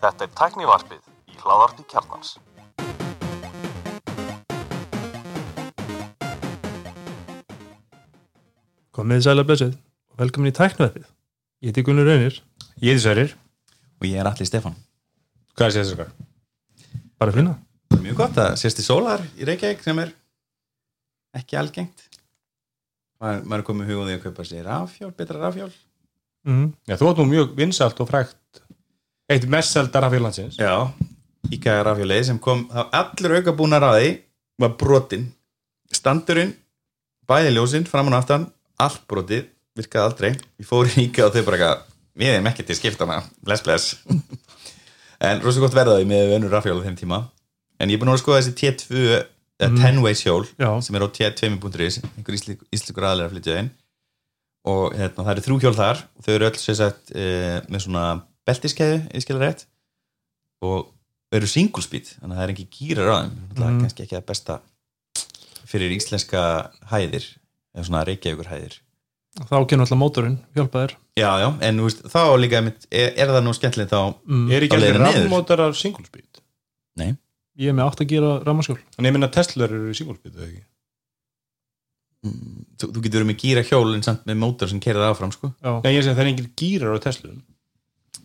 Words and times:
Þetta 0.00 0.24
er 0.24 0.30
tæknivarpið 0.38 1.02
í 1.28 1.36
hláðarpi 1.42 1.84
kjarnans. 1.90 2.30
Komið 8.94 9.24
sæla 9.26 9.44
blessið 9.46 9.74
og 9.74 10.20
velkomin 10.22 10.52
í 10.52 10.54
tæknaðið. 10.56 11.04
Ég 11.64 11.70
heiti 11.72 11.84
Gunnar 11.86 12.06
Reynir, 12.08 12.36
Ég 12.80 12.94
heiti 12.94 13.02
Sverrir 13.04 13.32
og 14.00 14.06
ég 14.08 14.18
er 14.20 14.28
allir 14.28 14.48
Stefan 14.48 14.74
Hvað 15.54 15.66
er 15.68 15.74
sér 15.76 15.84
þessar? 15.86 16.10
bara 17.18 17.30
að 17.30 17.38
finna. 17.38 17.54
mjög 18.02 18.16
gott 18.18 18.36
að 18.42 18.56
sérst 18.60 18.80
í 18.82 18.84
sólar 18.84 19.22
í 19.38 19.46
Reykjavík 19.48 19.82
sem 19.84 19.98
er 20.02 20.10
ekki 21.38 21.56
algengt 21.56 22.02
maður, 23.20 23.44
maður 23.46 23.60
er 23.62 23.66
komið 23.68 23.90
hug 23.92 24.00
á 24.02 24.04
því 24.08 24.14
að 24.16 24.24
kaupa 24.26 24.44
sér 24.48 24.64
rafjól, 24.68 25.12
betra 25.16 25.38
rafjól 25.40 25.70
Mm. 26.44 26.72
Já, 26.88 26.96
þú 27.00 27.10
átt 27.10 27.20
nú 27.22 27.26
mjög 27.30 27.54
vinsalt 27.58 28.00
og 28.04 28.10
frægt. 28.10 28.36
Eitt 29.32 29.46
mest 29.48 29.72
seldar 29.72 30.04
af 30.04 30.12
félagnsins 30.12 30.58
já, 30.60 30.74
íkæða 31.48 31.86
rafjólið 31.88 32.26
sem 32.28 32.38
kom 32.44 32.66
þá 32.68 32.82
allur 33.00 33.38
auka 33.38 33.54
búnar 33.56 33.86
að 33.86 33.96
því 33.96 34.10
var 34.60 34.74
brotin 34.80 35.24
standurinn, 35.94 36.52
bæði 37.28 37.54
ljósinn 37.54 37.88
fram 37.88 38.10
og 38.12 38.18
aftan, 38.18 38.44
allt 38.76 39.06
brotið 39.08 39.46
virkaði 39.78 40.04
aldrei, 40.04 40.30
ég 40.60 40.68
fór 40.68 40.90
í 40.92 41.06
íkæða 41.06 41.30
og 41.30 41.38
þau 41.38 41.46
bara 41.46 41.58
eitthvað, 41.58 41.86
við 42.20 42.34
erum 42.34 42.50
ekki 42.52 42.66
til 42.68 42.76
skiptana 42.78 43.22
bless 43.42 43.64
bless. 43.64 43.96
En 45.24 45.38
rosa 45.40 45.62
gott 45.62 45.72
verðaði 45.72 46.04
með 46.10 46.34
önur 46.36 46.52
rafjól 46.52 46.82
á 46.82 46.84
þeim 46.84 46.96
tíma. 46.98 47.18
En 47.80 47.88
ég 47.88 47.96
er 47.96 48.00
búin 48.02 48.10
að 48.12 48.18
skoða 48.20 48.42
þessi 48.42 48.56
T2 48.58 49.04
eða 49.62 49.70
10 49.78 50.02
way 50.02 50.16
hjól 50.18 50.44
Já. 50.58 50.68
sem 50.82 50.96
er 50.98 51.04
á 51.06 51.08
t2.is 51.08 52.00
einhver 52.02 52.36
íslik, 52.36 52.62
íslikur 52.74 53.06
aðlega 53.06 53.30
að 53.30 53.34
flytja 53.36 53.58
inn 53.62 53.70
og 54.64 54.94
hérna, 54.96 55.24
það 55.24 55.32
eru 55.34 55.44
þrjú 55.46 55.58
hjól 55.64 55.74
þar 55.76 55.98
og 56.16 56.24
þau 56.24 56.34
eru 56.34 56.46
öll 56.48 56.58
sem 56.60 56.74
sagt 56.78 57.10
e, 57.14 57.24
með 57.68 57.82
svona 57.84 58.04
beltiskeiðu, 58.48 59.00
ég 59.14 59.24
skilja 59.24 59.42
rétt 59.44 59.66
og 60.64 60.90
eru 61.34 61.48
single 61.50 61.82
speed 61.84 62.06
þannig 62.20 62.32
að 62.36 62.38
það 62.40 62.46
er 62.46 62.54
ekki 62.54 62.66
gýrar 62.78 63.10
á 63.12 63.16
þeim 63.24 63.34
það 63.58 63.66
er 63.66 63.72
Mhm. 63.74 63.80
kannski 63.84 64.04
ekki 64.06 64.16
að 64.20 64.26
besta 64.30 64.60
fyrir 65.68 65.92
íslenska 65.96 66.42
hæðir 66.92 67.26
eða 67.74 67.84
svona 67.88 68.04
reykjavíkur 68.08 68.50
hæðir 68.52 68.80
Þá 69.34 69.56
kemur 69.66 69.82
alltaf 69.82 69.98
mótorinn, 69.98 70.36
hjálpa 70.54 70.84
þér. 70.84 70.92
já, 71.18 71.30
já, 71.42 71.48
en 71.66 71.78
þú 71.80 71.86
veist, 71.88 72.02
þá 72.06 72.20
líka 72.38 72.58
einmitt, 72.60 72.84
er, 72.94 73.08
er 73.18 73.32
það 73.34 73.42
nú 73.42 73.54
skemmtilegt 73.56 73.90
þá 73.90 74.14
Mm. 74.30 74.44
Er 74.54 74.62
ekki 74.62 74.70
Á 74.70 74.78
allir 74.78 74.86
leiðinni 74.94 75.08
niður. 75.10 75.24
rafmótarar 75.26 75.74
single 75.74 76.04
speed? 76.06 76.38
nei, 76.96 77.16
Ég 77.58 77.68
er 77.68 77.74
með 77.74 77.86
átt 77.90 78.00
að 78.02 78.08
gera 78.10 78.30
rammarskjól. 78.46 78.78
En 78.98 79.04
ég 79.06 79.12
minna 79.12 79.28
Tesla 79.30 79.64
eru 79.66 79.92
single 79.94 80.14
speed, 80.16 80.34
eða 80.38 80.46
ekki? 80.46 80.62
Þú, 82.24 82.88
þú 82.88 83.02
getur 83.04 83.20
verið 83.20 83.30
með 83.30 83.40
gýra 83.42 83.64
hjól 83.68 83.90
en 83.94 84.04
samt 84.06 84.24
með 84.28 84.40
mótor 84.40 84.70
sem 84.70 84.80
kerir 84.82 85.04
áfram 85.04 85.32
sko. 85.34 85.50
Já. 85.58 85.72
Nei, 85.84 85.92
ég 85.94 86.06
segi 86.06 86.14
það 86.14 86.24
er 86.24 86.30
engin 86.32 86.54
gýrar 86.60 86.96
á 86.96 87.04
Tesla 87.04 87.34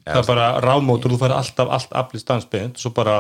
Það 0.09 0.22
er 0.22 0.30
bara 0.30 0.45
rafmótor, 0.64 1.14
þú 1.14 1.19
fær 1.22 1.36
alltaf 1.36 1.73
allt 1.75 1.92
aflið 2.00 2.23
stansbeint, 2.23 2.80
svo 2.81 2.92
bara 2.95 3.20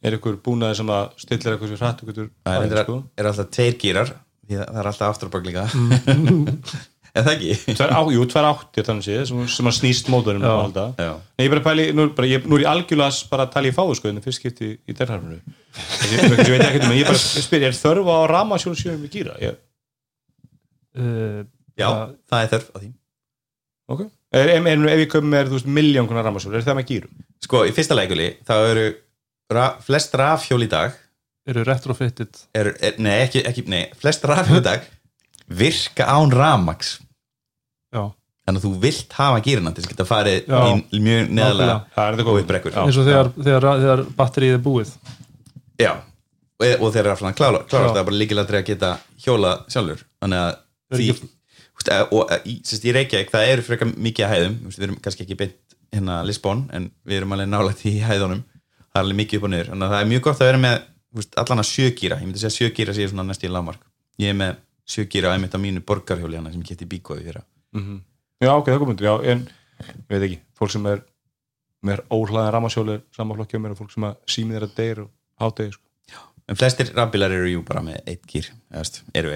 er 0.00 0.16
ykkur 0.16 0.38
búnaði 0.44 0.78
sem 0.78 0.92
að 0.94 1.10
stillir 1.20 1.54
eitthvað 1.56 1.72
sem 1.74 1.80
hrætt 1.82 2.04
ykkur 2.04 2.16
það 2.16 2.54
er, 2.54 2.62
aðeins, 2.62 2.86
sko. 2.86 2.96
er 3.20 3.28
alltaf 3.30 3.50
tveir 3.56 3.76
gýrar 3.82 4.14
því 4.14 4.60
að 4.60 4.70
það 4.70 4.80
er 4.80 4.88
alltaf 4.90 5.12
afturbak 5.12 5.44
líka. 5.48 5.66
Mm. 5.76 6.48
en 7.16 7.26
það 7.26 7.32
ekki? 7.34 7.76
Tvær 7.76 7.92
á, 7.92 8.00
jú, 8.14 8.26
tvær 8.32 8.48
áttir 8.54 8.88
þannig 8.88 9.06
séð 9.08 9.22
sem, 9.28 9.42
sem 9.56 9.70
að 9.70 9.76
snýst 9.82 10.10
mótorinn 10.12 10.46
og 10.48 10.62
halda. 10.64 10.86
Já, 10.96 11.12
Nei, 11.36 11.44
ég 11.44 11.52
bara 11.52 11.66
pæli, 11.66 11.88
nú, 11.96 12.08
bara, 12.16 12.30
ég, 12.30 12.46
nú 12.48 12.56
er 12.56 12.64
ég 12.64 12.72
algjörlega 12.72 13.32
bara 13.34 13.48
að 13.48 13.56
tala 13.58 13.70
í 13.70 13.76
fáðu 13.76 13.98
sko, 13.98 14.12
en 14.12 14.24
fyrst 14.24 14.40
skipti 14.40 14.72
í 14.78 14.96
derharfinu 14.96 15.40
ég, 15.40 16.22
ég 16.24 16.52
veit 16.54 16.64
ekki 16.66 16.80
um, 16.80 16.88
en 16.90 16.96
ég 16.98 17.08
bara 17.08 17.20
spyr, 17.20 17.66
er 17.68 17.76
þörfa 17.76 18.16
á 18.16 18.22
ramasjón 18.30 18.78
sjöfum 18.78 19.04
við 19.04 19.18
gýra? 19.18 19.36
Ég, 19.42 19.58
Uh, 20.98 21.44
já 21.78 21.86
Það- 21.86 22.14
það 22.30 22.40
er 22.44 22.48
þörf 22.54 22.70
á 22.74 22.76
því 22.80 22.88
ok. 23.90 24.00
Er, 24.30 24.48
ef, 24.54 24.66
ef, 24.66 24.84
ef 24.94 25.00
ég 25.04 25.10
kom 25.10 25.28
með, 25.30 25.48
þú 25.50 25.56
veist, 25.58 25.68
miljón 25.78 26.08
konar 26.10 26.24
ramasjón, 26.26 26.54
er 26.54 26.66
það 26.66 26.78
með 26.80 26.88
gýrum? 26.90 27.20
sko, 27.42 27.62
í 27.66 27.72
fyrsta 27.74 27.96
leikuli 27.98 28.26
þá 28.46 28.54
eru 28.70 28.86
ra 29.50 29.66
flest 29.82 30.14
rafhjól 30.18 30.62
í 30.66 30.70
dag 30.70 30.94
eru 31.50 31.64
retrofitted. 31.66 32.42
er, 32.54 32.72
er, 32.80 32.98
nei, 32.98 33.20
ekki, 33.24 33.42
ekki, 33.46 33.64
nei, 33.70 33.84
flest 33.98 34.24
rafhjól 34.28 34.60
í 34.60 34.64
dag 34.66 34.84
virka 35.50 36.06
án 36.06 36.30
ramax 36.34 36.98
Já. 37.90 38.10
þannig 38.46 38.60
að 38.60 38.66
þú 38.66 38.72
vilt 38.84 39.12
hafa 39.18 39.40
gýrina 39.46 39.72
til 39.74 39.82
þess 39.82 39.90
að 39.90 39.94
geta 39.96 40.06
farið 40.10 40.38
Já. 40.46 40.60
í 40.94 41.00
mjög 41.02 41.32
neðalega. 41.34 41.76
Það 41.96 42.06
er. 42.10 42.86
Eins 42.86 42.98
og 43.00 43.08
þegar, 43.08 43.30
þegar, 43.38 43.66
þegar 43.82 44.02
batterið 44.18 44.54
er 44.54 44.62
búið. 44.64 44.92
Já, 45.80 45.92
og, 46.60 46.82
og 46.86 46.94
að 47.32 47.38
klára, 47.40 47.62
klárast 47.66 47.96
það 47.96 48.06
bara 48.10 48.20
líkilega 48.20 48.46
að 48.62 48.68
geta 48.70 48.92
hjóla 49.24 49.54
sjálfur 49.70 50.04
þannig 50.22 50.44
að 50.46 50.52
Er 50.54 50.69
því 50.98 51.08
ekki- 51.14 51.30
úst, 51.80 51.90
og 52.12 52.30
í, 52.44 52.54
sérst, 52.66 52.84
í 52.84 52.92
Reykjavík 52.96 53.30
það 53.30 53.48
eru 53.54 53.62
frekar 53.62 53.92
mikið 53.96 54.24
að 54.26 54.32
hæðum. 54.34 54.56
Við 54.68 54.82
erum 54.86 54.96
kannski 55.00 55.24
ekki 55.26 55.36
beint 55.40 55.76
hérna 55.92 56.20
Lisbon 56.26 56.68
en 56.72 56.90
við 57.06 57.16
erum 57.20 57.32
alveg 57.32 57.48
nálægt 57.48 57.84
í 57.86 57.96
hæðunum. 58.04 58.42
Það 58.90 58.98
er 58.98 59.04
alveg 59.04 59.16
mikið 59.22 59.38
upp 59.40 59.44
og 59.44 59.50
niður. 59.54 59.70
Að 59.74 59.86
það 59.94 60.00
er 60.02 60.10
mjög 60.10 60.22
gott 60.26 60.40
að 60.40 60.50
vera 60.50 60.58
með 60.66 60.76
úst, 61.16 61.34
allan 61.42 61.58
að 61.62 61.70
sjögýra, 61.70 62.18
ég 62.20 62.26
myndi 62.28 62.38
segja 62.42 62.56
sjögýra 62.58 62.94
sé 62.94 63.08
svona 63.10 63.24
næst 63.26 63.42
í 63.42 63.48
lámark 63.50 63.80
ég 64.20 64.28
er 64.30 64.36
með 64.38 64.56
sjögýra 64.86 65.32
einmitt 65.34 65.54
á 65.54 65.58
mínu 65.58 65.80
borgarhjóli 65.82 66.36
hana 66.38 66.52
sem 66.52 66.62
ég 66.62 66.68
geti 66.70 66.86
bíkóði 66.86 67.24
fyrir 67.26 67.42
Mhm. 67.74 67.96
Já, 68.42 68.50
ok, 68.56 68.66
það 68.70 68.78
komundur, 68.78 69.06
já, 69.06 69.14
en 69.32 69.42
ég 69.80 70.08
veit 70.08 70.22
ekki, 70.22 70.38
fólk 70.58 70.70
sem 70.70 70.86
er 70.86 71.02
með 71.82 72.00
óhlaðan 72.10 72.52
ramasjól 72.54 73.02
samanflokki 73.16 73.58
á 73.58 73.62
mér 73.62 73.74
og 73.74 73.78
fólk 73.82 73.90
sem 73.94 74.06
að 74.06 74.16
símið 74.26 74.56
er 74.60 74.66
að 74.68 74.74
deyr 74.78 74.98
og 75.02 75.10
hátegi, 75.40 75.72
sko. 75.74 75.82
En 76.50 76.58
flestir 76.58 76.90
rafbílar 76.96 77.32
eru 77.36 77.48
jú 77.52 77.62
bara 77.66 77.82
með 77.86 78.00
eitt 78.10 78.26
gýr 78.30 78.50
eru 79.14 79.32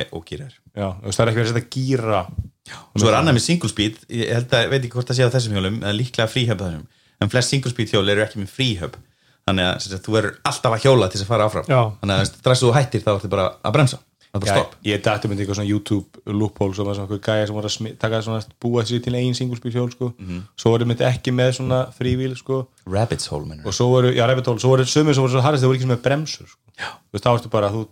þú 0.99 1.09
veist, 1.09 1.19
það 1.19 1.25
er 1.25 1.31
ekki 1.33 1.41
verið 1.41 1.51
að 1.51 1.55
setja 1.55 1.73
gýra 1.77 2.21
og 2.25 3.01
svo 3.01 3.11
er 3.11 3.19
annað 3.19 3.37
með 3.37 3.45
single 3.45 3.71
speed. 3.71 3.99
Ég 4.09 4.31
held 4.35 4.55
að, 4.57 4.69
veit 4.73 4.81
ekki 4.81 4.95
hvort 4.97 5.11
það 5.11 5.19
sé 5.19 5.29
á 5.29 5.35
þessum 5.35 5.57
hjólum 5.59 5.81
eða 5.83 5.97
líklega 5.99 6.31
fríhöp 6.33 6.63
þessum, 6.65 6.87
en 7.21 7.33
flest 7.33 7.53
single 7.53 7.73
speed 7.75 7.93
hjól 7.93 8.09
eru 8.09 8.25
ekki 8.25 8.41
með 8.41 8.55
fríhöp 8.55 8.97
þannig 9.45 9.69
að, 9.69 9.99
þú 10.07 10.15
verður 10.17 10.37
alltaf 10.49 10.75
að 10.75 10.87
hjóla 10.87 11.09
til 11.11 11.19
þess 11.21 11.27
að 11.27 11.33
fara 11.35 11.49
áfram. 11.51 11.67
Já. 11.69 11.81
þannig 12.01 12.23
að 12.23 12.29
strax 12.31 12.63
þú 12.65 12.71
hættir 12.79 13.05
þá 13.05 13.11
ertu 13.15 13.31
bara 13.35 13.47
að 13.61 13.75
bremsa 13.77 13.99
stopp. 14.43 14.75
ég 14.85 15.03
dætti 15.05 15.29
myndi 15.31 15.45
eitthvað 15.45 15.59
svona 15.61 15.69
YouTube 15.71 16.21
loophole 16.27 16.75
sem 16.75 16.85
var 16.89 16.95
svona 16.99 17.19
gæja 17.23 17.47
sem 17.47 17.55
var 17.55 17.65
að 17.69 17.99
taka 17.99 18.21
svona 18.23 18.43
búa 18.61 18.83
sér 18.85 19.03
til 19.05 19.15
einn 19.15 19.35
single 19.35 19.57
speed 19.57 19.75
hjól, 19.75 19.91
sko 19.95 20.13
svo 20.57 20.71
voru 20.75 20.85
myndi 20.91 21.05
ekki 21.07 21.31
með 21.33 21.53
svona 21.61 21.83
frívíl, 21.95 22.35
sko. 22.37 22.69
Rabbits 22.87 23.27
hole 23.31 23.47
mennur 23.47 23.67
og 23.67 23.75
svo 23.75 23.87
voru, 23.93 24.11
já, 24.13 24.27
rabbit 24.27 24.47
hole, 24.47 24.59
svo 24.59 24.69
voru 24.75 24.83
sömur 24.85 25.15
sem 25.15 25.23
voru 25.23 25.33
svo 25.37 25.41
harðist, 25.45 25.63
það 25.63 25.71
voru 25.71 25.79
ekki 25.79 25.87
sem 25.87 25.95
með 25.95 26.03
bremsur, 26.09 26.49
sko. 26.49 26.61
Þú 26.75 27.13
veist, 27.15 27.25
þá 27.25 27.31
varstu 27.31 27.51
bara, 27.55 27.69
þú, 27.71 27.85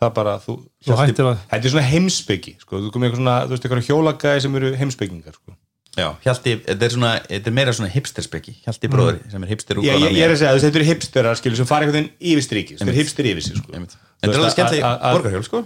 það 0.00 0.14
bara, 0.14 0.38
þú 0.40 0.54
að- 1.02 1.10
þetta 1.52 1.64
er 1.68 1.74
svona 1.76 1.88
heimsbyggi, 1.92 2.56
sko, 2.64 2.80
þú 2.80 2.90
komið 2.94 3.10
eitthvað 3.10 3.20
svona, 3.22 3.36
þú 3.44 3.52
veist, 3.52 3.66
eitthvað 3.68 3.86
hjólagæði 3.90 4.40
sem 4.46 4.56
eru 4.56 4.72
heimsbyggingar, 4.80 5.34
sko. 5.36 5.56
Já, 5.92 6.06
Hjalti, 6.24 6.54
þetta 6.64 6.86
er, 6.86 6.88
svona, 6.94 7.08
þetta 7.28 7.46
er 7.50 7.52
meira 7.52 7.72
svona 7.76 7.90
hipsterspeki. 7.92 8.54
Hjalti 8.64 8.88
bróður 8.88 9.18
sem 9.30 9.42
er 9.44 9.48
hipster 9.52 9.76
ég, 9.76 9.84
ég, 10.00 10.14
ég 10.16 10.24
er 10.24 10.30
að 10.32 10.38
segja, 10.40 10.48
þú 10.48 10.56
veist, 10.56 10.64
þetta 10.64 10.78
eru 10.80 10.86
hipsterar, 10.88 11.36
skilur, 11.36 11.56
sem 11.60 11.66
fara 11.68 11.84
einhvern 11.84 11.98
veginn 12.00 12.32
yfir 12.32 12.44
striki, 12.46 12.76
þetta 12.80 12.88
er 12.88 12.96
hipster 12.96 13.28
yfir 13.28 13.44
sig, 13.44 13.56
sko. 13.60 13.72
Þetta 13.76 13.98
er 14.22 14.32
alveg 14.32 14.46
að- 14.48 14.54
skemmtileg 14.56 14.86
að- 14.88 15.02
að- 15.04 15.16
borgarhjól 15.18 15.44
sko 15.44 15.60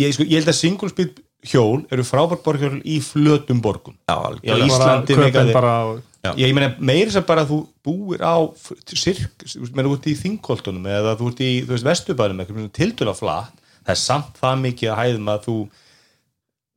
ég, 0.00 0.16
sko, 0.16 0.26
ég 0.26 0.40
held 0.40 0.50
að 0.52 0.58
single 0.58 0.90
speed 0.92 1.22
hjól 1.44 1.84
eru 1.92 2.04
frábært 2.06 2.44
borgarhjól 2.44 2.80
í 2.88 2.98
flötum 3.04 3.60
borgum. 3.64 3.96
Já, 4.08 4.16
Já. 4.44 4.56
Íslandi 4.64 5.18
ég, 6.32 6.48
ég 6.48 6.56
meina 6.56 6.72
meira 6.80 7.10
þess 7.10 7.20
að 7.20 7.28
bara 7.28 7.46
þú 7.48 7.60
búir 7.84 8.24
á 8.24 8.36
sirk, 8.96 9.44
meina 9.76 9.88
þú 9.90 9.96
ert 9.98 10.08
í 10.08 10.16
þingkoltunum 10.22 10.88
eða 10.88 11.16
þú 11.20 11.30
ert 11.32 11.42
í, 11.44 11.50
eitthvað 11.68 12.68
tildurlega 12.78 13.18
flatt, 13.18 13.64
það 13.84 13.96
er 13.96 14.00
samt 14.00 14.38
það 14.40 14.62
mikið 14.64 14.92
að 14.92 15.00
hæðum 15.02 15.32
að 15.34 15.42
þú 15.48 15.56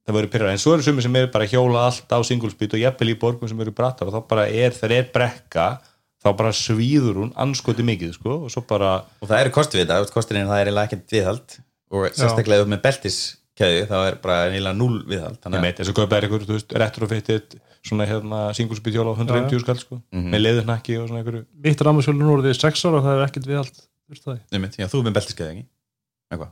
það 0.08 0.18
verður 0.18 0.34
pyrrar, 0.34 0.54
en 0.54 0.62
svo 0.64 0.74
eru 0.76 0.86
sumir 0.86 1.04
sem 1.04 1.20
eru 1.20 1.30
bara 1.34 1.48
hjóla 1.52 1.86
allt 1.90 2.12
á 2.16 2.20
single 2.28 2.52
speed 2.52 2.76
og 2.78 2.84
jafnvel 2.84 3.12
í 3.12 3.20
borgum 3.20 3.52
sem 3.52 3.64
eru 3.64 3.76
brattar 3.76 4.08
og 4.08 4.16
þá 4.16 4.28
bara 4.30 4.48
er, 4.48 4.76
þegar 4.76 4.96
er 4.96 5.10
brekka 5.16 5.68
þá 6.24 6.30
bara 6.40 6.54
svíður 6.56 7.22
hún 7.22 7.34
anskoti 7.40 7.84
mikið, 7.88 8.14
sko, 8.16 8.38
og 8.48 8.54
svo 8.54 8.64
bara 8.68 9.02
og 9.20 9.28
það 9.28 9.42
eru 9.42 9.56
kosti 9.56 9.80
við 9.80 9.90
þetta, 9.90 10.14
kostin 10.16 10.40
er 10.40 10.48
að 10.48 10.54
það 10.54 10.62
er 10.64 10.82
ekkert 10.84 11.16
viðhald 11.16 11.58
og 11.92 12.08
sérstaklega 12.12 12.66
ef 12.66 12.72
með 12.72 12.84
beltiskeiði 12.86 13.86
þá 13.90 13.98
er 14.00 14.20
bara 14.24 14.38
eiginlega 14.50 14.78
null 14.78 15.00
viðhald 15.08 15.38
ég 15.38 15.44
þannig 15.46 15.60
að 15.60 15.66
meit, 15.66 15.80
þess 15.80 15.94
að 15.94 16.00
kaupa 16.02 16.18
er 16.18 16.28
ykkur, 16.28 16.46
þú 16.48 16.58
veist, 16.58 16.78
retrofitted 16.84 17.58
svona 17.88 18.08
hérna 18.10 18.42
single 18.58 18.78
speed 18.80 18.98
hjóla 18.98 19.14
á 19.16 19.20
150 19.20 19.64
skall, 19.64 19.80
sko, 19.80 20.02
Mhm. 20.12 20.30
með 20.34 20.44
leðurnakki 20.44 21.00
og 21.00 21.10
svona 21.10 21.24
ykkur 21.24 21.40
Mitt 21.64 21.84
rammarskjól 21.88 22.16
er 22.18 22.28
núrið 22.28 22.60
6 22.60 22.86
ára 22.86 23.00
og 23.00 23.06
það 23.06 23.18
er 23.18 23.26
ekkert 23.28 23.48
við 23.48 23.60
allt. 23.64 23.84
Það. 24.08 24.40
Einmitt, 24.56 24.78
já, 24.80 24.88
þú 24.88 25.00
er 25.02 25.08
með 25.08 25.16
beltiskeiði 25.18 25.52
ekki 25.52 25.66
eitthvað 26.32 26.52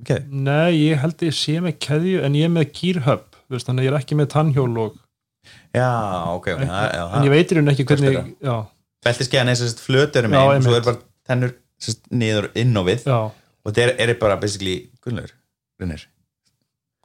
okay. 0.00 0.24
Nei, 0.28 0.72
ég 0.90 1.00
held 1.02 1.16
að 1.16 1.28
ég 1.28 1.36
sé 1.36 1.54
með 1.62 1.78
keðju 1.86 2.22
en 2.26 2.36
ég 2.38 2.48
er 2.48 2.52
með 2.52 2.72
gýrhöpp. 2.76 3.38
Þannig 3.52 3.82
að 3.82 3.86
ég 3.86 3.92
er 3.92 3.98
ekki 3.98 4.16
með 4.16 4.28
tannhjól 4.32 4.70
og... 4.80 4.94
já, 5.76 5.88
ok, 6.32 6.46
ok 6.54 6.62
já, 6.64 6.78
já, 6.96 7.02
En 7.16 7.26
ég 7.26 7.32
veitir 7.34 7.60
hún 7.60 7.72
ekki 7.72 7.84
hvernig... 7.88 8.32
Beltiskeiðan 9.02 9.50
er 9.52 9.58
sérst 9.58 9.82
flötur 9.82 10.28
um 10.28 10.36
Já, 10.36 10.40
einn 10.46 10.60
og 10.62 10.66
svo 10.68 10.76
er 10.78 10.84
bara 10.86 11.00
tennur 11.26 11.54
niður 12.14 12.48
inn 12.62 12.76
á 12.78 12.82
við 12.86 13.08
já. 13.08 13.18
Og 13.64 13.72
þetta 13.72 13.82
er, 13.86 13.92
er 14.10 14.18
bara 14.20 14.36
basically 14.42 14.76
gunnlegur, 15.04 15.32
Runnir 15.80 16.06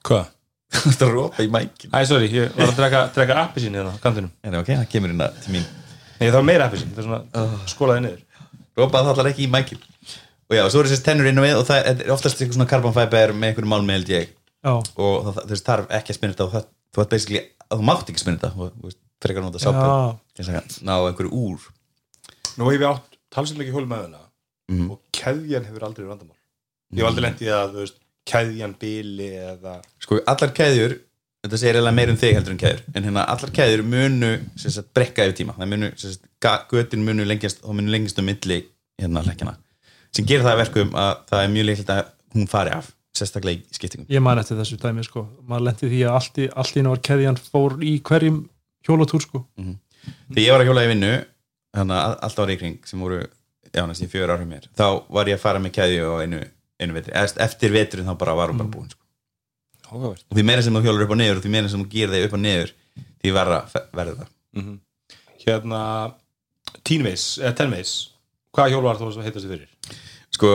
hvað? 0.07 0.25
þú 0.77 0.89
ert 0.91 1.03
að 1.05 1.11
rópa 1.15 1.43
í 1.45 1.49
mækin 1.51 1.93
Æ, 1.95 1.99
sorry, 2.09 2.27
ég 2.33 2.55
var 2.57 2.71
að 2.73 2.79
draka, 2.81 3.01
draka 3.15 3.37
appi 3.45 3.61
sín 3.63 3.75
hérna 3.77 3.93
á 3.95 3.99
kantinum. 4.03 4.31
En 4.43 4.57
ok, 4.59 4.67
það 4.73 4.87
kemur 4.91 5.13
inn 5.13 5.21
að 5.23 5.37
til 5.45 5.53
mín. 5.55 5.67
Nei, 6.17 6.25
það 6.27 6.35
var 6.39 6.47
meira 6.49 6.65
appi 6.67 6.81
sín, 6.81 6.91
það 6.95 7.03
er 7.03 7.07
svona 7.07 7.21
Oh. 7.39 7.53
skólaði 7.71 8.03
niður. 8.03 8.23
Rópaði 8.77 9.07
það 9.07 9.11
allar 9.13 9.29
ekki 9.31 9.45
í 9.45 9.51
mækin. 9.53 9.79
Og 10.47 10.55
já, 10.57 10.63
svo 10.71 10.81
er 10.83 10.89
sérst 10.91 11.05
tennur 11.07 11.27
inn 11.29 11.39
á 11.39 11.43
við 11.45 11.55
og 11.61 11.65
það 11.67 11.87
er 11.91 12.11
oftast 12.13 12.39
eitthvað 12.41 12.57
svona 12.59 12.69
carbon 12.71 12.95
fiber 12.95 13.33
með 13.35 13.49
einhverju 13.53 13.71
málmi 13.71 13.95
held 13.95 14.11
ég. 14.11 14.29
Já, 14.63 14.73
og 14.75 15.27
það, 15.27 15.39
það, 15.51 15.63
þarf 15.69 15.91
ekki 15.99 16.13
að 16.13 16.17
spinna 16.19 16.35
þetta 16.35 16.45
og 16.47 16.53
það, 16.57 16.67
þú 16.95 17.03
ert 17.03 17.11
basically, 17.15 17.41
að 17.67 17.79
þú 17.81 17.87
mátt 17.89 18.11
ekki 18.11 18.23
spinna 18.23 18.39
þetta 18.41 18.51
og, 18.65 18.71
þú 18.77 18.87
veist, 18.89 18.99
frekar 19.23 19.45
nota 19.47 19.63
sápu 19.63 19.83
ná 20.87 20.93
einhverju 21.07 21.31
úr. 21.45 21.67
Nú 22.57 22.67
hef 22.71 22.77
ég 22.79 22.87
átt 22.91 23.17
með 23.91 24.01
hana 24.07 24.23
Mhm. 24.67 24.89
og 24.91 24.99
keðjan 25.15 25.63
hefur 25.63 25.83
aldrei 25.87 26.03
verið 26.03 26.11
vandamál 26.11 26.36
Ég 26.93 27.01
hef 27.01 27.09
aldrei 27.09 27.25
lendið 27.27 27.51
að, 27.51 27.73
þú 27.73 27.83
veist, 27.83 27.99
keðjan 28.27 28.73
bíli 28.79 29.29
eða 29.39 29.77
sko 30.03 30.19
allar 30.27 30.51
keðjur 30.55 30.97
þetta 31.43 31.59
segir 31.61 31.77
eiginlega 31.77 31.95
meir 31.95 32.11
um 32.11 32.19
þig 32.19 32.35
heldur 32.35 32.55
en 32.55 32.59
keðjur 32.61 32.81
en 32.91 33.07
hérna 33.07 33.23
allar 33.33 33.53
keðjur 33.55 33.83
munu 33.87 34.31
sem 34.59 34.73
sagt, 34.73 34.91
brekka 34.95 35.27
yfir 35.27 35.37
tíma. 35.41 35.55
Það 35.59 35.71
munu, 35.73 35.91
sem 35.99 36.15
sagt, 36.15 36.27
götin 36.71 37.05
munu 37.07 37.27
lengjast 37.27 37.63
og 37.63 37.77
munu 37.77 37.93
lengjast 37.93 38.19
um 38.21 38.27
milli 38.27 38.59
hérna 38.99 39.23
hlekkjana 39.25 39.55
sem 40.15 40.27
gerir 40.27 40.45
það 40.45 40.55
að 40.55 40.61
verkum 40.63 40.95
að 40.97 41.11
það 41.29 41.43
er 41.43 41.51
mjög 41.55 41.67
leikilt 41.69 41.91
að 41.93 42.03
hún 42.35 42.51
fari 42.51 42.73
af 42.75 42.91
sérstaklega 43.17 43.59
í 43.59 43.77
skiptingum. 43.77 44.07
Ég 44.13 44.23
man 44.23 44.39
eftir 44.41 44.59
þessu 44.59 44.77
dæmi 44.81 45.03
sko. 45.05 45.23
Maður 45.47 45.65
lendi 45.67 45.89
því 45.89 46.03
að 46.05 46.17
allt 46.19 46.37
í, 46.37 46.47
allt 46.53 46.75
í 46.75 46.81
einu 46.81 46.93
var 46.93 47.01
keðjan 47.07 47.39
fór 47.41 47.77
í 47.81 47.93
hverjum 48.05 48.43
hjólatúr 48.85 49.25
sko. 49.25 49.41
Þegar 49.57 50.43
ég 50.43 50.53
var 50.53 50.63
að 50.63 50.69
hjóla 50.69 50.85
í 50.85 50.91
vinnu 50.91 51.13
þannig 51.77 51.97
að 52.01 52.15
allt 52.27 52.41
ári 52.43 52.55
í 52.55 52.61
kring 52.61 52.89
sem 52.89 53.01
voru 53.03 53.23
já, 53.73 53.83
næst 53.85 54.05
í 54.05 54.09
fjör 54.11 54.33
árum 54.33 54.49
mér 54.49 54.69
þá 54.77 54.87
var 55.13 55.29
ég 55.29 55.37
að 55.37 55.43
fara 55.43 55.61
með 55.61 55.75
keðju 55.77 56.07
á 56.07 56.15
einu, 56.23 56.39
einu 56.39 56.53
vetri. 56.97 57.13
Eftir 57.45 57.73
veturinn 57.73 58.07
þá 58.09 58.17
bara 58.17 58.35
var 58.37 58.51
hún 58.53 58.61
bara 58.61 58.69
búin 58.73 58.89
sko. 58.91 59.01
Og 60.27 60.35
því 60.35 60.43
meira 60.43 60.63
sem 60.65 60.75
þú 60.75 60.83
hjólar 60.83 61.05
upp 61.05 61.13
og 61.15 61.19
niður 61.21 61.39
og 61.39 61.45
því 61.45 61.51
meira 61.53 61.71
sem 61.71 61.83
þú 61.83 61.89
gerir 61.93 62.13
þig 62.15 62.27
upp 62.27 62.35
og 62.37 62.43
niður 62.43 62.73
því 63.23 63.33
verða 63.37 63.59
það. 63.71 64.27
Hérna, 65.47 65.81
tínveis, 66.83 67.37
eða 67.39 67.55
tenveis 67.61 67.95
Hvaða 68.57 68.73
hjól 68.73 68.83
var 68.83 68.97
það 68.97 69.13
sem 69.13 69.25
heitast 69.27 69.45
þið 69.45 69.53
fyrir? 69.53 69.97
Sko, 70.33 70.47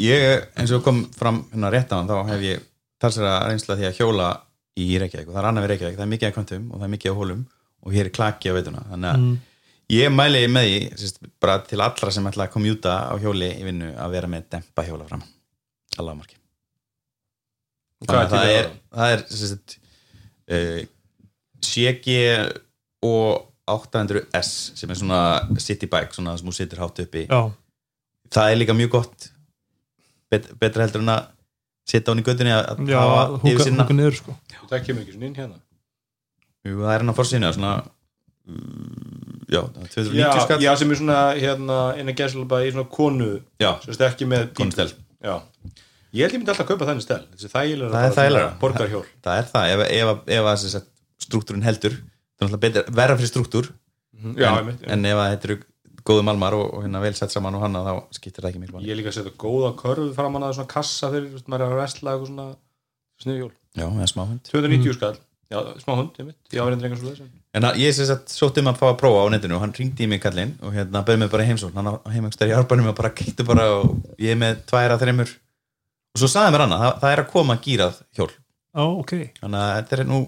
ég, 0.00 0.46
eins 0.58 0.72
og 0.72 0.82
kom 0.82 1.02
fram 1.16 1.42
hérna 1.52 1.70
rétt 1.70 1.92
á 1.92 1.98
hann, 2.00 2.08
þá 2.08 2.30
hef 2.32 2.44
ég 2.46 2.62
talsara 3.00 3.34
reynsla 3.46 3.76
því 3.76 3.86
að 3.90 3.98
hjóla 4.00 4.28
í 4.80 4.86
Reykjavík. 4.98 5.28
Og 5.28 5.34
það 5.34 5.42
er 5.42 5.48
annað 5.50 5.66
við 5.66 5.72
Reykjavík, 5.74 5.98
það 5.98 6.06
er 6.06 6.10
mikið 6.14 6.28
að 6.28 6.34
kvöntum 6.38 6.64
og 6.70 6.80
það 6.80 6.86
er 6.86 6.92
mikið 6.94 7.12
á 7.12 7.18
hólum 7.20 7.42
og 7.84 7.94
hér 7.94 8.08
er 8.08 8.14
klaki 8.14 8.52
á 8.52 8.56
veituna 8.56 8.82
þannig 8.90 9.10
að 9.10 9.96
ég 9.96 10.12
mæli 10.12 10.42
með 10.52 10.68
því 10.68 11.30
bara 11.42 11.58
til 11.66 11.80
allra 11.80 12.12
sem 12.14 12.26
ætla 12.30 12.46
að 12.46 12.54
komjúta 12.54 12.96
á 13.08 13.14
hjóli 13.20 13.50
í 13.56 13.66
vinnu 13.66 13.92
að 13.96 14.16
vera 14.16 14.30
með 14.30 14.48
dempa 14.56 14.84
hjóla 14.86 15.08
fram 15.08 15.24
alveg 15.98 16.20
marki 16.20 16.38
Hvaða 18.06 18.28
það 18.32 18.50
er, 18.54 18.68
það 18.96 19.14
er 19.14 19.24
sérst, 19.28 19.74
uh, 20.50 20.78
CG 21.60 22.14
og 23.04 23.46
800S 23.70 24.52
sem 24.78 24.90
er 24.90 24.98
svona 24.98 25.20
city 25.60 25.86
bike, 25.90 26.14
svona 26.16 26.36
sem 26.38 26.48
þú 26.48 26.54
situr 26.56 26.80
hátt 26.84 27.02
uppi 27.04 27.26
já, 27.26 27.40
það 28.32 28.54
er 28.54 28.60
líka 28.62 28.76
mjög 28.78 28.96
gott 28.96 29.28
Bet, 30.30 30.46
betra 30.62 30.84
heldur 30.86 31.02
en 31.02 31.10
að 31.10 31.24
setja 31.90 32.12
hún 32.12 32.22
í 32.22 32.24
göttunni 32.26 32.52
að 32.54 32.68
að 32.70 32.90
hafa 32.94 33.40
yfir 33.50 33.64
sinna 33.66 33.82
húka 33.82 33.96
niður 33.98 34.14
sko. 34.20 34.34
Það 34.70 34.84
kemur 34.86 35.02
ekki 35.02 35.14
svona 35.16 35.26
inn 35.26 35.38
hérna. 35.40 35.56
Jú, 36.68 36.74
það 36.76 36.92
er 36.92 37.02
hann 37.02 37.10
á 37.10 37.16
fórsýna 37.18 37.50
svona 37.56 37.72
mm, 38.46 39.40
já, 39.50 39.60
290 39.96 40.20
Já, 40.20 40.60
já, 40.62 40.70
sem 40.78 40.94
er 40.94 41.00
svona, 41.00 41.18
hérna, 41.34 41.78
innan 41.98 42.18
gæsluba 42.20 42.60
í 42.62 42.70
svona 42.70 42.86
konu 42.94 43.30
Já, 43.58 43.72
Sérst 43.82 44.04
ekki 44.06 44.28
með 44.30 44.52
Konustel. 44.60 44.92
Já. 45.20 45.34
Ég 46.10 46.24
held 46.24 46.34
ég 46.34 46.40
myndi 46.40 46.50
alltaf 46.50 46.64
að 46.64 46.70
kaupa 46.72 46.86
þenni 46.88 47.04
stel 47.04 47.20
Þessi 47.34 47.50
þægilega 47.52 47.90
Það 47.92 48.06
er 48.06 48.14
þægilegra. 48.16 48.54
Borgarhjól. 48.62 49.02
Það 49.22 49.40
er 49.40 49.50
það. 49.52 49.74
Ef, 49.74 49.82
ef, 49.86 50.22
ef, 50.36 50.48
ef 50.80 50.88
struktúrin 51.20 51.66
heldur 51.66 51.98
það 52.40 52.56
er 52.56 52.62
betra, 52.64 52.84
verra 52.96 53.18
fyrir 53.18 53.30
struktúr 53.30 53.68
Já, 54.36 54.50
en, 54.50 54.56
einmitt, 54.60 54.82
en 54.84 55.06
ef 55.08 55.20
þetta 55.20 55.48
eru 55.48 55.58
góðu 56.10 56.24
malmar 56.26 56.56
og, 56.56 56.66
og 56.76 56.84
hérna 56.84 57.02
vel 57.04 57.12
sett 57.16 57.32
saman 57.32 57.56
og 57.56 57.64
hanna 57.64 57.82
þá 57.84 57.92
skiptir 58.16 58.44
það 58.44 58.50
ekki 58.50 58.62
miklu 58.64 58.82
Ég 58.84 58.98
líka 58.98 59.12
að 59.12 59.18
setja 59.18 59.32
góða 59.40 59.72
körfu 59.80 60.10
framan 60.16 60.46
að 60.48 60.56
svona 60.58 60.72
kassa 60.72 61.10
fyrir, 61.12 61.44
maður 61.46 61.66
er 61.66 61.74
að 61.76 61.82
vestla 61.82 62.14
eitthvað 62.14 62.30
svona 62.32 62.46
sniðhjól. 63.20 63.52
Já, 63.76 63.84
það 63.84 64.02
er 64.04 64.10
smá 64.14 64.22
hund. 64.24 64.42
290 64.48 64.96
skall, 64.96 65.18
já, 65.52 65.58
smá 65.84 65.92
hund, 65.98 66.20
ég 66.20 66.28
mitt, 66.30 66.38
ég 66.56 66.64
áverðin. 66.64 67.32
En 67.58 67.66
að, 67.66 67.80
ég 67.82 67.94
sem 67.96 68.06
sagt 68.06 68.30
sótti 68.30 68.62
um 68.62 68.68
að 68.70 68.78
fá 68.78 68.84
að 68.92 68.98
prófa 69.00 69.22
á 69.26 69.32
netinu 69.34 69.56
og 69.56 69.64
hann 69.64 69.72
ringdi 69.74 70.06
í 70.06 70.10
mig 70.10 70.20
kallinn 70.22 70.52
og 70.62 70.74
hérna 70.76 71.02
bauð 71.06 71.22
mig 71.24 71.30
bara 71.32 71.46
heimsókn. 71.48 71.74
Hann 71.80 71.90
á 71.90 71.94
heimægstar 72.12 72.50
í 72.50 72.54
árbænum 72.54 72.92
og 72.92 72.98
bara 72.98 73.10
kýttu 73.10 73.46
bara 73.48 73.64
og 73.80 73.96
ég 74.22 74.36
er 74.36 74.38
með 74.38 74.60
tværa 74.70 74.98
þreymur 75.00 75.32
og 76.14 76.22
svo 76.22 76.28
sagði 76.30 76.54
mér 76.54 76.64
annað, 76.66 76.84
það, 76.84 76.94
það 77.02 77.16
er 77.16 77.22
að 77.24 77.32
koma 77.32 77.56
gýrað 77.64 77.98
hjól. 78.18 78.30
Já, 78.70 78.84
ok, 78.86 79.16
þannig 79.40 79.64
að 79.64 79.74
þetta 79.80 79.98
er 79.98 80.06
nú 80.06 80.20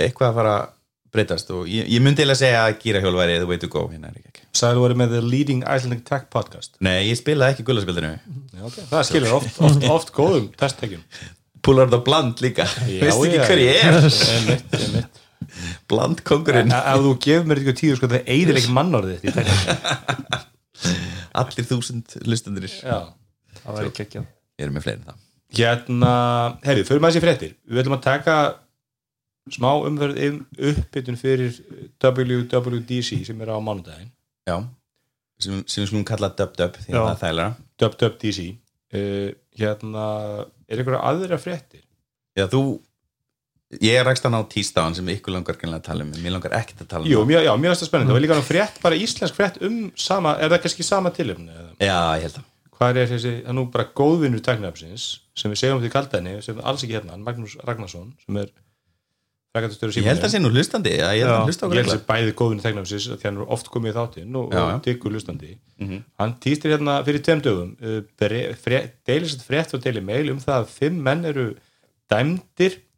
eitthvað 0.00 0.28
að 0.28 0.38
fara 0.40 0.52
að 0.58 0.68
breytast 1.10 1.50
og 1.56 1.64
ég, 1.66 1.88
ég 1.90 2.04
myndi 2.04 2.22
eiginlega 2.22 2.38
segja 2.38 2.60
að 2.66 2.76
gýrahjól 2.84 3.16
væri 3.16 3.40
the 3.40 3.48
way 3.48 3.58
to 3.58 3.70
go 3.72 3.86
hérna 3.90 4.12
er 4.12 4.20
ég 4.20 4.28
ekki 4.28 4.44
Sæður 4.60 4.76
þú 4.76 4.84
verið 4.84 5.00
með 5.00 5.14
The 5.14 5.22
Leading 5.24 5.64
Icelandic 5.64 6.04
Tech 6.06 6.28
Podcast. 6.30 6.76
Nei, 6.84 7.08
ég 7.08 7.18
spilaði 7.18 7.56
ekki 7.56 7.66
gullaspildinu 7.66 8.12
Já, 8.12 8.62
ok. 8.68 8.78
Það 8.92 9.04
skilur 9.08 9.34
oft, 9.38 9.60
oft, 9.62 9.88
oft 9.96 10.12
góðum 10.14 10.48
testtekjum. 10.60 11.02
Pullard 11.64 11.94
og 11.96 12.04
Bland 12.06 12.40
líka. 12.44 12.66
Veist 12.86 13.24
ekki 13.26 13.42
hver 13.46 13.64
ég 13.64 13.82
er. 13.88 15.10
Bland 15.90 16.22
kongurinn 16.26 16.74
Ef 16.74 17.00
þú 17.04 17.14
gefur 17.24 17.48
mér 17.48 17.62
eitthvað 17.62 17.80
tíu, 17.80 17.96
sko, 17.98 18.10
það 18.12 18.28
eiðir 18.36 18.60
ekki 18.60 18.76
mannorðið. 18.76 19.24
Allir 21.40 21.66
þúsund 21.72 22.20
lustendur 22.26 22.68
það 22.70 23.10
væri 23.66 23.96
geggjað 23.96 24.24
Ég 24.60 24.66
er 24.66 24.72
með 24.74 24.86
fleiri 24.86 25.04
það 25.08 25.26
Hérna, 25.50 26.10
herri, 26.62 26.84
fyrir 26.86 27.02
maður 27.02 27.16
sér 27.16 27.24
fréttir. 27.24 27.54
Við 27.66 27.82
ætlum 27.82 27.96
að 27.96 28.04
taka 28.04 28.34
smá 29.50 29.70
umferð 29.82 30.20
um 30.28 30.36
uppbytun 30.70 31.18
fyrir 31.18 31.56
WWDC 31.98 33.24
sem 33.26 33.40
er 33.42 33.50
á 33.50 33.58
mánudaginn. 33.58 34.12
Já, 34.46 34.60
sem, 35.42 35.64
sem 35.66 35.82
við 35.82 35.90
skulum 35.90 36.06
kalla 36.06 36.30
dub-dub 36.38 36.78
því 36.78 36.94
að 36.94 37.00
það 37.00 37.10
er 37.10 37.20
þægilega 37.24 37.50
WWDC. 37.82 38.46
Uh, 38.90 39.28
hérna, 39.58 40.04
er 40.70 40.82
einhverja 40.82 41.02
aðra 41.10 41.38
fréttir? 41.42 41.82
Já, 42.38 42.46
þú 42.50 42.62
Ég 43.78 44.00
rækst 44.02 44.24
hann 44.26 44.34
á 44.34 44.42
tístaðan 44.50 44.96
sem 44.98 45.10
ykkur 45.12 45.30
langar 45.36 45.54
að 45.54 45.82
tala 45.86 46.02
um, 46.02 46.10
mér 46.18 46.32
langar 46.34 46.56
ekkert 46.58 46.80
að 46.82 46.88
tala 46.90 47.04
um 47.06 47.10
Jú, 47.10 47.20
það. 47.20 47.28
mjög, 47.30 47.42
já, 47.46 47.50
mjög 47.62 47.74
spennandi. 47.78 48.10
Það 48.10 48.16
var 48.16 48.24
líka 48.24 48.38
nú 48.40 48.46
frétt, 48.48 48.80
bara 48.82 48.96
íslensk 48.98 49.36
frétt 49.36 49.60
um 49.62 49.76
sama, 49.94 50.32
er 50.42 50.50
það 50.50 50.62
kannski 50.64 50.86
sama 50.88 51.12
eða? 51.14 51.68
Já, 51.78 51.98
ég 52.18 52.24
held 52.26 52.40
að 52.40 52.48
Hvað 52.80 52.96
er 52.96 53.10
þessi, 53.12 53.30
það 53.44 53.52
er 53.52 53.56
nú 53.58 53.62
bara 53.70 53.86
góðvinnur 54.00 54.40
tæknafsins 54.42 55.04
sem 55.36 55.52
við 55.52 55.60
segjum 55.60 55.82
því 55.84 55.90
kaldaðinni, 55.92 56.42
sem 56.42 56.58
alls 56.64 56.82
ekki 56.82 56.96
hérna, 56.96 57.12
hann, 57.14 57.22
Magnús 57.22 57.54
Ragnarsson, 57.62 58.10
sem 58.24 58.40
er 58.40 58.50
Ég 59.50 60.06
held 60.06 60.22
að 60.22 60.30
sé 60.30 60.38
nú 60.38 60.50
hlustandi, 60.54 60.92
ég 60.94 61.24
held 61.24 61.30
að 61.34 61.48
hlusta 61.50 61.66
á 61.66 61.74
Ég 61.74 61.74
held 61.74 61.88
greinlega 61.90 61.98
að 61.98 62.04
bæði 62.10 62.34
góðvinnur 62.38 62.64
tæknafsins, 62.66 63.06
því 63.18 63.26
hann 63.26 63.38
er 63.38 63.48
oft 63.50 63.70
komið 63.70 63.90
í 63.90 63.94
þáttinn 63.98 64.36
og, 64.38 64.54
og 64.54 64.82
diggur 64.84 65.10
hlustandi. 65.14 65.56
Hann 66.22 66.34
týstir 66.42 66.70
hérna 66.70 67.02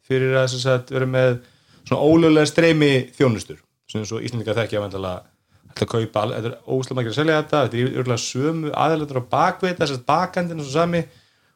fyrir 0.06 0.32
og 0.32 0.42
að 0.42 0.48
að 0.48 0.62
sagt, 0.64 0.94
vera 0.94 1.08
með 1.08 1.36
svona 1.82 2.02
ólögulega 2.02 2.50
streymi 2.50 2.92
þjónustur 3.16 3.60
sem 3.90 4.04
svo 4.08 4.20
Íslandingar 4.22 4.58
þekkja 4.62 4.82
vandalega 4.82 5.32
ætla 5.72 5.86
að 5.86 5.92
kaupa, 5.92 6.24
þetta 6.32 6.50
er 6.52 6.96
margir 6.96 7.12
að 7.12 7.16
selja 7.16 7.38
þetta 7.40 7.62
þetta 7.64 7.78
er 7.78 7.98
örgulega 8.00 8.22
sömu 8.22 8.72
aðlættur 8.84 9.20
á 9.20 9.30
bakvið 9.32 9.76
þess 9.78 9.96
að 9.96 10.06
bakandinn 10.08 10.60
og 10.60 10.68
svo 10.68 10.74
sami. 10.76 11.02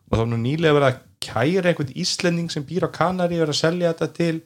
Og 0.06 0.14
þá 0.14 0.22
er 0.22 0.30
nú 0.30 0.38
nýlega 0.38 0.76
verið 0.76 0.88
að 0.88 0.98
kæra 1.26 1.70
einhvern 1.70 1.96
Íslending 1.98 2.52
sem 2.52 2.64
býr 2.66 2.86
á 2.86 2.90
Kanari 2.94 3.40
verið 3.40 3.54
að 3.56 3.60
selja 3.60 3.92
þetta 3.92 4.08
til 4.14 4.36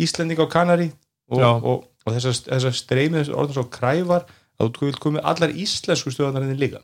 Íslending 0.00 0.40
á 0.40 0.46
Kanari 0.48 0.88
og, 1.28 1.40
Já. 1.42 1.50
og, 1.52 1.86
og 2.06 2.16
þessar, 2.16 2.38
þessar 2.48 2.76
streymi 2.78 3.20
þessar 3.20 3.40
orðan 3.42 3.58
svo 3.58 3.66
kræfar 3.76 4.26
að 4.56 4.70
þú 4.78 4.88
vil 4.88 5.00
komið 5.04 5.26
allar 5.28 5.52
íslensku 5.52 6.12
stöðanarinn 6.14 6.60
líka. 6.60 6.80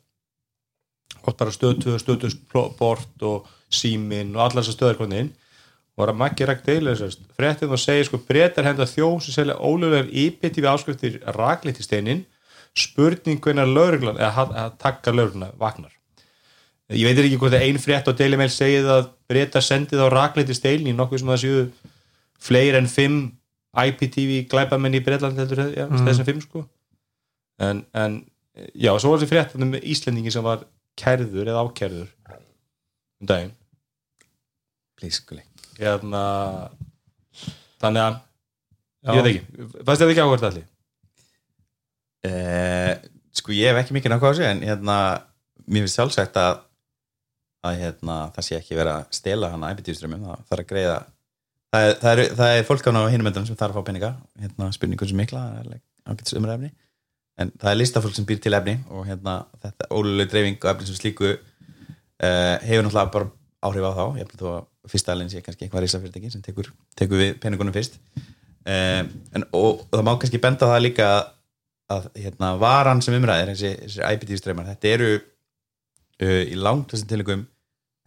Og 1.23 1.37
bara 1.39 1.55
stöðtöð, 1.55 1.97
stöðtöðsport 2.03 3.25
og 3.25 3.49
símin 3.73 4.35
og 4.37 4.45
allar 4.45 4.61
þessar 4.61 4.77
stöðar 4.77 5.01
konið 5.01 5.25
inn. 5.25 5.33
og 5.33 5.42
var 5.99 6.13
að 6.13 6.21
makki 6.23 6.47
rækt 6.49 6.69
deila 6.69 6.95
þessast 6.95 7.25
fréttin 7.37 7.73
og 7.73 7.81
segir 7.81 8.07
sko 8.09 8.21
breytar 8.29 8.67
henda 8.67 8.87
þjó 8.89 9.09
sem 9.21 9.35
selja 9.35 9.59
ólögulegar 9.61 10.09
íbytti 10.09 10.63
við 10.63 10.71
áskriftir 10.73 11.19
rakliti 11.37 11.85
steinin 11.85 12.25
spurning 12.79 13.43
hvenar 13.45 13.69
lögreglan 13.69 14.17
eða 14.17 14.47
að, 14.47 14.55
að 14.63 14.79
takka 14.81 15.13
lögregluna 15.13 15.51
vagnar. 15.61 15.93
Ég 16.93 17.09
veit 17.09 17.21
ekki 17.21 17.39
hvort 17.41 17.57
að 17.57 17.67
ein 17.67 17.81
frétt 17.81 18.09
á 18.09 18.13
Daily 18.17 18.39
Mail 18.41 18.51
segið 18.53 18.89
að 18.93 19.07
breytar 19.31 19.65
sendið 19.65 20.05
á 20.05 20.09
rakliti 20.13 20.57
stein 20.57 20.89
í 20.89 20.97
nokkuð 20.97 21.23
sem 21.23 21.33
það 21.33 21.43
séu 21.45 21.63
fleiri 22.43 22.81
en 22.81 22.91
fimm 22.91 23.21
IPTV 23.73 24.43
glæpamenn 24.53 24.99
í 24.99 25.05
Breitland 25.05 25.39
heldur 25.41 25.63
ja, 25.73 25.87
mm. 25.89 26.03
þessum 26.09 26.29
fimm 26.29 26.43
sko. 26.45 26.65
En, 27.63 27.85
en 27.97 28.19
já, 28.73 28.93
svo 28.97 29.13
var 29.13 29.23
þessi 29.23 29.33
frétt 29.33 29.57
með 29.61 29.89
Íslendingi 29.95 30.33
sem 30.35 30.45
var 30.45 30.67
kærður 31.01 31.53
eða 31.53 31.65
ákærður 31.69 32.11
um 32.33 33.31
daginn. 33.33 33.57
Please, 34.99 35.25
gulli 35.29 35.52
hérna 35.79 36.23
þannig 37.83 38.03
að, 38.07 38.19
Já. 39.03 39.13
ég 39.13 39.23
veit 39.23 39.31
ekki 39.33 39.71
fannst 39.87 40.03
þetta 40.03 40.11
ekki 40.13 40.25
áhvert 40.27 40.49
allir? 40.51 40.67
eh, 42.29 42.93
Sko, 43.33 43.55
ég 43.57 43.71
hef 43.73 43.81
ekki 43.81 43.97
mikið 43.97 44.13
náttúrulega 44.13 44.29
á 44.29 44.35
þessu 44.37 44.49
en 44.51 44.63
hérna, 44.67 44.97
mér 45.65 45.87
finnst 45.87 45.97
sjálfsagt 45.99 46.37
að 46.37 46.61
að 47.63 47.79
hérna, 47.79 48.15
það 48.35 48.47
sé 48.47 48.57
ekki 48.59 48.75
vera 48.75 48.95
að 49.01 49.13
stela 49.15 49.53
hana 49.53 49.69
æpitíðströmmum, 49.71 50.25
það 50.27 50.47
þarf 50.51 50.63
að 50.65 50.71
greiða 50.73 50.97
það 51.73 51.85
er, 51.87 51.93
það 52.01 52.13
er, 52.13 52.23
það 52.41 52.55
er 52.57 52.65
fólk 52.69 52.89
á 52.91 53.13
hinumöndanum 53.13 53.49
sem 53.49 53.59
þarf 53.61 53.77
að 53.77 53.79
fá 53.79 53.87
peninga, 53.89 54.11
hérna 54.43 54.71
spurningur 54.75 55.11
sem 55.11 55.21
mikla 55.23 55.43
ágætis 56.03 56.35
umræfni 56.39 56.73
en 57.41 57.53
það 57.63 57.71
er 57.71 57.79
listafólk 57.79 58.17
sem 58.17 58.27
býr 58.29 58.43
til 58.43 58.53
efni 58.59 58.75
og 58.91 59.07
hérna 59.09 59.37
þetta 59.63 59.89
óluleg 59.95 60.33
dreifing 60.33 60.59
og 60.59 60.73
efni 60.73 60.89
sem 60.91 60.99
slíku 60.99 61.31
uh, 61.31 61.39
hefur 62.67 62.85
náttúrulega 62.89 63.15
bara 63.15 63.31
áhrif 63.63 63.87
á 63.89 63.93
þá, 63.95 64.05
ég 64.19 64.27
held 64.27 64.43
þó 64.43 64.49
að 64.51 64.61
fyrsta 64.91 65.15
alveg 65.15 65.31
sé 65.31 65.43
kannski 65.45 65.67
eitthvað 65.67 65.85
reisafyrirtæki 65.85 66.33
sem 66.33 66.43
tekur, 66.45 66.71
tekur 66.99 67.21
við 67.21 67.37
peningunum 67.43 67.75
fyrst. 67.75 67.99
Um, 68.63 69.09
en, 69.35 69.47
og, 69.55 69.83
og 69.89 69.95
það 69.95 70.05
má 70.07 70.13
kannski 70.23 70.41
benda 70.43 70.69
það 70.71 70.85
líka 70.85 71.09
að 71.93 72.09
hérna, 72.19 72.53
varan 72.63 73.03
sem 73.05 73.17
umræðir 73.17 73.53
þessi, 73.53 73.73
þessi 73.85 74.05
IPT 74.09 74.39
streymar, 74.41 74.69
þetta 74.73 74.93
eru 74.93 75.11
uh, 75.19 76.43
í 76.47 76.59
langt 76.59 76.95
þessum 76.95 77.11
tilengum 77.11 77.47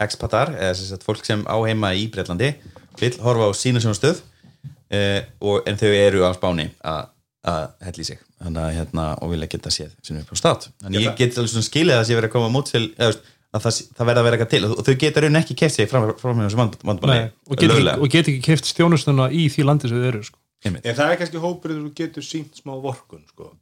expatar, 0.02 0.54
eða 0.60 0.78
sem 0.78 0.90
sagt 0.90 1.06
fólk 1.08 1.28
sem 1.28 1.44
á 1.48 1.56
heima 1.64 1.94
í 1.96 2.08
Breitlandi, 2.12 2.54
vill 3.00 3.16
horfa 3.24 3.52
á 3.52 3.54
sína 3.56 3.84
svona 3.84 4.00
stöð 4.00 4.24
uh, 4.24 5.22
og, 5.44 5.62
en 5.68 5.80
þau 5.80 5.92
eru 5.92 6.26
á 6.28 6.32
spáni 6.36 6.70
að 6.84 7.12
að 7.46 7.66
hella 7.86 8.02
í 8.02 8.08
sig. 8.08 8.22
Þannig 8.42 8.62
að 8.64 8.76
hérna 8.80 9.06
og 9.22 9.32
vilja 9.34 9.50
geta 9.52 9.72
séð 9.74 9.92
sem 10.06 10.18
er 10.18 10.26
upp 10.26 10.34
á 10.34 10.38
stát. 10.40 10.68
Þannig 10.84 11.04
ég 11.06 11.18
get 11.20 11.38
alveg 11.38 11.52
svona 11.54 11.68
skilið 11.68 11.94
að 11.94 12.00
það 12.00 12.08
sé 12.10 12.18
verið 12.18 12.30
að 12.30 12.36
koma 12.36 12.52
mót 12.54 12.72
til 12.72 12.84
eða, 12.88 13.10
veist, 13.12 13.28
að 13.56 13.66
það, 13.66 13.82
það 13.98 14.10
verða 14.10 14.22
að 14.22 14.28
vera 14.28 14.38
eitthvað 14.38 14.54
til 14.54 14.68
og 14.68 14.86
þau 14.86 14.96
geta 15.04 15.24
raun 15.24 15.40
ekki 15.40 15.58
keft 15.62 15.76
sig 15.76 15.90
fram, 15.92 16.08
fram 16.20 16.40
með 16.40 16.50
þessu 16.50 16.60
vand, 16.62 16.80
vandbáli 16.90 17.18
Nei, 17.18 17.28
og 17.48 17.62
get 17.62 17.76
ekki, 17.76 17.94
og 17.96 18.10
get 18.16 18.32
ekki 18.32 18.46
keft 18.46 18.72
stjónustuna 18.72 19.28
í 19.32 19.46
því 19.54 19.68
landi 19.70 19.92
sem 19.92 20.02
þið 20.02 20.10
eru 20.12 20.24
sko. 20.30 20.42
En 20.66 20.80
það 20.82 21.06
er 21.06 21.20
kannski 21.22 21.42
hópur 21.44 21.76
þú 21.76 21.92
getur 21.98 22.26
sínt 22.26 22.60
smá 22.60 22.74
vorkun 22.82 23.24
sko. 23.30 23.54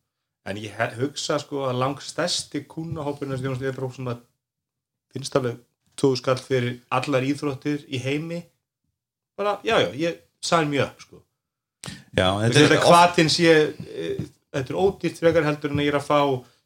en 0.44 0.60
ég 0.60 0.80
hugsa 1.00 1.38
sko 1.40 1.68
að 1.70 1.78
langt 1.80 2.04
stærsti 2.04 2.66
kúnahópurinn 2.68 3.36
er 3.36 3.40
þjónast 3.44 3.64
við 3.64 3.96
sem 3.96 4.10
að 4.12 4.24
finnst 5.14 5.38
alveg 5.40 5.62
tóðu 6.00 6.20
skall 6.20 6.40
fyrir 6.42 6.80
allar 6.92 7.24
íþróttir 7.24 7.86
í 7.88 8.02
heimi 8.02 8.42
bara, 9.38 9.60
já, 9.64 9.78
já, 9.82 9.90
ég 9.98 10.20
sæl 10.44 10.66
mjög 10.70 11.06
sko. 11.06 11.22
Já, 12.14 12.28
þetta, 12.44 12.60
þetta 12.60 12.80
hvaðin 12.88 13.32
sé 13.32 13.54
e, 13.54 14.10
þetta 14.54 14.74
er 14.74 14.80
ódýrt 14.80 15.22
frekar 15.22 15.48
heldur 15.48 15.74
en 15.74 15.82
að 15.82 15.88
ég 15.88 15.94
er 15.94 16.00
að 16.00 16.08
fá 16.08 16.20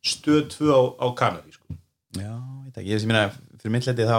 stöð 0.08 0.44
2 0.56 0.72
á, 0.72 0.82
á 1.04 1.08
Kanari 1.18 1.56
sko. 1.56 1.78
Já, 2.18 2.34
ekki, 2.82 2.92
ég 2.94 3.02
sem 3.04 3.12
minna 3.12 3.26
fyrir 3.62 3.74
mitt 3.76 3.88
leiti 3.90 4.08
þá 4.08 4.18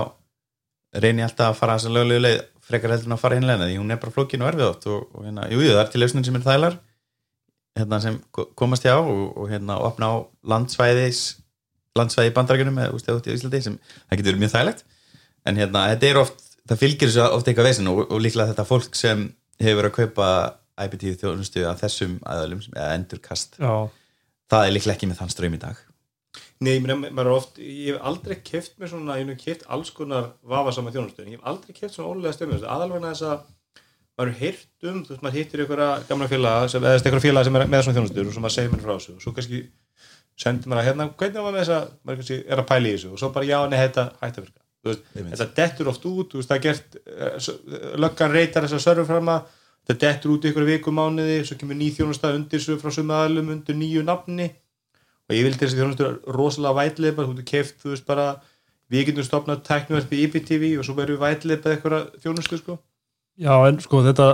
reyni 1.04 1.22
ég 1.22 1.28
alltaf 1.28 1.50
að 1.52 1.58
fara 1.60 1.76
þess 1.78 1.88
að 1.90 1.96
löglegu 1.98 2.22
leið 2.24 2.38
frekar 2.68 2.92
heldur 2.94 3.08
en 3.10 3.16
að 3.16 3.22
fara 3.22 3.38
hinlega 3.38 3.66
því 3.68 3.78
hún 3.80 3.94
er 3.94 4.00
bara 4.02 4.14
flókin 4.14 4.42
og 4.44 4.50
erfið 4.52 4.68
átt 4.68 4.86
og, 4.92 5.02
og 5.16 5.24
hérna, 5.26 5.46
jú, 5.52 5.60
jú, 5.64 5.72
það 5.74 5.82
er 5.84 5.90
til 5.94 6.02
lausnin 6.02 6.26
sem 6.28 6.38
er 6.38 6.44
þælar 6.46 6.76
hérna 7.78 8.00
sem 8.02 8.16
ko- 8.34 8.48
komast 8.58 8.84
hjá 8.86 8.94
og, 8.98 9.22
og 9.38 9.48
hérna 9.52 9.76
opna 9.86 10.08
á 10.12 10.16
landsvæðis 10.52 11.20
landsvæði 11.98 12.30
í 12.30 12.34
bandarækjunum 12.36 12.80
eða 12.82 12.94
úst, 12.96 13.08
eða 13.08 13.20
út 13.20 13.28
í 13.30 13.34
Íslandi 13.36 13.60
sem 13.64 13.76
það 14.08 14.20
getur 14.20 14.36
mjög 14.38 14.52
þægilegt. 14.52 14.82
En 15.48 15.56
hérna, 15.58 15.84
þetta 15.94 16.08
er 16.10 16.18
oft, 16.20 16.42
það 16.68 16.80
fylgir 16.82 17.10
þessu 17.10 17.24
oft 17.38 17.48
eitthvað 17.50 17.68
veginn 17.70 17.90
og, 17.92 18.00
og 18.12 18.20
líklega 18.22 18.52
þetta 18.52 18.66
fólk 18.68 18.98
sem 18.98 19.24
hefur 19.62 19.80
verið 19.80 19.90
að 19.90 19.96
kaupa 19.96 20.28
IPT 20.84 21.06
þjónustu 21.22 21.64
að 21.66 21.80
þessum 21.82 22.18
aðalum, 22.28 22.60
eða 22.76 22.90
endurkast 22.98 23.56
já, 23.58 23.72
það 24.52 24.66
er 24.68 24.74
líklega 24.76 24.94
ekki 24.98 25.08
með 25.10 25.20
þann 25.22 25.32
ströym 25.34 25.56
í 25.58 25.62
dag 25.64 25.80
Nei, 26.58 26.80
maður 26.82 27.20
er 27.22 27.32
oft, 27.36 27.60
ég 27.62 27.92
hef 27.92 28.06
aldrei 28.10 28.40
keft 28.42 28.80
mér 28.80 28.90
svona, 28.90 29.18
ég 29.20 29.28
hef 29.30 29.44
keft 29.44 29.68
alls 29.70 29.92
konar 29.94 30.32
vafasama 30.42 30.90
þjónustu, 30.94 31.22
en 31.22 31.36
ég 31.36 31.38
hef 31.38 31.46
aldrei 31.46 31.76
keft 31.76 31.94
svona 31.94 32.10
ólega 32.10 32.34
stömmið, 32.34 32.64
aðalvegna 32.66 33.12
þess 33.12 33.26
að 33.28 33.44
maður 34.18 34.32
er 34.32 34.38
heyrt 34.40 34.88
um, 34.88 35.02
þú 35.06 35.12
veist, 35.12 35.22
maður 35.22 35.38
hittir 35.38 35.62
einhverja 35.62 35.90
gamla 36.08 36.28
félaga, 36.30 36.70
eða 36.74 36.94
einhverja 36.96 37.22
félaga 37.22 37.46
sem 37.46 37.58
er 37.58 37.70
með 37.70 37.84
svona 37.86 37.98
þjónustur 37.98 38.30
og 38.30 38.34
svo 38.34 38.42
maður 38.42 38.56
segir 38.56 38.72
mér 38.72 38.82
frá 38.82 38.92
þessu 38.96 39.14
og 39.14 39.22
svo 39.22 39.34
kannski 39.36 39.60
sendir 40.38 40.72
maður 40.72 40.82
að 40.82 40.88
hérna, 40.88 41.06
hvernig 41.20 41.46
var 41.46 41.54
með 41.54 41.62
þessa 41.62 41.78
maður 42.02 42.20
kannski 42.22 42.38
er 42.42 42.62
að 42.62 42.68
pæla 42.72 42.88
í 42.90 42.96
þessu 42.96 43.12
og 43.12 43.22
svo 43.22 43.30
bara 43.36 43.48
já, 43.48 43.58
nei, 43.70 43.78
þetta 43.84 44.06
hætti 44.18 44.42
að 44.42 44.48
virka, 44.48 44.62
þú 44.82 44.90
veist, 44.90 45.06
þetta 45.14 45.48
dettur 45.60 45.92
oft 45.92 46.08
út, 46.10 46.32
þú 46.32 46.42
veist, 46.42 46.50
það 46.50 46.58
er 46.58 46.64
gert 46.66 46.98
eh, 47.14 47.96
löggan 48.02 48.34
reytar 48.34 48.66
þess 48.66 48.78
að 48.80 48.84
server 48.88 49.08
fram 49.12 49.30
að 49.36 49.54
þetta 49.86 50.00
dettur 50.02 50.34
út 50.34 50.42
í 50.42 50.50
einhverju 50.50 50.72
vikumánuði, 50.74 51.38
svo 51.46 51.58
kemur 51.60 51.78
ný 51.78 51.92
þjónusta 51.94 52.34
undir 52.34 52.66
frá 52.82 52.90
sömu 52.94 53.14
aðalum 53.14 53.54
undir 53.54 53.78
nýju 53.78 54.02
nafni 54.06 54.50
og 55.28 55.36
ég 55.36 55.44
vildi 55.44 55.60
þessi 55.60 55.78
þjónustur 55.78 56.18
rosalega 56.34 56.78
vætleipa, 56.78 57.24
þú 57.24 57.34
getur 57.36 57.48
keft 57.50 57.82
þú 57.82 57.92
veist 57.92 58.06
bara, 58.08 58.28
við 58.88 59.10
getum 59.10 59.26
stopnað 59.26 59.64
tekniverfi 59.66 60.22
IPTV 60.24 60.70
og 60.78 60.86
svo 60.86 60.96
verðum 60.96 61.18
við 61.18 61.24
vætleipa 61.26 61.74
eitthvað 61.74 62.06
þjónustu 62.22 62.60
sko. 62.62 62.78
Já, 63.38 63.52
en 63.68 63.78
sko 63.82 64.00
þetta 64.02 64.28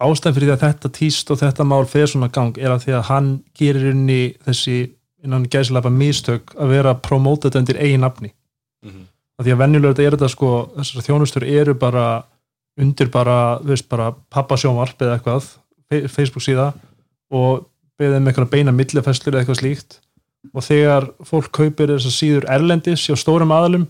ástæðan 0.00 0.36
fyrir 0.36 0.48
því 0.48 0.54
að 0.54 0.62
þetta 0.64 0.90
týst 0.96 1.30
og 1.30 1.40
þetta 1.42 1.66
mál 1.68 1.82
fer 1.90 2.08
svona 2.08 2.30
gang 2.32 2.56
er 2.58 2.72
að 2.72 2.86
því 2.86 2.96
að 2.96 3.06
hann 3.10 3.30
gerir 3.58 3.90
inn 3.90 4.06
í 4.08 4.22
þessi 4.46 4.78
innan 5.20 5.48
gæslepa 5.52 5.90
mistök 5.92 6.54
að 6.56 6.72
vera 6.72 6.94
að 6.94 7.02
promóta 7.04 7.48
þetta 7.48 7.60
undir 7.60 7.80
eigin 7.82 8.06
nafni. 8.06 8.32
Að 9.40 9.46
því 9.46 9.52
að 9.54 9.60
venjulega 9.60 10.04
er 10.04 10.16
þetta 10.16 10.30
sko 10.32 10.52
þessar 10.78 11.06
þjónustur 11.06 11.44
eru 11.48 11.74
bara 11.80 12.06
undir 12.80 13.10
bara, 13.12 13.58
veist, 13.66 13.88
bara 13.90 14.12
pappasjónvarp 14.32 15.02
eða 15.02 15.18
eitthvað, 15.18 15.50
Facebook 15.90 16.44
síða 16.44 16.70
og 17.34 17.66
beðið 18.00 18.22
með 18.22 18.32
eitthvað 18.32 18.52
beina 18.54 18.72
millifæslur 18.72 19.34
eða 19.34 19.42
eitthvað 19.42 19.60
slíkt 19.60 19.98
og 20.54 20.64
þegar 20.64 21.08
fólk 21.26 21.50
kaupir 21.54 21.92
þessar 21.94 22.14
síður 22.14 22.46
erlendis 22.52 23.04
hjá 23.06 23.16
stórum 23.18 23.52
aðalum 23.54 23.88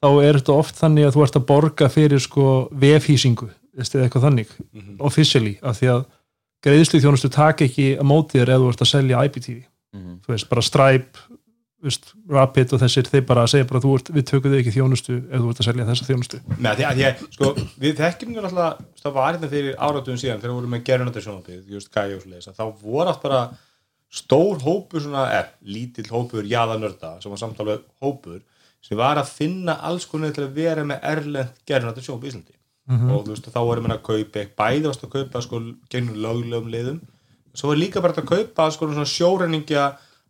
þá 0.00 0.10
er 0.24 0.38
þetta 0.38 0.56
oft 0.56 0.78
þannig 0.80 1.08
að 1.08 1.16
þú 1.16 1.24
ert 1.24 1.40
að 1.40 1.48
borga 1.50 1.90
fyrir 1.92 2.22
sko 2.22 2.46
vefhýsingu 2.72 3.50
eða 3.80 4.04
eitthvað 4.04 4.26
þannig, 4.26 4.54
officially 4.98 5.56
af 5.62 5.78
því 5.78 5.90
að 5.94 6.06
greiðslu 6.64 7.00
þjónustu 7.02 7.30
taka 7.32 7.66
ekki 7.66 7.92
að 7.96 8.08
móti 8.10 8.40
þér 8.40 8.54
eða 8.54 8.62
þú 8.64 8.72
ert 8.72 8.84
að 8.84 8.92
selja 8.92 9.26
IPTV 9.28 9.60
þú 10.24 10.34
veist, 10.34 10.48
bara 10.50 10.64
Stripe 10.64 11.28
þú 11.80 11.88
veist, 11.88 12.10
Rapid 12.28 12.74
og 12.76 12.82
þessir, 12.82 13.08
þeir 13.08 13.22
bara 13.28 13.46
segja 13.48 13.66
bara 13.68 13.80
ert, 13.96 14.10
við 14.12 14.26
tökum 14.28 14.52
þig 14.52 14.60
ekki 14.60 14.74
þjónustu 14.74 15.14
ef 15.16 15.40
þú 15.40 15.52
ert 15.52 15.62
að 15.62 15.68
selja 15.70 15.86
þessa 15.88 16.08
þjónustu. 16.10 16.40
Með 16.60 16.74
því 16.76 16.86
að 16.90 17.00
að, 17.00 17.22
sko, 17.36 17.52
við 17.80 17.94
þekkjum 18.02 18.34
við 18.36 18.48
alltaf, 18.50 18.82
það 19.00 19.14
var 19.16 19.30
hérna 19.30 19.50
fyrir 19.54 19.78
áratugum 19.78 20.20
síðan 20.20 20.42
þegar 20.42 20.50
við 20.50 20.58
vorum 20.58 20.74
með 20.76 20.84
gerunandar 20.90 21.24
sjónabíð, 21.24 21.62
just 21.72 21.88
að 22.52 22.60
þá 22.60 22.64
voru 22.84 23.06
allt 23.08 23.24
bara 23.24 23.40
stór 24.10 24.58
hópur 24.64 25.00
svona, 25.04 25.24
er, 25.38 25.50
lítill 25.62 26.08
hópur 26.10 26.44
jaðanörda, 26.50 27.16
sem 27.22 27.30
var 27.30 27.38
samtalið 27.38 27.84
hópur, 28.02 28.40
sem 28.82 28.98
var 28.98 29.20
að 29.20 29.28
finna 29.30 29.76
alls 29.86 30.06
konar 30.10 30.32
til 30.34 30.46
að 30.48 30.54
vera 30.56 30.82
með 30.88 31.04
erlend 31.12 31.52
gerunandar 31.68 32.02
sjónabíð 32.02 32.26
í 32.26 32.32
Íslandi 32.34 32.56
og 33.14 33.24
þú 33.26 33.30
veist, 33.36 33.46
þá 33.54 33.60
vorum 33.62 33.84
við 33.86 33.92
að 33.94 34.02
kaupa 34.08 34.44
bæði 34.58 34.86
varst 34.88 35.04
að 35.06 35.10
kaupa 35.14 35.42
sko 35.44 35.60
gegnum 35.92 36.16
löglegum 36.24 36.70
liðum 36.72 37.00
svo 37.54 37.68
var 37.70 37.76
líka 37.78 38.00
bara 38.02 38.14
að 38.18 38.26
kaupa 38.32 38.66
sko 38.74 38.88
svona 38.90 39.06
sjórenningja 39.06 39.84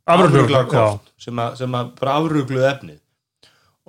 afruglarkort 0.06 1.08
sem, 1.20 1.36
að- 1.40 1.56
sem 1.56 1.72
að 1.78 1.94
bara 2.00 2.14
afrugluð 2.20 2.66
efnið. 2.74 2.98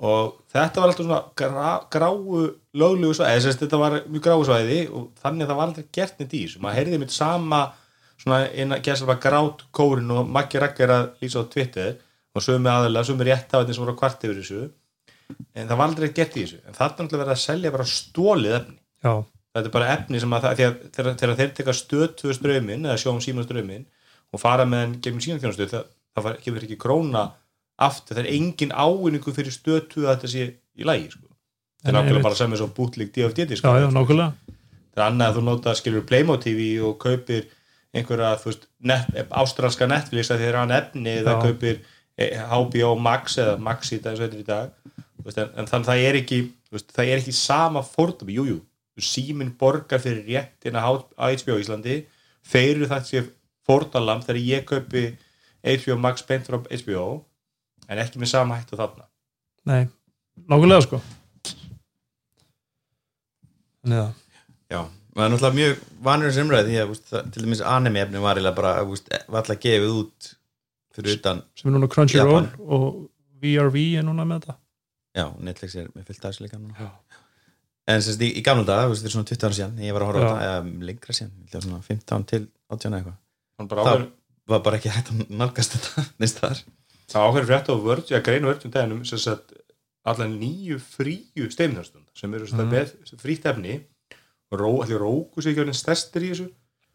Og 0.02 0.32
þetta 0.52 0.80
var 0.80 0.88
alltaf 0.90 1.04
svona 1.04 1.20
grá, 1.36 1.68
gráu 1.90 2.54
löglegu 2.74 3.14
svæði, 3.14 3.36
eða 3.38 3.52
þetta 3.60 3.78
var 3.78 3.96
mjög 4.08 4.22
gráu 4.24 4.44
svæði 4.48 4.78
og 4.90 5.10
þannig 5.22 5.44
að 5.44 5.50
það 5.52 5.58
var 5.60 5.66
alltaf 5.68 5.90
gert 5.92 6.20
í 6.22 6.26
þessu. 6.32 6.60
Maður 6.64 6.78
heyrði 6.80 6.98
mitt 7.02 7.14
sama 7.14 7.60
svona 8.22 8.44
eina 8.52 8.78
gæslega 8.78 9.18
grát 9.20 9.66
kórin 9.74 10.10
og 10.14 10.30
Maggi 10.30 10.62
Raggi 10.62 10.86
er 10.86 10.94
að 10.94 11.04
lýsa 11.22 11.42
á 11.42 11.50
Twitter 11.50 11.98
og 12.32 12.44
sömu 12.44 12.70
aðalega, 12.70 13.08
sömu 13.10 13.26
réttafættin 13.28 13.76
sem 13.76 13.84
voru 13.84 13.98
kvart 13.98 14.24
yfir 14.24 14.40
þessu. 14.40 14.62
En 15.56 15.68
það 15.68 15.78
var 15.78 15.90
aldrei 15.90 16.12
gert 16.14 16.36
í 16.36 16.44
þessu. 16.44 16.62
En 16.66 16.76
það 16.76 16.86
er 16.86 16.92
náttúrulega 16.92 17.24
verið 17.24 17.36
að 17.36 17.44
selja 17.44 17.74
bara 17.74 17.88
stólið 17.88 18.58
efni. 18.60 18.78
Já, 19.02 19.14
þetta 19.52 19.68
er 19.68 19.74
bara 19.74 19.90
efni 19.92 20.20
sem 20.22 20.32
að 20.32 20.46
það 20.46 20.60
þegar, 20.60 21.16
þegar 21.20 21.34
þeir 21.40 21.50
teka 21.58 21.74
stöðtöðu 21.76 22.36
strömin 22.38 22.86
eða 22.88 23.00
sjóum 23.00 23.20
síma 23.24 23.44
strömin 23.44 23.84
og 24.32 24.40
fara 24.40 24.64
með 24.68 24.84
hann 24.84 24.94
gegnum 25.04 25.24
sína 25.24 25.40
þjónustu 25.42 25.68
það, 25.68 25.90
það 26.16 26.26
var, 26.26 26.38
kemur 26.44 26.66
ekki 26.66 26.78
króna 26.80 27.24
aftur, 27.82 28.16
það 28.16 28.22
er 28.24 28.30
engin 28.32 28.72
ávinningu 28.72 29.34
fyrir 29.36 29.52
stöðtöðu 29.54 30.08
að 30.08 30.14
þetta 30.14 30.32
sé 30.32 30.46
í 30.48 30.88
lægi 30.88 31.10
sko. 31.12 31.26
það 31.82 31.90
er 31.90 31.98
nákvæmlega 31.98 32.26
bara 32.28 32.38
sem 32.38 32.54
er 32.54 32.62
svo 32.62 32.70
bútlík 32.78 33.12
DFD 33.12 33.58
sko. 33.60 33.74
það 33.74 35.02
er 35.02 35.04
annað 35.08 35.26
að 35.26 35.36
þú 35.36 35.44
nota 35.50 35.76
skilur 35.76 36.06
Playmo 36.08 36.38
TV 36.40 36.70
og 36.84 36.96
kaupir 37.02 37.50
einhverja 37.92 38.36
þú 38.40 38.50
veist, 38.50 38.68
net, 38.88 39.10
ástralska 39.28 39.88
Netflix 39.90 40.30
að 40.32 40.42
þeir 40.42 40.50
eru 40.50 40.60
hann 40.62 40.76
efni 40.76 41.16
eða 41.20 41.36
kaupir 41.42 41.80
eh, 42.16 42.40
HBO 42.40 42.94
Max 43.00 43.38
eða 43.42 43.58
Max 43.60 43.92
í 43.92 44.00
dag, 44.02 44.18
í 44.18 44.46
dag 44.46 44.72
veist, 45.24 45.38
en, 45.38 45.50
en 45.56 45.68
þannig 45.68 45.90
það 45.90 46.04
er 46.08 46.20
ekki 46.22 46.40
veist, 46.72 46.92
það 46.94 47.12
er 47.12 47.22
ekki 47.22 47.36
sama 47.36 47.84
fórtum 47.86 48.32
jújú, 48.32 48.60
síminn 49.02 49.52
borgar 49.58 50.02
fyrir 50.02 50.24
réttin 50.28 50.78
að 50.78 51.04
HBO 51.18 51.58
Íslandi 51.60 52.02
þeir 52.48 52.76
eru 52.76 52.90
það 52.90 53.08
sé 53.08 53.24
fórtalam 53.66 54.24
þegar 54.24 54.42
ég 54.42 54.66
kaupi 54.68 55.04
HBO 55.62 55.98
Max 56.00 56.24
beint 56.26 56.48
frá 56.48 56.58
HBO 56.58 57.06
en 57.88 58.00
ekki 58.02 58.20
með 58.22 58.32
sama 58.32 58.56
hættu 58.58 58.78
þarna. 58.78 59.06
Nei, 59.68 59.84
nákvæmlega 60.48 60.86
sko. 60.86 60.98
Þannig 63.82 64.00
að 64.00 64.18
Já, 64.72 64.86
það 65.12 65.24
er 65.24 65.32
náttúrulega 65.34 65.58
mjög 65.58 65.82
vanur 66.06 66.34
semræði 66.36 66.72
því 66.72 66.80
að 66.82 66.94
úst, 66.94 67.06
það, 67.10 67.30
til 67.34 67.44
dæmis 67.44 67.64
anime 67.72 68.02
efni 68.04 68.22
var 68.22 68.40
bara 68.56 68.74
úst, 68.84 69.12
var 69.28 69.42
alltaf 69.42 69.60
gefið 69.62 69.96
út 70.00 70.32
fyrir 70.96 71.18
utan, 71.18 71.42
sem 71.58 71.70
er 71.70 71.76
núna 71.76 71.88
Crunchyroll 71.92 72.48
og 72.62 72.88
VRV 73.42 73.78
er 73.98 74.06
núna 74.06 74.26
með 74.28 74.42
þetta. 74.42 74.58
Já, 75.18 75.26
Netflix 75.44 75.76
er 75.80 75.88
með 75.96 76.12
líka 76.44 76.60
núna. 76.60 76.90
En 77.90 78.04
semst 78.04 78.22
í, 78.22 78.28
í 78.38 78.42
gamla 78.46 78.84
þú 78.84 78.92
veist, 78.92 79.02
fyrir 79.02 79.16
svona 79.16 79.28
20 79.28 79.46
ára 79.48 79.56
síðan 79.58 79.80
ég 79.82 79.96
var 79.96 80.04
að 80.04 80.12
horfa 80.12 80.22
á 80.22 80.22
Já. 80.22 80.32
þetta, 80.32 80.50
eða 80.50 80.86
lengra 80.88 81.16
síðan 81.18 81.32
ég 81.32 81.48
held 81.48 81.58
að 81.58 81.64
svona 81.66 81.86
15 81.88 82.28
til 82.30 82.42
18 82.70 82.92
eða 82.92 83.00
eitthvað. 83.00 83.18
Þá 83.62 83.80
áhverju, 83.82 84.06
var 84.52 84.62
bara 84.66 84.78
ekki 84.78 84.92
hægt 84.92 85.10
að 85.12 85.24
nálgast 85.32 85.76
þetta 85.76 86.04
neist 86.22 86.40
þar 86.42 86.62
það 87.12 87.26
áhverju 87.26 87.48
frétt 87.50 87.70
á 87.70 87.74
vörd, 87.86 88.12
ég 88.12 88.24
greinu 88.26 88.50
vörd 88.50 88.66
um 88.66 88.72
deginum 88.74 89.02
sem 89.08 89.20
sagt 89.20 89.54
allan 90.08 90.36
nýju 90.40 90.78
fríu 90.82 91.48
steimnarstund 91.52 92.08
sem 92.18 92.32
eru 92.34 92.48
mm. 92.48 93.18
frítt 93.22 93.46
efni 93.50 93.78
ró, 94.60 94.70
allir 94.84 95.00
róku 95.00 95.42
sig 95.42 95.52
ekki 95.52 95.64
orðin 95.64 95.78
stærstir 95.78 96.26
í 96.26 96.30
þessu? 96.32 96.48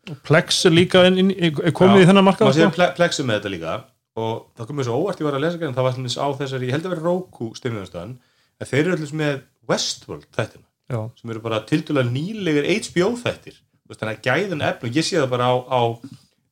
Og 0.08 0.20
Plex 0.28 0.62
er 0.68 0.74
líka 0.74 1.04
inn, 1.08 1.20
inn, 1.20 1.34
komið 1.76 2.06
í 2.06 2.08
þennan 2.08 2.28
markað 2.28 2.48
maður 2.48 2.60
séð 2.60 2.68
sko? 2.68 2.76
ple 2.78 2.88
plexum 2.98 3.28
með 3.28 3.40
þetta 3.40 3.54
líka. 3.54 3.76
Og 4.18 4.32
það 4.58 4.70
komið 4.72 4.88
svo 4.88 5.00
óvart 5.02 5.22
ég 5.22 5.28
var 5.28 5.38
að 5.38 5.44
lesa 5.44 5.62
grein 5.62 5.76
það 5.78 5.88
var 5.88 5.98
allir 5.98 6.18
á 6.18 6.28
þessari, 6.40 6.70
ég 6.70 6.76
held 6.78 6.88
að 6.88 6.94
vera 6.96 7.06
róku 7.06 7.50
steimnarstund 7.58 8.16
en 8.58 8.70
þeir 8.70 8.84
eru 8.84 8.96
allir 8.98 9.18
með 9.20 9.42
Westworld 9.68 10.30
þættina 10.34 10.68
sem 10.88 11.34
eru 11.34 11.44
bara 11.44 11.60
tildulega 11.68 12.10
nýlegir 12.10 12.70
HBO 12.88 13.10
þættir. 13.20 13.60
Þannig 13.88 14.14
að 14.14 14.24
gæðun 14.28 14.64
efni, 14.68 14.90
og 14.90 14.98
ég 14.98 15.06
sé 15.06 15.20
það 15.20 15.34
bara 15.34 15.50
á, 15.52 15.56
á 15.68 15.82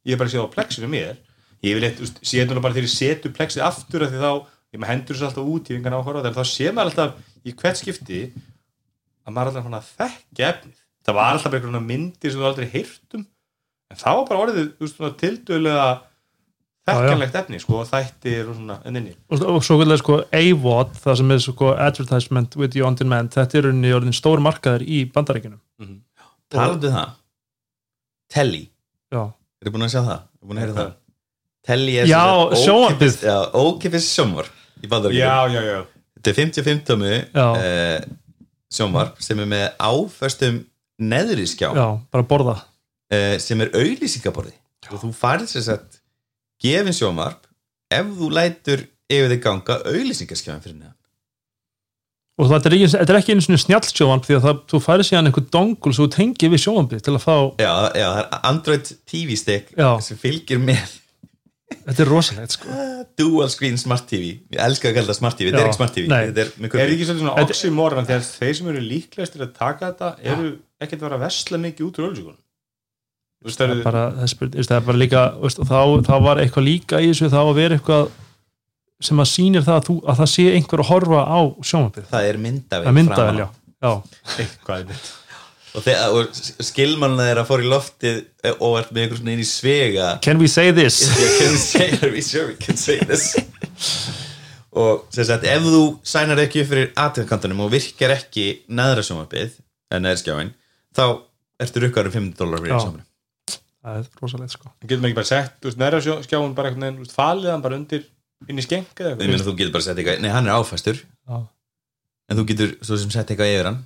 ég 0.05 0.15
er 0.15 0.19
bara 0.19 0.29
að 0.29 0.33
sé 0.33 0.39
það 0.39 0.47
á 0.51 0.55
plexinu 0.55 0.89
mér. 0.91 1.17
Ég 1.65 1.77
vil 1.77 1.88
eitthvað, 1.88 2.12
sé 2.19 2.41
þetta 2.41 2.62
bara 2.62 2.75
þegar 2.75 2.88
ég 2.88 2.93
setu 2.93 3.31
plexið 3.35 3.65
aftur 3.65 4.05
af 4.05 4.12
því 4.12 4.21
þá, 4.21 4.31
ég 4.75 4.81
maður 4.81 4.91
hendur 4.93 5.15
þessu 5.17 5.27
alltaf 5.29 5.51
út 5.55 5.71
í 5.71 5.75
vingan 5.77 5.95
þegar 6.05 6.35
þá 6.35 6.43
sé 6.51 6.71
maður 6.75 6.91
alltaf 6.91 7.45
í 7.45 7.55
hvert 7.55 7.79
skipti 7.79 8.21
að 9.25 9.35
maður 9.35 9.59
alltaf 9.63 9.93
þekkja 9.95 10.51
efnið 10.51 10.84
það 11.05 11.17
var 11.19 11.31
alltaf 11.35 11.51
bara 11.53 11.62
einhverjum 11.62 11.88
myndir 11.91 12.33
sem 12.33 12.41
þú 12.41 12.50
aldrei 12.50 12.67
heyrtum 12.74 13.24
en 13.91 14.01
það 14.01 14.19
var 14.19 14.27
bara 14.29 14.43
orðið 14.45 14.91
svona 14.91 15.12
tildulega 15.19 15.88
þekkjanlegt 16.85 17.38
efni, 17.39 17.59
sko, 17.62 17.79
og 17.81 17.88
þættir 17.89 18.50
og 18.50 18.57
svona 18.59 18.75
enninni 18.85 19.15
og, 19.33 19.45
og 19.55 19.63
svo 19.65 19.77
vilja 19.81 19.97
sko 20.01 20.19
AVOD, 20.38 20.91
það 21.01 21.19
sem 21.21 21.31
er 21.35 21.39
sko 21.45 21.71
advertisement 21.74 22.57
with 22.62 22.77
you 22.77 22.85
on 22.85 22.97
demand, 23.00 23.33
þetta 23.33 23.62
er 23.62 23.69
unni 23.71 23.93
orðin 23.95 24.15
stór 24.15 24.43
markaður 24.43 24.85
í 24.85 25.05
bandaríkinum 25.13 25.62
Talandi 26.53 26.91
um 26.91 26.93
það. 26.93 27.13
Telly, 28.29 28.59
já, 29.13 29.21
er 29.65 29.74
búin 29.74 29.85
að 29.88 29.95
sjá 29.95 30.01
það? 30.05 30.19
Er 30.21 30.50
búin 30.50 30.59
að 30.59 30.65
heyra 30.65 30.75
það? 30.77 30.91
Telly 31.65 31.95
er 31.97 32.09
Já, 32.09 32.21
ókipis 33.57 34.05
sjómar 34.13 34.50
í 34.77 34.89
bandaríkjum 34.91 35.25
já, 35.25 35.38
já, 35.50 35.62
já, 35.65 35.79
Þetta 36.15 36.31
er 36.31 36.38
55 36.38 36.85
tómi 36.85 37.13
Já. 37.17 37.47
uh, 37.50 38.05
sjómvarp 38.74 39.19
sem 39.25 39.41
er 39.41 39.50
með 39.50 39.65
áföstum 39.81 40.62
neðri 41.01 41.47
skjá 41.49 41.69
já, 41.75 41.87
bara 42.11 42.27
borða. 42.27 42.57
uh, 43.13 43.35
sem 43.41 43.61
er 43.65 43.73
auðlýsingaborði 43.75 44.55
og 44.91 45.01
þú 45.01 45.11
farið 45.17 45.55
sér 45.55 45.65
sett 45.69 46.01
gefin 46.61 46.95
sjómvarp 46.95 47.47
ef 47.93 48.11
þú 48.19 48.29
lætur 48.33 48.85
yfir 49.11 49.33
þig 49.33 49.41
ganga 49.43 49.79
auðlýsingaskjáin 49.85 50.63
fyrir 50.63 50.77
neðan. 50.79 50.93
Og 52.35 52.49
þetta 52.51 52.67
er 52.67 52.75
er 52.99 53.17
ekki 53.21 53.31
einu 53.31 53.43
svona 53.45 53.61
snjallsjónvarp 53.61 54.25
því 54.27 54.35
að 54.35 54.43
það, 54.43 54.57
þú 54.71 54.79
færi 54.83 55.05
síðan 55.07 55.29
einhver 55.29 55.45
dongul 55.55 55.93
svo 55.95 56.07
þú 56.07 56.15
tengir 56.17 56.51
við 56.51 56.63
sjónvarpið 56.65 57.03
til 57.05 57.13
að 57.15 57.23
fá 57.23 57.35
Já, 57.63 57.73
já, 57.95 58.07
það 58.09 58.21
er 58.25 58.41
Android 58.49 58.91
TV 59.07 59.37
stick 59.39 59.71
Já. 59.77 59.89
sem 60.03 60.19
fylgir 60.19 60.59
með 60.59 60.97
þetta 61.85 62.03
er 62.03 62.11
rosalegt 62.11 62.57
sko. 62.57 62.81
Dual 63.15 63.47
screen 63.53 63.79
smart 63.79 64.09
TV 64.09 64.33
ég 64.51 64.59
elska 64.67 64.91
að 64.91 64.97
kalla 64.99 65.13
það 65.13 65.19
smart 65.21 65.39
TV, 65.39 65.47
þetta 65.53 65.61
er 65.61 65.69
ekki 65.69 65.79
smart 65.79 65.95
TV 65.95 66.11
er 66.11 66.51
er 66.83 66.93
ekki 66.93 67.07
svolítið 67.07 67.23
svona 67.23 67.45
oxymoron 67.45 68.09
þegar 68.09 68.27
þeir 68.27 68.59
sem 68.59 68.69
eru 68.73 68.83
líklegastir 68.89 69.45
að 69.45 69.55
taka 69.55 69.93
þetta 69.93 70.11
eru 70.35 70.51
ekkert 70.82 71.01
að 71.01 71.08
vera 71.08 71.20
að 71.20 71.25
vesla 71.25 71.62
mikið 71.65 71.88
út 71.88 72.01
úr 72.03 72.36
veist, 73.46 73.60
það 73.60 73.74
er 73.75 73.82
bara, 73.86 74.05
það 74.20 74.46
er, 74.48 74.70
er 74.77 74.86
bara 74.89 75.01
líka 75.01 75.25
veist, 75.41 75.60
og 75.62 75.70
þá, 75.70 75.79
þá 76.08 76.15
var 76.25 76.41
eitthvað 76.41 76.67
líka 76.70 77.01
í 77.03 77.12
þessu 77.12 77.32
þá 77.34 77.41
að 77.44 77.58
vera 77.60 77.77
eitthvað 77.77 78.08
sem 79.03 79.20
að 79.22 79.29
sýnir 79.29 79.65
það 79.65 79.77
að, 79.77 79.86
þú, 79.89 79.98
að 80.08 80.22
það 80.22 80.32
sé 80.32 80.48
einhver 80.55 80.82
að 80.82 80.89
horfa 80.89 81.22
á 81.27 81.39
sjónvarpið. 81.67 82.08
Það 82.10 82.29
er 82.29 82.41
myndavel 82.46 82.86
það 82.86 82.91
er 82.91 82.98
myndavel, 82.98 83.38
já, 83.41 83.48
já. 83.86 83.91
eitthvað 84.39 84.94
og, 85.75 85.88
og 86.15 86.63
skilmanna 86.63 87.27
þeirra 87.27 87.46
fór 87.48 87.63
í 87.65 87.70
loftið 87.70 88.22
eh, 88.24 88.53
og 88.63 88.77
er 88.79 88.88
með 88.96 89.01
einhver 89.03 89.20
svona 89.20 89.34
inn 89.36 89.44
í 89.44 89.48
svega. 89.50 90.10
Can 90.24 90.39
we 90.39 90.48
say 90.51 90.72
this? 90.75 91.01
can 91.39 91.51
we 91.51 91.60
say, 91.60 91.89
are 92.00 92.12
we 92.13 92.24
sure 92.24 92.48
we 92.48 92.55
can 92.60 92.79
say 92.79 93.01
this? 93.03 93.34
Og 94.75 95.05
sem 95.15 95.27
sagt 95.27 95.46
ef 95.48 95.63
þú 95.63 95.84
sænar 96.08 96.41
ekki 96.44 96.63
upp 96.63 96.72
fyrir 96.72 96.94
aðtöðkantunum 97.00 97.65
og 97.67 97.74
virkar 97.75 98.15
ekki 98.15 98.48
neðra 98.67 99.03
sjónvarpið 99.08 99.60
en 99.91 100.08
neðra 100.08 100.24
skjáin 100.24 100.55
þá 100.95 101.03
ertu 101.65 101.83
rukkaður 101.85 102.09
um 102.11 102.15
500 102.17 102.39
dólar 102.41 102.63
fyrir 102.63 102.75
sjónvarpið 102.79 103.11
það 103.85 103.97
er 104.01 104.05
rosalegt 104.21 104.53
sko. 104.55 104.69
Getur 104.81 104.97
maður 105.03 105.11
ekki 105.11 105.17
bara 105.19 105.29
sett, 105.29 105.57
þú 105.61 105.67
veist, 105.69 105.77
næra 105.81 105.99
skjáun 106.25 106.53
bara 106.57 106.69
einhvern 106.71 106.85
veginn, 106.97 107.11
falið 107.13 107.51
hann 107.53 107.61
bara 107.65 107.77
undir 107.77 108.05
inn 108.49 108.57
í 108.61 108.63
skenk 108.65 108.97
eða 109.03 109.11
ég 109.13 109.29
meina 109.29 109.45
þú 109.45 109.53
getur 109.59 109.73
bara 109.75 109.85
sett 109.85 109.99
eitthvað, 110.01 110.23
nei 110.25 110.31
hann 110.33 110.47
er 110.49 110.55
áfæstur 110.57 110.97
já, 111.03 111.37
en 112.31 112.39
þú 112.39 112.45
getur 112.49 112.73
svo 112.81 112.97
sem 112.97 113.11
sett 113.13 113.29
eitthvað 113.29 113.51
yfir 113.53 113.69
hann. 113.69 113.77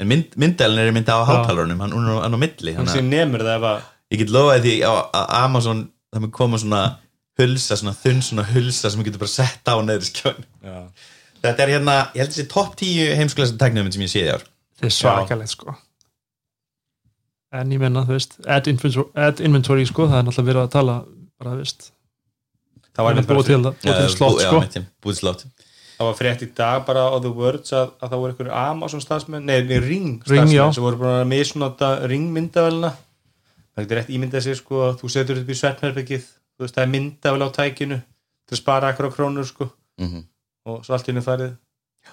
En 0.00 0.08
mynd, 0.08 0.36
myndælin 0.40 0.80
er 0.80 0.92
mynda 0.96 1.16
á 1.16 1.28
hátalarunum 1.28 1.80
hann, 1.84 1.92
er 1.96 2.12
á- 2.20 2.22
hann 2.24 2.36
á 2.36 2.40
milli 2.40 2.72
hann 2.76 2.86
hann 2.88 2.94
sé 2.96 3.02
nemur 3.04 3.42
það 3.44 3.56
ef 3.58 3.66
að 3.70 3.80
ég 4.14 4.20
get 4.22 4.30
lofaði 4.36 4.62
því 4.64 4.76
á 4.88 4.92
að 5.20 5.26
Amazon 5.40 5.82
það 6.12 6.22
mun 6.24 6.30
koma 6.38 6.60
svona 6.62 6.82
hulsa 7.40 7.76
svona 7.80 7.96
þunn 7.96 8.22
svona 8.24 8.44
hulsa 8.52 8.90
sem 8.92 9.00
þú 9.00 9.08
getur 9.10 9.24
bara 9.24 9.34
sett 9.34 9.68
á 9.68 9.74
neðri 9.84 10.08
skjáin 10.08 10.44
já. 10.64 10.78
þetta 11.44 11.64
er 11.66 11.72
hérna, 11.76 11.96
ég 12.16 12.24
held 12.24 12.32
þessi 12.36 12.48
topp 12.52 12.76
10 12.80 13.12
heimskulegsta 13.20 13.60
teknuminn 13.60 13.92
sem 13.96 14.04
ég 14.04 14.12
séð 14.12 14.28
í 14.28 14.32
ár 14.36 14.46
þetta 14.80 14.88
er 14.90 14.96
svakalegt 14.96 15.54
sko. 15.54 15.76
En 17.60 17.72
ég 17.74 17.80
menna, 17.82 18.04
þú 18.06 18.14
veist 18.14 18.36
add 18.46 18.68
inventory, 18.70 19.08
add 19.18 19.40
inventory 19.42 19.86
sko, 19.88 20.06
það 20.06 20.20
er 20.20 20.28
náttúrulega 20.28 20.50
verið 20.52 20.62
að 20.62 20.74
tala 20.76 20.98
bara, 21.40 21.54
þú 21.56 21.64
veist. 21.64 21.88
Það 22.90 23.06
var, 23.06 23.20
búið 23.30 23.50
til, 23.50 23.62
til 23.84 24.08
slott 24.14 24.38
bú- 24.38 24.44
sko. 24.46 24.60
mitt, 24.62 24.78
búið 25.02 25.20
slott 25.22 25.44
það 26.00 26.08
var 26.08 26.16
frétt 26.16 26.42
í 26.42 26.48
dag 26.56 26.84
bara 26.88 27.02
á 27.12 27.16
The 27.20 27.30
Words 27.36 27.74
að, 27.76 27.90
að 28.00 28.08
það 28.08 28.20
voru 28.22 28.32
einhverju 28.32 28.52
Amazon 28.56 29.02
stafsmenn, 29.04 29.44
nei, 29.44 29.58
nei 29.68 29.80
Ring 29.84 30.14
stafsmenn 30.24 30.72
sem 30.72 30.84
voru 30.84 30.96
bara 31.02 31.18
að 31.20 31.28
misnota 31.28 31.90
Ring 32.08 32.30
myndavelina 32.32 32.94
það 32.94 33.82
getur 33.84 34.00
rétt 34.00 34.12
ímyndað 34.16 34.46
sér 34.46 34.56
sko 34.58 34.80
að 34.86 34.94
þú 35.02 35.10
setur 35.12 35.40
upp 35.42 35.52
í 35.52 35.58
svefnherbyggið 35.60 36.24
þú 36.24 36.64
veist 36.64 36.78
það 36.78 36.86
er 36.86 36.92
myndavel 36.94 37.44
á 37.44 37.48
tækinu 37.58 37.98
til 38.00 38.56
að 38.56 38.62
spara 38.62 38.90
akkur 38.94 39.10
á 39.12 39.14
krónur 39.14 39.48
sko. 39.48 39.68
Mm 40.00 40.24
og 40.70 40.82
svo 40.84 40.92
allt 40.92 41.06
í 41.08 41.10
henni 41.10 41.22
farið. 41.24 41.52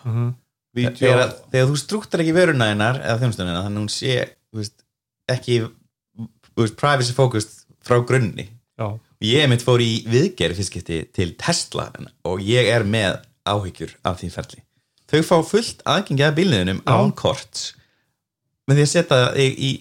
Mhm. 0.07 0.27
vídeo 0.31 0.46
þegar, 0.77 1.33
þegar 1.51 1.71
þú 1.71 1.79
strúktar 1.81 2.23
ekki 2.23 2.35
veruna 2.35 2.69
hennar 2.71 3.01
eða 3.01 3.17
þjómstunina, 3.23 3.63
þannig 3.65 3.79
að 3.79 3.83
hún 3.83 3.91
sé 3.93 4.17
veist, 4.55 4.77
ekki 5.31 5.57
veist, 6.57 6.77
privacy 6.79 7.15
focused 7.17 7.65
frá 7.85 7.99
grunni. 8.05 8.49
Já, 8.77 8.91
ég 9.25 9.49
mitt 9.49 9.65
fór 9.65 9.81
í 9.81 10.03
viðgerð 10.09 10.59
fyrstskipti 10.59 11.01
til 11.15 11.31
Tesla 11.39 11.89
og 12.27 12.43
ég 12.45 12.69
er 12.69 12.85
með 12.85 13.17
áhyggjur 13.47 13.95
af 14.05 14.21
því 14.21 14.31
ferli. 14.35 14.63
Þau 15.07 15.21
fá 15.23 15.35
fullt 15.47 15.83
aðgengi 15.87 16.25
að 16.27 16.39
bílniðinum 16.41 16.79
Já. 16.83 16.91
án 16.91 17.13
korts 17.15 17.71
með 18.67 18.81
því 18.81 18.85
að 18.85 18.91
setja 18.91 19.19
þig 19.37 19.59
í 19.63 19.71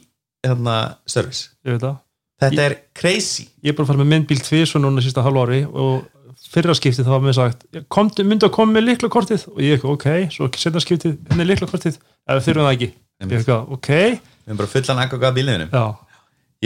hérna, 0.46 0.76
service. 1.10 1.48
Ég 1.66 1.80
það. 1.82 1.96
Þetta 2.36 2.66
er 2.68 2.74
crazy. 2.96 3.46
Ég 3.64 3.72
er 3.72 3.76
bara 3.76 3.86
að 3.86 3.90
fara 3.90 4.02
með 4.02 4.10
myndbíl 4.12 4.38
tvís 4.44 4.74
og 4.76 4.84
núna 4.84 5.02
sísta 5.02 5.24
halv 5.24 5.40
ári 5.42 5.62
og 5.66 6.04
fyrra 6.52 6.74
skiptið 6.76 7.06
þá 7.06 7.12
var 7.14 7.22
mér 7.24 7.36
sagt 7.36 7.66
komdu, 7.92 8.24
myndu 8.28 8.46
að 8.48 8.54
koma 8.56 8.76
með 8.76 8.84
likla 8.90 9.08
kortið? 9.12 9.46
Og 9.52 9.60
ég 9.64 9.76
ekki, 9.78 9.88
ok, 9.92 10.06
svo 10.34 10.48
setna 10.56 10.82
skiptið 10.84 11.16
henni 11.32 11.46
likla 11.48 11.68
kortið, 11.70 11.96
ef 12.28 12.44
þurfum 12.46 12.66
það 12.68 12.74
ekki. 12.76 12.90
Ég 13.24 13.36
ekki, 13.40 13.56
ok, 13.76 13.88
við 13.92 14.50
erum 14.52 14.60
bara 14.60 14.72
fullan 14.74 15.00
aðgang 15.04 15.24
að 15.30 15.36
bílniðinum 15.40 15.70
já, 15.72 15.84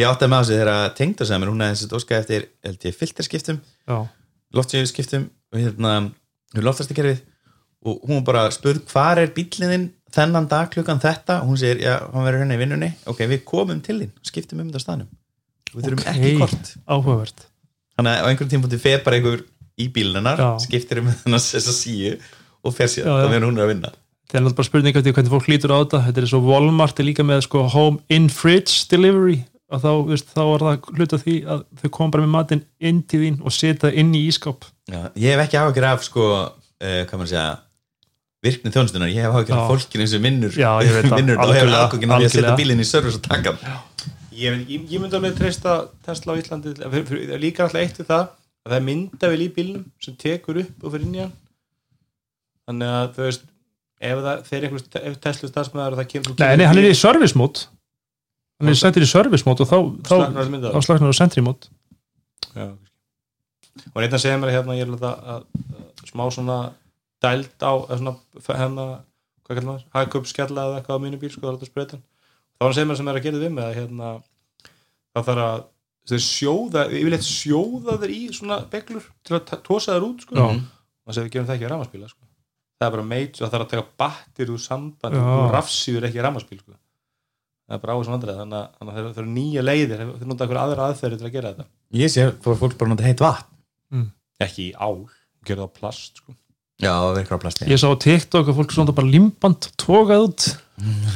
ég 0.00 0.08
átti 0.10 0.26
að 0.26 0.32
með 0.34 0.46
sig 0.48 0.60
þegar 0.60 0.94
tengd 0.98 1.20
og 1.22 1.28
sagði 1.30 1.42
mér 1.44 1.52
hún 1.52 1.64
hefði 1.64 1.78
þessi 1.80 1.98
óskæði 2.00 2.40
eftir 2.70 2.96
filterskiptum 3.00 3.60
loftsjöfskiptum 4.58 5.28
og 5.54 5.60
hérna 5.62 5.92
loftastakerfið 6.58 7.20
og 7.86 8.02
hún 8.10 8.24
bara 8.26 8.42
spurð 8.52 8.82
hvar 8.92 9.20
er 9.22 9.30
bílliðin 9.34 9.88
þennan 10.12 10.48
dag 10.50 10.68
klukkan 10.74 10.98
þetta? 11.00 11.38
Og 11.44 11.52
hún 11.52 11.60
segir, 11.60 11.80
já, 11.86 11.94
hann 12.12 12.26
verður 12.26 12.42
hérna 12.42 12.56
í 12.58 12.60
vinnunni. 12.60 12.88
Ok, 13.08 13.22
við 13.30 13.44
komum 13.46 13.78
til 13.84 14.00
þín, 14.02 14.10
skiptum 14.26 14.60
um 14.60 14.68
þetta 14.68 14.82
staðnum. 14.82 15.08
Við 15.70 15.86
þurfum 15.86 16.02
Ok. 16.02 16.10
ekki 16.10 16.32
kort. 16.40 16.72
áhugavert. 16.90 17.44
Þannig 17.96 18.10
að 18.10 18.20
á 18.20 18.26
einhverjum 18.28 18.50
tímpúti 18.56 18.80
fer 18.82 19.04
bara 19.06 19.16
einhver 19.20 19.44
í 19.80 19.88
bílinnar, 19.94 20.38
Já. 20.40 20.50
skiptir 20.66 21.00
um 21.02 21.08
þess 21.10 21.56
að 21.60 21.76
síu 21.76 22.14
og 22.64 22.74
fer 22.76 22.90
sér, 22.92 23.08
þá 23.08 23.28
verður 23.32 23.48
hún 23.50 23.58
er 23.60 23.66
að 23.66 23.72
vinna. 23.74 23.92
Það 24.30 24.36
er 24.38 24.44
náttúrulega 24.44 24.58
bara 24.60 24.68
spurning 24.70 24.98
eftir 25.00 25.14
hvernig 25.16 25.32
fólk 25.32 25.48
lítur 25.50 25.72
á 25.74 25.78
þetta. 25.82 26.00
Þetta 26.06 26.20
er 26.22 26.28
svo 26.30 26.40
Walmart 26.46 27.00
er 27.02 27.06
líka 27.08 27.24
með 27.26 27.40
sko 27.48 27.64
home 27.72 27.98
in 28.14 28.28
fridge 28.30 28.84
delivery. 28.92 29.40
Og 29.70 29.78
þá, 29.82 29.90
veist, 30.10 30.30
þá 30.34 30.40
er 30.50 30.62
það 30.66 30.86
hluta 30.98 31.18
því 31.22 31.34
að 31.54 31.60
þau 31.80 31.88
koma 31.94 32.10
bara 32.16 32.24
með 32.26 32.32
matinn 32.34 32.62
inn 32.90 33.02
til 33.06 33.20
þín 33.22 33.36
og 33.46 33.54
setja 33.54 33.90
inn 33.94 34.08
í 34.18 34.24
ískap 34.26 34.64
já, 34.90 35.04
ég 35.14 35.30
hef 35.36 35.42
ekki 35.44 35.58
áhyggjur 35.60 35.86
af 35.86 36.00
sko, 36.02 36.24
uh, 36.50 37.02
hvað 37.06 37.20
maður 37.20 37.30
segja 37.30 37.44
virkni 38.42 38.72
þjónustunar, 38.74 39.12
ég 39.12 39.22
hef 39.28 39.36
áhyggjur 39.38 39.58
af 39.60 39.68
fólkinu 39.70 40.06
sem 40.10 40.24
vinnur, 40.26 40.56
Já, 40.58 40.70
ég 40.82 40.90
veit 40.96 41.06
það. 41.12 41.20
vinnur 41.20 41.38
og 41.38 41.52
hefur 41.54 41.54
Algjörlega, 41.54 41.84
aðgókinu 41.86 42.16
að 42.16 42.24
því 42.24 42.26
að 42.26 42.34
setja 42.34 42.40
algjörlega. 42.40 42.58
bílinn 42.64 42.82
í 42.82 42.88
service 42.90 43.20
og 43.20 43.24
taka 43.28 43.52
hann. 43.52 44.10
Ég, 44.40 44.58
ég, 44.72 44.84
ég 44.90 45.02
myndi 45.04 45.18
alveg 45.20 45.38
treysta 45.38 45.76
Tesla 46.06 46.34
á 46.34 46.40
Íslandi 46.40 46.74
líka 47.42 47.66
alltaf 47.68 47.80
eitt 47.84 48.00
við 48.02 48.08
það. 48.10 48.26
að 48.26 48.39
það 48.70 48.78
er 48.78 48.86
myndavel 48.88 49.44
í 49.44 49.52
bílnum 49.54 49.86
sem 50.02 50.16
tekur 50.20 50.62
upp 50.62 50.84
og 50.84 50.94
fyrir 50.94 51.06
inn 51.08 51.16
í 51.18 51.24
hann. 51.24 51.38
Þannig 52.70 52.92
að 52.96 53.08
þú 53.16 53.26
veist 53.26 53.48
ef 54.00 54.22
það 54.24 54.44
fer 54.48 54.66
einhver 54.66 55.02
ef 55.10 55.18
Tesla 55.20 55.50
stafsmæður 55.50 55.96
og 55.96 56.00
það 56.00 56.08
kemur 56.14 56.36
nei, 56.40 56.54
nei, 56.56 56.66
hann 56.68 56.80
er 56.80 56.88
í 56.88 56.96
service 56.96 57.36
mode 57.36 57.66
hann 58.60 58.72
er 58.72 58.78
settir 58.80 59.04
í 59.04 59.08
service 59.08 59.46
mode 59.46 59.64
og 59.64 59.68
þá, 59.68 59.76
þá, 60.08 60.14
slagnar 60.86 61.12
þá 61.12 61.18
sentry 61.20 61.44
mode 61.44 61.68
Já, 62.56 62.70
og 63.92 64.00
einn 64.00 64.16
að 64.16 64.22
segja 64.24 64.38
mér 64.40 64.54
hérna 64.54 64.78
ég 64.78 64.86
er 64.86 64.92
alveg 64.92 65.04
að, 65.10 65.34
að, 65.34 65.74
að 66.00 66.12
smá 66.12 66.24
svona 66.32 66.58
dæld 67.20 67.52
á 67.60 67.72
svona 67.92 68.14
hérna, 68.48 68.86
hvað 69.44 69.58
kallar 69.58 69.68
maður, 69.68 69.84
hagkup 69.98 70.30
skella 70.30 70.64
eða 70.66 70.80
eitthvað 70.80 70.96
á 70.96 71.04
mínu 71.04 71.20
bíl 71.20 71.32
sko, 71.34 71.44
það 71.44 71.50
er 71.50 71.58
alltaf 71.58 71.72
spreytan 71.72 72.00
þá 72.00 72.64
var 72.64 72.70
hann 72.70 72.78
segja 72.78 72.90
mér 72.90 73.00
sem 73.02 73.12
er 73.12 73.20
að 73.20 73.28
gera 73.28 73.42
við 73.44 73.54
mig 73.58 73.66
að 73.66 73.76
hérna, 73.82 74.14
það 75.12 75.28
þarf 75.28 75.44
að 75.44 75.68
þeir 76.08 76.22
sjóða, 76.24 76.86
yfirleitt 76.90 77.26
sjóða 77.26 77.98
þeir 78.00 78.10
í 78.16 78.20
svona 78.34 78.60
beglur 78.72 79.04
til 79.24 79.36
að 79.36 79.62
tosa 79.66 79.92
þeir 79.96 80.06
út 80.08 80.20
sko. 80.24 80.36
Og 81.06 81.14
segir 81.14 81.26
við 81.28 81.32
gerum 81.34 81.46
það 81.48 81.56
ekki 81.58 81.66
að 81.68 81.72
rafmaspíla 81.74 82.08
sko. 82.08 82.24
það 82.80 82.86
er 82.88 82.92
bara 82.96 83.02
meit, 83.10 83.34
það 83.36 83.50
þarf 83.52 83.64
að 83.66 83.70
taka 83.74 83.86
battir 84.00 84.50
úr 84.54 84.60
samband 84.64 85.14
Já. 85.14 85.20
og 85.20 85.50
rafsýður 85.52 86.06
ekki 86.08 86.22
rafmaspíl 86.24 86.58
sko. 86.62 86.72
það 87.68 87.74
er 87.76 87.80
bara 87.82 87.92
á 87.92 87.98
þessum 88.00 88.14
vandræð 88.16 88.38
þannig 88.40 88.58
að- 88.60 88.70
þannig 88.78 88.94
að 88.94 89.10
þeir 89.10 89.20
eru 89.20 89.32
nýja 89.34 89.62
leiðir 89.66 90.00
þeir 90.00 90.26
nota 90.30 90.44
einhver 90.46 90.60
aðra 90.62 90.86
aðferði 90.88 91.18
til 91.20 91.26
að 91.28 91.32
gera 91.36 91.52
þetta 91.52 91.66
ég 92.00 92.08
sé, 92.14 92.24
fór 92.40 92.56
fólk 92.56 92.78
bara 92.78 92.88
að 92.88 92.94
nota 92.94 93.04
heitt 93.04 93.20
vatn 93.20 94.06
ekki 94.40 94.70
í 94.70 94.74
ál, 94.80 95.04
gera 95.44 95.66
það 95.66 95.68
á 95.68 95.76
plast 95.80 96.16
sko. 96.22 96.34
Já, 96.80 96.90
það 96.96 97.14
verður 97.18 97.36
á 97.36 97.42
plasti 97.44 97.68
ég 97.70 97.80
sá 97.80 97.86
á 97.92 97.96
TikTok 98.04 98.50
að 98.50 98.58
fólk 98.60 98.74
svona 98.74 98.94
bara 98.96 99.12
limband 99.12 99.70
tókað 99.80 100.26
út 100.28 100.48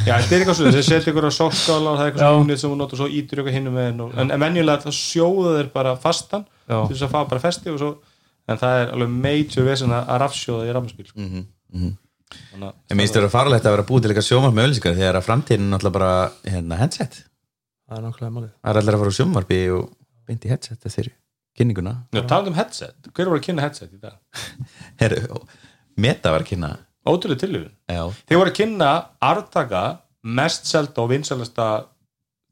Já, 0.05 0.18
þetta 0.20 0.35
er 0.37 0.42
eitthvað 0.42 0.59
svona, 0.59 0.72
þeir 0.77 0.87
setja 0.87 1.12
ykkur 1.12 1.29
á 1.29 1.33
sokkala 1.33 1.92
og 1.94 1.96
það 1.96 2.05
er 2.05 2.11
eitthvað 2.11 2.24
svona 2.24 2.44
unit 2.44 2.61
sem 2.61 2.72
hún 2.74 2.83
notar 2.83 2.98
og 2.98 3.00
svo 3.00 3.09
ítur 3.09 3.40
ykkur 3.40 3.55
hinnum 3.57 3.79
með 3.79 4.03
en, 4.20 4.33
en 4.35 4.42
menjulega 4.42 4.85
það 4.85 4.96
sjóða 4.98 5.55
þeir 5.57 5.70
bara 5.72 5.94
fastan 6.03 6.44
Já. 6.68 6.77
til 6.85 6.92
þess 6.98 7.07
að 7.09 7.14
fá 7.14 7.20
bara 7.31 7.44
festi 7.44 7.72
og 7.72 7.81
svo 7.81 7.90
en 8.44 8.61
það 8.61 8.81
er 8.83 8.92
alveg 8.92 9.14
major 9.24 9.68
vesen 9.70 9.94
að 9.96 10.12
rafsjóða 10.20 10.68
í 10.68 11.07
sko. 11.09 11.16
Mhm, 11.16 11.44
mhm. 11.72 11.92
Þannig 12.35 12.68
að- 12.68 12.74
Ég 12.90 12.96
minnst 12.98 13.14
þér 13.16 13.24
að 13.29 13.35
farlegt 13.35 13.64
að 13.64 13.74
vera 13.77 13.88
búið 13.88 14.03
til 14.03 14.11
eitthvað 14.11 14.29
sjómarp 14.29 14.55
með 14.55 14.66
öllisikar 14.68 14.96
þegar 14.98 15.18
að 15.20 15.27
framtíðin 15.29 15.64
er 15.64 15.72
náttúrulega 15.72 15.98
bara 15.98 16.12
hérna, 16.44 16.79
headset 16.81 17.18
það 17.88 17.98
er 17.98 18.05
nákvæmlega 18.05 18.35
málið 18.37 18.50
Það 18.53 18.70
er 18.72 18.81
allir 18.81 18.94
að 18.94 19.03
fara 19.05 19.12
úr 19.12 19.18
sjómarpi 19.18 19.61
og 19.77 19.85
beint 20.27 20.44
í 20.44 20.53
headset 20.53 20.79
eftir 20.88 21.12
kynninguna. 21.59 21.95
Já, 22.14 22.23
talandi 22.27 22.53
um 22.53 22.59
headset, 22.59 22.97
hver 23.14 23.31
var 23.31 23.40
að 23.40 23.47
kynna 23.49 23.64
headset 23.64 23.93
í 23.95 24.01
dag? 24.03 24.19
Herru, 25.03 25.40
Meta 26.01 26.33
var 26.35 26.43
að 26.43 26.51
kynna. 26.51 26.73
Ótrúlega 27.05 27.43
tillöfun 27.45 27.73
Já, 27.93 28.01
Þeir 28.25 28.38
voru 28.40 28.51
að 28.51 28.57
kynna 28.57 28.90
artaka 29.23 29.83
mest 30.25 30.71
selda 30.71 31.03
og 31.03 31.11
vinsalasta 31.12 31.67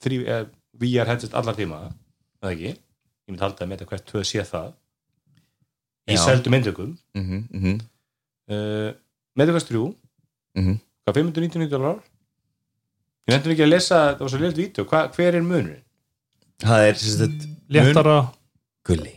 eh, 0.05 0.45
VR 0.77 1.09
headset 1.09 1.35
allar 1.39 1.57
tíma 1.57 1.87
eða 2.43 2.53
ekki, 2.53 2.73
ég 2.75 3.33
myndi 3.33 3.45
halda 3.47 3.65
að 3.65 3.71
meta 3.71 3.89
hvert 3.89 4.05
tvö 4.09 4.23
sé 4.27 4.45
það. 4.45 4.73
Í 6.11 6.17
Já. 6.19 6.25
seldu 6.25 6.51
myndökum 6.53 6.95
mhm, 7.15 7.45
mhm, 7.55 7.77
uh, 8.51 8.91
Medicast 9.39 9.71
3 9.71 9.79
mhm. 10.59 10.81
Hvað 11.07 11.19
599 11.19 11.71
dólar 11.71 12.03
ég 13.27 13.35
nefndur 13.37 13.55
ekki 13.55 13.65
að 13.65 13.73
lesa, 13.73 14.01
það 14.13 14.25
var 14.25 14.33
svo 14.33 14.41
leilt 14.43 14.59
vídeo. 14.59 14.85
Hva, 14.91 15.03
hver 15.15 15.39
er 15.39 15.47
munurinn? 15.47 15.83
Það 16.63 16.87
er 16.89 16.99
sem 16.99 17.15
sagt, 17.21 17.47
léttara, 17.73 18.17
gulli. 18.87 19.15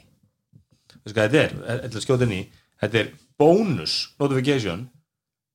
Þetta 1.06 1.40
er, 1.42 1.56
þetta 1.86 1.98
er 2.00 2.04
skjóta 2.06 2.26
inn 2.28 2.36
í. 2.40 2.44
Þetta 2.82 3.00
er 3.04 3.10
bonus 3.40 3.96
notification. 4.20 4.88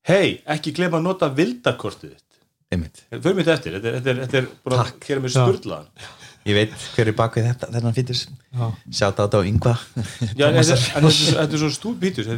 Hei, 0.09 0.41
ekki 0.49 0.73
glemma 0.77 1.01
að 1.01 1.07
nota 1.11 1.29
vildakortið 1.37 2.15
þitt. 2.15 2.27
Fyrir 2.71 3.35
mitt 3.35 3.49
eftir, 3.51 3.75
þetta 3.77 3.89
er, 3.91 3.95
þetta 3.99 4.11
er, 4.13 4.19
þetta 4.25 4.39
er 4.41 4.45
bara 4.65 4.77
að 4.85 4.91
gera 5.03 5.23
mér 5.25 5.33
Já. 5.35 5.41
skurlaðan 5.43 5.89
Ég 6.47 6.55
veit 6.57 6.75
hver 6.95 7.09
er 7.11 7.17
bak 7.19 7.35
við 7.37 7.49
þetta, 7.51 7.67
þennan 7.75 7.97
fítus 7.97 8.21
já, 8.31 8.69
Sjátt 8.95 9.19
á 9.19 9.23
þetta 9.27 9.41
á 9.43 9.49
yngva 9.51 9.73
þetta 9.75 10.47
er- 10.47 10.53
en 10.55 10.61
þetta 10.61 10.77
er- 10.77 11.35
þetta 11.41 11.59
er 11.59 11.61
svo 11.61 11.71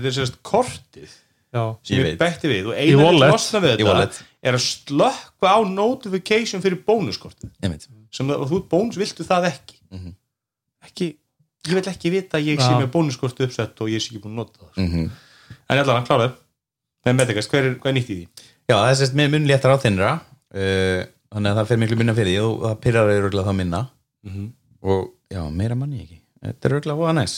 er 0.08 0.16
sérst 0.16 0.38
kortið 0.42 1.12
já, 1.52 1.62
sem 1.84 2.02
veit. 2.02 2.16
bætti 2.18 2.48
við. 2.48 2.70
Og 2.72 2.80
eina 2.80 3.04
wallet. 3.04 3.28
að 3.28 3.34
losna 3.36 3.60
við 3.60 3.76
þetta 3.84 4.24
er 4.42 4.56
að 4.56 4.64
slökka 4.64 5.52
á 5.52 5.58
notification 5.68 6.64
fyrir 6.64 6.80
bónuskortið. 6.88 7.52
Sem 8.10 8.32
þú 8.32 8.62
bónus 8.72 8.96
viltu 8.98 9.28
það 9.28 9.50
ekki? 9.52 9.76
Mhm. 9.92 10.14
ekki, 10.88 11.10
ég 11.68 11.74
vil 11.78 11.82
ekki 11.92 12.10
vita 12.10 12.38
að 12.40 12.48
ég 12.52 12.60
sé 12.62 12.70
með 12.78 12.90
bónuskortið 12.94 13.46
uppsett 13.48 13.80
og 13.84 13.90
ég 13.92 14.02
sé 14.02 14.10
ekki 14.12 14.22
búin 14.24 14.34
að 14.34 14.40
nota 14.42 14.64
það 14.66 14.82
Mhm. 14.86 15.10
en 15.70 15.78
allan, 15.82 16.06
kláraði. 16.06 16.32
Með 17.06 17.16
Medicast, 17.18 17.50
hver 17.50 17.64
er, 17.66 17.74
hvað 17.82 17.90
er 17.90 17.96
nýtt 17.98 18.10
í 18.10 18.16
því? 18.18 18.26
Já, 18.70 18.76
það 18.76 18.90
er 18.90 18.98
sérst 19.00 19.14
með 19.18 19.30
mun 19.32 19.46
léttar 19.50 19.72
á 19.74 19.82
þinnra 19.82 20.10
uh, 20.54 21.04
Þannig 21.32 21.48
að 21.50 21.56
það 21.62 21.68
fer 21.70 21.78
miklu 21.80 21.96
minna 21.96 22.12
fyrir 22.14 22.28
því 22.34 22.40
og 22.44 22.58
það 22.66 22.80
pyrrar 22.84 23.08
er 23.10 23.22
örgulega 23.24 23.48
þá 23.48 23.56
minna. 23.56 23.78
Mm 24.28 24.50
og 24.82 25.12
já, 25.32 25.40
meira 25.50 25.74
manni 25.78 26.00
ekki. 26.02 26.18
Þetta 26.42 26.66
er 26.68 26.72
örgulega 26.76 26.98
voða 26.98 27.12
næs. 27.16 27.34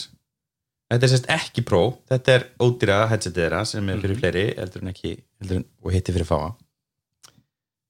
Þetta 0.91 1.05
er 1.07 1.11
sérst 1.13 1.27
ekki 1.31 1.63
pró, 1.69 1.81
þetta 2.11 2.33
er 2.35 2.45
ódýra 2.65 2.97
headsetið 3.11 3.43
þeirra 3.45 3.61
sem 3.69 3.89
er 3.93 4.01
fyrir 4.03 4.19
fleiri 4.19 4.45
heldur 4.59 4.83
en 4.83 4.91
ekki, 4.91 5.13
heldur 5.41 5.57
en, 5.61 5.65
og 5.85 5.93
hitti 5.95 6.13
fyrir 6.17 6.27
fáa. 6.27 6.49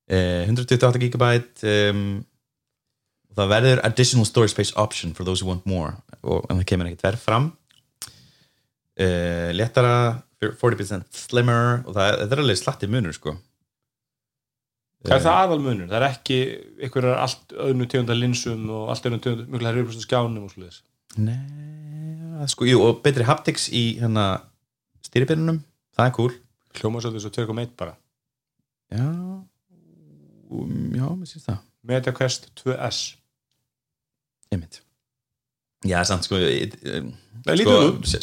Uh, 0.05 0.45
128 0.45 1.01
gigabyte 1.01 1.65
um, 1.95 2.03
og 3.35 3.41
það 3.41 3.51
verður 3.51 3.81
additional 3.89 4.29
storage 4.29 4.55
space 4.55 4.75
option 4.79 5.15
for 5.15 5.27
those 5.27 5.43
who 5.43 5.51
want 5.51 5.67
more 5.67 5.97
og 6.23 6.47
en 6.49 6.61
það 6.61 6.69
kemur 6.71 6.91
ekkert 6.91 7.09
verð 7.09 7.25
fram 7.25 7.49
uh, 9.03 9.51
léttara 9.57 9.97
40% 10.45 11.19
slimmer 11.25 11.83
og 11.83 11.97
það, 11.97 12.21
þetta 12.21 12.37
er 12.37 12.45
alveg 12.45 12.61
slatti 12.61 12.91
munur 12.91 13.17
sko 13.17 13.35
Hvað 15.05 15.19
er 15.19 15.25
það 15.27 15.39
aðal 15.43 15.61
munur? 15.61 15.89
Það 15.91 15.99
er 15.99 16.07
ekki 16.07 16.37
einhverjar 16.81 17.19
allt 17.21 17.51
öðnu 17.61 17.87
tegunda 17.93 18.15
linsum 18.17 18.63
og 18.73 18.87
allt 18.89 19.09
öðnu 19.11 19.19
tegunda 19.21 19.45
mjög 19.53 19.61
hlæri 19.61 19.83
upplýstu 19.83 20.05
skjánum 20.07 20.47
og 20.47 20.55
svoleiðis. 20.55 20.79
Nei, 21.21 22.47
sko, 22.49 22.65
jú, 22.65 22.79
og 22.87 23.03
betri 23.05 23.27
haptics 23.29 23.67
í 23.69 23.83
hérna 23.99 24.25
stýripinnunum, 25.05 25.61
það 25.93 26.09
er 26.09 26.17
cool 26.17 26.33
Hljóma 26.75 27.05
svolítið 27.05 27.27
svo 27.27 27.35
2.1 27.37 27.77
bara. 27.79 27.93
Já 28.97 29.05
um, 29.05 30.73
Já, 30.97 31.05
mér 31.05 31.29
syns 31.29 31.45
það 31.51 31.61
MetaQuest 31.85 32.49
2S. 32.63 33.03
Einmitt. 34.55 34.81
Já, 35.85 35.99
samt 36.09 36.25
sko, 36.25 36.39
sko 37.53 37.75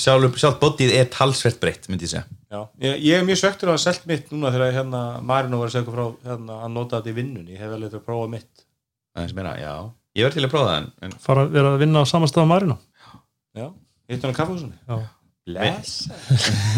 sjálf, 0.02 0.38
sjálf 0.42 0.56
bodyð 0.64 0.96
er 0.98 1.10
talsvert 1.14 1.60
breytt, 1.62 1.86
myndi 1.92 2.08
ég 2.08 2.14
segja 2.16 2.24
Já. 2.52 2.64
Ég, 2.82 2.96
ég 3.06 3.20
er 3.20 3.28
mjög 3.28 3.38
svektur 3.44 3.70
að 3.70 3.78
hafa 3.78 3.84
selt 3.86 4.08
mitt 4.10 4.32
núna 4.34 4.50
þegar 4.52 4.74
hérna 4.76 5.02
Marino 5.24 5.60
var 5.62 5.70
að 5.70 5.76
segja 5.78 5.94
frá 5.94 6.08
hérna, 6.26 6.58
að 6.66 6.74
nota 6.74 6.98
þetta 6.98 7.12
í 7.14 7.18
vinnunni. 7.20 7.54
Ég 7.54 7.62
hef 7.62 7.76
alveg 7.76 7.92
þetta 7.92 8.02
að 8.02 8.08
prófa 8.10 8.32
mitt. 8.34 8.66
Það 9.14 9.24
er 9.24 9.32
sem 9.32 9.38
meira, 9.40 9.54
já 9.62 9.74
Ég 10.18 10.26
verð 10.28 10.36
til 10.36 10.44
að 10.44 10.52
prófa 10.52 10.68
það 10.68 10.78
en, 10.82 10.90
en 11.08 11.14
fara 11.24 11.46
að 11.46 11.54
vera 11.56 11.70
að 11.72 11.84
vinna 11.86 12.02
á 12.04 12.06
samastað 12.10 12.44
á 12.44 12.52
Marino 12.52 12.78
Já. 13.56 13.68
Hitt 14.12 14.26
hann 14.26 14.34
á 14.34 14.40
kaffehúsunni. 14.42 14.76
já, 14.88 14.98
Bless. 15.48 15.94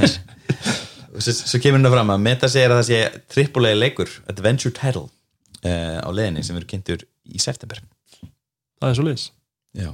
svo, 1.24 1.34
svo 1.34 1.62
kemur 1.64 1.80
hérna 1.80 1.92
fram 1.94 2.14
að 2.14 2.22
Meta 2.28 2.50
segir 2.52 2.74
að 2.74 2.82
það 2.82 2.90
sé 2.92 3.00
trippulegi 3.34 3.80
leikur 3.80 4.14
Adventure 4.30 4.74
Title 4.78 5.08
uh, 5.08 6.00
á 6.06 6.10
leiðinni 6.14 6.46
sem 6.46 6.58
verður 6.58 6.70
kynntur 6.76 7.06
í 7.26 7.42
september 7.42 7.82
það 8.22 8.92
er 8.92 9.00
svo 9.00 9.08
liðs 9.08 9.26
Já 9.78 9.92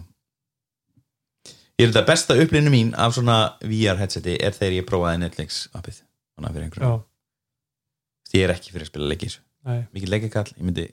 Ég 1.79 1.87
er 1.87 1.93
þetta 1.93 2.07
besta 2.09 2.35
upplýinu 2.35 2.73
mín 2.73 2.93
af 2.99 3.15
svona 3.15 3.39
VR 3.63 3.99
headseti 4.01 4.35
er 4.35 4.55
þegar 4.55 4.79
ég 4.81 4.87
prófaði 4.89 5.23
Netflix 5.23 5.65
appið 5.71 6.01
Þannig 6.03 6.49
að 6.49 6.55
fyrir 6.55 6.65
já, 6.65 6.69
einhverjum 6.69 7.03
Ég 8.35 8.45
er 8.45 8.55
ekki 8.55 8.73
fyrir 8.75 8.87
að 8.87 8.93
spila 8.93 9.11
leikis 9.13 9.39
nei, 9.67 9.83
Mikið 9.95 10.15
leikakall, 10.15 10.49
ég 10.55 10.65
myndi 10.67 10.89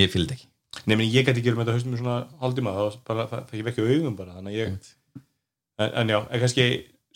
Ég 0.00 0.12
fylgði 0.12 0.36
ekki 0.36 0.52
Nei, 0.86 0.96
meni, 0.96 1.10
ég 1.12 1.26
gæti 1.26 1.40
ekki 1.42 1.52
verið 1.52 1.58
með 1.60 1.66
þetta 1.68 1.76
haustum 1.76 1.94
í 1.94 2.00
svona 2.00 2.16
hálfdíma. 2.40 2.72
Það 2.74 2.86
var 2.86 2.94
bara, 3.08 3.24
það 3.30 3.42
það 3.42 3.56
ekki 3.56 3.66
vekja 3.68 3.84
augum 3.88 4.14
bara. 4.18 4.36
Þannig 4.38 4.52
að 4.52 4.58
ég, 4.58 4.86
en, 5.84 5.90
en 6.00 6.12
já, 6.12 6.18
en 6.22 6.42
kannski 6.42 6.66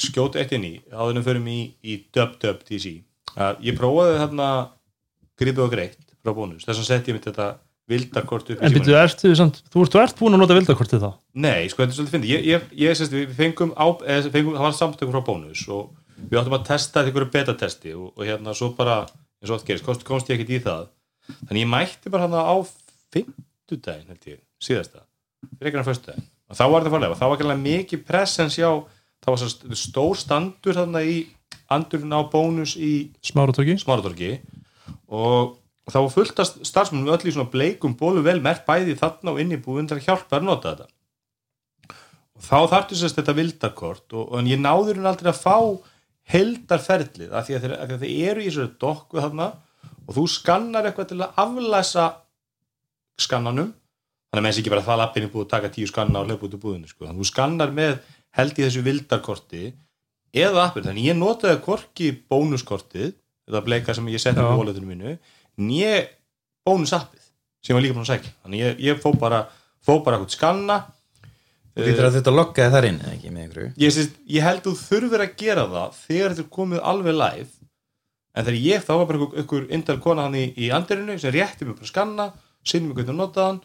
skjóta 0.06 0.40
eitt 0.42 0.52
inn 0.54 0.66
í, 0.68 0.72
áður 0.92 1.12
en 1.14 1.20
við 1.20 1.28
förum 1.30 1.48
í, 1.50 1.60
í 1.82 1.96
dub-dub 2.14 2.60
TC. 2.68 2.92
Að 3.46 3.64
ég 3.66 3.78
prófaði 3.78 4.18
þarna 4.20 4.50
gripið 5.40 5.64
og 5.64 5.72
greitt 5.72 6.04
frá 6.20 6.34
bónus. 6.36 6.66
Þess 6.68 6.82
að 6.82 6.88
setja 6.90 7.12
ég 7.12 7.18
mitt 7.18 7.28
þetta 7.30 7.48
vildarkort 7.90 8.50
upp 8.50 8.58
í 8.58 8.66
en 8.66 8.74
byrju, 8.74 8.96
ertu 8.98 9.30
samt 9.38 9.60
þú 9.70 9.84
ert, 9.84 9.96
ert 10.02 10.18
búin 10.18 10.34
að 10.34 10.42
nota 10.42 10.56
vildakortið 10.58 11.04
þá? 11.04 11.10
Nei, 11.38 11.68
sko, 11.70 11.82
þetta 11.82 11.92
er 11.92 11.98
svolítið 11.98 12.14
fyndið. 12.16 12.32
Ég, 12.32 12.46
ég, 12.50 12.66
ég 12.82 12.98
sérst, 12.98 13.14
við 13.14 13.34
fengum, 13.38 13.72
á, 13.78 13.86
eða, 14.02 14.32
fengum 14.34 14.56
það 14.56 14.66
var 14.66 14.76
samtökum 14.80 15.14
frá 15.14 15.26
bónus 15.28 15.62
og 15.70 15.92
við 16.16 16.40
áttum 16.40 16.56
að 16.58 16.66
testa 16.70 17.04
ykkur 17.06 17.28
betatesti 17.34 17.94
og, 17.94 18.08
og 18.16 18.26
hérna 18.26 18.54
svo 18.58 18.72
bara, 18.78 19.04
eins 19.38 19.52
og 19.52 19.58
oft 19.58 19.68
gerist, 19.68 19.86
komst, 19.86 20.06
komst 20.08 20.32
ég 20.32 20.40
ekkert 20.40 20.54
í 20.56 20.62
það. 20.64 20.88
Þannig 21.44 21.62
ég 21.62 21.70
mætti 21.70 22.12
bara 22.14 22.26
hann 22.26 22.34
á 22.38 22.56
fimmtudaginn, 23.14 24.10
held 24.10 24.30
ég, 24.32 24.40
síðasta, 24.62 25.04
fyrir 25.60 25.78
hann 25.78 25.86
föstudaginn. 25.86 26.26
Og 26.46 26.58
þá 26.58 26.64
var 26.66 26.82
þetta 26.82 26.94
farlega, 26.94 27.18
þá 27.18 27.26
var 27.26 27.36
ekki 27.36 27.46
alveg 27.46 27.62
mikið 27.62 28.02
presens 28.06 28.58
hjá, 28.58 28.70
það 29.22 29.32
var 29.34 29.42
svo 29.42 29.78
stór 29.78 30.18
standur 30.18 30.78
þarna 30.78 31.02
í 31.06 31.16
andurinn 31.74 32.14
á 32.14 32.22
bónus 32.30 32.76
í 32.78 32.92
Smáratorgi. 33.26 33.78
Og 35.10 35.56
þá 35.94 35.98
var 36.00 36.12
fullt 36.14 36.42
af 36.42 36.52
starfsmunum 36.66 37.12
öll 37.14 37.28
í 37.30 37.34
svona 37.34 37.50
bleikum 37.52 37.94
bólu 37.98 38.24
vel 38.26 38.40
mert 38.42 38.64
bæði 38.66 38.96
þarna 38.98 39.34
og 39.34 39.42
inn 39.42 39.54
í 39.54 39.60
búin 39.62 39.86
til 39.86 39.98
að 39.98 40.08
hjálpa 40.08 40.40
að 40.40 40.48
nota 40.48 40.72
þetta. 40.72 40.88
Og 42.36 42.44
þá 42.44 42.58
þarftu 42.72 42.98
sérst 42.98 43.20
þetta 43.20 43.36
vildarkort 43.36 44.16
og, 44.18 44.34
en 44.40 44.50
ég 44.50 44.60
náður 44.60 44.98
hún 45.00 45.08
aldrei 45.12 45.30
að 45.30 45.40
fá 45.44 45.56
heldarferlið 46.32 47.32
af 47.32 47.46
því 47.46 47.56
að 47.56 47.64
þeir, 47.64 47.96
þeir 48.02 48.30
eru 48.32 48.42
í 48.42 48.48
þessu 48.48 48.68
dokku 48.82 49.22
þarna 49.22 49.52
og 50.06 50.16
þú 50.18 50.26
skannar 50.34 50.88
eitthvað 50.88 51.12
til 51.12 51.20
að 51.22 51.40
aflæsa 51.42 52.06
skannanum. 53.22 53.70
Þannig 54.26 54.42
að 54.42 54.44
menn 54.44 54.56
sé 54.56 54.62
ekki 54.62 54.74
bara 54.74 54.82
að 54.82 54.90
það 54.90 55.00
lappinni 55.00 55.32
búið 55.32 55.46
að 55.46 55.52
taka 55.54 55.72
tíu 55.72 55.88
skanna 55.88 56.20
og 56.20 56.28
hlaupa 56.28 56.48
út 56.48 56.56
úr 56.58 56.62
búðinu 56.66 56.90
sko. 56.90 57.06
þannig 57.06 57.14
að 57.14 57.22
þú 57.22 57.30
skannar 57.30 57.74
með 57.78 57.94
held 58.36 58.58
í 58.58 58.64
þessu 58.66 58.82
vildarkorti 58.84 59.62
eða 60.36 60.66
appir, 60.66 60.84
þannig 60.84 61.08
ég 61.08 61.16
notaði 61.16 61.60
hvorki 61.64 62.10
bónuskortið, 62.28 63.14
þetta 63.46 63.62
bleika 63.64 63.94
sem 63.96 64.08
ég 64.12 64.20
setti 64.20 64.42
á 64.42 64.50
walletinu 64.50 64.90
mínu, 64.90 65.14
nýje 65.58 66.08
bónusappið 66.66 67.22
sem 67.66 67.74
var 67.76 67.82
líka 67.82 67.96
búin 67.96 68.06
að 68.06 68.12
sækja. 68.12 68.32
Þannig 68.44 68.60
ég, 68.62 68.78
ég 68.86 69.00
fó 69.02 69.10
bara, 69.18 69.40
fó 69.82 69.98
bara 70.04 70.18
eitthvað 70.20 70.36
skanna. 70.36 70.76
Þú 71.76 71.84
lítur 71.84 72.06
að 72.08 72.14
þetta 72.16 72.32
lokkaði 72.32 72.72
þar 72.72 72.86
inn 72.88 73.00
eða 73.04 73.14
ekki 73.16 73.30
með 73.34 73.42
einhverju? 73.46 73.70
Ég, 73.82 73.96
ég 74.32 74.44
held 74.46 74.62
þú 74.64 74.72
þurfir 74.80 75.24
að 75.26 75.34
gera 75.42 75.64
það 75.72 75.96
þegar 76.06 76.34
þetta 76.34 76.44
er 76.46 76.52
komið 76.56 76.80
alveg 76.92 77.16
live. 77.20 77.48
En 78.36 78.44
þegar 78.46 78.60
ég, 78.64 78.84
þá 78.86 78.92
var 78.96 79.06
bara 79.10 79.18
einhver, 79.18 79.38
einhver 79.42 79.66
indal 79.76 79.96
kona 80.04 80.24
hann 80.26 80.38
í, 80.40 80.44
í 80.56 80.70
andirinu 80.76 81.18
sem 81.20 81.34
rétti 81.34 81.64
mig 81.68 81.76
bara 81.76 81.84
að 81.88 81.90
skanna, 81.92 82.26
sinni 82.64 82.88
mig 82.88 82.96
hvernig 82.98 83.12
að 83.16 83.20
nota 83.20 83.46
hann. 83.50 83.60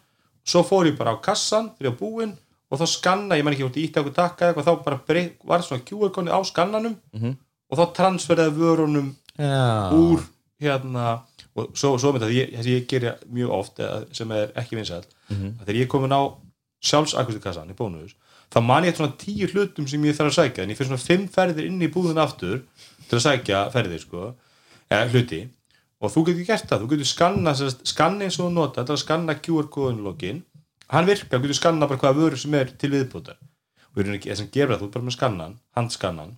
Svo 0.47 0.63
fór 0.67 0.89
ég 0.89 0.97
bara 0.99 1.13
á 1.15 1.23
kassan 1.23 1.69
þegar 1.77 1.91
ég 1.91 1.95
var 1.95 2.01
búinn 2.01 2.33
og 2.71 2.79
þá 2.81 2.85
skanna, 2.87 3.35
ég 3.37 3.43
menn 3.45 3.53
ekki 3.55 3.65
hvort 3.67 3.79
ég 3.79 3.87
ítti 3.89 3.99
okkur 4.01 4.15
takka 4.15 4.47
eitthvað, 4.49 4.67
þá 4.67 4.83
bara 4.85 4.99
breyt, 5.07 5.33
var 5.47 5.63
svona 5.63 5.83
QR-konni 5.87 6.31
á 6.31 6.39
skannanum 6.47 6.95
Mhm. 7.13 7.33
og 7.71 7.77
þá 7.79 7.83
transferaði 7.99 8.55
vörunum 8.59 9.09
Já, 9.37 9.91
úr 9.95 10.23
hérna 10.59 11.21
og 11.55 11.71
svo, 11.75 11.97
svo 11.99 12.11
með 12.15 12.23
það, 12.25 12.33
ég, 12.37 12.51
þessi 12.57 12.75
ég 12.77 12.85
gerir 12.87 13.17
mjög 13.27 13.49
oft 13.57 13.81
sem 14.15 14.31
er 14.31 14.51
ekki 14.55 14.77
vinsæl 14.79 15.03
Mhm. 15.31 15.47
að 15.59 15.65
þegar 15.65 15.75
ég 15.79 15.81
er 15.87 15.91
komin 15.91 16.11
á 16.15 16.21
sjálfsakustikassan 16.81 17.69
í 17.71 17.75
bónus, 17.77 18.13
þá 18.51 18.59
man 18.65 18.83
ég 18.87 18.95
svona 18.97 19.15
tíu 19.19 19.47
hlutum 19.51 19.87
sem 19.87 20.03
ég 20.03 20.15
þarf 20.17 20.31
að 20.31 20.37
sækja 20.39 20.63
en 20.63 20.69
ég 20.73 20.77
fyrir 20.79 20.89
svona 20.91 21.05
fimm 21.05 21.27
ferðir 21.31 21.67
inn 21.69 21.81
í 21.81 21.89
búðun 21.93 22.19
aftur 22.21 22.63
til 23.07 23.17
að 23.19 23.25
sækja 23.27 23.61
ferðir 23.73 23.99
sko, 24.03 24.33
eða 24.91 25.09
hluti. 25.11 25.41
Og 26.01 26.09
þú 26.11 26.23
getur 26.31 26.45
gert 26.49 26.65
það, 26.69 26.81
þú 26.81 26.89
getur 26.95 27.05
skanna 27.11 27.53
sem 27.55 27.69
skanna 27.85 28.25
eins 28.25 28.39
og 28.39 28.47
þú 28.49 28.53
nota, 28.55 28.81
þetta 28.81 28.93
er 28.95 28.97
að 28.97 29.03
skanna 29.05 29.35
QR-kóðun 29.45 30.01
login, 30.03 30.43
hann 30.89 31.05
virkar, 31.05 31.37
þú 31.39 31.43
getur 31.45 31.59
skanna 31.61 31.87
bara 31.87 31.99
hvaða 32.01 32.17
vörur 32.17 32.37
sem 32.41 32.53
er 32.57 32.65
til 32.81 32.89
viðbútar 32.95 33.37
og 33.91 33.95
við 33.95 34.05
erum 34.07 34.15
ekki, 34.17 34.31
þess 34.31 34.41
að 34.47 34.51
gera 34.55 34.73
það, 34.75 34.81
þú 34.81 34.87
er 34.87 34.93
bara 34.95 35.05
með 35.05 35.15
skannan 35.19 35.55
handskannan 35.77 36.33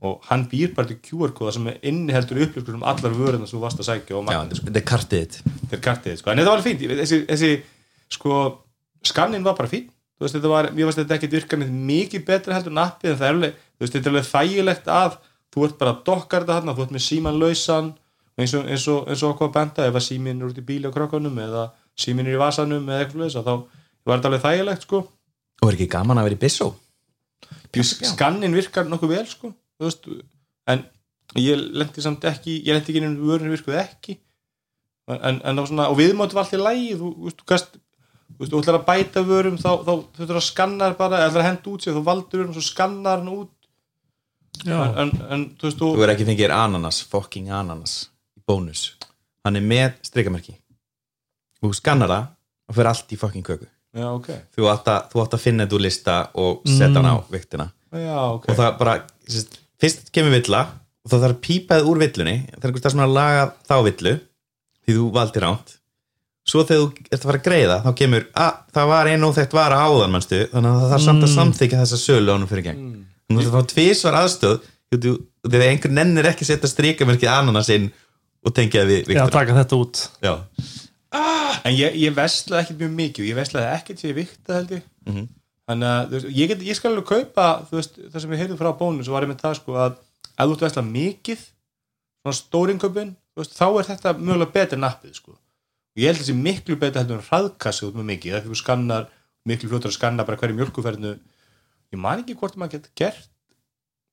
og 0.00 0.24
hann 0.30 0.46
býr 0.48 0.72
bara 0.76 0.88
til 0.88 0.98
QR-kóða 1.04 1.52
sem 1.56 1.68
inniheldur 1.90 2.40
upplýskur 2.46 2.76
um 2.78 2.84
allar 2.88 3.12
vörurna 3.16 3.48
sem 3.48 3.58
þú 3.58 3.62
varst 3.66 3.82
að 3.82 3.88
sækja 3.90 4.16
og 4.16 4.26
magna 4.26 4.56
þetta 4.56 4.80
er 5.76 5.82
kartið 5.84 6.14
þitt 6.14 6.22
sko. 6.22 6.32
en 6.32 6.40
þetta 6.40 6.54
var 6.54 6.64
fínt 6.64 6.84
þessi, 7.02 7.18
þessi 7.28 7.50
sko, 8.16 8.38
skannin 9.12 9.44
var 9.44 9.58
bara 9.58 9.68
fín 9.68 9.90
þú 9.90 10.26
veist, 10.26 10.36
þetta 10.38 10.52
var, 10.52 10.70
mér 10.76 10.88
varst 10.88 11.02
þetta 11.02 11.18
ekki 11.18 11.30
virka 11.34 11.58
neitt 11.60 11.74
mikið 11.90 12.24
betra 12.28 12.56
heldur 12.56 12.74
en 12.74 12.82
appið 12.86 13.12
en 13.12 13.20
það 13.20 13.28
er 13.28 13.36
alveg, 13.36 13.60
þú 13.76 13.84
veist, 13.84 13.94
þetta 13.96 14.08
er 14.08 14.14
alveg 14.14 14.30
þægilegt 14.30 14.90
að 14.96 15.20
þú 15.50 15.66
ert 15.66 15.78
bara 15.80 15.94
að 15.94 16.02
dokkar 16.08 16.46
þetta 16.46 16.58
hann 16.58 16.74
þú 16.76 16.86
ert 16.86 16.96
með 16.96 17.06
síman 17.06 17.40
lausan 17.40 17.94
eins 18.40 18.56
og, 18.56 18.66
eins 18.66 18.88
og, 18.88 19.00
eins 19.08 19.24
og 19.24 19.34
okkur 19.34 19.50
að 19.50 19.56
benda, 19.58 19.86
ef 19.88 19.96
að 20.00 20.06
símin 20.06 20.40
er 20.40 20.48
út 20.48 20.60
í 20.60 20.64
bíli 20.64 20.88
á 20.88 20.94
krokkunum 20.94 21.40
eða 21.44 21.70
símin 22.00 22.28
er 22.28 22.38
í 22.38 22.40
vasanum 22.40 22.88
eða 22.88 23.04
eitthvað 23.04 23.24
lausa, 23.26 23.44
þá 23.44 23.52
var 24.08 24.20
þetta 24.20 24.30
alveg 24.30 24.44
þægilegt 24.46 24.86
sko. 24.86 25.00
Og 25.60 25.68
er 25.68 25.76
ekki 25.76 25.90
gaman 25.92 26.20
að 26.20 26.30
vera 26.30 26.38
í 26.38 26.40
Bissó? 26.40 26.70
skannin 27.70 28.54
virkar 28.56 28.88
nokkuð 28.90 29.12
vel 29.14 29.26
sko, 29.28 29.52
þú 29.80 29.88
veist, 29.88 30.08
en 30.70 30.82
ég 31.40 31.62
lendi 31.80 32.04
samt 32.04 32.26
ekki, 32.28 32.58
ég 32.66 32.76
lendi 32.76 32.92
ekki 32.92 33.00
inn 33.00 33.14
í 33.16 33.28
vörinu 33.30 33.54
virkuð 33.54 33.78
ekki. 33.80 34.18
En, 35.10 35.40
en 35.40 35.56
það 35.56 35.62
var 35.62 35.70
svona, 35.70 35.86
og 35.90 35.96
viðmóti 35.98 36.36
var 36.36 36.44
allt 36.44 36.54
í 36.54 36.60
lægi 36.60 36.90
þú 37.00 37.08
veist, 37.24 37.40
þú 37.40 37.56
veist, 37.56 38.52
þú 38.52 38.60
ætlar 38.60 38.78
að 38.78 38.84
bæta 38.90 39.22
vörum 39.26 39.56
þá, 39.58 39.70
þá 39.86 39.90
þú 39.90 40.26
ætlar 40.26 40.38
að 40.38 40.46
skanna 40.46 40.90
bara, 40.98 41.22
eða 41.22 41.30
ætlar 41.32 41.42
að 41.42 41.48
henda 41.48 41.72
út 41.72 41.86
sér 41.86 41.96
þú 41.96 42.04
valdur 42.06 42.42
vörum 42.42 42.52
og 42.52 42.58
svo 42.58 42.66
skannar 42.68 43.22
hann 43.22 43.32
út. 43.32 43.56
En, 44.60 44.76
en, 44.76 45.12
en 45.32 45.44
þú 45.56 45.66
veist, 45.66 45.80
þú 45.80 45.90
Þú 45.96 46.04
er 46.06 46.14
ekki 46.14 46.28
fengið 46.28 46.54
ananas, 46.54 47.00
fucking 47.10 47.50
ananas 47.56 47.96
í 48.36 48.44
bónus. 48.46 48.84
Hann 49.46 49.56
er 49.56 49.64
með 49.64 49.96
strikamerki 50.04 50.58
Þú 51.60 51.72
skannar 51.76 52.12
það 52.12 52.30
og 52.70 52.76
fyrir 52.76 52.92
allt 52.92 53.12
í 53.12 53.18
fucking 53.18 53.46
köku. 53.46 53.66
Já, 53.96 54.06
ok, 54.12 54.28
Þú 54.54 54.68
átt 54.70 54.88
að, 54.92 55.06
þú 55.10 55.22
átt 55.24 55.32
að 55.34 55.42
finna 55.42 55.64
þetta 55.66 55.76
úr 55.76 55.82
lista 55.82 56.16
og 56.38 56.60
setja 56.68 57.00
hann 57.00 57.08
á 57.10 57.16
viktina 57.32 57.66
já, 57.90 58.18
ok. 58.36 58.46
Og 58.46 58.58
það 58.60 58.76
bara, 58.78 58.94
sérst, 59.26 59.59
fyrst 59.80 60.10
kemur 60.14 60.34
villa 60.36 60.62
og 61.00 61.10
það 61.12 61.22
þarf 61.24 61.36
að 61.36 61.42
pípaði 61.46 61.86
úr 61.90 62.00
villunni 62.02 62.36
það 62.50 62.64
er 62.64 62.70
einhvers 62.70 62.84
það 62.86 62.94
sem 62.94 63.00
er 63.04 63.08
að 63.08 63.14
laga 63.18 63.44
þá 63.70 63.76
villu 63.88 64.14
því 64.84 64.96
þú 64.98 65.06
valdi 65.16 65.42
ránt 65.44 65.76
svo 66.50 66.64
þegar 66.66 66.80
þú 66.82 67.04
ert 67.14 67.20
að 67.20 67.28
fara 67.28 67.38
að 67.40 67.46
greiða 67.46 67.78
þá 67.84 67.90
kemur 68.00 68.26
að 68.44 68.52
það 68.74 68.90
var 68.90 69.10
einn 69.12 69.26
óþekkt 69.28 69.52
vara 69.54 69.80
áðan 69.86 70.14
mannstu, 70.14 70.38
þannig 70.50 70.70
að 70.70 70.80
það 70.82 70.92
þarf 70.94 71.04
samt 71.06 71.24
að 71.26 71.32
samþykja 71.36 71.80
þessa 71.84 71.98
sölu 72.00 72.32
ánum 72.34 72.48
fyrir 72.50 72.64
gegn. 72.66 72.80
Mm. 72.80 73.04
þú 73.30 73.44
þarf 73.44 73.50
að 73.50 73.56
fá 73.60 73.70
tvísvar 73.74 74.16
aðstöð 74.20 74.56
þú- 74.90 75.00
þú- 75.04 75.50
þegar 75.52 75.66
einhver 75.70 75.92
nennir 75.94 76.28
ekki 76.32 76.46
að 76.46 76.50
setja 76.50 76.70
strikamerkið 76.72 77.30
ananas 77.30 77.68
inn 77.76 77.90
og 78.44 78.54
tengja 78.56 78.82
það 78.82 78.90
við 78.90 78.98
já, 79.00 79.06
viktina 79.12 79.34
taka 79.36 79.56
þetta 79.60 79.78
út. 79.84 80.02
Já. 80.24 80.32
en 81.64 81.74
ég, 81.76 81.94
ég 82.00 82.14
veslaði 82.16 82.62
ekkert 82.64 82.80
mjög 82.82 82.92
mikið 82.98 83.28
ég 83.30 83.38
veslaði 83.38 83.70
ekkert 83.76 84.00
sem 84.02 84.10
ég 84.10 84.18
vikta 84.24 84.58
held 84.58 84.74
ég. 84.78 84.82
Mhm. 85.06 85.28
Þannig 85.70 85.90
að 85.94 86.14
veist, 86.14 86.28
ég, 86.34 86.50
get, 86.50 86.62
ég 86.66 86.78
skal 86.78 86.90
alveg 86.92 87.08
kaupa 87.08 87.46
veist, 87.70 87.98
það 88.10 88.24
sem 88.24 88.34
ég 88.34 88.42
heyrði 88.42 88.58
frá 88.60 88.70
bónus 88.76 89.08
og 89.08 89.16
var 89.16 89.26
ég 89.26 89.32
með 89.32 89.42
það 89.44 89.56
sko 89.60 89.78
að 89.78 89.96
ef 89.96 90.42
þú 90.42 90.56
ert 90.56 90.64
vesla 90.66 90.84
mikið 90.86 91.44
svona 92.20 92.38
stórinköpun 92.40 93.14
þá 93.48 93.66
er 93.68 93.88
þetta 93.88 94.14
mögulega 94.18 94.54
betur 94.54 94.80
en 94.80 94.88
appið 94.90 95.14
sko. 95.16 95.36
Og 95.36 96.02
ég 96.02 96.10
held 96.10 96.20
að 96.20 96.24
þessi 96.24 96.36
miklu 96.36 96.76
betur 96.80 97.02
heldur 97.02 97.18
en 97.20 97.26
hraðkassi 97.28 97.86
út 97.86 97.96
með 97.98 98.08
mikið, 98.12 98.34
það 98.34 98.42
því 98.44 98.52
þú 98.52 98.58
skannar 98.60 99.06
miklu 99.48 99.70
fljótur 99.70 99.90
að 99.90 99.96
skanna 99.96 100.26
bara 100.28 100.40
hverju 100.40 100.58
mjölkuferðinu 100.58 101.12
ég 101.90 102.02
man 102.02 102.20
ekki 102.22 102.36
hvort 102.38 102.58
maður 102.60 102.76
getur 102.76 102.92
gert 103.00 103.30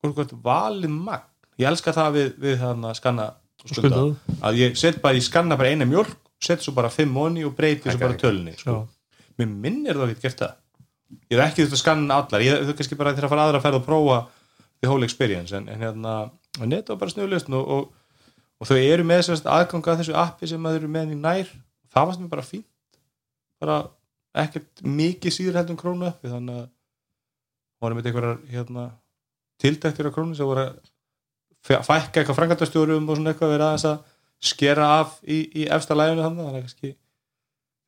hvort, 0.02 0.16
hvort 0.16 0.38
valið 0.46 0.94
magn. 0.94 1.28
Ég 1.58 1.70
elska 1.70 1.94
það 1.96 2.16
við, 2.16 2.32
við 2.46 2.62
hann 2.62 2.86
að 2.88 2.96
skanna 3.02 3.28
Skuldað. 3.66 4.16
að 4.46 4.62
ég 4.62 4.78
set 4.78 5.02
bara, 5.02 5.18
ég 5.18 5.26
skanna 5.26 5.58
bara 5.60 5.74
eina 5.74 5.88
mjölk 5.90 6.16
set 6.44 6.62
svo 6.62 6.76
bara 6.78 6.92
fimm 6.94 7.16
moni 7.18 7.44
og 7.46 7.56
breyti 7.58 7.90
svo 7.90 8.00
bara 8.02 8.18
tölunni 8.20 8.54
sko. 8.58 8.84
Mér 9.38 9.50
minnir 9.50 9.98
það 9.98 10.06
að 10.06 10.14
ég 10.14 10.24
gert 10.24 10.44
það 10.44 10.56
ég 11.30 11.38
hef 11.38 11.44
ekki 11.46 11.64
þurft 11.64 11.78
að 11.78 11.84
skanna 11.84 12.18
allar. 12.22 12.44
Ég 12.44 12.66
hef 12.66 12.78
kannski 12.80 12.98
bara 13.00 13.14
þegar 13.16 13.30
að 13.30 13.34
fara 13.34 13.46
aðra 13.48 13.62
að 13.62 13.68
ferða 13.68 13.82
og 13.82 13.88
prófa 13.88 14.18
the 14.82 14.90
whole 14.90 15.08
experience 15.08 15.56
en, 15.58 15.70
en 15.72 15.82
hérna 15.82 16.16
en 16.62 16.74
þetta 16.74 16.94
var 16.94 17.02
bara 17.04 17.14
snöðlust 17.14 17.52
og, 17.54 17.70
og, 17.76 18.26
og 18.62 18.70
þau 18.70 18.78
eru 18.78 19.06
með 19.08 19.24
sérst 19.28 19.50
aðganga 19.50 19.94
að 19.94 20.04
þessu 20.04 20.18
appi 20.18 20.50
sem 20.50 20.62
maður 20.62 20.84
eru 20.84 20.92
með 20.98 21.14
í 21.16 21.20
nær. 21.22 21.54
Það 21.94 22.10
varst 22.10 22.24
mér 22.24 22.34
bara 22.34 22.46
fínt. 22.46 23.00
Bara 23.62 23.78
ekkert 24.38 24.84
mikið 24.86 25.34
síður 25.34 25.62
heldur 25.62 25.78
en 25.78 25.82
krónu 25.82 26.10
appi 26.10 26.30
þannig 26.32 26.62
að 26.62 26.68
voru 27.82 27.98
með 27.98 28.10
einhverjar 28.10 28.38
hérna, 28.52 28.86
tildæktir 29.62 30.10
á 30.10 30.12
krónu 30.14 30.38
sem 30.38 30.50
voru 30.50 30.68
að 30.68 30.80
fækka 31.68 32.22
eitthvað 32.22 32.38
frangatastjórum 32.38 33.10
og 33.10 33.18
svona 33.18 33.34
eitthvað 33.34 33.54
verið 33.54 33.68
aðeins 33.68 33.88
að 33.90 33.98
skera 34.48 34.88
af 35.00 35.18
í, 35.26 35.40
í 35.62 35.66
efsta 35.74 35.98
læginu 35.98 36.26
þannig 36.26 36.50
að 36.54 36.96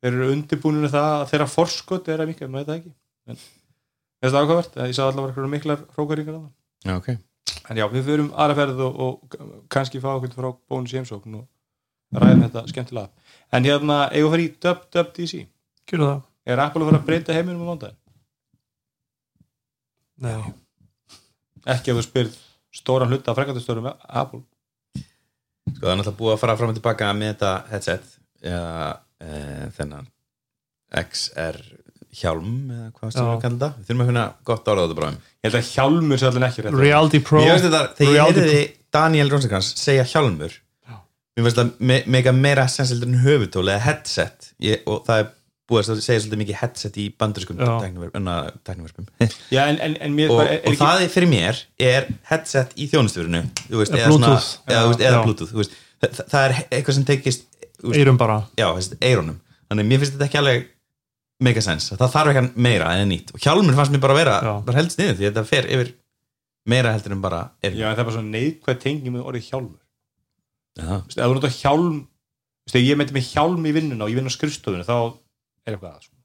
þeir 0.00 0.14
eru 0.14 0.30
undirbúinir 0.34 0.92
það 0.92 1.10
að 1.14 1.26
þeirra 1.32 1.48
forskot 1.54 2.08
er 2.08 2.22
að 2.24 2.32
maður 2.32 2.56
veit 2.56 2.68
það 2.70 2.76
ekki 2.78 2.92
en 3.30 3.40
þetta 3.40 4.30
er 4.30 4.44
ákvæmvert, 4.44 4.78
ég 4.90 4.96
sá 4.96 5.02
allavega 5.06 5.32
eitthvað 5.32 5.54
miklar 5.54 5.84
hrókaringar 5.96 6.38
að 6.38 6.48
Já, 6.86 6.94
ok. 6.96 7.08
en 7.70 7.80
já, 7.80 7.86
við 7.92 8.06
fyrum 8.08 8.30
aðra 8.34 8.58
ferð 8.60 8.82
og, 8.86 9.00
og 9.04 9.38
kannski 9.72 10.00
fá 10.02 10.10
okkur 10.14 10.36
frá 10.36 10.50
bónus 10.70 10.94
í 10.94 11.00
heimsókn 11.00 11.40
og 11.42 12.20
ræðum 12.20 12.46
þetta 12.46 12.66
skemmtilega 12.70 13.08
en 13.52 13.68
hérna, 13.68 14.02
eigum 14.10 14.30
við 14.30 14.30
að 14.30 14.34
fara 14.34 14.46
í 14.46 14.52
dub 14.66 14.86
dub 14.96 15.14
DC 15.16 15.44
Gjörðu 15.90 16.08
það? 16.10 16.22
er 16.50 16.62
Apple 16.64 16.82
að 16.82 16.90
fara 16.90 17.00
að 17.00 17.08
breyta 17.10 17.36
heiminum 17.36 17.66
á 17.66 17.70
mándaginn? 17.70 17.98
Nei 20.20 20.54
ekki 21.68 21.92
ef 21.92 22.00
þú 22.00 22.06
spyrir 22.06 22.32
stóran 22.74 23.10
hluta 23.10 23.32
af 23.32 23.38
frekandastörum 23.38 23.90
Apple 23.90 24.42
Sko 25.70 25.84
það 25.84 25.92
er 25.92 26.00
náttúrulega 26.00 26.18
búið 26.18 26.34
að 26.34 26.42
fara 26.42 26.56
fram 26.58 26.72
og 26.72 26.78
tilbaka 26.78 27.12
með 27.16 27.32
þetta 27.34 27.52
headset 27.70 28.14
eða 28.40 28.86
e, 29.20 29.30
þennan 29.76 30.08
XR 31.00 31.60
hjálm 32.16 32.54
eða 32.74 32.86
hvað 32.96 33.12
sem 33.14 33.24
við 33.26 33.32
að 33.32 33.42
kalla 33.44 33.56
þetta. 33.60 33.70
Við 33.78 33.90
þurfum 33.90 34.02
að 34.04 34.10
finna 34.10 34.24
gott 34.50 34.70
orða 34.72 34.82
á 34.82 34.86
þetta 34.86 34.98
bráðum 35.00 35.18
ég 35.20 35.46
held 35.48 35.58
að 35.60 35.68
hjálmur 35.74 36.20
sé 36.20 36.28
allir 36.30 36.46
ekki 36.48 36.64
rétt 36.66 36.78
Reality 36.80 37.20
Pro 37.24 37.42
Mér 37.42 37.52
finnst 37.54 37.66
þetta, 37.68 37.82
þegar 38.00 38.16
ég 38.16 38.30
heyrði 38.30 38.62
Daniel 38.96 39.30
Rosenkrantz 39.30 39.68
segja 39.80 40.06
hjálmur 40.10 40.56
Já. 40.56 40.96
mér 41.38 41.46
finnst 41.46 41.60
það 41.60 41.70
me 41.90 42.00
mega 42.16 42.32
meira 42.36 42.64
sensildur 42.70 43.10
en 43.12 43.20
höfutól 43.24 43.66
eða 43.68 43.84
headset. 43.86 44.50
Ég, 44.64 44.82
og 44.90 45.04
það 45.06 45.22
er 45.22 45.30
búið 45.70 45.90
að 45.94 46.00
segja 46.02 46.22
svolítið 46.24 46.40
mikið 46.42 46.58
headset 46.64 46.96
í 46.98 47.04
banduriskum 47.20 47.60
Já. 47.62 47.70
tækniverfum 48.66 49.06
já, 49.54 49.60
en, 49.70 49.78
en, 49.78 49.94
en 50.02 50.16
og, 50.26 50.32
bara, 50.40 50.48
er, 50.56 50.64
er 50.64 50.72
og 50.72 50.80
það 50.80 51.04
er 51.04 51.12
fyrir 51.14 51.30
mér 51.30 51.60
er 51.78 52.08
headset 52.32 52.74
í 52.74 52.88
þjónustufurinu 52.90 53.44
veist, 53.70 53.94
Eða 53.94 54.08
Bluetooth. 54.10 54.48
eða, 54.66 54.82
veist, 54.90 55.04
eða. 55.06 55.22
Bluetooth 55.28 55.54
veist, 55.60 55.78
það, 56.02 56.18
það 56.32 56.48
er 56.48 56.56
eitthvað 56.64 56.98
sem 56.98 57.06
tekist 57.12 57.46
veist, 57.84 58.00
Eirum 58.00 58.18
bara. 58.20 58.40
Já, 58.58 58.66
veist, 58.74 58.98
eironum 58.98 59.38
þannig 59.70 59.90
mér 59.92 60.02
finnst 60.02 60.16
þetta 60.16 60.26
ekki 60.26 60.40
alveg 60.42 60.66
mega 61.44 61.62
sens 61.64 61.90
það 61.92 62.12
þarf 62.14 62.30
eitthvað 62.30 62.60
meira 62.66 62.92
en 62.96 63.10
nýtt 63.10 63.32
og 63.34 63.42
hjálmur 63.42 63.76
fannst 63.78 63.94
mér 63.94 64.02
bara 64.04 64.16
vera 64.18 64.36
Já. 64.44 64.52
bara 64.66 64.78
helst 64.80 65.00
niður 65.00 65.18
því 65.18 65.26
þetta 65.28 65.44
fer 65.48 65.68
yfir 65.72 65.92
meira 66.70 66.92
heldur 66.94 67.16
en 67.16 67.24
bara 67.24 67.40
er 67.64 67.74
já, 67.74 67.88
en 67.88 67.96
það 67.96 68.02
er 68.02 68.08
bara 68.08 68.16
svona 68.18 68.34
neikvæð 68.36 68.80
tengi 68.84 69.12
með 69.14 69.26
orðið 69.30 69.48
hjálmur 69.48 69.80
Já. 70.80 70.94
Vist, 71.06 71.18
ef 71.18 71.26
þú 71.26 71.36
notar 71.36 71.56
hjálm 71.56 71.98
vist, 72.00 72.76
ef 72.76 72.84
ég 72.84 73.00
meti 73.00 73.16
með 73.16 73.28
hjálm 73.32 73.66
í 73.66 73.74
vinnuna 73.76 74.06
og 74.06 74.12
ég 74.12 74.20
vinn 74.20 74.30
á 74.30 74.36
skrifstofinu 74.36 74.86
þá 74.86 74.96
er 75.66 75.74
eitthvað 75.74 75.90
að 75.90 76.06
sko. 76.06 76.16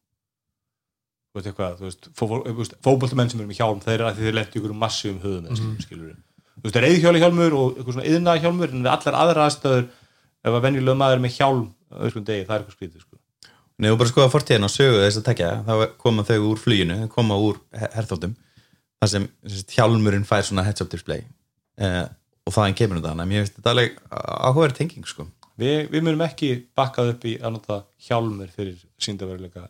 þú 1.31 1.39
veist 1.39 1.49
eitthvað 1.51 1.79
þú 1.79 1.89
veist, 1.89 2.09
fó, 2.15 2.25
veist, 2.59 2.77
fótboltamenn 2.85 3.31
sem 3.31 3.41
eru 3.41 3.49
með 3.49 3.61
hjálm 3.61 3.83
þeir 3.83 3.95
eru 3.97 4.09
að 4.09 4.19
því 4.19 4.27
þeir 4.27 4.37
lendi 4.39 4.59
ykkur 4.59 4.75
um 4.75 4.81
massíum 4.83 5.19
höfum 5.23 5.47
mm 5.47 5.55
-hmm. 5.55 5.81
skilur 5.83 6.15
þú 6.15 6.63
veist, 6.67 6.75
það 6.75 6.81
er 6.83 6.89
eðhjóli 6.91 7.23
hjálmur 7.23 7.57
og 7.59 7.77
eitthvað 7.77 7.97
svona 7.97 8.09
yðna 8.11 8.37
hjálmur 8.43 8.69
en 8.71 8.85
við 8.85 8.91
allar 8.93 9.19
aðra 9.23 9.47
aðstöður 9.49 9.85
ef 10.45 10.53
að 10.53 10.65
venjulega 10.67 10.99
maður 10.99 11.17
er 11.17 11.23
með 11.25 11.37
hjálm 11.39 11.65
á 11.91 11.95
öðrum 12.05 12.25
degi, 12.25 12.45
það 12.45 12.55
er 12.55 12.61
eitthvað 12.61 12.77
skrítið 12.77 13.01
sko. 13.01 13.17
Nei, 13.79 13.89
þú 13.91 13.97
bara 13.99 14.11
skoða 14.13 14.31
fortíðin 14.31 14.63
og 14.67 14.71
sögu 14.71 14.99
þess 15.03 15.19
að 15.19 15.25
tekja 15.29 15.49
þá 15.67 15.73
koma 15.99 16.23
þau 16.23 16.37
úr 16.53 16.59
fluginu, 16.61 16.99
koma 17.11 17.35
úr 17.43 17.57
her- 17.75 17.91
herþóttum, 17.97 18.35
þar 19.01 19.09
sem, 19.11 19.25
hjálmurinn 19.75 20.23
fær 20.27 20.45
svona 20.47 20.63
heads-up 20.63 20.89
display. 20.93 21.25
Eh, 21.77 22.05
og 22.47 22.53
þaðan 22.55 22.77
kemur 22.79 22.99
þetta 23.01 23.11
þannig 23.11 23.25
að 23.25 23.31
mér 23.33 23.41
finnst 23.43 23.57
þetta 23.57 23.73
alveg 23.73 23.97
áhugaverð 24.15 24.77
tenging 24.77 25.07
sko. 25.09 25.25
við, 25.59 25.89
við 25.91 26.03
munum 26.05 26.21
ekki 26.27 26.49
bakkað 26.77 27.09
upp 27.15 27.25
í 27.25 27.33
að 27.41 27.51
nota 27.55 27.77
hjálmur 28.07 28.49
fyrir 28.55 28.77
síndaveruleika 29.01 29.65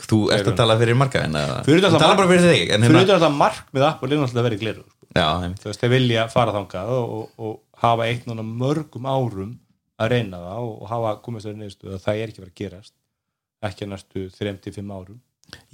þú 0.00 0.18
ert 0.34 0.48
að 0.50 0.56
tala 0.58 0.76
fyrir 0.80 0.96
marga 0.98 1.22
en 1.28 1.36
að 1.38 1.52
Fyrir 1.68 1.80
utan 1.82 1.92
þú 1.92 1.94
það 1.94 2.02
tala 2.02 2.14
mar- 2.14 2.20
bara 2.20 2.30
fyrir 2.32 2.46
þig 2.50 2.72
en 2.74 2.82
fyrir 2.86 2.96
hérna, 2.98 3.04
utan 3.04 3.20
þetta 3.20 3.30
markmið 3.38 3.84
Apple 3.88 4.08
er 4.08 4.20
náttúrulega 4.22 4.40
að 4.42 4.48
vera 4.48 4.56
í 4.58 4.62
gleru 4.64 4.84
sko. 4.88 5.06
já, 5.14 5.28
þú 5.60 5.68
veist, 5.70 5.80
þeir 5.84 5.92
vilja 5.94 6.24
fara 6.32 6.54
þangað 6.56 6.92
og, 6.96 7.12
og, 7.14 7.28
og 7.38 7.84
hafa 7.84 8.08
eitt 8.08 8.26
mörgum 8.26 9.06
árum 9.12 9.52
að 10.00 10.10
reyna 10.16 10.40
það 10.40 10.64
og, 10.64 10.74
og 10.82 10.88
hafa 10.90 11.14
komist 11.22 11.46
að 11.46 12.00
það 12.02 12.16
er 12.24 12.32
ekki 12.32 12.40
að 12.40 12.44
vera 12.44 12.54
að 12.54 12.60
gerast 12.64 12.94
ekki 13.68 13.86
að 13.86 13.92
næstu 13.94 14.24
3-5 14.38 14.94
árum. 14.94 15.20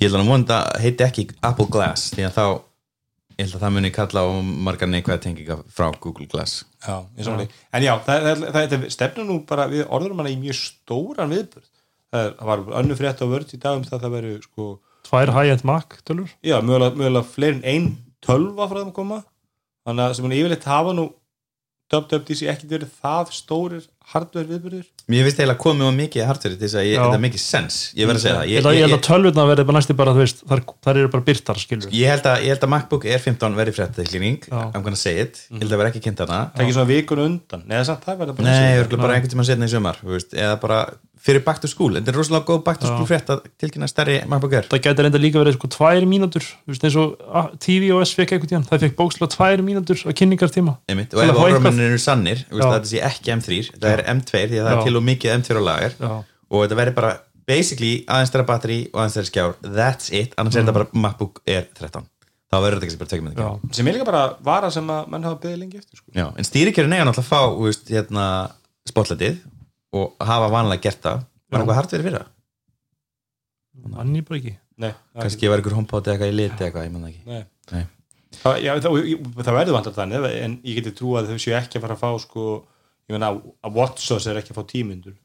Ég 0.01 0.09
held 0.09 0.19
að 0.19 0.31
vonda 0.33 0.59
heiti 0.83 1.07
ekki 1.07 1.29
Apple 1.47 1.69
Glass 1.71 2.11
því 2.15 2.27
að 2.29 2.37
þá 2.37 2.45
ég 2.51 3.47
held 3.47 3.57
að 3.57 3.65
það 3.65 3.75
muni 3.77 3.91
kalla 3.95 4.25
á 4.27 4.29
margar 4.67 4.91
neikvæða 4.91 5.23
tenginga 5.25 5.59
frá 5.73 5.89
Google 6.03 6.29
Glass. 6.31 6.65
Já, 6.85 6.97
eins 7.17 7.31
og 7.31 7.39
hann 7.39 7.47
en 7.49 7.87
já, 7.87 7.95
það, 8.07 8.27
það, 8.27 8.45
það, 8.57 8.69
það 8.75 8.87
stefnir 8.97 9.29
nú 9.29 9.41
bara 9.49 9.67
við 9.71 9.87
orðurum 9.89 10.23
hana 10.23 10.33
í 10.35 10.39
mjög 10.41 10.59
stóran 10.61 11.33
viðburð. 11.33 11.69
Það 12.11 12.31
það 12.37 12.49
var 12.51 12.63
önnu 12.81 12.99
frétt 12.99 13.23
á 13.23 13.27
vörð 13.31 13.55
í 13.55 13.61
dag 13.63 13.79
um 13.79 13.87
það 13.87 13.97
að 13.97 14.05
það 14.05 14.17
veru 14.19 14.37
sko, 14.45 14.71
Tvær 15.07 15.33
high-end 15.35 15.65
Mac 15.67 15.97
tölur? 16.07 16.31
Já, 16.45 16.61
mögulega, 16.63 16.95
mögulega 16.99 17.27
fleiri 17.27 17.57
en 17.57 17.65
ein 17.67 17.87
tölva 18.23 18.69
frá 18.71 18.81
þeim 18.83 18.91
að 18.93 18.99
koma. 18.99 19.23
Þannig 19.89 20.05
að 20.05 20.17
sem 20.17 20.27
hann 20.27 20.37
yfirleitt 20.37 20.69
hafa 20.69 20.93
nú 20.95 21.07
WWDC 21.91 22.51
ekki 22.53 22.69
verið 22.71 22.93
það 23.01 23.33
stórir 23.35 23.87
hardware 24.11 24.49
viðbyrður 24.51 24.87
Mér 25.11 25.25
finnst 25.27 25.41
eiginlega 25.41 25.61
komið 25.65 25.91
á 25.91 25.93
mikið 26.01 26.25
hardware 26.29 26.55
til 26.57 26.61
þess 26.65 26.77
að 26.81 26.89
þetta 26.91 27.17
er 27.19 27.23
mikið 27.25 27.43
sens 27.43 27.79
ég 27.99 28.07
verð 28.11 28.21
að 28.21 28.25
segja 28.25 28.37
það. 28.37 28.45
Ég 28.45 28.51
ég, 28.51 28.57
held 28.61 28.71
að- 28.71 28.77
ég 28.79 28.85
held 28.87 28.97
að 28.99 29.07
tölvutna 29.09 29.47
verði 29.51 29.67
bara 29.71 29.79
næstu 29.79 29.97
bara, 30.01 30.15
þú 30.15 30.23
veist, 30.25 30.43
þar, 30.51 30.63
þar 30.87 31.01
eru 31.03 31.09
bara 31.15 31.27
byrtar, 31.31 31.61
skilur 31.65 31.91
ég, 31.91 32.07
held 32.15 32.27
að, 32.31 32.37
ég 32.47 32.55
held 32.55 32.65
að 32.67 32.73
MacBook 32.75 33.05
Air 33.11 33.19
15 33.27 33.59
verði 33.59 33.77
fréttatilkynning. 33.79 34.49
I'm 34.51 34.83
gonna 34.87 34.97
say 34.97 35.19
it, 35.21 35.45
ég 35.51 35.63
held 35.65 35.73
að 35.73 35.83
vera 35.83 35.91
ekki 35.93 36.03
kynnt 36.07 36.19
hana 36.27 36.41
það 36.55 36.61
er 36.61 36.67
ekki 36.67 36.79
svona 36.79 36.91
vikun 36.95 37.25
undan. 37.27 37.63
Neða 37.71 37.85
samt 37.91 38.05
það 38.07 38.19
verður 38.25 38.37
bara 38.41 38.51
Nei, 38.51 38.79
örgulega 38.83 39.03
bara 39.07 39.15
einhvern 39.19 39.35
tíma 39.35 39.47
setna 39.51 39.67
í 39.67 39.75
sumar 39.75 39.97
þú 40.03 40.15
veist, 40.15 40.35
eða 40.35 40.61
bara 40.61 40.81
fyrir 41.21 41.43
back 41.45 41.61
to 41.61 41.69
school. 41.69 41.93
Þetta 41.93 42.09
er 42.09 42.17
rosalega 42.17 42.47
góð 42.49 42.63
back 42.65 42.79
to 42.81 42.87
school 42.89 43.05
frétt 43.05 43.29
að 43.29 43.43
tilkynna 43.61 43.85
stærri 43.91 44.15
MacBook 44.27 44.55
Air. 44.57 44.65
Það 44.73 44.81
gæti 44.87 45.05
reynda 45.05 45.21
líka 45.21 45.43
verið 45.43 45.59
sko 45.59 45.69
tvær 45.69 46.07
mínútur 46.09 46.41
þú 46.41 46.73
veist, 46.73 46.87
eins 46.89 46.97
og 46.97 47.59
TVOS 47.61 48.15
fekk 48.17 48.33
eitthvað 48.33 48.51
tíðan 48.55 48.65
það 48.71 48.85
fekk 48.87 48.95
bókslega 48.97 49.35
tvær 49.35 49.63
mínútur 49.67 50.01
á 50.01 50.11
kynningartíma. 50.17 50.77
Og 50.89 51.21
ef 51.21 51.41
áramennir 51.45 51.91
eru 51.93 52.01
sannir 52.01 52.41
þú 52.49 52.57
veist, 52.57 52.65
Já. 52.65 52.71
að 52.71 52.77
þetta 52.79 52.91
sé 52.95 53.03
ekki 53.11 53.35
M3, 53.37 53.61
þetta 53.75 53.93
er 53.93 54.00
M2 54.15 54.45
því 54.51 54.61
að 54.61 54.69
það 54.69 54.77
er 54.77 54.87
til 54.87 54.97
og 55.01 55.05
mikið 55.09 55.35
M2 55.39 55.59
á 55.61 55.63
lager. 55.71 55.99
Já, 56.01 56.13
og 56.51 56.65
þetta 56.65 56.79
verður 56.81 56.97
bara 57.01 57.13
basically 57.51 57.93
aðeins 58.07 58.31
stærra 58.33 58.47
batteri 58.47 58.81
og 58.93 59.01
aðeins 59.03 59.17
stærra 59.19 59.31
skjár. 59.31 59.55
That's 59.77 60.11
it, 60.15 60.35
annars 60.39 60.57
er 60.57 60.65
þetta 60.65 60.77
bara 60.79 60.89
MacBook 61.07 61.43
Air 61.47 61.67
13 61.79 62.07
þá 62.51 62.57
verður 62.65 62.81
þetta 62.81 62.87
ekki 62.89 62.95
sem 62.97 63.29
bara 63.31 63.31
Mm. 63.31 63.69
já, 63.71 63.75
sem 63.77 63.87
er 63.89 63.95
líka 63.95 64.05
bara 64.09 64.23
vara 64.43 64.71
sem 64.75 64.87
að 64.91 65.09
menn 65.13 65.23
hafa 65.23 65.39
beðið 65.45 65.59
lengi 65.63 65.79
eftir 65.79 66.01
sko. 66.01 66.11
Já, 66.15 66.27
en 66.37 66.45
stýrikjörin 66.49 66.95
eiga 66.97 67.05
náttúrulega 67.07 67.23
að 67.23 67.31
fá 67.31 67.43
veist, 67.63 67.87
hérna, 67.95 68.25
spotletið 68.91 69.39
og 69.95 70.17
hafa 70.19 70.49
vanlega 70.51 70.83
gert 70.83 71.03
það. 71.03 71.23
Var 71.51 71.61
eitthvað 71.61 71.79
hardverið 71.79 72.07
fyrir 72.09 72.19
það? 72.19 72.29
mann 73.91 74.17
ég 74.17 74.27
bara 74.27 74.39
ekki. 74.41 74.57
Nei, 74.81 74.93
kannski 75.21 75.49
var 75.51 75.63
homepot 75.77 76.07
eða 76.07 76.17
eitthvað 76.17 76.33
í 76.33 76.37
liti 76.37 76.65
eitthvað, 76.67 76.87
ég 76.87 76.93
manna 76.95 77.11
ekki. 77.11 77.23
Nei. 77.27 77.45
Nei. 77.73 77.85
Það, 78.41 78.59
já, 78.63 78.73
það, 78.81 78.99
það 79.45 79.57
verður 79.59 79.77
vantar 79.77 79.95
þannig 79.97 80.27
en 80.45 80.53
ég 80.65 80.77
geti 80.79 80.93
trú 80.97 81.15
að 81.19 81.33
þau 81.33 81.41
séu 81.43 81.57
ekki 81.59 81.79
að 81.79 81.85
fara 81.87 81.97
að 81.97 82.03
fá 82.05 82.11
sko, 82.25 82.45
ég 83.11 83.17
meina 83.17 83.35
að 83.35 83.77
WatchOS 83.77 84.31
er 84.31 84.41
ekki 84.41 84.55
að 84.55 84.61
fá 84.61 84.65
tímyndur 84.71 85.19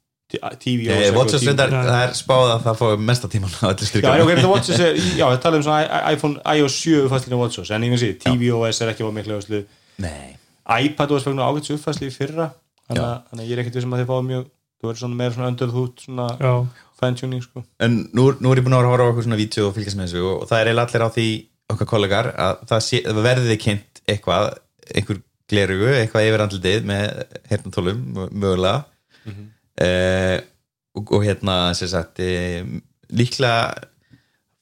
TV 0.59 0.87
Ég, 0.89 1.13
Watchers 1.13 1.43
reyndar, 1.45 1.69
Nei. 1.69 1.83
það 1.85 1.99
er 2.01 2.15
spáð 2.17 2.51
að 2.55 2.63
það 2.65 2.79
fái 2.79 3.03
mesta 3.07 3.29
tíman 3.29 3.51
á 3.61 3.65
öllu 3.69 3.85
Já, 3.85 3.89
styrkjum 3.91 4.23
ok, 4.23 4.31
þetta 4.31 4.49
WatchOS 4.51 4.81
er, 4.81 4.97
já, 5.19 5.25
það 5.27 5.41
tala 5.43 5.59
um 5.59 5.65
svona 5.67 5.99
iPhone 6.15 6.55
iOS 6.57 6.77
7 6.81 7.03
uppfæslinu 7.03 7.41
WatchOS, 7.43 7.71
en 7.75 7.85
ég 7.85 7.93
finn 7.93 8.01
sér, 8.01 8.15
tvOS 8.25 8.81
er 8.81 8.91
ekki 8.91 9.05
að 9.05 9.11
fá 9.11 9.17
miklu 9.19 9.61
Nei, 10.01 10.33
iPadOS 10.65 11.27
fækna 11.27 11.45
ágæts 11.45 11.75
uppfæslu 11.77 12.09
í 12.09 12.15
fyrra 12.15 12.49
þannig 12.89 13.05
að 13.05 13.39
að 13.39 13.45
ég 13.45 13.53
er 13.53 13.61
ekkert 13.63 13.77
við 13.77 13.85
sem 13.85 13.95
að 13.95 14.01
þið 14.01 14.09
fáið 14.11 14.27
mjög 14.31 14.47
þú 14.75 14.89
verður 14.89 15.01
svona 15.01 15.19
meira 15.19 15.35
svona 15.35 15.51
under 15.51 15.69
the 15.69 15.75
hood 15.75 16.03
svona 16.03 16.27
já, 16.39 16.51
fine-tuning 16.99 17.43
sko. 17.45 17.63
En 17.85 17.97
nú, 18.15 18.27
nú 18.41 18.51
er 18.51 18.61
ég 18.61 18.65
búin 18.65 18.75
að 18.77 18.89
horfa 18.89 19.07
á 19.07 19.11
okkur 19.11 19.27
svona 19.27 19.39
vídeo 19.39 19.69
og 19.69 19.75
fylgjast 19.77 19.99
með 19.99 20.09
þessu 20.09 20.25
og 20.31 20.43
það 20.49 20.59
er 20.59 20.69
eiginlega 20.71 20.89
allir 20.89 21.05
á 21.05 21.09
því 21.15 21.27
okkar 21.73 21.89
kollegar 21.89 22.31
að 22.33 22.65
það, 22.69 22.83
sé, 22.87 23.01
það 23.07 23.21
verði 23.25 23.57
kynnt 23.61 24.01
eitthvað, 24.05 24.49
einhver 24.93 25.21
glerugu 25.51 25.89
eitthvað 25.93 26.27
yfir 26.29 26.43
andlitið 26.45 26.87
með 26.89 27.23
hernatólum 27.51 28.03
mögulega. 28.31 28.85
Mhm. 29.25 29.47
eh, 29.81 30.37
og, 30.95 31.11
og 31.11 31.25
hérna 31.25 31.73
sem 31.75 31.89
sagt 31.91 32.21
eh, 32.23 32.63
líklega 33.11 33.89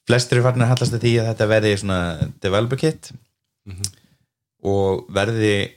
flestir 0.04 0.38
eru 0.38 0.44
farin 0.48 0.64
að 0.66 0.72
hallast 0.74 0.96
að 0.96 1.04
því 1.06 1.12
að 1.20 1.28
þetta 1.30 1.50
verði 1.52 1.76
svona 1.80 2.00
developer 2.42 2.80
kit. 2.80 3.12
Mhm. 3.64 3.92
og 4.64 5.06
verði 5.12 5.72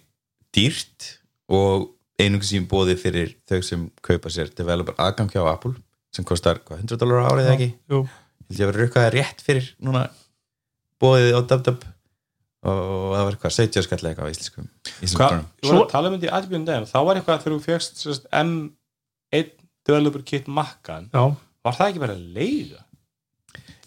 dýrt 0.55 1.05
og 1.51 1.89
einungis 2.19 2.51
sem 2.51 2.65
bóði 2.67 2.95
fyrir 2.99 3.35
þau 3.47 3.59
sem 3.63 3.83
kaupa 4.03 4.31
sér 4.33 4.49
developer 4.55 4.95
aðgang 4.99 5.31
hjá 5.31 5.43
Apple 5.47 5.75
sem 6.15 6.25
kostar 6.27 6.59
hvað, 6.65 6.81
100 6.85 6.99
dólar 7.01 7.27
árið 7.29 7.45
eða 7.45 7.55
ekki? 7.57 7.67
jú, 7.91 7.99
ég 8.49 8.63
að 8.63 8.71
vera 8.71 8.81
rukkaði 8.83 9.11
rétt 9.17 9.43
fyrir 9.45 9.69
núna 9.83 10.07
bóðið 11.03 11.35
á 11.37 11.41
DubDub 11.51 11.85
og 12.73 13.13
það 13.13 13.23
var 13.27 13.35
eitthvað 13.37 13.55
70 13.57 13.85
skall 13.85 13.99
eða 14.01 14.09
eitthvað 14.11 14.27
á 14.27 14.33
íslenskum 14.33 14.67
Hvað, 15.17 15.37
ég 15.63 15.71
var 15.71 15.81
að 15.83 15.91
tala 15.93 16.09
um 16.09 16.17
þetta 16.17 16.27
í 16.27 16.33
aðbjörn 16.37 16.67
daginn. 16.67 16.89
Þá 16.89 16.99
var 17.07 17.19
eitthvað 17.19 17.43
þegar 17.43 17.55
þú 17.55 17.59
fegst 17.67 18.01
sérst, 18.03 18.27
M1 18.33 19.53
developer 19.87 20.25
kit 20.27 20.49
makkan 20.51 21.07
já, 21.13 21.23
var 21.63 21.77
það 21.77 21.91
ekki 21.91 22.03
að 22.07 22.25
leiða? 22.37 22.81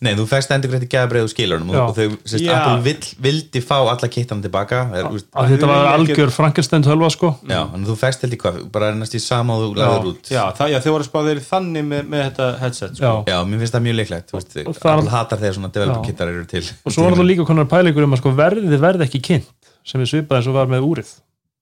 Nei, 0.01 0.15
þú 0.17 0.25
fækst 0.31 0.53
endur 0.55 0.71
greitt 0.73 0.87
gæðabreið 0.89 1.27
úr 1.27 1.31
skilunum 1.33 1.73
og, 1.75 1.81
og 1.91 1.97
þau, 1.99 2.15
sérst. 2.25 2.47
Apple 2.49 2.79
vill, 2.87 3.09
vildi 3.21 3.61
fá 3.61 3.75
alla 3.83 4.09
kittan 4.09 4.41
tilbaka. 4.41 4.79
Er, 4.97 5.09
úst, 5.13 5.27
að 5.37 5.51
þetta 5.53 5.69
var 5.69 5.89
algjör 5.91 6.33
Frankenstein 6.33 6.87
tölva 6.87 7.11
sko. 7.13 7.35
Já, 7.45 7.61
en 7.77 7.85
þú 7.85 7.97
fækst 8.01 8.25
held 8.25 8.37
í 8.37 8.39
hvað, 8.41 8.63
bara 8.73 8.89
næst 8.97 9.19
í 9.19 9.21
sama 9.21 9.59
og 9.59 9.67
þú 9.67 9.69
lagður 9.77 10.09
út. 10.15 10.31
Já, 10.33 10.41
það, 10.57 10.73
já 10.73 10.79
þau 10.81 10.89
voru 10.95 11.05
að 11.05 11.11
spá 11.11 11.19
þeirri 11.27 11.45
þannig 11.51 11.87
með, 11.91 12.09
með 12.15 12.25
þetta 12.31 12.49
headset 12.63 12.97
sko. 12.97 13.05
Já. 13.05 13.35
Já, 13.35 13.37
mér 13.51 13.63
finnst 13.65 13.77
það 13.77 13.85
mjög 13.89 13.99
leiklegt 14.01 14.33
þú 14.33 14.39
veist, 14.39 14.57
Og 14.65 14.81
Apple 14.81 15.15
hatar 15.19 15.43
þegar 15.45 15.59
svona 15.59 15.73
developer 15.77 16.09
kittar 16.09 16.33
eru 16.33 16.49
til. 16.49 16.65
Og 16.81 16.97
svo 16.97 17.05
var 17.05 17.21
það 17.21 17.31
líka 17.35 17.49
konar 17.53 17.69
pælingur 17.69 18.09
um 18.09 18.17
að 18.17 18.23
sko 18.25 18.35
verðið 18.41 18.81
verði 18.81 19.09
ekki 19.11 19.23
kynnt 19.29 19.71
sem 19.85 20.01
við 20.01 20.15
svipaði 20.15 20.41
eins 20.41 20.49
og 20.49 20.57
var 20.57 20.73
með 20.73 20.89
úrið. 20.89 21.15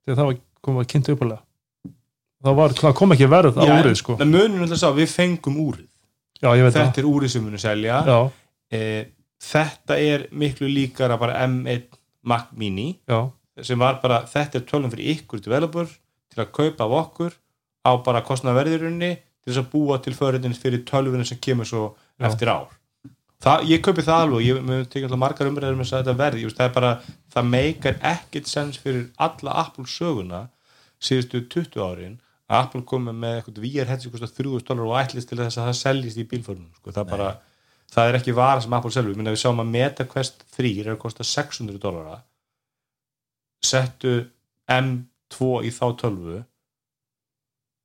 Þegar 0.06 0.22
það 0.22 0.30
var 0.30 0.40
komið 0.68 0.86
að 0.86 0.90
kynnt 0.94 1.14
uppalega 1.16 1.42
það, 2.44 2.56
var, 2.58 2.74
það 2.78 2.96
kom 3.00 3.14
ekki 3.14 3.28
verð 3.30 3.58
á 3.58 3.62
Já, 3.66 3.74
úrið 3.80 3.96
sko. 3.98 4.16
við 4.96 5.10
fengum 5.12 5.58
úrið 5.64 5.87
já, 6.42 6.50
þetta 6.70 7.02
er 7.02 7.08
úrið 7.08 7.34
sem 7.34 7.44
munum 7.44 7.62
selja. 7.62 8.02
Það 8.06 8.30
e, 8.74 8.82
þetta 9.48 9.98
er 10.02 10.26
miklu 10.30 10.70
líkara 10.70 11.18
bara 11.20 11.42
M1 11.46 11.98
Mac 12.28 12.52
Mini 12.58 12.90
já, 13.08 13.30
sem 13.62 13.78
var 13.80 14.00
bara, 14.02 14.22
þetta 14.28 14.60
er 14.60 14.66
tölum 14.68 14.92
fyrir 14.92 15.16
ykkur 15.16 15.42
developer 15.44 15.88
til 16.32 16.42
að 16.42 16.52
kaupa 16.54 16.86
af 16.86 16.96
okkur 17.02 17.38
á 17.86 17.90
bara 18.04 18.24
kostnaverðirinni 18.26 19.14
til 19.16 19.52
þess 19.52 19.62
að 19.62 19.70
búa 19.72 19.98
til 20.02 20.16
förundin 20.16 20.56
fyrir 20.56 20.84
tölvunni 20.88 21.26
sem 21.26 21.40
kemur 21.40 21.68
svo 21.68 21.84
Já. 22.18 22.28
eftir 22.28 22.50
ár. 22.52 22.74
Það, 23.38 23.68
ég 23.70 23.82
kaupi 23.86 24.02
það 24.02 24.22
alveg 24.24 24.46
ég 24.48 24.62
mun 24.66 24.86
tekja 24.90 25.06
alltaf 25.06 25.20
margar 25.22 25.48
umræður 25.48 25.76
með 25.78 25.90
þetta 25.92 26.14
verði, 26.18 26.40
Ég 26.42 26.48
veist, 26.48 26.58
það 26.58 26.68
er 26.68 26.74
bara 26.74 26.92
það 27.34 27.50
meikar 27.52 27.98
ekkert 28.02 28.50
sens 28.50 28.80
fyrir 28.82 29.04
alla 29.16 29.54
Apple 29.62 29.86
söguna 29.86 30.40
síðustu 30.98 31.44
20 31.46 31.84
árin 31.84 32.16
að 32.48 32.62
Apple 32.62 32.82
komi 32.88 33.12
með 33.12 33.36
eitthvað 33.42 33.60
VR 33.64 33.90
headset 33.92 34.12
kostar 34.14 34.30
3000 34.38 34.66
dólar 34.70 34.86
og 34.88 34.96
ætlist 35.02 35.28
til 35.28 35.38
þess 35.42 35.58
að 35.60 35.66
það 35.68 35.78
seljist 35.82 36.20
í 36.22 36.26
bílförunum 36.30 36.70
sko. 36.78 36.94
það, 36.96 37.08
bara, 37.10 37.28
það 37.92 38.08
er 38.12 38.18
ekki 38.20 38.34
vara 38.38 38.62
sem 38.64 38.72
Apple 38.78 38.92
Minna, 39.18 39.34
við 39.34 39.42
sjáum 39.42 39.60
að 39.64 39.72
MetaQuest 39.74 40.44
3 40.56 40.72
er 40.84 40.92
að 40.94 41.00
kosta 41.04 41.26
600 41.28 41.78
dólara 41.82 42.20
settu 43.68 44.14
M2 44.70 45.48
í 45.66 45.72
þá 45.74 45.84
tölvu 46.00 46.38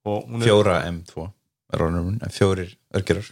og 0.07 0.25
hún 0.29 0.41
er 0.41 0.47
Fjóra 0.47 0.77
M2 0.91 1.27
Rónum, 1.73 2.19
fjórir 2.29 2.69
örgjörar 2.93 3.29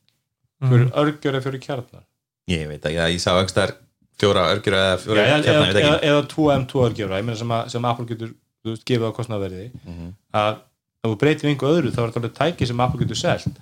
fyrir 0.70 0.86
örgjör 0.96 1.34
eða 1.36 1.42
fyrir 1.44 1.60
kjarnar. 1.60 2.04
Ég 2.48 2.62
veit 2.70 2.86
ekki, 2.88 2.96
ég 3.12 3.20
sá 3.20 3.34
einhverstaðar 3.34 3.74
fjóra 4.20 4.44
örgjörar 4.54 4.86
eða 4.94 5.00
fjóra 5.02 5.24
eða, 5.26 5.42
kjarnar, 5.44 5.68
eða, 5.74 5.82
ekki. 5.98 6.08
eða 6.08 6.22
2 6.32 6.46
M2 6.54 6.84
örgjör 6.86 7.12
sem, 7.42 7.52
að- 7.58 7.68
sem 7.74 7.88
Apple 7.90 8.06
getur 8.08 8.32
þú 8.64 8.72
veist, 8.72 8.84
gefið 8.88 9.10
á 9.10 9.16
kostnaverði 9.18 9.66
Mhm. 9.84 10.08
að 10.34 10.56
ef 11.04 11.10
þú 11.10 11.18
breytir 11.20 11.50
einhver 11.50 11.74
öðru 11.74 11.92
þá 11.92 11.98
er 12.00 12.10
þetta 12.10 12.20
alveg 12.22 12.34
tæki 12.40 12.66
sem 12.66 12.80
Apple 12.80 13.00
getur 13.04 13.20
selt. 13.20 13.56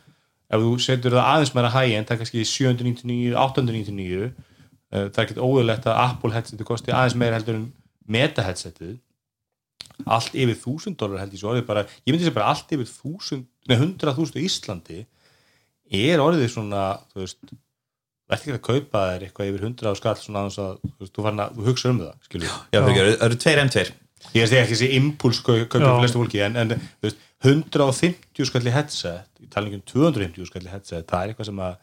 Ef 0.52 0.60
þú 0.60 0.72
setur 0.80 1.16
það 1.16 1.30
aðeins 1.32 1.54
meira 1.56 1.70
hægi 1.74 1.94
en 1.98 2.04
það 2.04 2.12
er 2.14 2.20
kannski 2.22 2.44
799, 2.44 3.34
899 3.34 4.24
eh, 4.92 5.08
það 5.08 5.18
er 5.18 5.24
ekkert 5.24 5.40
óðurlegt 5.42 5.86
að 5.88 6.02
Apple 6.04 6.32
headsetu 6.36 6.64
kosti 6.68 6.92
aðeins 6.92 7.16
meira 7.16 7.38
heldur 7.38 7.54
en 7.58 7.72
meta 8.06 8.42
headsetið. 8.44 8.98
Allt 10.06 10.34
yfir 10.34 10.56
1000 10.56 10.96
dólar 10.98 11.20
held 11.22 11.32
ég 11.34 11.40
svo 11.40 11.54
bara, 11.66 11.84
ég 12.06 12.12
myndi 12.12 12.26
sér 12.26 12.34
bara 12.34 12.52
allt 12.52 12.70
yfir 12.74 12.86
1000, 12.86 13.44
nei 13.68 13.76
100.000 13.76 14.38
í 14.38 14.46
Íslandi 14.46 15.04
er 15.92 16.22
orðið 16.22 16.48
svona 16.50 16.84
þú 17.12 17.20
veist, 17.22 17.52
er 18.32 18.36
ekki 18.38 18.54
að 18.56 18.62
kaupa 18.64 19.02
þér 19.10 19.26
eitthvað 19.26 19.50
yfir 19.50 19.66
100 19.68 19.90
á 19.92 19.94
skall 19.98 20.16
svona 20.20 20.44
að 20.48 20.78
þú, 20.80 20.92
veist, 21.02 21.12
þú, 21.12 21.26
að, 21.28 21.42
þú 21.58 21.66
hugsa 21.68 21.90
um 21.92 22.00
það 22.00 22.14
Já, 22.72 22.80
fyrir, 22.86 23.10
það 23.20 23.26
eru 23.28 23.40
tveir 23.44 23.62
M2 23.66 23.84
ég 24.32 24.44
veist 24.44 24.56
ekki 24.56 24.74
þessi 24.74 24.90
impuls 24.98 25.40
kaupið 25.44 25.86
Já. 25.86 25.92
flestu 26.00 26.20
fólki 26.20 26.42
en, 26.46 26.58
en 26.62 26.76
veist, 27.04 27.22
150 27.42 28.48
skalli 28.48 28.74
headset 28.74 29.42
í 29.42 29.48
talningum 29.50 29.82
250 29.88 30.50
skalli 30.50 30.70
headset 30.70 31.08
það 31.10 31.24
er 31.24 31.32
eitthvað 31.32 31.50
sem 31.50 31.64
að 31.66 31.80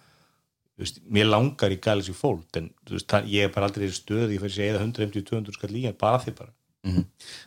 veist, 0.80 1.02
mér 1.12 1.30
langar 1.30 1.74
í 1.76 1.80
Galaxy 1.84 2.16
Fold 2.16 2.60
en 2.60 2.72
veist, 2.90 3.08
það, 3.12 3.28
ég 3.34 3.48
er 3.48 3.54
bara 3.54 3.70
aldrei 3.70 3.90
í 3.90 3.94
stöðu 3.96 4.32
ég 4.34 4.42
fyrir 4.44 4.54
að 4.54 4.58
segja 4.58 4.80
150-200 4.86 5.60
skalli 5.60 5.84
í 5.84 5.90
en 5.90 6.00
bara 6.00 6.22
því 6.24 6.36
bara. 6.40 6.54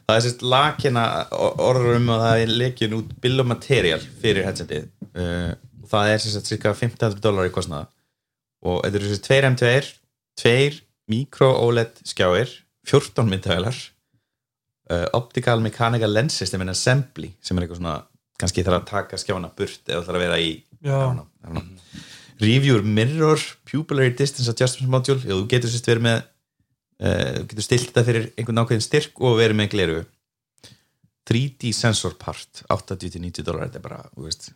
Það 0.06 0.18
er 0.18 0.24
sérst 0.26 0.42
lakina 0.44 1.04
orður 1.32 1.96
um 1.96 2.10
að 2.12 2.24
það 2.26 2.42
er 2.42 2.54
lekin 2.62 2.96
út 2.98 3.14
bill 3.24 3.40
of 3.40 3.48
material 3.48 4.00
fyrir 4.20 4.44
headsetið. 4.44 4.90
Uh, 5.16 5.54
það 5.88 6.12
er 6.12 6.22
sérst 6.24 6.50
cirka 6.52 6.74
1500 6.76 7.22
dólar 7.24 7.48
í 7.48 7.54
kostnaða 7.54 7.88
og 8.68 8.82
þetta 8.84 9.00
eru 9.00 9.12
sérst 9.14 9.30
2 9.30 9.40
M2 9.52 9.72
2 10.42 10.82
micro 11.12 11.48
OLED 11.64 12.04
skjáir 12.08 12.52
14 12.88 13.28
myndavælar 13.28 13.78
uh, 14.90 15.06
optical 15.18 15.62
mechanical 15.62 16.12
lens 16.12 16.36
system 16.38 16.64
in 16.64 16.72
assembly 16.72 17.32
sem 17.42 17.58
er 17.58 17.66
eitthvað 17.66 17.82
svona 17.82 17.98
kannski 18.40 18.64
þarf 18.66 18.80
að 18.80 18.88
taka 18.90 19.20
skjána 19.20 19.52
burt 19.56 19.86
eða 19.86 20.04
þarf 20.06 20.18
að 20.18 20.24
vera 20.26 20.40
í 20.42 20.52
Já. 20.82 20.96
I 20.96 21.04
don't 21.04 21.20
know, 21.20 21.28
I 21.44 21.52
don't 21.52 21.68
know. 21.68 22.06
review 22.42 22.82
mirror 22.82 23.38
pupillary 23.68 24.14
distance 24.18 24.50
adjustment 24.50 24.90
module 24.90 25.20
og 25.20 25.44
þú 25.44 25.50
getur 25.52 25.70
sérst 25.70 25.90
verið 25.90 26.06
með 26.08 26.18
uh, 26.22 27.44
getur 27.46 27.66
stilt 27.68 27.90
þetta 27.90 28.06
fyrir 28.08 28.32
einhvern 28.34 28.64
ákveðin 28.64 28.86
styrk 28.88 29.22
og 29.22 29.38
verið 29.38 29.60
með 29.60 29.70
gleru 29.76 30.00
3D 31.30 31.70
sensor 31.70 32.16
part 32.18 32.64
80-90 32.66 33.46
dólar, 33.46 33.68
þetta 33.68 33.78
er 33.78 33.84
bara 33.84 34.00
þú 34.10 34.26
veist, 34.26 34.48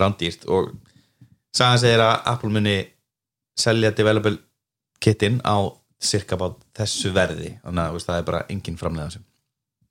rándýrt 0.00 0.46
og 0.48 0.70
sagan 1.52 1.82
segir 1.82 2.00
að 2.00 2.14
Apple 2.32 2.52
muni 2.54 2.78
selja 3.60 3.92
developer 3.92 4.38
kitin 5.02 5.42
á 5.44 5.60
cirka 6.00 6.38
bát 6.40 6.56
þessu 6.76 7.12
verði 7.12 7.58
þannig 7.60 7.82
að 7.84 8.06
það 8.06 8.20
er 8.22 8.28
bara 8.30 8.46
engin 8.48 8.80
framlega 8.80 9.20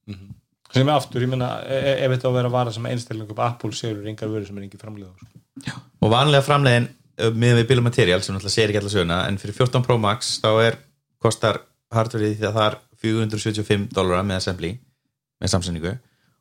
þessu 0.10 0.36
sem 0.70 0.90
er 0.90 0.94
aftur, 0.94 1.24
ég 1.26 1.32
meina, 1.32 1.50
e- 1.66 1.80
e- 1.80 1.98
ef 2.06 2.12
þetta 2.14 2.30
á 2.30 2.32
að 2.32 2.38
vera 2.38 2.54
vara 2.54 2.74
sem 2.74 2.86
einstaklega 2.86 3.34
upp 3.34 3.40
Apple 3.46 3.72
selur 3.74 4.10
engar 4.10 4.30
vöru 4.30 4.46
sem 4.46 4.58
er 4.58 4.68
engin 4.68 4.82
framlega 4.82 5.14
sko. 5.18 5.80
og 6.02 6.12
vanlega 6.14 6.46
framlegin 6.46 6.90
með 7.36 7.56
við 7.60 7.68
Bill 7.72 7.82
of 7.82 7.88
Material 7.88 8.22
sem 8.22 8.36
náttúrulega 8.36 8.56
segir 8.56 8.70
ekki 8.72 8.82
allar 8.82 8.94
söguna 8.94 9.18
en 9.28 9.40
fyrir 9.42 9.58
14 9.58 9.86
Pro 9.88 9.98
Max 9.98 10.38
þá 10.44 10.52
er 10.68 10.78
kostar 11.20 11.64
hardverið 11.94 12.38
því 12.38 12.48
að 12.48 12.60
það 12.60 12.68
er 12.68 12.78
475 13.04 13.90
dólara 13.96 14.22
með 14.28 14.42
assembly 14.44 14.72
með 15.40 15.54
samsendingu 15.56 15.96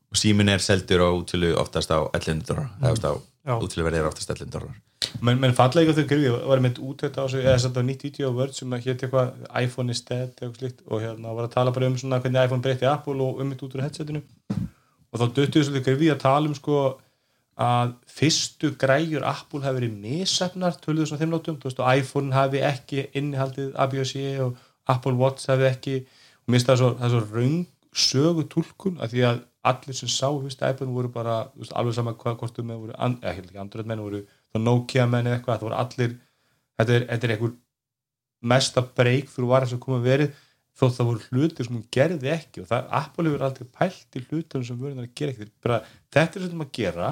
og 0.08 0.20
símin 0.20 0.52
er 0.52 0.62
seldur 0.64 1.04
á 1.04 1.10
útölu 1.10 1.54
oftast 1.60 1.90
á 1.90 1.98
1100 2.12 2.44
dólar 2.48 2.68
mm. 2.68 2.86
eða 2.92 3.16
á 3.48 3.54
útölu 3.58 3.86
verið 3.88 4.02
er 4.02 4.10
oftast 4.10 4.30
1100 4.30 4.54
dólar 4.54 4.76
menn, 5.22 5.54
falla 5.56 5.82
ekki 5.82 5.94
á 5.94 5.98
þau 5.98 6.06
grifið, 6.10 6.36
var 6.50 6.62
mynd 6.62 6.78
út 6.84 7.02
þetta 7.04 7.24
á 7.24 7.26
sig, 7.30 7.44
eða 7.44 7.58
þetta 7.64 7.84
nýtt 7.86 8.04
vídeo 8.06 8.30
á 8.30 8.36
Word 8.38 8.54
sem 8.56 8.72
hétt 8.74 9.02
eitthvað 9.04 9.34
iPhone 9.62 9.94
is 9.94 10.02
dead 10.06 10.30
eitthvað 10.30 10.56
slíkt. 10.60 10.80
Og 10.88 11.02
hérna 11.02 11.34
var 11.36 11.48
að 11.48 11.54
tala 11.54 11.74
bara 11.74 11.90
um 11.90 11.98
svona 12.00 12.20
hvernig 12.22 12.48
iPhone 12.48 12.64
breytti 12.64 12.88
Apple 12.88 13.18
og 13.24 13.42
um 13.42 13.52
mitt 13.52 13.62
út 13.62 13.76
úr 13.76 13.84
headsetinu. 13.86 14.22
Og 15.08 15.20
þá 15.20 15.26
döttu 15.36 15.62
þessu 15.62 15.82
grifið 15.84 16.14
að 16.14 16.24
tala 16.24 16.50
um 16.50 16.56
sko 16.58 16.78
að 17.58 17.94
fyrstu 18.06 18.72
græjur 18.78 19.26
Apple 19.26 19.64
hafi 19.64 19.80
verið 19.80 19.94
þeim 21.18 21.34
látum, 21.34 21.58
þú 21.58 21.70
veist 21.70 21.82
og 21.82 21.90
iPhone 21.90 22.34
hafi 22.34 22.62
ekki 22.62 23.08
innihaldið 23.18 23.72
ABS-C 23.74 24.38
og 24.44 24.58
Apple 24.86 25.18
Watch 25.18 25.50
hafi 25.50 25.66
ekki. 25.66 25.96
Og 26.46 26.52
mér 26.52 26.60
finnst 26.60 26.70
það 26.70 27.02
er 27.02 27.14
svo 27.14 27.22
raung 27.32 27.66
sögu 27.98 28.44
túlkun 28.46 29.00
að 29.02 29.14
því 29.14 29.24
að 29.26 29.40
allir 29.68 29.96
sem 29.96 30.10
sá 30.10 30.28
fyrstu 30.30 30.68
iPhone 30.68 30.94
voru 30.94 31.10
bara, 31.12 31.48
þú 31.54 31.64
veist, 31.64 31.74
alveg 31.74 31.96
sama 31.96 32.14
hvað 32.14 32.38
hvort 32.40 32.60
um 32.62 32.70
voru, 32.76 32.94
and, 32.94 33.18
eða 33.24 33.42
ekki 33.42 33.58
Android 33.58 33.90
menn 33.90 34.04
voru 34.04 34.22
Nokia 34.56 35.06
menn 35.06 35.26
eða 35.28 35.38
eitthvað, 35.38 35.58
það 35.60 35.66
voru 35.68 35.78
allir 35.78 36.12
þetta 36.78 36.94
er, 36.94 37.06
þetta 37.12 37.26
er 37.28 37.32
einhver 37.34 37.54
mesta 38.48 38.82
breyk 38.82 39.28
fyrir 39.32 39.48
var 39.50 39.66
þess 39.66 39.76
að 39.76 39.82
koma 39.84 39.98
verið 40.04 40.36
þó 40.78 40.84
það 40.94 41.08
voru 41.10 41.24
hlutir 41.32 41.66
sem 41.66 41.74
hún 41.74 41.86
gerði 41.94 42.30
ekki. 42.34 42.62
Og 42.62 42.68
það 42.70 42.92
Apple 43.00 43.28
hefur 43.28 43.46
aldrei 43.48 43.70
pælt 43.78 44.18
í 44.18 44.24
hlutum 44.28 44.64
sem 44.66 44.78
vörunar 44.78 45.08
að 45.08 45.14
gera 45.18 45.34
ekki, 45.34 45.48
bara, 45.64 45.80
þetta 46.14 46.38
er 46.40 46.46
sem 46.48 46.62
að 46.64 46.70
gera 46.78 47.08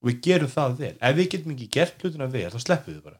og 0.00 0.10
við 0.10 0.20
gerum 0.26 0.52
það 0.52 0.76
vel. 0.80 0.92
Ef 1.00 1.16
við 1.16 1.30
getum 1.34 1.54
ekki 1.56 1.70
gert 1.78 2.04
hlutina 2.04 2.28
vel, 2.32 2.50
þá 2.52 2.60
sleppum 2.60 2.94
við 2.94 3.02
bara. 3.08 3.18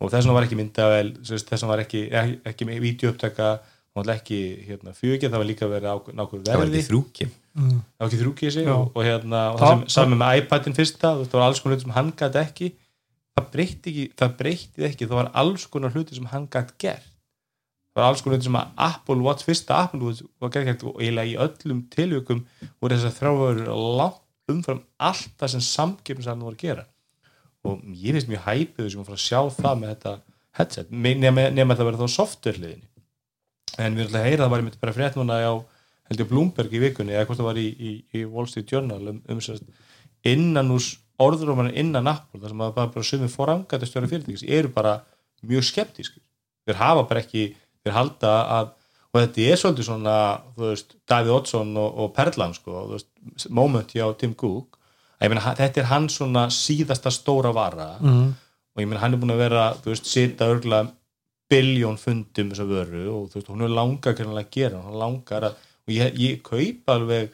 Og 0.00 0.08
þess 0.08 0.24
vegna 0.24 0.36
var 0.38 0.46
ekki 0.48 0.56
myndavel 0.56 1.10
þess 1.20 1.50
vegna 1.52 1.68
var 1.70 1.84
ekki, 1.84 2.02
ekki, 2.08 2.40
ekki 2.48 2.68
með 2.70 2.82
videouptaka 2.86 3.50
og 3.98 4.06
ekki 4.14 4.38
hérna, 4.68 4.92
fjögið, 4.94 5.32
það 5.32 5.40
var 5.42 5.48
líka 5.48 5.68
verið 5.68 5.90
á 5.90 5.96
nákvæm 5.98 6.42
það 6.46 6.54
var 6.54 6.62
verði. 6.62 6.82
mm. 7.58 7.78
það 7.98 8.04
var 8.04 8.08
ekki 8.08 8.20
þrúkið 8.20 8.52
sig 8.54 8.68
Já. 8.68 8.74
og, 8.76 8.92
og 8.94 9.02
hérna 9.04 9.40
og 9.50 9.58
Það- 9.58 9.66
það 9.66 9.80
sem, 9.80 9.88
saman 9.96 10.20
með 10.20 10.40
iPadin 10.40 10.76
fyrsta 10.76 11.10
þú 11.10 11.18
veist, 11.24 11.32
það 11.32 11.40
var 11.40 11.46
alls 11.48 11.60
konar 11.60 11.74
hluti 11.74 11.86
sem 11.86 11.96
hann 11.96 12.12
gæti 12.20 12.40
ekki 12.44 12.68
það 13.40 13.50
breytti 13.54 13.92
ekki, 13.92 14.06
það 14.20 14.34
breytti 14.40 14.86
ekki 14.88 15.08
það 15.08 15.20
var 15.20 15.30
alls 15.42 15.66
konar 15.72 15.94
hluti 15.94 16.18
sem 16.18 16.28
hann 16.30 16.48
gæti 16.52 16.76
gert. 16.86 17.08
Það 17.90 18.02
var 18.02 18.08
alls 18.08 18.24
konar 18.24 18.38
hluti 18.38 18.48
sem 18.48 18.60
að 18.60 18.72
Apple 18.86 19.26
Watch, 19.26 19.46
fyrsta 19.48 19.82
Apple 19.84 20.02
Watch 20.06 20.26
var 20.42 20.54
gert 20.54 20.84
og 20.86 21.00
eiginlega 21.00 21.32
í 21.32 21.38
öllum 21.46 21.84
tilvíkum 21.92 22.44
voru 22.80 22.96
þess 22.96 23.10
að 23.10 23.18
þráður 23.18 23.62
langt 24.00 24.26
umfram 24.50 24.84
allt 24.98 25.34
það 25.38 25.54
sem 25.54 25.66
samkipnisalinn 25.66 26.46
voru 26.46 26.58
að 26.58 26.66
gera. 26.66 26.86
Og 27.66 27.82
ég 27.92 28.16
finnst 28.16 28.30
mjög 28.30 28.46
hæpið 28.46 28.86
þessum 28.86 29.02
að 29.02 29.10
fara 29.10 29.18
að 29.20 29.26
sjá 29.26 29.40
það 29.60 29.80
með 29.80 29.92
þetta 29.94 30.14
headset, 30.60 30.88
nema, 30.90 31.76
það 31.76 31.86
verið 31.86 32.00
þá 32.04 32.14
software 32.14 32.60
liðinni 32.60 32.90
en 33.78 33.94
við 33.96 34.02
erum 34.02 34.08
alltaf 34.08 34.20
að 34.20 34.26
heyra 34.26 34.42
það 34.42 34.52
var 34.52 34.62
einmitt 34.62 34.80
bara 34.80 34.94
frétt 34.96 35.18
núna 35.18 35.38
á 35.38 35.54
held 36.10 36.22
ég 36.22 36.30
Bloomberg 36.30 36.74
í 36.74 36.82
vikunni 36.82 37.14
eða 37.14 37.28
hvort 37.28 37.40
það 37.40 37.48
var 37.50 37.60
í, 37.60 37.68
í, 37.70 37.92
í 38.18 38.24
Wall 38.26 38.48
Street 38.50 38.72
Journal 38.72 39.12
um, 39.12 39.20
um 39.30 39.40
innan 40.26 40.74
úr 40.74 40.88
orðurumann 41.20 41.72
innan 41.78 42.10
Apple 42.10 42.40
þar 42.40 42.52
sem 42.52 42.64
að 42.64 42.74
bara, 42.78 43.06
sumið 43.06 43.32
forangættastjóri 43.34 44.10
fyrirtækis 44.10 44.44
eru 44.48 44.72
bara 44.74 44.98
mjög 45.46 45.66
skeptískir. 45.70 46.22
Þeir 46.66 46.80
hafa 46.80 47.06
bara 47.08 47.24
ekki, 47.24 47.46
þeir 47.84 47.96
halda 47.96 48.34
að 48.58 48.76
og 49.10 49.18
þetta 49.18 49.46
er 49.50 49.58
svolítið 49.58 49.86
svona 49.88 50.16
veist, 50.54 50.92
Davíð 51.10 51.32
Oddsson 51.34 51.72
og, 51.82 51.96
og 51.98 52.12
Perlan 52.14 52.52
sko, 52.54 52.84
þú 52.86 52.94
veist, 52.94 53.08
moment 53.50 53.90
hjá 53.90 54.04
Tim 54.20 54.36
Cook. 54.38 54.78
Að 55.18 55.32
meina, 55.32 55.54
þetta 55.58 55.82
er 55.82 55.88
hans 55.90 56.20
svona 56.20 56.44
síðasta 56.54 57.10
stóra 57.12 57.50
vara. 57.52 57.96
Mm. 57.98 58.30
og 58.70 58.82
ég 58.84 58.86
meina 58.86 59.00
hann 59.02 59.16
er 59.16 59.20
búin 59.20 59.34
að 59.34 59.42
vera 59.42 59.64
þú 59.82 59.90
veist, 59.90 60.06
sita 60.06 60.46
örgulega 60.46 60.92
biljón 61.50 61.98
fundum 61.98 62.52
þessa 62.52 62.66
vöru 62.68 63.02
og 63.10 63.24
þú 63.32 63.40
veist, 63.40 63.50
hún 63.50 63.66
er 63.66 63.74
langar 63.74 64.14
að 64.14 64.52
gera, 64.54 64.82
hann 64.84 65.00
langar 65.00 65.48
að 65.50 65.58
og 65.90 65.94
ég, 65.94 66.18
ég 66.20 66.42
kaupa 66.46 66.96
alveg 66.98 67.32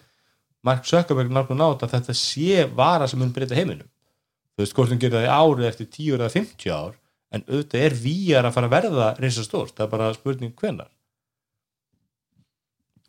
Mark 0.64 0.84
Zuckerberg 0.88 1.30
nafnum 1.30 1.58
nátt 1.60 1.82
að 1.86 1.92
þetta 1.98 2.14
sé 2.16 2.64
vara 2.74 3.06
sem 3.08 3.18
mun 3.20 3.32
breyta 3.32 3.54
heiminum. 3.54 3.88
Þú 4.56 4.64
veist, 4.64 4.74
hvort 4.74 4.88
hún 4.90 4.98
gerir 5.02 5.18
það 5.18 5.26
í 5.28 5.34
árið 5.36 5.66
eftir 5.68 5.86
10 5.92 6.14
eða 6.16 6.30
50 6.32 6.70
ár 6.72 6.94
en 7.36 7.42
auðvitað 7.50 7.82
er 7.86 7.94
VR 8.02 8.46
að 8.48 8.54
fara 8.56 8.66
að 8.70 8.74
verða 8.76 9.08
reysa 9.20 9.42
stórt, 9.44 9.74
það 9.76 9.84
er 9.86 9.90
bara 9.92 10.12
spurning 10.14 10.54
hvenar 10.56 10.88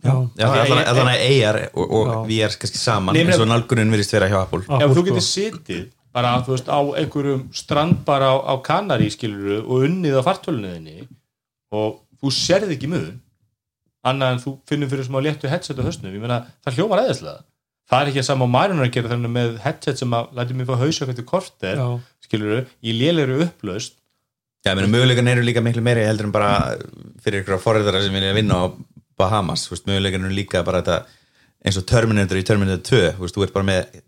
Já, 0.04 0.14
Já, 0.38 0.46
því 0.46 0.46
að 0.46 0.60
allan 0.62 0.80
ég- 0.82 0.90
allan 0.92 1.08
að 1.10 1.22
AR 1.28 1.58
og, 1.74 1.94
og 1.98 2.08
Já. 2.08 2.18
VR 2.30 2.58
kannski 2.62 2.78
saman 2.82 3.16
eins 3.18 3.40
og 3.42 3.48
nálgunin 3.50 3.90
virðist 3.94 4.14
vera 4.14 4.28
hjá 4.30 4.42
Apple. 4.44 4.60
Ef 4.68 4.94
þú 4.94 5.04
getur 5.08 5.26
sitið 5.26 5.86
bara 6.14 6.34
þú 6.46 6.54
veist, 6.54 6.68
á 6.70 6.80
einhverjum 7.02 7.42
strandbar 7.54 8.22
á, 8.22 8.34
á 8.46 8.54
Kanari 8.66 9.10
skiluru 9.14 9.64
og 9.66 9.88
unnið 9.88 10.20
á 10.20 10.28
fartöluninni 10.28 11.08
og 11.74 12.04
þú 12.22 12.30
sérð 12.34 12.76
ekki 12.76 12.90
mun 12.92 13.22
annað 14.06 14.32
en 14.34 14.40
þú 14.44 14.54
finnur 14.70 14.90
fyrir 14.92 15.06
smá 15.08 15.20
léttu 15.24 15.50
headset 15.50 15.80
á 15.80 15.84
höstnum, 15.88 16.14
ég 16.14 16.22
meina 16.22 16.42
það 16.66 16.78
hljómar 16.78 17.04
eðislega 17.06 17.44
það 17.90 18.02
er 18.04 18.08
ekki 18.12 18.20
að 18.24 18.28
sama 18.30 18.46
á 18.46 18.56
Marion 18.58 18.80
er 18.84 18.88
að 18.90 18.94
gera 18.98 19.10
þannig 19.14 19.32
með 19.32 19.58
headset 19.64 19.98
sem 20.02 20.14
að 20.14 20.34
lætur 20.38 20.56
mig 20.60 20.68
fá 20.68 20.76
hausök 20.82 21.10
eftir 21.14 21.26
korter 21.26 21.78
já, 21.80 21.88
skiluru, 22.28 22.66
í 22.84 22.94
lélegri 23.00 23.42
upplaust 23.48 23.96
Já, 24.66 24.74
ég 24.74 24.80
meina, 24.82 24.90
möguleikan 24.92 25.28
eru 25.32 25.44
líka 25.46 25.62
miklu 25.64 25.82
meiri 25.86 26.02
heldur 26.04 26.28
en 26.28 26.32
bara 26.36 26.76
fyrir 27.24 27.44
ykkur 27.44 27.60
forriðara 27.62 28.02
sem 28.04 28.12
vilja 28.18 28.34
vinna 28.36 28.58
á 28.60 28.66
Bahamas, 29.18 29.64
þú 29.68 29.76
veist, 29.76 29.86
möguleikan 29.88 30.26
eru 30.28 30.34
líka 30.36 30.64
bara 30.68 30.82
þetta, 30.82 30.98
eins 31.64 31.78
og 31.80 31.86
Terminator 31.88 32.38
í 32.40 32.44
Terminator 32.44 32.82
2, 32.90 33.00
þú 33.16 33.24
veist, 33.24 33.38
þú 33.38 33.46
ert 33.46 33.54
bara 33.56 33.68
með 33.70 34.02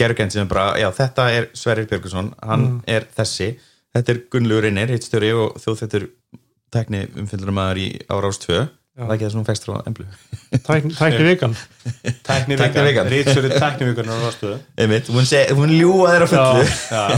gergend 0.00 0.32
sem 0.32 0.46
er 0.46 0.48
bara, 0.48 0.64
já, 0.80 0.88
þetta 0.96 1.26
er 1.36 1.48
Sverrir 1.58 1.86
Björgusson, 1.90 2.32
hann 2.42 2.64
Mm. 2.66 2.78
er 2.88 3.04
þessi. 3.18 3.50
Þetta 3.94 4.12
er 4.14 4.22
Gunnlaugur 4.32 4.64
Reynir, 4.66 4.88
hittstjóri 4.94 5.30
og 5.36 5.60
þjóðþettur 5.62 6.08
tækni 6.72 7.02
umfylgdurumæður 7.22 7.82
í 7.84 7.86
árás 8.08 8.40
2, 8.46 8.62
það 8.96 9.06
er 9.10 9.14
ekki 9.16 9.26
það 9.26 9.32
sem 9.34 9.40
hún 9.40 9.46
fekst 9.50 9.66
frá 9.68 9.74
emblu. 9.90 10.06
Tækni, 10.66 10.92
tækni 10.96 11.24
vikan 11.28 11.56
tæknivikan, 12.28 12.74
Tæknivikan. 12.74 13.10
rýtsöru 13.12 13.50
tæknivikan 13.60 14.08
á 14.08 14.16
rástuðu 14.24 14.58
einmitt, 14.80 15.10
hún, 15.12 15.26
hún 15.60 15.74
ljúa 15.76 16.12
þeirra 16.14 16.28
fullu. 16.32 16.68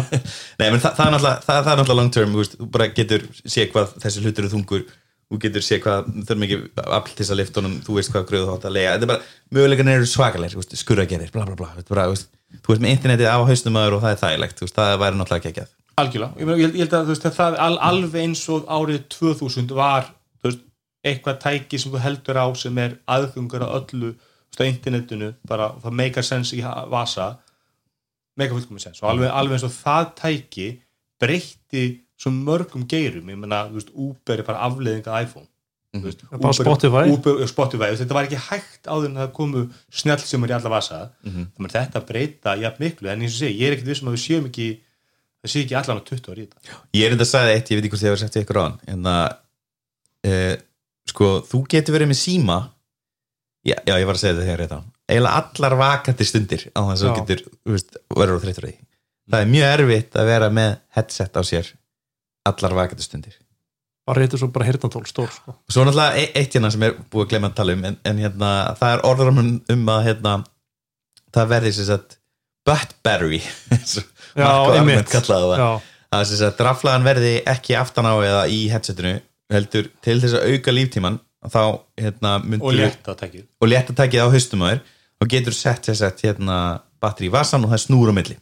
Nei, 0.59 0.71
menn 0.73 0.83
það, 0.83 0.97
það 0.99 1.05
er 1.07 1.13
náttúrulega, 1.15 1.45
það, 1.47 1.61
það 1.61 1.73
er 1.73 1.79
náttúrulega 1.83 1.99
long 2.01 2.11
term, 2.19 2.33
þú 2.35 2.43
veist, 2.43 2.57
þú 2.59 2.69
bara 2.75 2.89
getur 2.99 3.29
sé 3.45 3.69
hvað 3.71 3.95
þessi 4.03 4.25
hlutur 4.25 4.45
eru 4.49 4.53
þungur. 4.57 4.89
Þú 5.29 5.37
getur 5.45 5.61
sé 5.67 5.77
hvað, 5.85 6.07
þurfum 6.25 6.45
ekki 6.47 6.57
afl 6.89 7.11
til 7.13 7.19
þess 7.21 7.33
að 7.35 7.39
lifta 7.43 7.61
honum, 7.61 7.73
þú 7.85 7.97
veist 7.99 8.13
hvað 8.15 8.23
gröðu 8.31 8.47
þú 8.49 8.53
átt 8.57 8.63
að 8.65 8.73
lega 8.79 8.93
þetta 8.95 9.05
er 9.05 9.11
bara, 9.11 9.27
möguleikarnir 9.59 9.99
eru 10.01 10.07
svakalegir, 10.09 10.79
skurragerðir 10.81 11.33
bla 11.35 11.45
bla 11.45 11.57
bla, 11.59 11.69
þetta 11.77 11.85
er 11.85 11.93
bara, 11.99 12.07
þú 12.09 12.15
veist, 12.15 12.31
þú 12.65 12.73
veist 12.73 12.85
með 12.87 12.95
internetið 12.95 13.29
á 13.29 13.37
haustum 13.51 13.77
aður 13.77 13.97
og 13.99 14.07
það 14.07 14.15
er 14.15 14.23
þægilegt, 14.23 14.57
þú 14.57 14.65
veist, 14.65 14.79
það 14.81 14.95
væri 15.05 15.21
náttúrulega 15.21 15.53
ekki 15.53 15.67
algjörlega, 15.99 16.33
ég, 16.41 16.79
held- 16.79 16.97
að 16.97 17.05
þú 17.11 17.13
veist, 17.13 17.29
það 17.37 17.59
er 17.59 17.61
al, 17.67 17.77
alveg 17.91 18.25
eins 18.25 18.47
og 18.57 18.73
árið 18.79 19.05
2000 19.19 19.77
var 19.77 20.09
þú 20.41 20.49
veist, 20.49 20.65
eitthvað 21.07 21.39
tæki 21.45 21.79
sem 21.79 21.93
þú 21.93 22.03
heldur 22.03 22.41
á 22.41 22.47
sem 22.59 22.79
er 22.83 22.99
aðgungur 23.07 23.65
á 23.65 23.69
öllu 23.79 24.15
á 24.59 24.63
internetinu, 24.67 25.35
bara 25.47 25.71
það 25.79 25.95
meikar 25.95 26.27
sens 26.27 26.51
í 26.57 26.59
vasa 26.91 27.37
meikar 28.39 28.57
fullkomið 28.57 28.89
sens 28.89 29.03
og 29.03 29.13
alveg, 29.13 29.31
alveg 29.31 29.59
eins 29.59 29.67
og 29.69 29.75
það 29.77 30.09
tæki 30.19 30.69
breytti 31.23 31.85
svo 32.19 32.33
mörgum 32.35 32.87
geirum, 32.91 33.31
ég 33.31 33.39
meina, 33.39 33.67
þú 33.69 33.79
veist, 33.79 33.95
Uber 33.95 34.41
er 34.41 34.47
bara 34.47 34.65
afleiðing 34.67 35.07
af 35.07 35.23
iPhone. 35.23 35.47
Þú 35.95 36.03
veist, 36.05 36.25
Bara 36.33 36.57
Spotify. 36.57 37.05
Uber, 37.15 37.45
Spotify, 37.49 37.93
þetta 37.97 38.17
var 38.17 38.27
ekki 38.27 38.41
hægt 38.49 38.91
áður 38.91 39.07
en 39.09 39.21
það 39.23 39.31
komu 39.39 39.63
snjallsumur 40.01 40.51
í 40.51 40.57
alla 40.59 40.73
vasa. 40.73 40.99
Mhm. 41.23 41.47
þannig 41.55 41.71
að 41.71 41.79
þetta 41.79 42.03
breyta 42.11 42.57
jafn 42.59 42.83
miklu. 42.85 43.09
En 43.09 43.23
eins 43.23 43.39
og 43.39 43.45
segi, 43.45 43.61
ég 43.61 43.69
er 43.69 43.77
ekkert 43.77 43.93
vissum 43.93 44.11
að 44.11 44.17
við 44.19 44.25
séum 44.27 44.51
ekki 44.51 44.69
það 45.39 45.53
sé 45.53 45.63
ekki 45.63 45.79
allan 45.79 46.01
á 46.03 46.09
20 46.11 46.33
ári 46.33 46.43
í 46.43 46.49
þetta. 46.49 46.79
Ég 46.99 47.07
er 47.07 47.15
enda 47.15 47.25
að 47.25 47.33
sagði 47.33 47.55
eitt, 47.55 47.71
ég 47.71 47.79
veit 47.79 47.85
ekki 47.87 47.95
hvort 47.95 48.03
þið 48.03 48.11
hefur 48.11 48.43
ykkur 48.43 48.59
á 48.59 48.63
hann 48.67 48.79
en 48.87 49.03
það 49.09 49.27
e, 50.27 50.33
sko, 51.09 51.33
þú 51.49 51.63
getur 51.73 51.97
verið 51.97 52.13
með 52.13 52.21
síma. 52.21 52.59
Já, 53.67 53.77
já, 53.83 53.95
ég 53.99 54.07
var 54.09 54.17
að 54.17 54.23
segja 54.23 54.37
þetta 54.37 54.47
þegar 54.49 54.65
þetta 54.65 54.83
eiginlega 55.09 55.41
allar 55.41 55.77
vakandi 55.81 56.27
stundir 56.29 56.65
á 56.77 56.81
þess 56.91 57.03
að 57.03 57.09
þú 57.09 57.17
getur, 57.19 57.43
þú 57.65 57.75
veist, 57.75 57.99
verður 58.15 58.39
á 58.39 58.43
þreytur 58.45 58.69
það 59.29 59.43
er 59.43 59.51
mjög 59.53 59.75
erfitt 59.75 60.17
að 60.19 60.31
vera 60.31 60.49
með 60.53 60.71
headset 60.97 61.37
á 61.37 61.43
sér 61.45 61.71
allar 62.49 62.77
vakandi 62.79 63.05
stundir. 63.05 63.37
Bara 64.09 64.23
reytur 64.23 64.41
svo 64.41 64.49
bara 64.53 64.65
hirtantól 64.69 65.05
stór 65.09 65.29
sko. 65.33 65.53
svo 65.69 65.85
náttúrulega 65.85 66.17
e- 66.23 66.33
eitt 66.41 66.55
hérna 66.57 66.71
sem 66.73 66.87
er 66.87 66.95
búið 67.13 67.27
að 67.27 67.33
glemma 67.35 67.51
að 67.51 67.59
tala 67.59 67.75
um 67.77 67.85
en, 67.85 67.99
en 68.09 68.23
hérna, 68.23 68.53
það 68.81 68.95
er 68.95 69.05
orður 69.11 69.33
um, 69.35 69.91
að 69.93 70.07
hérna, 70.07 70.35
það 71.37 71.51
verði 71.53 71.73
sem 71.77 71.89
sagt 71.91 72.17
butt 72.69 72.95
battery 73.05 73.43
já, 74.41 74.49
einmitt. 74.79 75.13
það. 75.13 75.57
Já, 75.61 75.69
að 76.09 76.25
þess 76.31 76.47
að 76.49 76.57
draflaðan 76.63 77.09
verði 77.09 77.35
ekki 77.53 77.77
aftan 77.77 78.09
á 78.09 78.15
eða 78.17 78.47
í 78.49 78.63
headsetinu 78.73 79.19
heldur 79.53 79.89
til 80.05 80.19
þess 80.23 80.37
að 80.39 80.53
auka 80.53 80.75
líftíman 80.75 81.19
þá 81.49 81.61
hérna 82.01 82.33
og 82.61 82.73
létta 82.75 83.15
tækið. 83.17 83.45
Og 83.63 83.71
létta 83.71 83.95
takið 83.97 84.25
á 84.27 84.33
haustum 84.35 84.65
á 84.65 84.69
þér 84.73 84.81
og 85.23 85.31
getur 85.33 85.57
sett 85.57 85.87
þess 85.89 86.03
að 86.07 86.25
hérna 86.27 86.57
batteri 87.01 87.29
í 87.31 87.33
vasan 87.33 87.65
og 87.65 87.71
það 87.73 87.85
snúr 87.87 88.11
á 88.13 88.15
milli. 88.19 88.37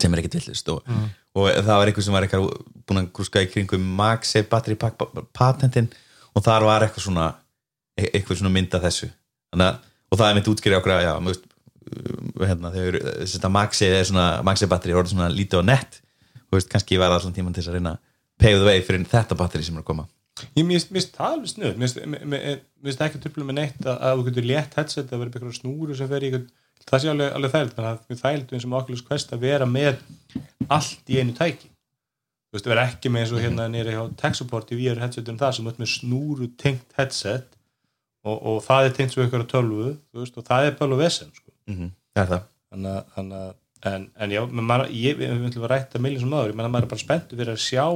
Sem 0.00 0.12
er 0.14 0.22
ekkert 0.22 0.38
villist 0.40 0.68
og, 0.72 0.82
Mm. 0.88 1.08
og 1.36 1.48
það 1.50 1.76
var 1.78 1.86
eitthvað 1.90 2.04
sem 2.04 2.14
var 2.16 2.22
eitthvað 2.26 2.46
búin 2.86 3.00
að 3.02 3.10
grúska 3.12 3.42
í 3.44 3.50
kringum 3.52 3.84
MagSafe 3.96 4.48
batteri 4.50 4.76
patentin 5.32 5.88
og 6.34 6.42
þar 6.42 6.64
var 6.66 6.82
eitthvað 6.82 7.04
svona 7.06 7.34
e- 7.96 8.10
eitthvað 8.10 8.40
svona 8.40 8.50
mynda 8.52 8.80
þessu. 8.82 9.10
Þannig 9.52 9.68
að, 9.68 9.76
og 10.10 10.18
það 10.18 10.30
er 10.30 10.34
mitt 10.34 10.50
útskýri 10.50 10.76
okkur 10.80 10.92
að 10.96 11.04
já, 11.06 11.12
veist, 11.28 11.44
uh, 11.94 12.46
hérna, 12.46 12.72
þetta 12.74 13.50
maxi 13.50 13.86
er 13.86 14.04
svona, 14.04 14.42
maxi 14.42 14.66
batteri 14.66 14.94
orðið 14.98 15.14
svona 15.14 15.28
lítið 15.30 15.58
og 15.60 15.64
nett. 15.70 16.00
Og 16.50 16.58
veist, 16.58 16.68
kannski 16.72 16.98
var 16.98 17.10
það 17.14 17.22
svona 17.22 17.34
tíman 17.38 17.54
til 17.54 17.62
þess 17.62 17.70
að 17.70 17.78
reyna 17.78 17.92
að 17.94 17.98
pay 18.40 18.56
the 18.58 18.66
way 18.66 18.82
fyrir 18.84 19.06
þetta 19.10 19.38
batteri 19.38 19.66
sem 19.66 19.78
er 19.78 19.84
að 19.84 19.90
koma 19.92 20.08
Ég 20.58 20.66
mist, 20.66 21.14
það 21.14 21.36
alveg 21.36 21.50
snuð 21.52 21.76
Mist, 21.78 22.00
mist 22.82 23.02
ekki 23.04 23.20
tröflum 23.22 23.46
með 23.50 23.60
neitt 23.60 23.84
að, 23.86 24.00
að 24.02 24.16
þú 24.18 24.24
getur 24.28 24.48
létt 24.50 24.74
headset 24.78 25.12
að 25.12 25.20
vera 25.20 25.30
upp 25.30 25.36
einhverjum 25.38 25.58
snúru 25.60 25.98
sem 25.98 26.10
fer 26.10 26.26
í 26.26 26.30
það 26.84 27.02
sé 27.04 27.12
alveg, 27.12 27.30
alveg 27.36 27.52
þægild 27.54 27.76
þannig 27.76 27.90
að 27.90 28.00
það 28.00 28.14
er 28.16 28.20
þægild 28.22 28.54
eins 28.56 28.66
og 28.66 28.72
með 28.72 28.80
Oculus 28.80 29.04
Quest 29.08 29.32
að 29.32 29.44
vera 29.46 29.68
með 29.68 30.02
allt 30.74 31.12
í 31.12 31.20
einu 31.20 31.36
tæki 31.38 31.70
þú 31.70 32.58
veist, 32.58 32.68
vera 32.70 32.86
ekki 32.90 33.12
með 33.12 33.24
eins 33.24 33.34
og 33.34 33.44
hérna 33.44 33.68
hjá 33.94 34.02
tech 34.20 34.38
support 34.38 34.72
í 34.74 34.78
VR 34.78 35.02
headsetum 35.04 35.38
það 35.40 35.56
sem 35.56 35.70
er 35.70 35.78
með 35.80 35.92
snúru 35.94 36.50
tengt 36.60 36.98
headset 36.98 37.48
og, 38.24 38.36
og 38.36 38.58
það 38.66 38.88
er 38.88 38.96
tengt 38.98 39.14
svo 39.14 39.24
einhverja 39.24 39.50
tölvu 39.54 39.94
þú 39.94 40.24
veist, 40.24 40.38
og 40.38 40.48
það 40.50 40.68
er 40.68 40.76
bara 40.80 41.00
vesen 41.00 41.30
sko. 41.32 41.50
mm 41.70 41.76
-hmm. 41.78 41.94
það 42.14 42.24
er 42.24 42.30
það 42.34 43.54
en, 43.84 44.10
en 44.16 44.30
já, 44.32 44.40
maður, 44.48 44.90
ég, 44.90 45.18
við 45.18 45.32
við 45.32 45.48
ætlum 45.50 45.66
að 45.66 45.72
rætta 45.72 46.00
miljón 46.00 46.24
sem 46.24 46.32
aður, 46.32 46.52
ég 46.52 46.56
menn 46.56 46.68
að 46.68 46.72
maður 46.74 46.86
er 46.86 46.92
bara 46.92 47.04
spenntur 47.04 47.40
fyrir 47.40 47.52
að 47.52 47.64
sjá 47.64 47.86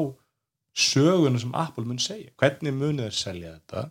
söguna 0.78 1.40
sem 1.42 1.54
Apple 1.54 1.84
mun 1.88 2.00
segja. 2.02 2.32
Hvernig 2.38 2.74
munið 2.76 3.08
þeir 3.08 3.16
selja 3.18 3.54
þetta? 3.56 3.84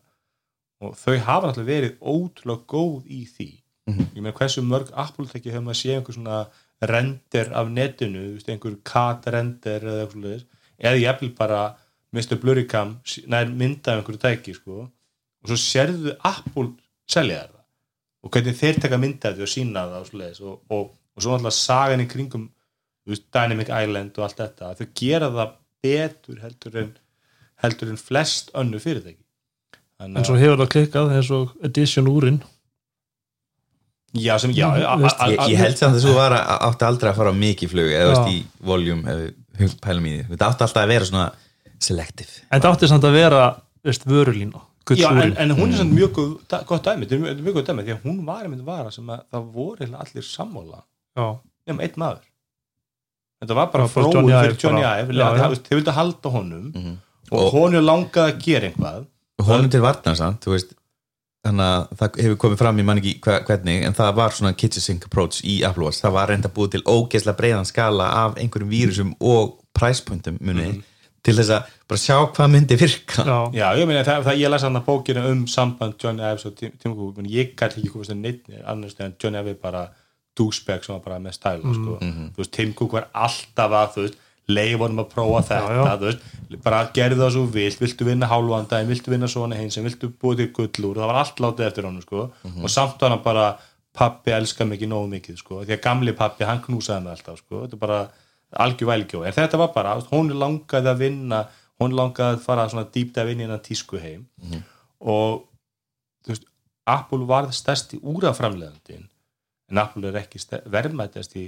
Og 0.83 0.93
þau 0.97 1.15
hafa 1.25 1.49
náttúrulega 1.49 1.71
verið 1.71 1.97
ótrúlega 2.13 2.65
góð 2.73 3.09
í 3.09 3.23
því. 3.35 3.49
Mhm. 3.87 4.07
ég 4.15 4.21
meina 4.21 4.35
hversu 4.35 4.61
mörg 4.61 4.89
Apple 4.93 5.25
þekki 5.25 5.51
hefur 5.51 5.63
maður 5.63 5.79
séð 5.79 5.95
einhver 5.95 6.15
svona 6.17 6.39
render 6.91 7.53
af 7.55 7.69
netinu, 7.71 8.23
einhver 8.47 8.75
cat 8.83 9.27
render 9.27 9.79
eða 9.79 10.01
eitthvað 10.01 10.17
svoleiðis, 10.17 10.45
eða 10.77 10.99
ég 10.99 11.13
eftir 11.13 11.35
bara 11.37 11.61
Mr. 12.11 12.35
Blurrycam 12.41 12.97
nær 13.27 13.47
mynda 13.47 13.93
af 13.93 14.01
einhverju 14.01 14.19
tæki 14.19 14.53
sko. 14.53 14.89
Og 15.43 15.47
svo 15.47 15.55
sérðu 15.55 16.17
Apple 16.19 16.73
selja 17.07 17.45
þetta 17.45 17.57
og 18.23 18.33
hvernig 18.33 18.57
þeir 18.59 18.81
taka 18.81 18.99
mynda 18.99 19.29
af 19.29 19.37
því 19.37 19.45
og 19.45 19.51
sína 19.51 19.83
það 19.87 19.99
og, 19.99 20.07
svoleiðis, 20.09 20.41
og, 20.41 20.55
og, 20.73 20.87
og 21.15 21.23
svo 21.23 21.35
náttúrulega 21.35 21.57
sagan 21.57 22.03
í 22.03 22.07
kringum 22.11 22.47
Dynamic 23.07 23.69
Island 23.71 24.17
og 24.19 24.25
allt 24.25 24.41
þetta 24.41 24.73
þau 24.75 24.87
gera 24.99 25.29
það 25.31 25.53
betur 25.83 26.39
heldur 26.43 26.75
en 26.83 26.91
heldur 27.63 27.89
en 27.93 27.97
flest 27.97 28.51
önnu 28.57 28.79
fyrirtæki. 28.81 29.21
En 30.03 30.23
svo 30.25 30.35
hefur 30.37 30.59
það 30.61 30.71
klikkað 30.75 31.15
eins 31.17 31.31
og 31.33 31.55
edition 31.65 32.07
úrin. 32.11 32.41
Já, 34.17 34.37
sem, 34.39 34.51
já, 34.55 34.67
a- 34.69 34.93
a- 34.93 34.97
Veist, 35.01 35.17
a- 35.19 35.27
ég, 35.29 35.39
ég 35.51 35.57
held 35.59 35.77
samt 35.77 35.97
að 35.97 36.05
þú 36.05 36.13
var 36.15 36.31
að, 36.37 36.45
átti 36.69 36.85
aldrei 36.87 37.09
að 37.11 37.17
fara 37.19 37.33
á 37.33 37.35
mikið 37.37 37.69
flug 37.73 37.91
eða 37.91 38.13
veist 38.13 38.29
í 38.33 38.37
voljum 38.63 39.01
þetta 39.03 40.47
átti 40.47 40.63
alltaf 40.63 40.77
að 40.83 40.87
vera 40.93 41.05
svona 41.09 41.25
selective. 41.79 42.31
En 42.51 42.61
það 42.61 42.71
átti 42.77 42.89
samt 42.93 43.03
að 43.09 43.17
vera 43.17 43.41
veist, 43.83 44.05
vörulína, 44.07 44.61
Já, 44.95 45.09
en, 45.11 45.33
en 45.35 45.51
hún 45.51 45.73
er 45.73 45.81
svona 45.81 45.91
mjög 45.97 46.11
góð, 46.15 46.29
gott 46.69 46.85
dæmi 46.87 47.03
þetta 47.03 47.15
er 47.17 47.19
mjög, 47.19 47.35
þetta 47.41 47.53
gott 47.57 47.67
dæmi 47.67 47.83
því 47.83 47.91
að 47.97 48.03
hún 48.07 48.19
var 48.25 48.45
einmitt 48.47 48.63
vara 48.63 48.91
sem 48.95 49.09
að 49.11 49.25
það 49.33 49.49
voru 49.57 49.87
allir 49.99 50.23
sammála 50.23 50.79
já, 51.17 51.25
nema 51.67 51.83
einn 51.83 51.97
maður 51.99 52.21
þetta 53.41 53.55
var 53.59 53.69
bara 53.73 53.87
fróður 53.91 54.13
Johnny 54.17 54.33
fyrir 54.33 54.55
Ive 54.55 54.63
Johnny. 54.63 54.81
Ive. 54.81 55.61
Þeir 55.67 55.77
vildi 55.81 55.93
halda 55.99 56.29
honum 56.33 56.71
Mhm. 56.73 56.97
og, 57.31 57.39
Og- 57.43 57.51
honum 57.53 57.83
langaði 57.85 58.33
að 58.33 58.41
gera 58.43 58.69
einhvað 58.71 59.05
honum 59.47 59.69
til 59.71 59.81
varnar 59.81 60.15
samt, 60.17 60.41
þú 60.41 60.51
veist. 60.55 60.73
Þannig 61.45 61.63
að 61.63 61.97
það 61.97 62.15
hefur 62.23 62.35
komið 62.41 62.57
fram 62.57 62.79
í 62.79 62.83
mann 62.83 62.97
ekki 62.99 63.19
hva- 63.21 63.43
hvernig, 63.45 63.83
en 63.85 63.93
það 63.93 64.15
var 64.15 64.29
svona 64.31 64.57
kitchen 64.57 64.81
sink 64.81 65.05
approach 65.05 65.41
í 65.45 65.61
Apple 65.63 65.83
Watch, 65.85 66.01
það 66.01 66.11
var 66.11 66.27
reynda 66.27 66.49
búið 66.49 66.71
til 66.71 66.81
ógeðslega 66.83 67.37
breiðan 67.37 67.65
skala 67.65 68.03
af 68.25 68.35
einhverjum 68.35 68.69
vírusum 68.69 69.13
og 69.21 69.59
price 69.73 70.01
pointum 70.01 70.37
muni 70.41 70.81
til 71.23 71.35
þess 71.35 71.49
að 71.53 71.63
bara 71.87 71.97
sjá 71.99 72.17
hvað 72.33 72.51
myndi 72.51 72.75
virka. 72.77 73.23
Já, 73.23 73.51
Já, 73.53 73.75
ég 73.77 73.87
meina 73.87 74.03
það, 74.03 74.23
það 74.25 74.37
ég 74.41 74.49
las 74.49 74.61
hann 74.63 74.75
að 74.75 74.85
bókina 74.85 75.25
um 75.29 75.45
samband 75.47 75.93
Johnny 76.03 76.21
Ives 76.23 76.45
og 76.45 76.55
Tim 76.57 76.71
Cook. 76.95 77.15
Ég 77.23 77.55
gæti 77.55 77.77
ekki 77.79 77.91
komast 77.93 78.09
að 78.11 78.17
neitt 78.19 78.43
annars 78.65 78.95
en 78.99 79.13
Johnny 79.23 79.39
Ives 79.39 79.57
bara 79.61 79.89
douchebag 80.37 80.85
sem 80.85 80.93
var 80.95 81.03
bara 81.05 81.19
með 81.23 81.35
stæl 81.37 81.61
sko. 81.65 81.97
þú 82.01 82.41
veist, 82.41 82.53
Tim 82.55 82.73
Cook 82.77 82.95
var 82.97 83.07
alltaf 83.13 83.71
að 83.81 83.93
þú 83.95 84.05
veist, 84.07 84.17
leif 84.47 84.79
honum 84.79 85.01
að 85.03 85.09
prófa 85.11 85.41
þetta 85.49 85.71
Já, 85.75 85.79
já. 85.87 85.95
þú 86.01 86.05
veist, 86.09 86.27
bara 86.63 86.81
gerðu 86.95 87.19
það 87.23 87.31
svo 87.35 87.45
vilt 87.57 87.81
viltu 87.83 88.05
vinna 88.07 88.29
hálfandaginn, 88.31 88.91
viltu 88.93 89.11
vinna 89.11 89.27
svona 89.27 89.57
hins 89.59 89.75
viltu 89.83 90.11
búið 90.21 90.37
til 90.45 90.51
gullúr, 90.59 91.01
það 91.01 91.11
var 91.11 91.19
allt 91.23 91.41
látið 91.43 91.67
eftir 91.67 91.87
honum 91.89 92.05
sko. 92.05 92.29
og 92.63 92.69
samt 92.71 93.01
var 93.01 93.11
hann 93.15 93.23
bara 93.25 93.47
pappi 93.97 94.31
elskar 94.31 94.67
mig 94.69 94.77
ekki 94.79 94.87
nógu 94.87 95.09
mikið 95.11 95.37
sko. 95.41 95.63
því 95.65 95.75
að 95.75 95.81
gamli 95.83 96.13
pappi, 96.15 96.45
hann 96.47 96.61
knúsaði 96.63 97.03
mig 97.03 97.17
alltaf 97.17 97.41
sko. 97.41 97.65
þetta 97.65 97.75
er 97.75 97.83
bara 97.83 97.99
algjör 98.63 98.87
vælgjó 98.93 99.25
en 99.27 99.33
þetta 99.35 99.57
var 99.59 99.73
bara, 99.75 99.97
hún 100.13 100.31
langaði 100.39 100.87
að 100.93 101.01
vinna 101.03 101.41
hún 101.81 101.91
langaði 101.97 102.37
að 102.37 102.45
fara 102.45 102.69
svona 102.71 102.87
dýpta 102.93 103.21
að 103.25 103.27
vinna 103.33 103.43
innan 103.49 103.59
tísku 103.65 103.99
heim 103.99 104.23
og 105.01 105.43
þú 106.23 106.31
veist, 106.31 106.47
Apple 106.87 107.25
var 107.27 107.49
stærsti 107.51 107.99
úraframleðandin 107.99 109.09
en 109.71 109.81
Apple 109.83 110.11
er 110.11 110.19
ekki 110.21 110.41
verðmættasti 110.73 111.47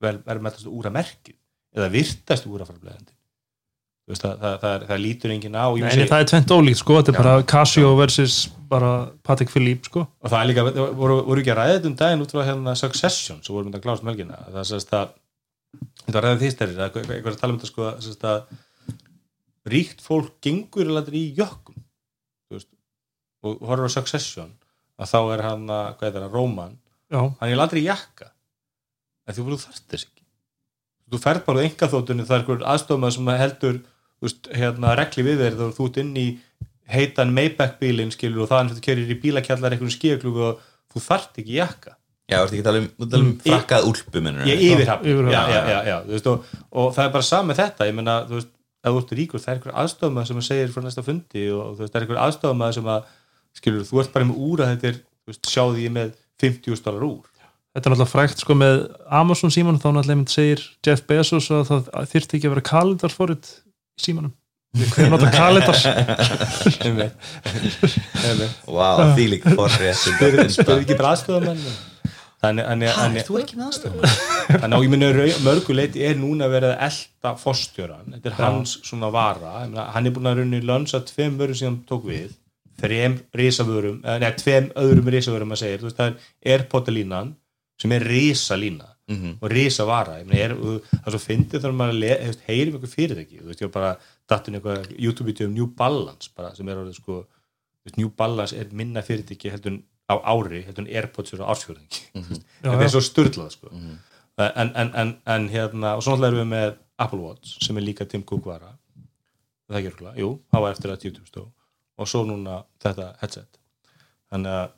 verðmættasti 0.00 0.70
úramerkið 0.70 1.36
eða 1.76 1.90
virtasti 1.92 2.50
úraframleðandin 2.50 3.16
þú 4.10 4.14
veist, 4.14 4.24
það, 4.24 4.38
það, 4.42 4.54
það, 4.62 4.84
það 4.90 5.02
lítur 5.04 5.34
enginn 5.34 5.58
á 5.58 5.66
Nei, 5.70 5.90
segi- 5.94 6.08
það 6.10 6.22
er 6.24 6.30
tvent 6.32 6.54
ólíkt 6.56 6.80
sko, 6.80 6.96
þetta 6.98 7.12
er 7.12 7.18
bara 7.20 7.34
Casio 7.52 7.90
versus 7.98 8.38
bara 8.70 8.90
Patek 9.26 9.50
Philippe 9.50 9.90
sko. 9.90 10.04
Og 10.22 10.30
það 10.30 10.40
er 10.40 10.48
líka, 10.50 10.64
voru, 10.98 11.18
voru 11.26 11.42
ekki 11.42 11.52
að 11.54 11.58
ræða 11.60 11.76
þetta 11.76 11.90
um 11.90 11.96
daginn 12.00 12.24
út 12.24 12.34
frá 12.34 12.42
hérna 12.46 12.74
Succession 12.78 13.40
sem 13.42 13.54
voru 13.54 13.66
myndið 13.68 13.80
að 13.80 13.86
klárast 13.86 14.06
mölgina. 14.06 14.40
Það 14.48 14.60
er 14.62 14.68
sérst 14.70 14.94
að 14.98 15.12
þetta 16.06 16.16
var 16.16 16.26
ræðið 16.26 16.42
því 16.42 16.50
stærri, 16.54 16.76
eitthvað 16.88 17.30
að 17.34 17.40
tala 17.42 17.54
um 17.54 17.60
þetta 17.60 17.70
sko 17.70 17.90
sérst 18.06 18.26
að 18.30 18.40
ríkt 19.70 20.02
fólk 20.04 20.36
gengur 20.42 20.90
í 21.14 21.24
jökkum 21.38 21.78
þú 22.48 22.56
veist, 22.58 22.70
og 23.46 23.62
horfður 23.68 23.90
á 23.90 23.96
Succession 23.98 24.54
að 25.00 25.12
þá 25.12 25.20
er 25.34 25.44
hann 25.46 25.66
að, 25.70 25.90
hvað 26.00 26.08
er 26.10 26.16
það, 26.18 26.30
Róman 26.34 26.78
hann 27.40 27.50
er 27.52 27.60
aldrei 27.64 27.82
jakka. 27.84 28.30
En 29.26 29.34
þú 29.36 29.46
þú 29.50 29.58
þarft 29.64 29.86
þess 29.90 30.06
ekki. 30.08 30.24
Þú 31.10 31.18
ferð 31.24 31.44
bara 31.46 31.62
á 31.62 31.66
engaþóttunni 31.66 32.26
það 32.26 32.36
er 32.36 32.42
einhver 32.44 32.66
aðstofmaður 32.74 33.14
sem 33.16 33.30
heldur 33.40 33.78
veist, 34.22 34.50
hérna, 34.54 34.92
regli 34.98 35.24
við 35.26 35.40
þér 35.42 35.56
þegar 35.58 35.72
þú 35.78 35.86
ert 35.90 35.96
inn 36.04 36.12
í 36.20 36.26
heitan 36.90 37.32
Maybach 37.34 37.76
bílinn 37.80 38.12
skilur 38.14 38.44
og 38.44 38.50
það 38.50 38.60
er 38.60 38.68
að 38.70 38.76
þú 38.78 38.84
kerir 38.86 39.10
í 39.10 39.16
bílakjallar 39.22 39.74
einhvern 39.76 39.94
skíaklugu 39.94 40.44
og 40.50 40.62
þú 40.94 41.02
þarft 41.06 41.40
ekki 41.42 41.58
jakka. 41.58 41.96
Já, 42.30 42.38
þú 42.38 42.44
ert 42.46 42.52
ekki 42.54 42.62
að 42.62 42.68
tala 42.68 42.80
um, 42.82 42.88
að 43.00 43.10
tala 43.10 43.24
um 43.24 43.30
Mm. 43.30 43.38
frakkað 43.42 43.86
úlpu 43.90 44.22
mennur 44.22 44.46
ég 44.46 44.60
yfirhafn. 44.70 45.06
Yfirhafn. 45.10 45.86
já, 45.90 45.96
veist, 46.06 46.26
og, 46.30 46.44
og 46.70 46.92
það 46.94 47.04
er 47.08 47.12
bara 47.16 47.26
sama 47.26 47.50
með 47.52 47.60
þetta 47.64 47.86
ég 47.90 47.94
meina, 47.98 48.14
þú 48.30 48.36
veist, 48.38 48.50
ef 48.80 48.92
þú 48.94 49.00
ert 49.02 49.14
ríkur 49.18 49.40
það 49.42 49.50
er 49.50 49.56
einhver 49.58 49.74
aðstofmaður 49.82 50.28
sem 50.30 50.38
að 50.40 50.46
segir 50.46 50.70
frá 50.74 50.82
næsta 50.86 51.02
fundi 51.06 51.42
og 51.50 51.74
þú 51.74 51.82
veist, 51.82 51.92
það 51.92 51.98
er 52.00 52.06
einhver 52.06 52.22
aðstofmaður 52.26 52.76
sem 52.78 52.90
að 52.94 53.08
skilur, 53.58 53.82
þú 53.90 54.00
ert 54.04 54.12
bara 54.14 54.28
með 54.30 54.38
úr 54.46 54.62
að 54.62 54.70
þetta 54.74 54.88
er 54.92 55.00
þú 55.00 55.32
veist, 55.34 55.50
sjáðu 55.50 55.82
ég 55.82 55.94
með 55.98 56.14
50 56.40 56.82
dólar 56.86 57.06
úr. 57.06 57.26
Þetta 57.70 57.86
er 57.86 57.92
náttúrulega 57.94 58.10
frækt 58.10 58.40
sko 58.42 58.56
með 58.58 58.80
Amazon 59.14 59.52
síman 59.54 59.78
þá 59.78 59.88
náttúrulega 59.92 60.18
mynd 60.18 60.32
segir 60.32 60.62
Jeff 60.86 61.04
Bezos 61.06 61.46
að 61.54 61.68
það 61.70 61.90
þyrfti 62.14 62.38
ekki 62.40 62.48
að 62.48 62.54
vera 62.56 62.66
kalendar 62.72 63.14
forrið 63.14 63.50
í 63.54 64.04
símanum. 64.08 64.32
Hver 64.94 65.08
nota 65.10 65.30
kalendars 65.40 65.84
Einmitt. 65.86 67.14
Einmitt. 68.24 68.58
Vá, 68.70 68.90
því 69.16 69.24
lík 69.36 69.46
forrið 69.54 70.02
spurði 70.02 70.44
ekki 70.84 70.98
bara 70.98 71.14
þannig- 72.40 72.92
þannig- 72.96 73.26
Þú 73.28 73.38
ekki 73.42 73.58
með 73.58 73.66
aðstofan 73.66 74.12
þannig 74.62 74.76
að 74.76 74.84
ég 74.86 74.92
minna 74.94 75.08
mörguleiti 75.44 76.04
er 76.08 76.14
núna 76.20 76.46
verið 76.52 76.70
að 76.72 76.84
elda 76.88 77.32
fórstjóran, 77.42 78.06
þetta 78.14 78.30
er 78.30 78.36
hans 78.38 78.76
svona 78.86 79.10
vara, 79.12 79.50
hann 79.92 80.06
er 80.08 80.14
búin 80.16 80.30
að 80.30 80.38
runni 80.40 80.62
lönsa 80.64 81.02
tveim 81.04 81.36
vörum 81.40 81.58
sem 81.58 81.68
hann 81.74 81.82
tók 81.90 82.06
við 82.08 82.30
þreim 82.80 83.18
risavörum, 83.36 84.00
eða 84.04 84.22
neða 84.22 84.38
tveim 84.40 84.70
öðrum 84.82 85.12
risavörum 85.14 85.54
að 85.54 85.62
segja, 85.62 85.82
veist 85.84 86.00
það 86.00 86.14
er 86.14 86.54
Airpodalínan 86.54 87.34
sem 87.80 87.92
er 87.96 88.06
risalína 88.08 88.88
og 89.42 89.50
risavara, 89.50 90.20
ég 90.20 90.28
meina 90.28 90.44
er, 90.44 90.52
það 90.90 91.06
er 91.06 91.14
svo 91.14 91.20
fyndið 91.24 91.62
þegar 91.64 91.72
maður 91.74 92.04
heyrir 92.46 92.68
um 92.70 92.76
eitthvað 92.78 92.92
fyrirtæki, 92.94 93.40
þú 93.40 93.48
veist 93.50 93.62
ég 93.62 93.70
var 93.70 93.74
bara 93.74 93.92
dattin 94.30 94.58
eitthvað 94.58 94.90
YouTube-vídeó 94.94 95.48
um 95.48 95.54
New 95.56 95.66
Balance 95.66 96.30
bara, 96.36 96.52
sem 96.54 96.68
er 96.68 96.78
orðið 96.78 97.00
sko, 97.00 97.16
New 97.96 98.12
Balance 98.16 98.56
er 98.56 98.70
minna 98.76 99.02
fyrirtæki 99.02 99.50
heldur 99.50 99.80
á 100.10 100.14
ári 100.30 100.62
heldur 100.66 100.86
Airpods 100.86 101.34
eru 101.34 101.46
á 101.46 101.50
ársfjörðingi 101.50 102.04
þetta 102.62 102.84
er 102.84 102.92
svo 102.92 103.02
styrlað 103.02 103.54
sko. 103.56 103.70
en, 103.74 104.70
en, 104.74 104.92
en, 104.94 105.14
en 105.26 105.48
hérna 105.50 105.96
og 105.96 106.04
svo 106.04 106.14
náttúrulega 106.14 106.30
erum 106.30 106.44
við 106.44 106.52
með 106.54 106.76
Apple 107.00 107.22
Watch 107.24 107.58
sem 107.64 107.80
er 107.80 107.86
líka 107.86 108.06
Tim 108.06 108.22
Cook 108.22 108.46
vara 108.46 108.76
það 109.70 109.74
er 109.74 109.80
ekki 109.80 109.92
örgulega, 109.94 110.20
jú, 110.22 110.30
það 110.50 110.66
var 110.66 110.76
eftir 110.76 110.94
að 110.94 111.02
20 111.08 111.50
og 112.00 112.08
svo 112.08 112.24
núna 112.28 112.62
þetta 112.82 113.10
headset. 113.20 113.58
Þannig 114.32 114.56
að 114.56 114.70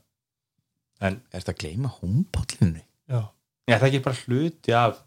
en 1.02 1.16
Er 1.32 1.40
þetta 1.42 1.54
að 1.54 1.62
gleyma 1.62 1.90
homepállinu? 2.00 2.82
já, 3.10 3.20
ja, 3.68 3.78
það 3.78 3.82
er 3.82 3.88
ekki 3.92 4.02
bara 4.04 4.20
hluti 4.26 4.74
af 4.78 5.00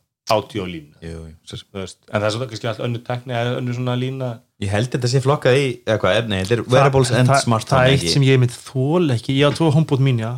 sem- 1.46 1.60
en 1.76 2.22
það 2.22 2.26
er 2.26 2.34
svo 2.34 2.48
kannski 2.50 2.68
allt 2.72 2.80
önnu 2.82 3.00
tekni 3.06 3.34
eða 3.38 3.58
önnu 3.60 3.74
svona 3.78 3.96
lína. 4.00 4.30
Ég 4.60 4.70
held 4.72 4.90
þetta 4.90 5.08
sé 5.12 5.20
flokkað 5.22 5.58
í, 5.60 5.66
eða 5.86 6.00
hvað, 6.02 6.18
efni, 6.22 6.40
er 6.42 6.62
wearables 6.72 7.12
and 7.12 7.28
það, 7.30 7.44
er 7.86 7.92
eitt 7.94 8.10
sem 8.14 8.24
ég 8.24 8.40
mynd 8.40 8.56
þól 8.56 9.12
ekki. 9.16 9.36
Ég 9.38 9.46
á 9.46 9.52
tvo 9.54 9.70
homebot 9.76 10.00
mín, 10.02 10.20
já, 10.24 10.32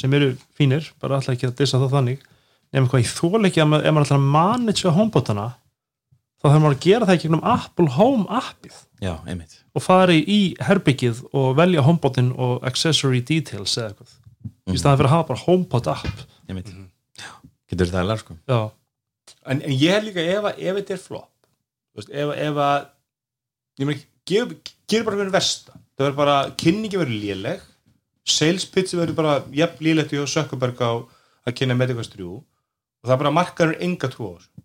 sem 0.00 0.14
eru 0.14 0.30
fínir 0.58 0.88
bara 1.00 1.16
alltaf 1.18 1.34
ekki 1.36 1.48
að 1.50 1.56
dissa 1.60 1.78
það 1.82 1.90
þannig. 1.98 2.18
Nefnum 2.72 2.88
hvað, 2.90 3.04
ég 3.04 3.12
þól 3.18 3.44
ekki 3.50 3.60
að 3.62 3.68
maður, 3.74 3.84
ef 3.90 3.94
maður 3.94 4.14
að 4.16 4.24
manage 4.38 4.90
homebotana 4.96 5.46
þá 6.44 6.50
þarf 6.52 6.60
maður 6.64 6.76
að 6.76 6.82
gera 6.84 7.06
það 7.08 7.16
í 7.18 7.22
gegnum 7.24 7.44
Apple 7.54 7.88
Home 7.96 8.26
appið. 8.38 8.76
Já, 9.04 9.14
einmitt. 9.28 9.54
Og 9.74 9.82
fari 9.82 10.18
í 10.30 10.38
herbyggið 10.62 11.22
og 11.34 11.54
velja 11.58 11.82
homebotin 11.86 12.30
og 12.36 12.64
accessory 12.68 13.22
details 13.24 13.74
eða 13.80 13.90
eitthvað. 13.94 14.12
Í 14.74 14.78
staðan 14.80 14.98
fyrir 15.00 15.08
að 15.10 15.14
hafa 15.16 15.28
bara 15.32 15.42
HomePod 15.44 15.88
app. 15.92 16.22
Ég 16.48 16.58
veit 16.58 16.70
getur 17.72 17.88
þetta 17.88 18.02
aðlar 18.04 18.20
sko. 18.20 18.36
Já, 18.48 18.58
en, 19.48 19.60
en 19.64 19.72
ég 19.72 19.92
held 19.96 20.08
líka 20.10 20.24
ef, 20.36 20.44
að- 20.50 20.60
ef 20.68 20.78
þetta 20.78 20.94
er 20.98 21.02
flop 21.02 21.30
þú 21.94 22.00
veist, 22.02 22.10
ef, 22.12 22.32
ef 22.44 22.60
að 22.68 22.86
ég 23.80 23.88
meina, 23.88 24.04
gerur 24.28 24.54
ger 24.92 25.04
bara 25.08 25.20
fyrir 25.20 25.32
versta. 25.34 25.76
Það 25.94 26.04
verður 26.06 26.18
bara, 26.20 26.36
kynningi 26.60 27.00
verður 27.00 27.20
léleg 27.24 27.64
sales 28.24 28.64
pitch 28.72 28.94
verður 28.96 29.16
bara 29.18 29.34
jafn 29.52 29.84
lélegt 29.84 30.14
og 30.20 30.28
Sökkuberg 30.32 30.80
á 30.80 30.92
að 31.44 31.56
kynna 31.58 31.76
Medicast 31.76 32.14
3 32.16 32.24
og 32.28 32.44
það 33.04 33.14
er 33.16 33.20
bara 33.24 33.34
markaður 33.36 33.74
enga 33.84 34.08
trú 34.12 34.30
á 34.32 34.36
þessu 34.38 34.63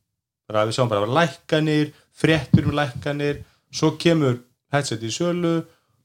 bara 0.50 0.66
við 0.68 0.78
sjáum 0.78 0.91
bara 0.91 1.10
lækkanir 1.20 1.93
fréttur 2.20 2.68
um 2.68 2.78
lækkanir 2.78 3.43
svo 3.72 3.93
kemur 4.02 4.41
headset 4.74 5.04
í 5.06 5.12
sölu 5.14 5.60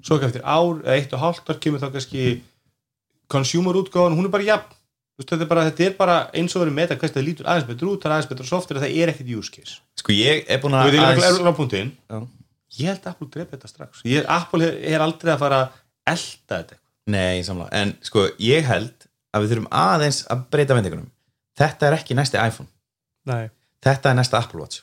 svo 0.04 0.20
eftir 0.20 0.44
ár, 0.44 0.82
eða 0.84 0.96
eitt 0.98 1.14
og 1.16 1.22
hálft 1.22 1.48
ár 1.48 1.60
kemur 1.62 1.82
þá 1.82 1.90
kannski 1.94 2.24
consumer 3.32 3.76
útgáðan, 3.80 4.18
hún 4.18 4.28
er 4.28 4.34
bara 4.34 4.46
jafn. 4.46 4.80
Veist, 5.14 5.30
þetta, 5.30 5.44
er 5.46 5.50
bara, 5.50 5.64
þetta 5.68 5.84
er 5.86 5.92
bara 5.96 6.14
eins 6.34 6.56
og 6.56 6.64
verið 6.64 6.74
með 6.74 6.92
hvernig 6.92 7.14
það 7.14 7.26
lítur 7.28 7.48
aðeins 7.48 7.68
betur 7.68 7.90
út, 7.92 8.00
það 8.02 8.08
er 8.08 8.14
aðeins 8.16 8.30
betur 8.32 8.48
software 8.48 8.82
það 8.82 8.96
er 8.98 9.12
ekkert 9.12 9.30
use 9.30 9.52
case. 9.54 9.76
Sko 10.00 10.16
ég 10.16 10.42
er 10.50 10.60
búin 10.62 10.74
að 10.74 10.90
ég 12.74 12.90
held 12.90 13.04
að 13.06 13.12
Apple 13.12 13.28
drepa 13.30 13.54
þetta 13.54 13.70
strax. 13.70 14.02
Ég, 14.10 14.26
Apple 14.26 14.66
er, 14.66 14.78
er 14.90 15.04
aldrei 15.04 15.30
að 15.36 15.44
fara 15.44 15.60
að 15.62 15.76
elda 16.10 16.56
þetta 16.56 16.80
Nei, 17.14 17.44
samla, 17.44 17.68
en 17.76 17.92
sko 18.02 18.24
ég 18.40 18.64
held 18.66 19.06
að 19.34 19.44
við 19.44 19.52
þurfum 19.52 19.72
aðeins 19.76 20.22
að 20.32 20.46
breyta 20.50 20.76
vendingunum. 20.78 21.10
Þetta 21.54 21.86
er 21.86 21.96
ekki 21.98 22.16
næsti 22.18 22.40
iPhone. 22.40 22.70
Nei, 23.28 23.52
þetta 23.84 24.10
er 24.10 24.18
næsta 24.18 24.40
Apple 24.40 24.60
Watch. 24.64 24.82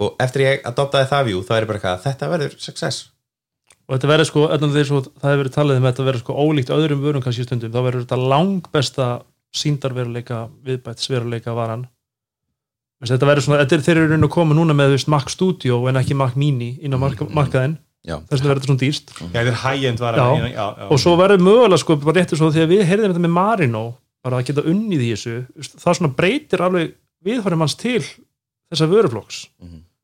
Og 0.00 0.14
eftir 0.24 0.44
ég 0.46 0.62
adoptaði 0.68 1.08
það 1.10 1.26
view 1.28 1.40
þá 1.44 1.54
er 1.56 1.64
ég 1.64 1.70
bara 1.70 1.80
eitthvað, 1.80 2.04
þetta 2.06 2.28
verður 2.32 2.54
success. 2.58 3.00
Og 3.90 3.96
þetta 3.96 4.10
verður 4.12 4.28
sko, 4.30 4.44
svo, 4.86 5.00
það 5.18 5.32
hefur 5.32 5.40
verið 5.42 5.54
talið 5.56 5.80
um 5.80 5.84
að 5.88 5.92
þetta 5.92 6.06
verður 6.08 6.22
sko 6.24 6.36
ólíkt 6.44 6.70
öðrum 6.76 7.00
vörum 7.04 7.24
kannski 7.24 7.44
stundum, 7.44 7.72
þá 7.74 7.80
verður 7.88 8.04
þetta 8.06 8.18
langbesta 8.32 9.08
síndarveruleika, 9.60 10.44
viðbætsveruleika 10.64 11.54
varan. 11.56 11.88
Þetta 13.00 13.28
verður 13.28 13.44
svona, 13.46 13.62
þetta 13.64 13.76
er 13.78 13.84
þeir 13.86 13.98
eru 14.02 14.10
raun 14.12 14.26
að 14.28 14.32
koma 14.34 14.56
núna 14.56 14.74
með 14.76 14.92
veist, 14.94 15.08
Mac 15.10 15.30
Studio 15.32 15.78
en 15.88 15.96
ekki 16.00 16.16
Mac 16.20 16.34
Mini 16.36 16.74
inn 16.84 16.92
á 16.92 16.98
marka, 17.00 17.24
Mhm. 17.24 17.32
markaðinn, 17.34 17.78
Já. 18.06 18.16
þess 18.28 18.40
vegna 18.40 18.50
verður 18.52 18.60
þetta 18.60 18.70
svona 18.70 18.84
dýrst 18.84 19.12
já, 19.16 19.40
er 19.40 19.96
vara 20.00 20.16
Já. 20.16 20.48
já, 20.52 20.76
já, 20.76 20.88
og 20.90 20.98
svo 21.00 21.16
verður 21.16 21.40
mögulega 21.44 21.78
sko 21.78 21.96
bara 21.96 22.20
réttur 22.20 22.36
svo 22.38 22.50
þegar 22.52 22.68
við 22.68 22.84
heyrðum 22.84 23.12
þetta 23.12 23.24
með 23.26 23.30
Marino 23.40 23.94
bara 24.22 24.36
að 24.36 24.46
geta 24.46 24.62
unnið 24.68 25.00
í 25.00 25.10
þessu. 25.12 25.46
Það 25.80 25.96
svona 25.96 26.14
breytir 26.14 26.60
alveg 26.60 26.94
viðhverjum 27.24 27.64
hans 27.64 27.74
til 27.80 28.00
þessa 28.70 28.88
vöruflokks. 28.90 29.40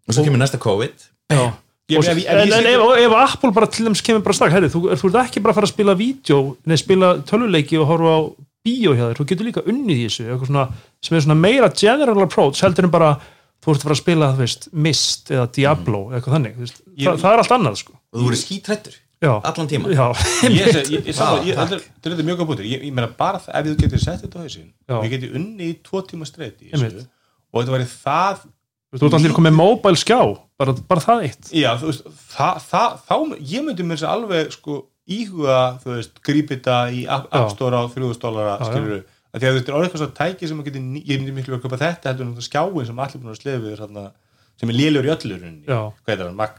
Og 0.06 0.14
svo 0.14 0.24
kemur 0.26 0.38
næsta 0.42 0.58
COVID. 0.62 1.06
Já. 1.32 1.52
Ég- 1.88 2.02
en, 2.02 2.18
ég 2.18 2.26
en 2.26 2.50
segi- 2.50 2.72
ef, 2.74 3.06
ef 3.06 3.12
Apple 3.14 3.52
bara 3.54 3.66
til 3.70 3.86
dæmis 3.86 4.02
kemur 4.02 4.22
bara 4.26 4.34
strax 4.34 4.52
herri, 4.52 4.68
þú, 4.68 4.80
þú 4.98 5.06
ert 5.14 5.20
ekki 5.28 5.40
bara 5.42 5.52
að 5.52 5.58
fara 5.60 5.66
að 5.68 5.72
spila 5.74 5.94
vídeo 5.94 6.56
neð 6.66 6.80
spila 6.82 7.10
töluleiki 7.22 7.78
og 7.78 7.86
horfa 7.86 8.10
á 8.10 8.20
bíó 8.66 8.90
hjá 8.98 9.04
þér, 9.06 9.18
þú 9.20 9.26
getur 9.30 9.46
líka 9.46 9.62
unnið 9.70 10.00
í 10.02 10.06
þessu. 10.08 10.26
Eitthvað 10.26 10.50
svona, 10.50 10.64
sem 11.00 11.16
er 11.16 11.20
svona 11.22 11.38
meira 11.38 11.68
general 11.70 12.22
approach 12.26 12.60
heldur 12.66 12.84
en 12.88 12.90
bara, 12.90 13.12
þú 13.62 13.70
ert 13.70 13.78
að 13.78 13.86
fara 13.86 13.94
að 13.94 14.02
spila 14.02 14.32
þú 14.34 14.42
veist, 14.42 14.68
Mist 14.74 15.30
eða 15.30 15.46
Diablo 15.54 16.00
eða 16.10 16.18
eitthvað 16.18 16.34
þannig, 16.36 16.56
Ég- 16.98 17.20
það, 17.22 17.32
er 17.32 17.38
allt 17.44 17.54
annað 17.54 17.76
sko. 17.84 17.92
og 18.12 18.18
þú 18.20 18.24
voru 18.26 18.40
skítrættur 18.42 18.94
já, 19.22 19.32
allan 19.48 19.68
tíma 19.70 19.88
þetta 19.92 21.76
er- 21.76 21.86
þetta 22.04 22.26
mjög 22.26 22.40
góð 22.42 22.50
bútur 22.50 22.66
ég, 22.68 22.82
ég 22.84 22.92
meina 22.92 23.08
bara 23.18 23.38
það, 23.40 23.54
ef 23.60 23.66
þú 23.70 23.76
getur 23.84 24.02
sett 24.02 24.22
þetta 24.26 24.42
á 24.42 24.98
og 24.98 25.04
ég 25.06 25.14
geti 25.14 25.30
unni 25.34 25.70
í 25.72 25.78
tvo 25.86 26.02
tíma 26.06 26.26
streit 26.28 26.60
í 26.62 26.72
Einmitt. 26.72 26.92
þessu 27.00 27.08
og 27.52 27.62
þetta 27.62 27.76
væri 27.76 27.88
það 27.92 28.44
þú 28.96 29.08
ert 29.08 29.16
allir 29.18 29.34
komið 29.36 29.56
mobile 29.56 29.98
skjá 30.00 30.20
bara, 30.56 30.72
bara 30.88 31.00
það 31.04 31.24
eitt. 31.26 31.48
Já, 31.52 31.72
þú 31.80 31.90
veist, 31.90 32.04
það, 32.32 32.60
það, 32.70 32.94
þá 33.08 33.16
ég 33.52 33.64
myndi 33.66 33.84
mér 33.84 33.98
sér 34.00 34.12
alveg 34.14 34.52
sko 34.54 34.76
íhuga, 35.06 35.58
þú 35.82 35.90
veist, 35.96 36.20
grípi 36.24 36.56
þetta 36.56 36.76
í 36.96 37.02
App 37.08 37.26
Já. 37.28 37.40
App 37.42 37.50
Store 37.52 37.76
á 37.76 37.82
3000 37.92 38.22
dólara 38.22 38.54
Já, 38.56 38.62
já. 38.62 38.70
skilur 38.70 39.02
að 39.36 39.42
því 39.42 39.48
að 39.50 39.56
veist, 39.56 39.68
er 39.68 39.76
orðið 39.76 39.88
eitthvað 39.90 40.02
svo 40.04 40.08
tæki 40.16 40.48
sem 40.48 40.60
að 40.62 40.68
geti, 40.70 40.82
ég 41.10 41.20
myndi 41.20 41.34
miklu 41.36 41.58
að 41.58 41.62
köpa 41.66 41.78
þetta 41.82 42.08
heldur 42.12 42.24
en 42.26 42.32
þetta 42.36 42.46
skjáin 42.48 42.86
sem 42.88 43.02
allir 43.04 43.20
búin 43.20 43.34
að 43.34 43.40
við 43.66 43.76
þarna, 43.82 44.04
sem 44.56 44.72
er 44.72 44.78
lélur 44.80 45.04
í 45.08 45.12
öllu 45.12 45.36
runni 45.42 45.66
Já. 45.68 45.80
hvað 46.06 46.14
er 46.16 46.22
það, 46.24 46.34
Mac 46.40 46.56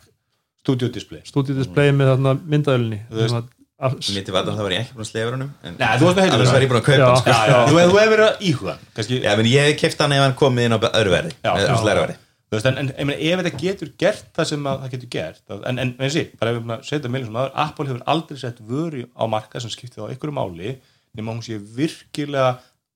Studio 0.68 0.90
Display 0.92 1.22
stúdíudisplay 1.24 1.94
með 1.96 2.10
þarna 2.12 2.34
myndaölinni 2.44 3.00
Þú 3.08 3.22
veist- 3.24 3.54
mér 3.78 4.24
til 4.26 4.34
vatn 4.36 4.50
að 4.52 4.56
það 4.58 4.66
var 4.68 4.74
ég 4.74 4.80
ekki 4.84 4.96
búin 4.98 5.06
að 5.06 5.32
honum 5.38 5.52
en 5.64 5.76
Nei, 5.78 5.88
þú 5.98 6.06
varst 6.08 6.18
nú 6.18 6.24
heitur 6.26 6.40
það. 6.44 6.54
var 6.54 6.64
ég 6.66 6.72
búin 6.72 6.80
að 6.82 6.88
kaupa 6.88 6.98
Já. 6.98 7.08
hann 7.08 7.20
sko. 7.22 7.30
já, 7.30 7.42
já, 7.48 7.58
þú, 7.68 7.76
þú 7.78 8.00
hefur 8.02 8.14
verið 8.14 8.28
að 8.28 8.40
íhuga 8.50 8.72
hann, 8.74 8.88
kannski, 8.98 9.20
já, 9.24 9.36
menn 9.38 9.50
ég 9.52 9.68
hef 9.68 9.78
keft 9.82 10.00
hann 10.02 10.16
ef 10.18 10.24
hann 10.26 10.34
komið 10.42 10.66
inn 10.68 10.76
á 10.76 10.80
öðru 10.98 11.12
verði 11.14 12.18
Þú 12.48 12.56
veist, 12.56 12.68
en, 12.70 12.78
en 12.80 12.88
ég 12.96 13.06
meina, 13.06 13.20
ef 13.20 13.42
þetta 13.44 13.60
getur 13.60 13.90
gert 14.00 14.28
það 14.38 14.46
sem 14.48 14.68
að 14.72 14.78
það 14.84 14.92
getur 14.96 15.10
gert 15.18 15.42
að- 15.52 15.64
en, 15.68 15.80
en 15.84 15.90
eins 16.00 16.16
og, 16.16 16.30
bara 16.40 16.52
ef 16.52 16.56
við 16.56 16.62
erum 16.62 16.72
að 16.78 16.84
setja 16.88 17.10
meilin 17.12 17.28
sem 17.28 17.40
aður 17.42 17.52
Apple 17.64 17.86
hefur 17.90 18.04
aldrei 18.14 18.38
sett 18.40 18.62
vöru 18.70 19.02
á 19.20 19.24
marka 19.28 19.60
sem 19.60 19.70
skiptið 19.74 20.00
á 20.00 20.10
einhverju 20.14 20.36
máli 20.38 20.78
nema 21.18 21.34
hún 21.36 21.44
sé 21.44 21.58
virkilega 21.60 22.54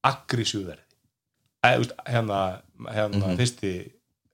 aggressíu 0.07 0.63
verði 0.65 0.85
Æ, 1.61 1.67
þú 1.75 1.81
veist, 1.83 1.93
hérna, 2.07 2.39
hérna 2.95 3.25
Mhm. 3.27 3.37
fyrsti 3.41 3.73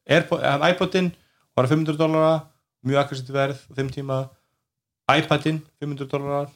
hérna, 0.08 0.70
iPodin 0.70 1.10
var 1.58 1.66
500 1.68 1.98
dólara 1.98 2.36
mjög 2.86 3.00
aggressíu 3.04 3.34
verð 3.34 3.58
á 3.68 3.72
þeim 3.78 3.90
tíma 3.96 4.18
iPadin 5.18 5.62
500 5.82 6.10
dólarar 6.12 6.50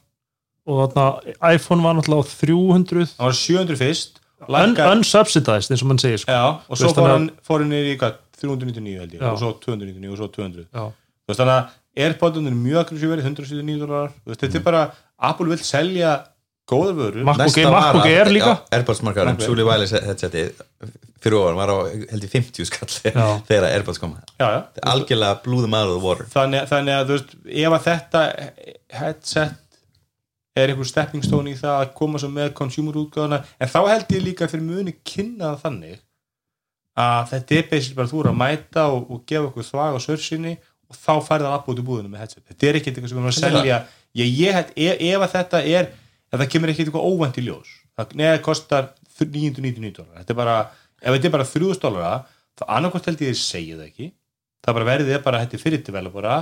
og 0.66 0.92
þarna 0.94 1.54
iPhone 1.56 1.82
var 1.82 1.96
náttúrulega 1.98 2.22
á 2.22 2.32
300 2.38 3.06
hann 3.18 3.30
var 3.30 3.38
700 3.38 3.78
fyrst 3.80 4.20
un, 4.42 4.52
lækkar- 4.54 4.92
unsubsidized 4.96 5.70
eins 5.72 5.82
og 5.82 5.88
mann 5.90 5.98
segir 6.02 6.18
sko. 6.22 6.30
Já, 6.32 6.44
og 6.68 6.76
svo 6.78 6.90
fór 6.94 7.10
hann, 7.14 7.30
fór 7.46 7.62
hann 7.62 7.70
niður 7.72 7.92
í 7.92 7.98
hvað, 8.00 8.18
399 8.42 8.98
held 9.00 9.12
ég, 9.14 9.20
Já. 9.22 9.30
og 9.32 9.38
svo 9.38 9.52
299 9.62 10.10
og 10.12 10.18
svo 10.18 10.28
200 10.34 10.66
Já. 10.66 10.84
þú 10.90 11.30
veist 11.32 11.40
þannig 11.42 11.56
að 11.58 11.78
Airpodun 12.02 12.46
er 12.48 12.54
mjög 12.56 12.78
aggressív 12.86 13.10
verið 13.12 13.26
179 13.28 13.80
dólar, 13.82 14.12
þú 14.24 14.32
veist 14.32 14.40
þetta 14.46 14.58
er 14.60 14.64
bara 14.66 14.82
Apple 15.30 15.46
vil 15.52 15.58
selja 15.62 16.12
góða 16.70 16.92
vöru 16.96 17.24
MacBook- 17.26 18.06
Air 18.06 18.30
líka? 18.32 18.54
já, 18.56 18.78
Airpods 18.78 19.02
Air. 19.02 19.40
Suli 19.46 19.62
Wireless 19.66 19.92
headsetið 19.92 20.52
fyrir 21.22 21.38
ofan 21.38 21.58
var 21.58 21.72
á 21.72 21.76
held 21.86 22.24
ég 22.26 22.32
50 22.32 22.68
skall 22.68 22.88
þegar. 22.90 23.18
Þetta 23.46 23.58
er 23.58 23.66
algjörlega 24.92 25.40
of 25.88 25.92
the 25.96 26.02
water. 26.02 26.28
Þannig, 26.32 26.64
þannig 26.70 26.96
að 26.96 27.10
þú 27.10 27.18
veist 27.18 27.34
ef 27.62 27.76
að 27.76 27.84
þetta 27.88 28.22
headset 28.98 29.58
er 30.52 30.72
einhver 30.72 30.88
stepping 30.88 31.24
stone 31.24 31.52
í 31.52 31.56
það 31.56 31.78
að 31.78 31.92
koma 31.96 32.20
með 32.28 32.52
consumer 32.58 32.98
útgáðana 33.00 33.40
en 33.56 33.70
þá 33.72 33.78
held 33.88 34.10
ég 34.12 34.26
líka 34.26 34.50
þeir 34.52 34.64
muni 34.66 34.96
kynna 35.00 35.54
það 35.54 35.62
þannig 35.62 36.02
að 37.02 37.22
þetta 37.30 37.56
er 37.56 37.70
basically 37.70 37.96
bara 37.96 38.10
þú 38.10 38.20
er 38.20 38.28
að 38.32 38.40
mæta 38.42 38.84
og, 38.92 39.06
og 39.08 39.22
gefa 39.30 39.48
okkur 39.48 39.68
þvag 39.70 39.96
á 39.96 40.00
sörsinni 40.04 40.56
og 40.92 40.98
þá 40.98 41.12
færði 41.24 41.46
það 41.46 41.54
aðbúti 41.56 41.86
búðinu 41.86 42.12
með 42.12 42.26
headset. 42.26 42.44
Þetta 42.50 42.68
er 42.68 42.78
ekkert 42.80 42.98
eitthvað 42.98 43.14
sem 43.14 43.16
við 43.16 43.22
erum 43.22 43.32
að 43.32 43.38
selja. 43.38 43.78
Ég, 44.12 44.34
ég 44.42 44.58
held, 44.58 44.74
ef, 44.76 45.06
ef 45.08 45.24
að 45.24 45.32
þetta 45.38 45.62
er 45.72 45.88
það 46.36 46.50
kemur 46.52 46.72
ekkert 46.72 46.90
eitthvað 46.90 47.08
óvænt 47.08 47.40
í 47.40 47.46
ljós 47.46 47.72
það 47.96 48.14
neða 48.20 48.42
kostar 48.44 48.90
999 49.22 49.92
dólar. 49.98 50.22
Þetta 50.22 50.34
er 50.34 50.38
bara, 50.38 50.56
ef 51.02 51.14
þetta 51.16 51.28
er 51.28 51.34
bara 51.36 51.44
3000 51.50 51.82
dólara 51.82 52.12
þá 52.58 52.62
annarkvæmt 52.76 53.06
held 53.10 53.22
ég 53.26 53.32
að 53.34 53.40
segja 53.42 53.76
það 53.78 53.86
ekki. 53.90 54.08
Það 54.62 54.74
bara 54.78 54.88
verðið 54.92 55.14
er 55.16 55.22
bara, 55.24 55.40
þetta 55.42 55.56
er 55.58 55.62
fyrir 55.62 55.82
developera. 55.86 56.34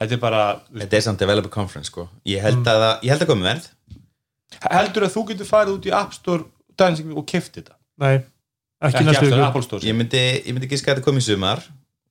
Þetta 0.00 0.12
er 0.14 0.20
bara, 0.22 0.40
Þetta 0.76 0.96
er 0.98 1.04
samt 1.06 1.18
developer 1.22 1.50
conference 1.50 1.88
sko. 1.90 2.08
Ég 2.28 2.40
held 2.44 2.60
að, 2.68 2.80
það- 2.84 3.02
ég 3.02 3.10
held 3.14 3.22
að 3.24 3.30
komið 3.32 3.48
verð. 3.50 3.68
Heldur 4.70 5.06
að 5.06 5.14
þú 5.16 5.22
getur 5.30 5.48
farið 5.48 5.72
út 5.78 5.86
í 5.88 5.92
App 5.96 6.12
Store 6.14 6.44
dansing, 6.78 7.12
og 7.16 7.24
keft 7.26 7.56
þetta? 7.56 7.74
Nei, 7.98 8.14
ekki, 8.16 8.92
ekki 8.92 9.04
næstu 9.08 9.30
Store 9.64 9.80
Ég 9.88 9.96
myndi, 9.96 10.20
ég 10.46 10.52
myndi 10.54 10.68
giska 10.70 10.92
að 10.92 10.98
þetta 11.00 11.06
komið 11.08 11.24
í 11.24 11.26
sumar 11.32 11.62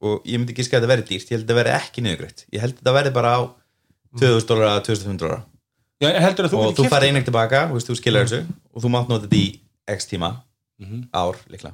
og 0.01 0.25
ég 0.25 0.41
myndi 0.41 0.55
giska 0.57 0.75
að 0.77 0.81
þetta 0.83 0.91
verði 0.91 1.07
dýrt. 1.11 1.29
Ég 1.29 1.35
held 1.37 1.43
að 1.43 1.47
þetta 1.47 1.59
verði 1.61 1.75
ekki 1.79 2.01
niðurgreitt. 2.05 2.45
Ég 2.51 2.59
held 2.65 2.73
að 2.73 2.79
þetta 2.81 2.95
verði 2.97 3.13
bara 3.13 3.31
á 3.37 3.41
2000 4.19 4.47
dólar 4.49 4.81
2500 4.83 5.29
dólar 5.29 5.43
að 6.49 6.51
þú 6.51 6.57
og 6.59 6.67
getur 6.73 6.83
þú 6.85 6.89
farið 6.91 7.07
einhvern 7.09 7.27
tilbaka, 7.29 7.61
þú 7.69 7.77
veist, 7.77 7.87
þú 7.89 7.95
skilur 8.01 8.25
þessu 8.25 8.41
og 8.75 8.83
þú 8.83 8.89
mátt 8.91 9.09
nota 9.09 9.27
þetta 9.27 9.39
í 9.39 9.59
x 9.95 10.05
tíma 10.11 10.29
Mhm. 10.81 11.07
ár 11.13 11.35
líklega 11.47 11.73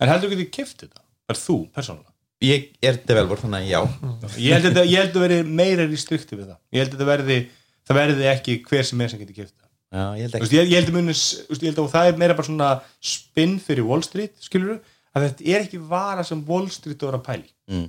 en 0.00 0.12
heldur 0.12 0.30
þú 0.30 0.36
getur 0.36 0.52
keft 0.58 0.82
þetta? 0.84 1.04
Er 1.26 1.40
þú, 1.40 1.58
persónulega? 1.74 2.12
Ég 2.44 2.66
er 2.84 2.98
developer, 3.08 3.40
þannig 3.40 3.62
að 3.64 3.70
já. 3.70 3.80
Ég 4.46 4.56
held 4.56 4.66
að 4.66 4.74
þetta- 4.74 4.90
ég 4.90 4.98
held 5.00 5.14
að 5.16 5.24
verði 5.26 5.54
meira 5.60 5.86
restrikti 5.88 6.36
við 6.36 6.50
það. 6.50 6.58
Ég 6.72 6.82
held 6.82 6.90
að 6.90 6.98
þetta 6.98 7.10
verði 7.12 7.38
það 7.86 8.00
verði 8.00 8.28
ekki 8.32 8.58
hver 8.66 8.84
sem 8.84 9.00
er 9.00 9.12
sem 9.12 9.22
getur 9.22 9.38
keft 9.38 9.54
það. 9.54 9.70
Já, 9.96 10.02
ég 10.18 10.26
held 10.26 10.34
Þú 10.34 10.60
ekki. 10.60 10.76
að 10.76 10.92
muni 10.96 11.14
ég 11.14 11.66
held 11.70 11.78
að 11.80 11.92
það 11.94 12.08
er 12.10 12.20
meira 12.20 12.36
bara 12.36 12.48
svona 12.48 12.70
spinn 13.00 13.56
fyrir 13.62 13.86
Wall 13.86 14.02
Street, 14.04 14.34
skilur 14.42 14.80
að 15.16 15.28
þetta 15.28 15.46
er 15.52 15.64
ekki 15.64 15.80
vara 15.88 16.24
sem 16.26 16.42
Wall 16.48 16.66
Street 16.74 17.04
voru 17.06 17.20
að 17.20 17.26
pæli 17.28 17.48
mm. 17.70 17.86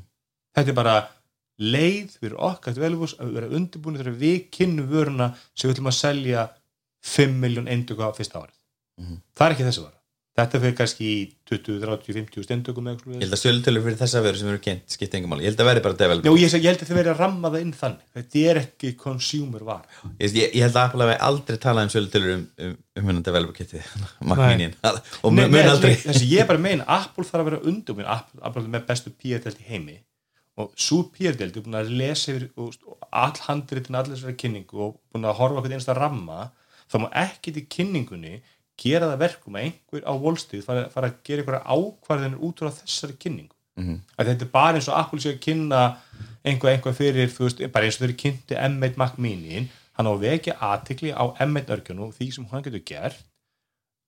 þetta 0.56 0.72
er 0.74 0.78
bara 0.78 0.96
leið 1.58 2.14
fyrir 2.22 2.38
okkar 2.48 2.76
developers 2.78 3.16
að 3.18 3.34
vera 3.40 3.50
undirbúinu 3.58 4.00
þegar 4.00 4.20
við 4.22 4.38
kynnum 4.54 4.90
vöruna 4.92 5.32
sem 5.58 5.68
við 5.68 5.76
ætlum 5.76 5.90
að 5.92 5.98
selja 5.98 6.46
5 7.18 7.36
miljón 7.42 7.70
eindöku 7.72 8.06
á 8.06 8.14
fyrsta 8.14 8.44
árið. 8.44 8.56
Mhm. 9.02 9.18
það 9.38 9.48
er 9.48 9.56
ekki 9.56 9.68
þessi 9.68 9.84
vara 9.88 9.97
þetta 10.38 10.60
fyrir 10.62 10.76
kannski 10.78 11.08
í 11.08 11.18
20, 11.50 11.80
30, 11.82 12.14
50 12.14 12.46
stendökum 12.46 12.88
Ég 12.92 13.24
held 13.24 13.34
að 13.34 13.42
sölutölur 13.42 13.84
fyrir 13.86 13.98
þessa 13.98 14.22
veru 14.22 14.38
sem 14.38 14.50
eru 14.52 14.62
kynnt 14.62 14.94
skipta 14.94 15.18
engum 15.18 15.32
máli, 15.34 15.46
ég 15.48 15.52
held 15.52 15.64
að 15.64 15.70
verði 15.72 15.84
bara 15.86 15.98
Já, 15.98 16.30
developer 16.30 16.44
ég, 16.44 16.54
ég 16.54 16.68
held 16.70 16.84
að 16.84 16.90
þið 16.92 17.00
verið 17.00 17.12
að 17.14 17.22
ramma 17.24 17.52
það 17.54 17.64
inn 17.66 17.72
þannig. 17.80 18.04
Þetta 18.18 18.44
er 18.52 18.60
ekki 18.62 18.92
consumer 19.02 19.66
vara 19.68 20.04
ég, 20.20 20.36
ég, 20.38 20.52
ég 20.60 20.66
held 20.68 20.78
að 20.78 20.84
Apple 20.84 21.08
hafi 21.08 21.16
aldrei 21.30 21.58
talað 21.64 21.88
um 21.88 21.94
sölutölur 21.96 22.36
um, 22.36 22.44
um, 22.68 22.76
um 23.02 23.10
hennan 23.10 23.26
developer. 23.26 23.88
Mini 24.28 24.70
og 25.24 25.34
mun 25.34 25.56
nei, 25.56 25.64
aldrei. 25.64 25.96
þessi 26.04 26.30
ég 26.36 26.52
bara 26.52 26.62
meina, 26.62 26.86
Apple 27.00 27.26
þarf 27.26 27.42
að 27.42 27.50
vera 27.50 27.64
undirbúin 27.72 28.12
Apple, 28.18 28.44
Apple 28.44 28.66
er 28.68 28.76
með 28.76 28.86
bestu 28.92 29.14
PR-delt 29.18 29.64
í 29.64 29.68
heimi. 29.72 29.98
Og 30.58 30.70
svo 30.78 31.04
PR-delt 31.14 31.58
er 31.58 31.66
búin 31.66 31.78
að 31.78 31.92
lesa 31.98 32.34
yfir 32.34 32.48
og, 32.58 32.78
og 32.86 33.10
all 33.10 33.42
handritin 33.48 33.98
allir 33.98 34.18
þessari 34.18 34.38
kynningu 34.42 34.86
og 34.86 34.96
búin 35.14 35.26
að 35.30 35.38
horfa 35.42 35.64
hvernig 35.64 35.80
einsta 35.80 35.98
ramma 35.98 36.52
þá 36.88 37.02
má 37.04 37.08
ekkit 37.26 37.60
í 37.62 37.66
kynningunni 37.72 38.38
gera 38.78 39.12
það 39.12 39.22
verkum 39.26 39.58
að 39.58 39.68
einhver 39.68 40.04
á 40.06 40.14
Street 40.42 40.66
fara, 40.66 40.90
fara 40.94 41.10
að 41.12 41.20
gera 41.28 41.44
einhverja 41.44 41.78
ákvarðinir 41.78 42.44
út 42.48 42.62
frá 42.62 42.72
þessari 42.72 43.18
kynningu. 43.18 43.54
Mhm. 43.78 43.98
að 44.18 44.30
þetta 44.32 44.46
er 44.46 44.50
bara 44.52 44.78
eins 44.80 44.88
og 44.90 44.96
Apple 44.98 45.20
sé 45.22 45.34
að 45.36 45.42
kynna 45.44 45.82
einhver 46.44 46.72
einhver 46.72 46.96
fyrir, 46.98 47.30
þú 47.30 47.44
veist, 47.46 47.60
bara 47.72 47.86
eins 47.86 48.00
og 48.00 48.08
þeir 48.08 48.16
kynnti 48.24 48.58
M1 48.58 48.98
Mac 48.98 49.20
Mini 49.22 49.68
hann 49.98 50.10
á 50.10 50.14
vekja 50.18 50.56
aðtikli 50.58 51.14
á 51.14 51.26
M1 51.46 51.70
örgjunu 51.76 52.08
og 52.08 52.16
því 52.18 52.32
sem 52.34 52.48
hann 52.50 52.66
getur 52.66 52.82
gert. 52.86 53.22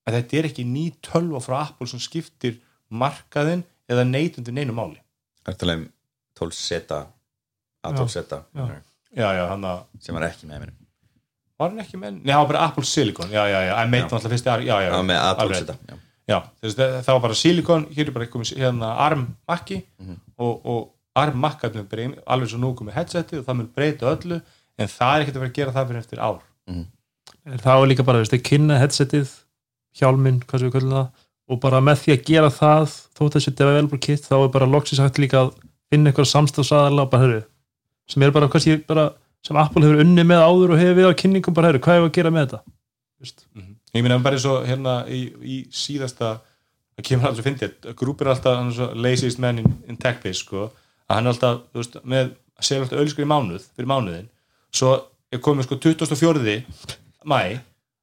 Að 0.06 0.16
þetta 0.18 0.38
er 0.38 0.48
ekki 0.50 0.64
ný 0.66 0.84
tölva 1.06 1.42
frá 1.44 1.60
Apple 1.68 1.86
sem 1.86 2.02
skiptir 2.02 2.58
markaðin 2.90 3.62
eða 3.90 4.06
neytundur 4.08 4.54
neinu 4.56 4.74
máli. 4.74 4.98
Það 5.44 5.54
er 5.54 5.60
talað 5.62 5.80
um 5.80 5.88
12 6.40 6.58
seta 6.58 7.00
A12 7.86 8.12
seta? 8.12 8.42
Já. 8.54 8.66
já, 9.14 9.28
já, 9.38 9.74
sem 10.00 10.14
var 10.16 10.26
ekki 10.26 10.50
með 10.50 10.64
mér 10.64 10.79
var 11.60 11.70
hann 11.72 11.82
ekki 11.84 11.98
með, 12.00 12.14
nei, 12.20 12.30
það 12.32 12.40
var 12.42 12.48
bara 12.52 12.62
Apple 12.68 12.84
Silicon 12.90 13.30
já, 13.34 13.42
já, 13.50 13.58
já, 13.68 13.74
M1 13.86 14.06
var 14.06 14.16
alltaf 14.18 14.32
fyrst 14.34 14.48
já, 14.50 14.56
já, 14.64 14.76
Það 14.90 14.96
var 14.96 15.08
með 15.10 15.20
A12 15.26 15.42
alveg. 15.44 15.56
seta 15.60 15.76
já. 15.90 15.98
já, 16.30 16.38
það 17.02 17.12
var 17.12 17.20
bara 17.26 17.34
Silicon 17.40 17.86
hér 17.96 18.06
er 18.08 18.16
bara 18.16 18.26
komið 18.32 18.54
hérna 18.62 18.92
ARM 19.06 19.26
makki 19.48 19.82
Mhm. 20.00 20.16
og, 20.38 20.66
og 20.66 20.88
ARM 21.20 21.40
makkarnir 21.42 21.88
bara 21.90 22.02
ein- 22.06 22.18
alveg 22.26 22.48
svo 22.52 22.58
nú 22.62 22.74
komið 22.78 22.94
headseti 22.96 23.38
og 23.38 23.44
það 23.46 23.56
mun 23.60 23.70
breyta 23.76 24.06
öllu 24.16 24.40
en 24.78 24.88
það 24.88 25.14
er 25.16 25.24
ekkert 25.24 25.36
að 25.36 25.40
vera 25.44 25.50
að 25.50 25.58
gera 25.60 25.72
það 25.76 25.88
fyrir 25.88 26.02
eftir 26.04 26.18
ár 26.18 26.38
það 27.60 27.80
var 27.80 27.86
líka 27.90 28.04
bara, 28.06 28.18
veist, 28.22 28.32
þeir 28.34 28.44
kynna 28.46 28.78
headsetið 28.80 29.30
hjálminn, 30.00 30.40
hvað 30.46 30.60
sem 30.62 30.68
við 30.70 30.74
kallum 30.76 30.94
það 30.94 31.08
og 31.50 31.60
bara 31.60 31.80
með 31.82 31.98
því 32.04 32.12
að 32.14 32.24
gera 32.30 32.50
það 32.54 32.92
þótt 33.18 33.36
þessi 33.36 33.52
developer 33.58 33.98
kit, 33.98 34.22
þá 34.28 34.36
er 34.44 34.48
bara 34.54 34.66
loksins 34.70 35.00
hægt 35.02 35.18
líka 35.18 35.40
að 35.44 35.54
finna 35.90 36.12
eitthvað 36.12 36.28
samstafsaðala 36.30 37.08
bara, 37.10 37.22
heru, 37.26 37.40
sem 38.08 38.22
er 38.22 38.30
bara, 38.30 38.48
kannski 38.48 38.76
bara 38.86 39.08
sem 39.46 39.58
Apple 39.60 39.86
hefur 39.86 40.02
unni 40.04 40.24
með 40.26 40.44
áður 40.44 40.74
og 40.74 40.82
hefur 40.82 40.98
við 40.98 41.08
á 41.10 41.20
kynningum 41.22 41.56
bara, 41.56 41.70
heru, 41.70 41.80
hvað 41.84 41.98
hefur 41.98 42.10
að 42.10 42.16
gera 42.18 42.34
með 42.34 42.46
þetta 42.46 42.62
Vist? 43.20 43.44
ég 43.94 44.04
meina 44.04 44.18
bara 44.24 44.38
eins 44.38 44.46
og 44.48 44.66
hérna 44.68 44.94
í, 45.10 45.20
í 45.42 45.56
síðasta 45.74 46.38
það 46.40 47.06
kemur 47.08 47.30
alltaf 47.30 47.42
að 47.44 47.48
fyndi 47.48 47.94
grúp 48.00 48.22
er 48.24 48.32
alltaf 48.34 48.58
hann 48.58 48.70
er 48.70 48.76
svo 48.76 48.90
laziest 49.06 49.40
man 49.42 49.62
in, 49.62 49.70
in 49.88 49.98
tech 50.00 50.20
biz 50.24 50.42
sko, 50.44 50.68
að 51.08 51.16
hann 51.16 51.28
er 51.28 51.34
alltaf 51.34 51.62
þú 51.72 51.82
veist, 51.82 51.98
með 52.04 52.32
að 52.60 52.68
segja 52.68 52.84
alltaf 52.84 53.02
ölskur 53.04 53.26
í 53.26 53.30
mánuð 53.30 53.64
fyrir 53.76 53.90
mánuðin, 53.90 54.28
svo 54.72 54.96
er 55.30 55.42
komið 55.44 55.68
sko 55.68 55.80
24. 55.84 56.58
mæ 57.28 57.40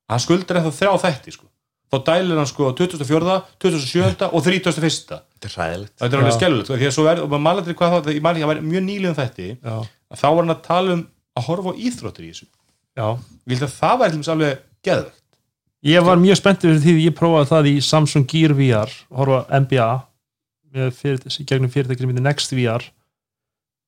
hann 0.08 0.24
skuldar 0.24 0.62
ennþá 0.62 0.74
þrjá 0.78 0.94
þætti 1.06 1.36
sko 1.36 1.50
þá 1.88 1.98
dælir 2.10 2.40
hann 2.42 2.50
sko 2.50 2.72
24. 2.76 3.36
27. 3.64 4.28
og 4.28 4.42
31. 4.44 5.20
Þetta 5.38 5.48
er 5.48 5.54
hræðilegt 5.54 5.94
þetta 6.02 6.10
er 6.18 6.22
alveg 6.24 6.36
skellulegt 6.36 6.68
sko, 6.70 6.80
því 6.80 6.90
að 6.90 6.96
svo 6.98 7.06
verður, 7.08 7.28
og 7.28 7.32
maður 7.32 7.46
maður 7.46 7.62
aldrei 7.64 7.78
hvað 7.80 7.94
þá, 7.94 8.10
ég 8.12 8.26
man 8.26 8.38
ekki 8.38 8.48
að 8.48 8.52
væri 8.52 8.66
mjög 8.68 8.84
nýliðum 8.88 9.18
þætti 9.18 9.48
já, 9.54 9.76
að 9.78 10.20
þá 10.22 10.28
var 10.28 10.42
hann 10.42 10.56
að 10.56 10.66
tala 10.68 10.98
um 10.98 11.04
að 11.38 11.48
horfa 11.52 11.74
á 11.74 11.80
íþróttir 11.88 12.28
í 12.28 12.34
þessu. 12.34 12.50
Já. 12.98 13.08
Ég 13.46 13.56
held 13.56 13.68
að 13.68 13.78
það 13.78 14.04
væri 14.04 14.22
alveg 14.34 14.62
geðvegt 14.88 15.24
Ég 15.86 16.02
var 16.02 16.18
mjög 16.18 16.40
spenntið 16.40 16.72
fyrir 16.72 16.82
því 16.82 16.94
að 16.96 17.04
ég 17.06 17.14
prófaði 17.16 17.48
það 17.52 17.68
í 17.70 17.74
Samsung 17.86 18.26
Gear 18.28 18.54
VR, 18.58 18.94
horfa 19.14 19.60
NBA 19.62 19.90
fyrir, 20.98 21.20
gegnum 21.48 21.72
fyrirtækjum 21.72 22.16
í 22.16 22.24
Next 22.26 22.56
VR 22.58 22.86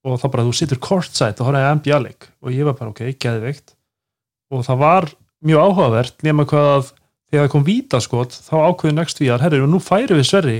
og 0.05 0.19
þá 0.21 0.27
bara 0.29 0.45
þú 0.45 0.53
situr 0.55 0.79
courtside 0.85 1.41
og 1.41 1.49
horfa 1.49 1.63
á 1.65 1.73
NBA 1.75 1.99
leik. 2.03 2.29
Og 2.45 2.53
ég 2.53 2.69
var 2.69 2.77
bara 2.77 2.93
ok, 2.93 3.01
geðveikt. 3.17 3.73
Og 4.53 4.61
það 4.67 4.81
var 4.83 5.09
mjög 5.43 5.65
áhugavert 5.65 6.23
nema 6.23 6.45
hvað 6.47 6.69
að 6.75 6.93
þegar 7.31 7.43
það 7.47 7.51
kom 7.55 7.65
vítaskot 7.67 8.37
þá 8.37 8.55
ákveði 8.69 8.95
Next 8.99 9.23
VR, 9.23 9.43
herri, 9.43 9.63
og 9.65 9.73
nú 9.73 9.81
færi 9.81 10.13
við 10.13 10.29
Sverri 10.29 10.59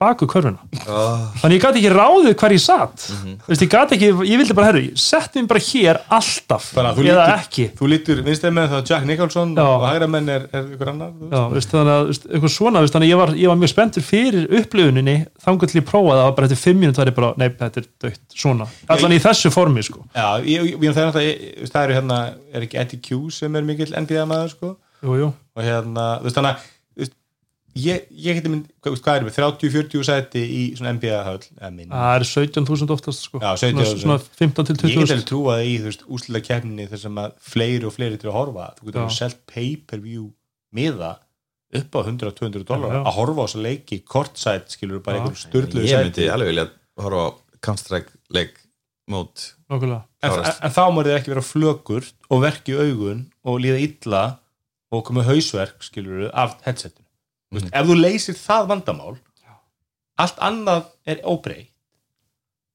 baku 0.00 0.26
körfuna 0.30 0.58
oh. 0.88 1.26
þannig 1.42 1.58
ég 1.58 1.64
gæti 1.66 1.80
ekki 1.82 1.90
ráðið 1.92 2.34
hver 2.40 2.54
ég 2.56 2.62
satt 2.64 3.06
Mhm. 3.10 3.34
Veist, 3.48 3.62
ég 3.64 3.70
gæti 3.72 3.96
ekki, 3.96 4.08
ég 4.30 4.38
vildi 4.40 4.54
bara, 4.56 4.70
herri, 4.70 4.90
settum 4.96 5.46
bara 5.50 5.60
hér 5.60 5.98
alltaf, 6.16 6.70
þú 6.72 6.80
eða 6.80 7.02
lítur- 7.04 7.32
ekki 7.34 7.64
þú 7.78 7.88
lítur 7.92 8.22
vinstæð 8.24 8.54
með 8.56 8.68
það 8.72 8.90
Jack 8.90 9.04
Nicholson 9.08 9.54
Já. 9.56 9.62
og 9.66 9.84
hægra 9.84 10.08
menn 10.08 10.28
er, 10.28 10.46
er 10.52 10.68
ykkur 10.74 10.90
annar. 10.92 11.10
Já, 11.30 11.42
veist, 11.52 11.72
þannig 11.74 11.94
að 11.96 12.10
eitthvað 12.30 12.54
svona, 12.54 12.80
veist, 12.84 12.94
þannig 12.96 13.08
að 13.08 13.12
ég 13.12 13.20
var, 13.20 13.34
ég 13.42 13.52
var 13.52 13.60
mjög 13.60 13.72
spenntur 13.74 14.06
fyrir 14.06 14.48
upplifuninni 14.60 15.16
þangar 15.44 15.72
til 15.72 15.80
ég 15.82 15.88
prófaði 15.90 16.24
að 16.24 16.34
bara 16.38 16.48
eftir 16.50 16.62
fimm 16.64 16.80
mínútt 16.80 17.00
var 17.02 17.12
ég 17.12 17.18
bara, 17.20 17.32
nei, 17.36 17.48
þetta 17.60 17.82
er 17.82 17.88
dött, 18.06 18.20
svona 18.34 18.68
allan 18.88 19.16
í 19.16 19.20
þessu 19.20 19.52
formi, 19.52 19.82
sko 19.84 20.04
Já, 20.16 20.28
ég, 20.44 20.74
ég, 20.80 20.96
það, 20.96 21.20
er 21.20 21.70
það 21.70 21.84
eru 21.84 21.98
hérna, 22.00 22.20
er 22.54 22.66
ekki 22.68 22.80
Eddie 22.80 23.00
Q 23.04 23.30
sem 23.34 23.56
er 23.56 23.62
mikill 23.68 23.92
NBA 23.96 24.24
maður 24.30 24.54
sko 24.56 24.76
jú, 25.02 25.16
jú. 25.26 25.32
og 25.56 25.64
hérna, 25.66 26.12
þú 26.20 26.28
veist 26.30 26.40
þannig 26.40 26.54
að 26.56 26.68
ég, 27.78 28.06
ég 28.10 28.38
geti 28.38 28.50
mynd, 28.52 28.66
hvað, 28.82 28.98
er 29.14 29.26
með? 29.26 29.38
30-40 29.38 30.06
sæti 30.06 30.42
í 30.42 30.62
svona 30.78 30.94
NBA 30.96 31.22
höll 31.26 31.38
eða 31.44 31.70
minn, 31.74 31.92
það 31.92 32.16
er 32.18 32.26
17.000 32.30 32.94
oftast, 32.96 33.26
sko. 33.28 33.40
Já, 33.42 33.50
17.000. 33.62 34.02
svona, 34.02 34.02
svona 34.04 34.18
15 34.42 34.68
til 34.70 34.76
ég 34.76 34.82
get 34.82 34.96
20.000 34.96 35.14
alveg 35.14 35.26
trúað 35.30 35.64
í 35.64 35.74
þú 35.78 35.90
veist, 35.90 36.06
úslega 36.18 36.60
þar 36.90 37.02
sem 37.04 37.20
að 37.24 37.34
fleiri 37.52 37.88
og 37.88 37.96
fleiri 37.96 38.20
til 38.20 38.30
að 38.30 38.38
horfa, 38.40 38.70
þú 38.78 38.88
getur 38.88 39.02
alveg 39.04 39.18
selt 39.20 39.42
pay-per-view 39.50 40.30
miða 40.76 41.14
upp 41.70 41.94
á 41.94 42.00
100-200 42.02 42.66
dólar 42.66 42.96
að 43.04 43.12
horfa 43.14 43.44
á 43.44 43.46
þessa 43.46 43.62
leiki 43.62 44.00
kortsæt 44.02 44.74
skilur 44.74 45.02
bara 45.04 45.20
Já. 45.20 45.20
einhverjum 45.20 45.42
störtlu 45.44 45.84
Ég 45.86 46.02
myndi 46.08 46.26
alveg 46.32 46.50
vilja 46.50 46.66
horfa 46.98 47.22
á 47.22 47.28
Counter-Strike 47.62 48.16
leik 48.34 48.58
mót 49.10 49.52
Nákvæmlega. 49.70 50.02
en, 50.22 50.34
en, 50.34 50.56
en 50.66 50.74
þá 50.74 50.82
þið 50.98 51.12
ekki 51.16 51.32
vera 51.34 51.46
flökur 51.46 52.08
og 52.30 52.42
verki 52.42 52.74
augun 52.74 53.22
og 53.46 53.60
líða 53.62 53.82
illa 53.86 54.24
og 54.90 55.04
komið 55.06 55.30
hausverk 55.30 55.86
skilur 55.86 56.26
af 56.34 56.58
headsetinu 56.66 57.06
mm. 57.52 57.72
ef 57.72 57.90
þú 57.90 57.98
leysir 57.98 58.38
það 58.38 58.70
vandamál 58.74 59.16
allt 60.20 60.40
annað 60.44 60.86
er 61.08 61.22
óbreytt 61.24 61.70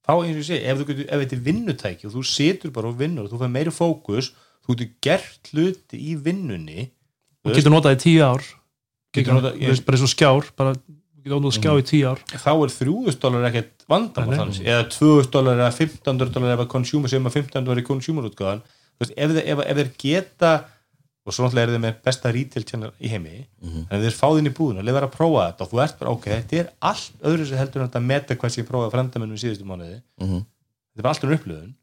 þá 0.06 0.12
eins 0.22 0.36
og 0.36 0.42
ég 0.42 0.48
segi 0.50 0.66
ef, 0.66 0.80
þú 0.80 0.90
getur, 0.90 1.08
ef 1.10 1.22
þetta 1.24 1.38
er 1.38 1.46
vinnutæki 1.46 2.10
og 2.10 2.14
þú 2.14 2.26
situr 2.30 2.74
bara 2.76 2.92
og 2.92 3.00
vinnur 3.00 3.26
og 3.26 3.34
þú 3.34 3.42
fær 3.42 3.54
meiri 3.54 3.74
fókus 3.74 4.34
þú 4.66 4.76
getur 4.76 4.92
gert 5.06 5.50
hluti 5.54 6.02
í 6.02 6.14
vinnunni 6.26 6.90
og 7.46 7.54
getur 7.54 7.74
notað 7.74 7.98
í 7.98 8.02
10 8.18 8.22
ár. 8.26 8.46
Getur 9.14 9.38
notað- 9.38 9.58
veist, 9.62 9.86
bara 9.86 9.98
eins 9.98 10.06
og 10.06 10.14
skjár 10.14 10.48
bara, 10.58 10.76
getur 11.22 11.38
notað 11.38 11.58
skjá 11.60 11.72
í 11.78 11.86
10 11.86 12.06
ár. 12.10 12.20
Þá 12.34 12.52
er 12.54 12.74
3000 12.74 13.20
dólar 13.22 13.50
ekkert 13.50 13.86
vandamál 13.88 14.40
þannig 14.40 14.66
eða 14.66 14.88
2000 14.90 15.32
dólar 15.36 15.62
eða 15.62 15.74
1500 15.74 16.34
dólar 16.34 16.54
ef 16.56 16.64
að 16.66 16.72
consumer 16.74 17.10
sem 17.10 17.26
að 17.26 17.38
1500 17.38 17.66
dólar 17.70 17.84
í 17.84 17.86
consumer 17.86 18.30
útgáðan 18.30 18.64
ef, 19.00 19.30
ef, 19.46 19.60
ef 19.66 19.78
þeir 19.78 19.92
geta 20.02 20.52
og 21.26 21.34
svo 21.34 21.46
náttúrulega 21.46 21.66
er 21.66 21.72
þeir 21.74 21.84
með 21.86 21.96
besta 22.06 22.32
retail 22.36 22.64
channel 22.70 22.92
í 23.02 23.10
heimi. 23.10 23.46
En 23.66 23.96
ef 23.98 24.04
þeir 24.06 24.18
fáð 24.20 24.40
inn 24.44 24.50
í 24.52 24.54
búðin 24.54 24.78
og 24.82 24.86
lefa 24.86 25.02
að 25.08 25.16
prófa 25.16 25.48
þetta 25.50 25.66
og 25.66 25.72
þú 25.72 25.82
ert 25.86 25.98
bara 26.00 26.12
ok, 26.14 26.26
þetta 26.36 26.60
er 26.62 26.70
allt 26.92 27.26
öðru 27.32 27.48
sem 27.50 27.58
heldur 27.58 27.86
þetta 27.88 28.02
meta 28.06 28.36
hvað 28.38 28.54
sem 28.54 28.64
ég 28.64 28.70
prófaði 28.70 28.94
frendamennum 28.94 29.36
í 29.40 29.42
síðustu 29.42 29.66
mánuði. 29.66 30.02
Mhm. 30.22 30.46
þetta 30.46 31.02
er 31.02 31.04
bara 31.08 31.14
alltaf 31.16 31.36
upplöðun 31.40 31.74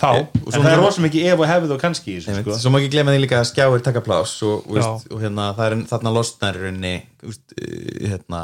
þá, 0.00 0.08
Eh, 0.16 0.26
en 0.34 0.62
það 0.64 0.72
er 0.72 0.78
má- 0.80 0.82
rosa 0.82 1.02
mikið 1.04 1.26
ef 1.30 1.38
og 1.40 1.46
hefð 1.46 1.72
og 1.76 1.80
kannski 1.80 2.14
í 2.16 2.20
þessu, 2.24 2.40
sko. 2.42 2.54
Svo 2.58 2.70
má 2.72 2.78
ekki 2.80 2.90
glemma 2.90 3.12
því 3.14 3.20
líka 3.22 3.38
að 3.38 3.50
skjáir 3.52 3.82
taka 3.84 4.00
plás 4.02 4.32
og, 4.42 4.64
og, 4.66 5.04
og 5.12 5.20
hérna, 5.22 5.54
það 5.54 5.66
er 5.66 5.76
þarna 5.92 6.12
losnar 6.16 6.56
í 6.58 6.62
rauninni 6.64 6.94
veist, 7.22 7.54
eh, 7.60 8.08
hérna, 8.10 8.40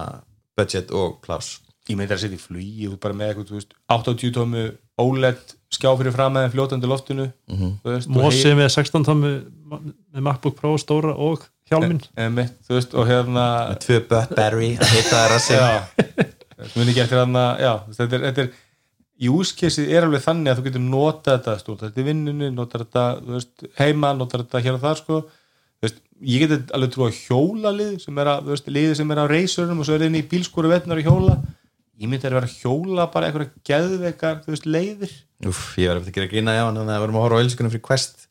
budget 0.57 0.93
og 0.95 1.16
plás 1.24 1.59
ég 1.89 1.97
meint 1.99 2.11
að 2.11 2.18
setja 2.24 2.37
í 2.39 2.43
flugi 2.43 2.89
og 2.91 2.99
bara 3.01 3.14
með 3.14 3.28
eitthvað, 3.32 3.49
þú 3.51 3.57
veist, 3.59 3.74
80 3.95 4.32
tómu 4.34 4.62
OLED 4.99 5.55
skjá 5.76 5.91
fyrir 5.99 6.12
fram 6.14 6.32
með 6.34 6.51
fljótandi 6.55 6.89
loftinu 6.91 7.26
Mhm. 7.53 7.72
þú 7.84 7.93
veist, 7.93 8.09
og 8.09 8.16
Mosi 8.16 8.55
með 8.59 8.70
16 8.74 9.05
tómi 9.05 9.32
með 9.70 10.22
MacBook 10.22 10.57
Pro 10.57 10.76
stóra 10.78 11.12
og 11.16 11.45
hjálminn. 11.70 12.01
Hei- 12.16 12.24
einmitt, 12.26 12.53
þú 12.68 12.74
veist, 12.78 12.95
og 12.95 13.07
hérna 13.07 13.47
með 13.70 13.78
tvö 13.84 14.01
battery 14.09 14.70
að 14.76 14.93
heita 14.95 15.16
það 15.16 15.28
rassi 15.34 15.59
þetta 17.97 18.14
er, 18.16 18.22
þetta 18.30 18.45
er 18.47 18.51
use 19.32 19.55
case 19.57 19.78
er 19.89 20.05
alveg 20.07 20.22
þannig 20.24 20.51
að 20.53 20.59
þú 20.61 20.64
getur 20.68 20.84
notað 20.84 21.37
þetta 21.39 21.59
stúnt, 21.61 21.80
þetta 21.84 22.01
er 22.03 22.07
vinnunni, 22.11 22.51
notar 22.55 22.84
þetta 22.84 23.05
þú 23.24 23.34
veist, 23.37 23.66
heima, 23.78 24.11
notar 24.16 24.43
þetta 24.45 24.62
hér 24.64 24.74
og 24.78 24.82
þar 24.84 24.97
sko. 25.01 25.20
Þú 25.76 25.84
veist, 25.87 26.01
ég 26.24 26.43
geti 26.47 26.72
alveg 26.76 26.93
trú 26.95 27.07
að 27.07 27.18
hjólalið 27.26 28.01
sem 28.01 28.18
er 28.22 28.30
að, 28.32 28.43
þú 28.47 28.55
veist, 28.55 28.66
liðið 28.76 28.97
sem 28.97 29.11
er 29.12 29.20
á 29.20 29.26
reysurum 29.28 29.80
og 29.80 29.87
svo 29.89 29.95
er 29.99 30.07
inn 30.09 30.16
í 30.20 30.22
bílskúru 30.28 30.68
vetnar 30.72 31.01
að 31.01 31.09
hjóla 31.11 31.37
ég 32.01 32.11
myndi 32.11 32.29
að 32.29 32.37
vera 32.39 32.49
að 32.49 32.57
hjóla 32.61 33.09
bara 33.13 33.31
einhverja 33.31 33.53
geðveikar, 33.71 34.41
þú 34.45 34.55
veist, 34.55 34.67
leiðir. 34.69 35.13
Úf, 35.47 35.61
ég 35.81 35.91
var 35.91 36.01
eftir 36.01 36.13
að 36.13 36.17
gera 36.21 36.31
grína 36.33 36.55
já 36.57 36.65
en 36.69 36.79
þannig 36.81 36.95
að 36.95 36.97
við 37.01 37.05
vorum 37.07 37.19
að 37.21 37.27
horfa 37.27 37.37
á 37.39 37.43
ölskunum 37.45 37.73
fyrir 37.75 37.87
Quest. 37.89 38.23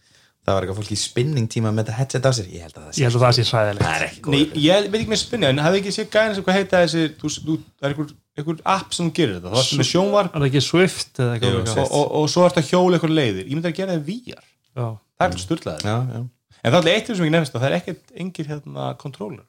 Það 0.45 0.53
var 0.53 0.65
eitthvað 0.65 0.77
fólk 0.77 0.91
í 0.93 0.97
spinning 1.01 1.47
tíma 1.49 1.71
með 1.73 1.87
þetta 1.87 1.95
headset 1.97 2.25
á 2.29 2.31
sér. 2.37 2.49
Ég 2.53 2.61
held 2.67 2.75
að 2.77 2.83
það 2.85 2.91
sé 2.93 3.01
ég 3.01 3.07
held 3.09 3.15
að 3.17 3.23
það 3.25 3.31
sé 3.37 3.43
það 3.49 3.69
er 3.89 4.03
ekki 4.05 4.33
Nei, 4.35 4.41
ég 4.61 4.89
veit 4.93 4.99
ekki 4.99 5.09
með 5.15 5.21
spinni, 5.23 5.47
en 5.49 5.61
hafði 5.65 5.79
ekki 5.79 5.93
séð 5.95 6.09
gæðin 6.13 6.35
sem 6.37 6.45
hvað 6.45 6.59
heita 6.59 6.81
þessi, 6.83 7.05
þú, 7.17 7.31
þú, 7.47 7.55
það 7.81 7.87
er 7.87 7.95
einhver, 7.95 8.11
einhver 8.37 8.59
app 8.75 8.93
sem 8.93 9.09
gerir 9.17 9.39
þetta, 9.39 9.53
það 9.55 9.63
er 9.63 9.79
með 9.81 9.89
sjónvarp. 9.89 10.35
Er 10.37 10.43
það 10.43 10.49
ekki 10.51 10.61
Swift 10.67 11.21
eða 11.25 11.33
Jú, 11.33 11.49
eitthvað 11.49 11.71
Swift. 11.73 11.89
og, 11.89 11.97
og, 11.97 12.13
og 12.21 12.29
svo 12.35 12.45
ertu 12.45 12.61
að 12.61 12.69
hjóla 12.69 12.99
einhver 12.99 13.15
leiðir, 13.17 13.41
ég 13.49 13.57
myndi 13.57 13.71
að 13.71 13.77
gera 13.79 13.95
það 13.97 14.05
VR 14.11 14.45
Já. 14.45 14.85
það 15.17 15.25
er 15.25 15.41
sturlaðið, 15.47 15.89
já, 15.89 15.97
já. 16.13 16.21
en 16.21 16.29
það 16.61 16.69
er 16.69 16.77
alltaf 16.77 16.93
eitt 16.93 17.09
sem 17.09 17.25
ekki 17.25 17.33
nefnst 17.39 17.57
það 17.57 17.67
er 17.71 17.77
ekkert 17.79 18.15
engir 18.21 18.49
hérna 18.53 18.87
kontrólar 19.01 19.45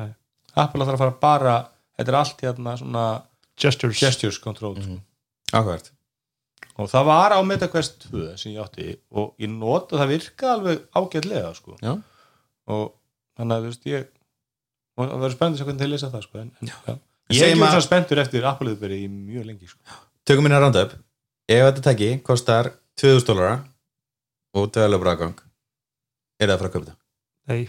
Nei. 0.00 0.08
Apple 0.56 0.80
ætlar 0.86 0.96
að 0.96 1.02
fara 1.04 1.16
bara 1.28 1.56
þetta 1.98 2.12
er 2.14 2.18
allt 2.22 2.44
hérna 2.46 2.76
svona 2.80 3.04
gestures, 3.58 3.98
gestures 4.00 4.38
control 4.42 4.74
Mhm. 4.78 5.00
áhugavert 5.52 5.90
og 6.78 6.88
það 6.90 7.04
var 7.08 7.32
á 7.34 7.38
MetaQuest 7.42 8.08
2 8.10 8.36
sem 8.38 8.52
ég 8.54 8.62
átti 8.62 8.96
og 9.10 9.34
ég 9.42 9.50
nota 9.50 9.96
það 9.98 10.08
virka 10.12 10.52
alveg 10.54 10.84
ágætlega 10.94 11.54
sko. 11.56 11.76
Já. 11.82 11.96
og 12.68 12.92
þannig 13.38 13.54
að 13.56 13.62
þú 13.62 13.70
veist 13.72 13.86
ég 13.90 14.06
og 14.98 15.08
það 15.08 15.20
verður 15.22 15.36
spennandi 15.36 15.56
að 15.56 15.60
sjá 15.62 15.66
hvernig 15.68 15.80
þeir 15.82 15.92
lesa 15.94 16.10
það 16.12 16.22
sko. 16.26 16.38
en, 16.38 16.50
en, 16.60 16.68
já. 16.68 16.98
ég 17.38 17.50
er 17.50 17.56
svona 17.56 17.82
spenntur 17.86 18.18
eftir 18.22 18.44
Apple-uðberi 18.50 18.98
í 19.04 19.08
mjög 19.08 19.44
lengi 19.46 19.68
sko. 19.68 19.80
tökum 20.26 20.42
minna 20.46 20.60
roundup 20.62 20.92
ef 21.48 21.64
þetta 21.66 21.82
tæki 21.90 22.10
kostar 22.22 22.72
2000 23.00 23.26
dólara 23.28 23.64
og 24.54 24.70
developer 24.74 25.12
aðgang 25.14 25.38
er 26.40 26.48
það 26.48 26.54
að 26.54 26.58
fara 26.58 26.68
að 26.68 26.74
kaupa 26.76 26.86
þetta? 26.86 26.96
Nei, 27.48 27.68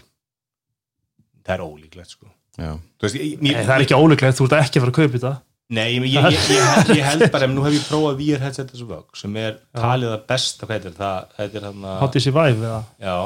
það 1.44 1.54
er 1.56 1.64
ólíklegt 1.66 2.14
sko 2.16 2.26
Já, 2.58 2.74
Þú 2.98 3.06
veist, 3.06 3.14
ég, 3.16 3.40
Nei, 3.40 3.52
ég, 3.54 3.64
það 3.64 3.74
er 3.78 3.84
ekki 3.86 3.96
ólíklegt, 3.96 4.36
þú 4.36 4.44
ert 4.50 4.56
ekki 4.58 4.80
að 4.80 4.82
fara 4.84 4.92
að 4.92 4.98
kaupa 4.98 5.14
þetta 5.18 5.32
Nei, 5.70 5.86
ég, 5.94 6.06
ég, 6.10 6.24
ég, 6.34 6.48
ég, 6.50 6.88
ég 6.98 7.04
held 7.06 7.28
bara, 7.30 7.46
nú 7.50 7.62
hef 7.62 7.76
ég 7.76 7.86
prófað 7.86 8.18
VR 8.18 8.42
headset 8.42 8.72
þessu 8.72 8.88
vögg 8.90 9.20
sem 9.20 9.36
er 9.38 9.60
talið 9.76 10.16
að 10.16 10.24
besta 10.32 10.66
hvað 10.66 10.76
heitir 10.80 10.96
það, 10.96 11.30
þetta 11.36 11.60
er 11.60 11.66
hann 11.68 11.86
að 11.92 12.04
HTC 12.04 12.32
Vive 12.34 12.66
eða? 12.66 12.80
Já, 12.98 13.16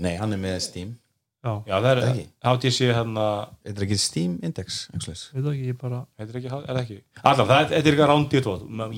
nei, 0.00 0.14
hann 0.16 0.32
er 0.32 0.40
með 0.40 0.58
Steam. 0.64 0.94
Já, 1.42 1.52
já, 1.66 1.74
það 1.74 1.88
er 1.90 2.00
Ekki. 2.06 2.24
HTC 2.46 2.88
hann 2.94 3.16
að 3.18 3.38
Þetta 3.66 3.80
er 3.80 3.84
ekki 3.88 3.96
Steam 3.98 4.34
Index 4.46 4.76
veit 4.94 5.06
það 5.42 5.48
ekki, 5.52 5.64
ég 5.72 5.78
bara 5.80 5.96
heitir 6.20 6.38
ekki, 6.38 6.52
er 6.70 6.78
ekki? 6.84 6.98
Allan, 7.20 7.48
það, 7.48 7.62
þetta 7.72 7.80
er 7.80 7.88
eitthvað 7.92 8.12
rándið 8.12 8.50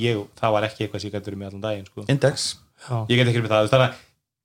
ég, 0.02 0.20
það 0.40 0.54
var 0.58 0.66
ekki 0.68 0.84
eitthvað 0.84 1.02
sem 1.04 1.08
ég 1.08 1.14
gæti 1.16 1.30
verið 1.30 1.40
með 1.40 1.48
allan 1.50 1.64
daginn 1.64 1.88
sko. 1.88 2.04
Index? 2.12 2.44
Já, 2.84 2.98
ég 3.08 3.16
get 3.16 3.30
ekki 3.32 3.40
verið 3.40 3.48
með 3.48 3.54
það, 3.54 3.70
þannig 3.72 3.88
að 3.88 4.02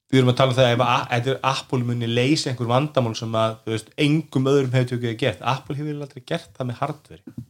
við 0.09 0.21
erum 0.21 0.31
að 0.31 0.39
tala 0.39 0.53
um 0.53 0.57
það 0.57 0.83
að 0.87 1.03
þetta 1.11 1.33
er 1.35 1.41
Apple 1.51 1.85
muni 1.91 2.09
leysa 2.09 2.49
einhver 2.49 2.71
vandamál 2.71 3.15
sem 3.19 3.35
að, 3.43 3.59
þú 3.65 3.75
veist, 3.75 3.91
engum 4.07 4.49
öðrum 4.49 4.73
hefur 4.77 4.89
tökjuð 4.93 5.11
að 5.11 5.19
gert, 5.25 5.43
Apple 5.53 5.77
hefur 5.77 5.99
aldrei 6.07 6.23
gert 6.31 6.55
það 6.55 6.69
með 6.71 6.79
hardware. 6.79 7.21
ha, 7.27 7.48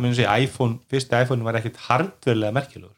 minnum 0.00 0.16
segja, 0.16 0.34
iPhone, 0.40 0.78
fyrsti 0.90 1.22
iPhone 1.22 1.46
var 1.46 1.58
ekkert 1.60 1.80
hardwarelega 1.86 2.56
merkilegur. 2.58 2.96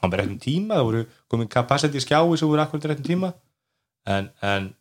Hann 0.00 0.12
bara 0.12 0.24
réttum 0.24 0.40
tíma, 0.42 0.78
það 0.78 0.88
voru 0.88 1.04
komin 1.32 1.52
capacity 1.52 2.02
skjái 2.04 2.40
sem 2.40 2.50
voru 2.50 2.64
akkurat 2.64 2.88
réttum 2.92 3.06
tíma. 3.10 3.32
En, 4.06 4.30
en 4.44 4.72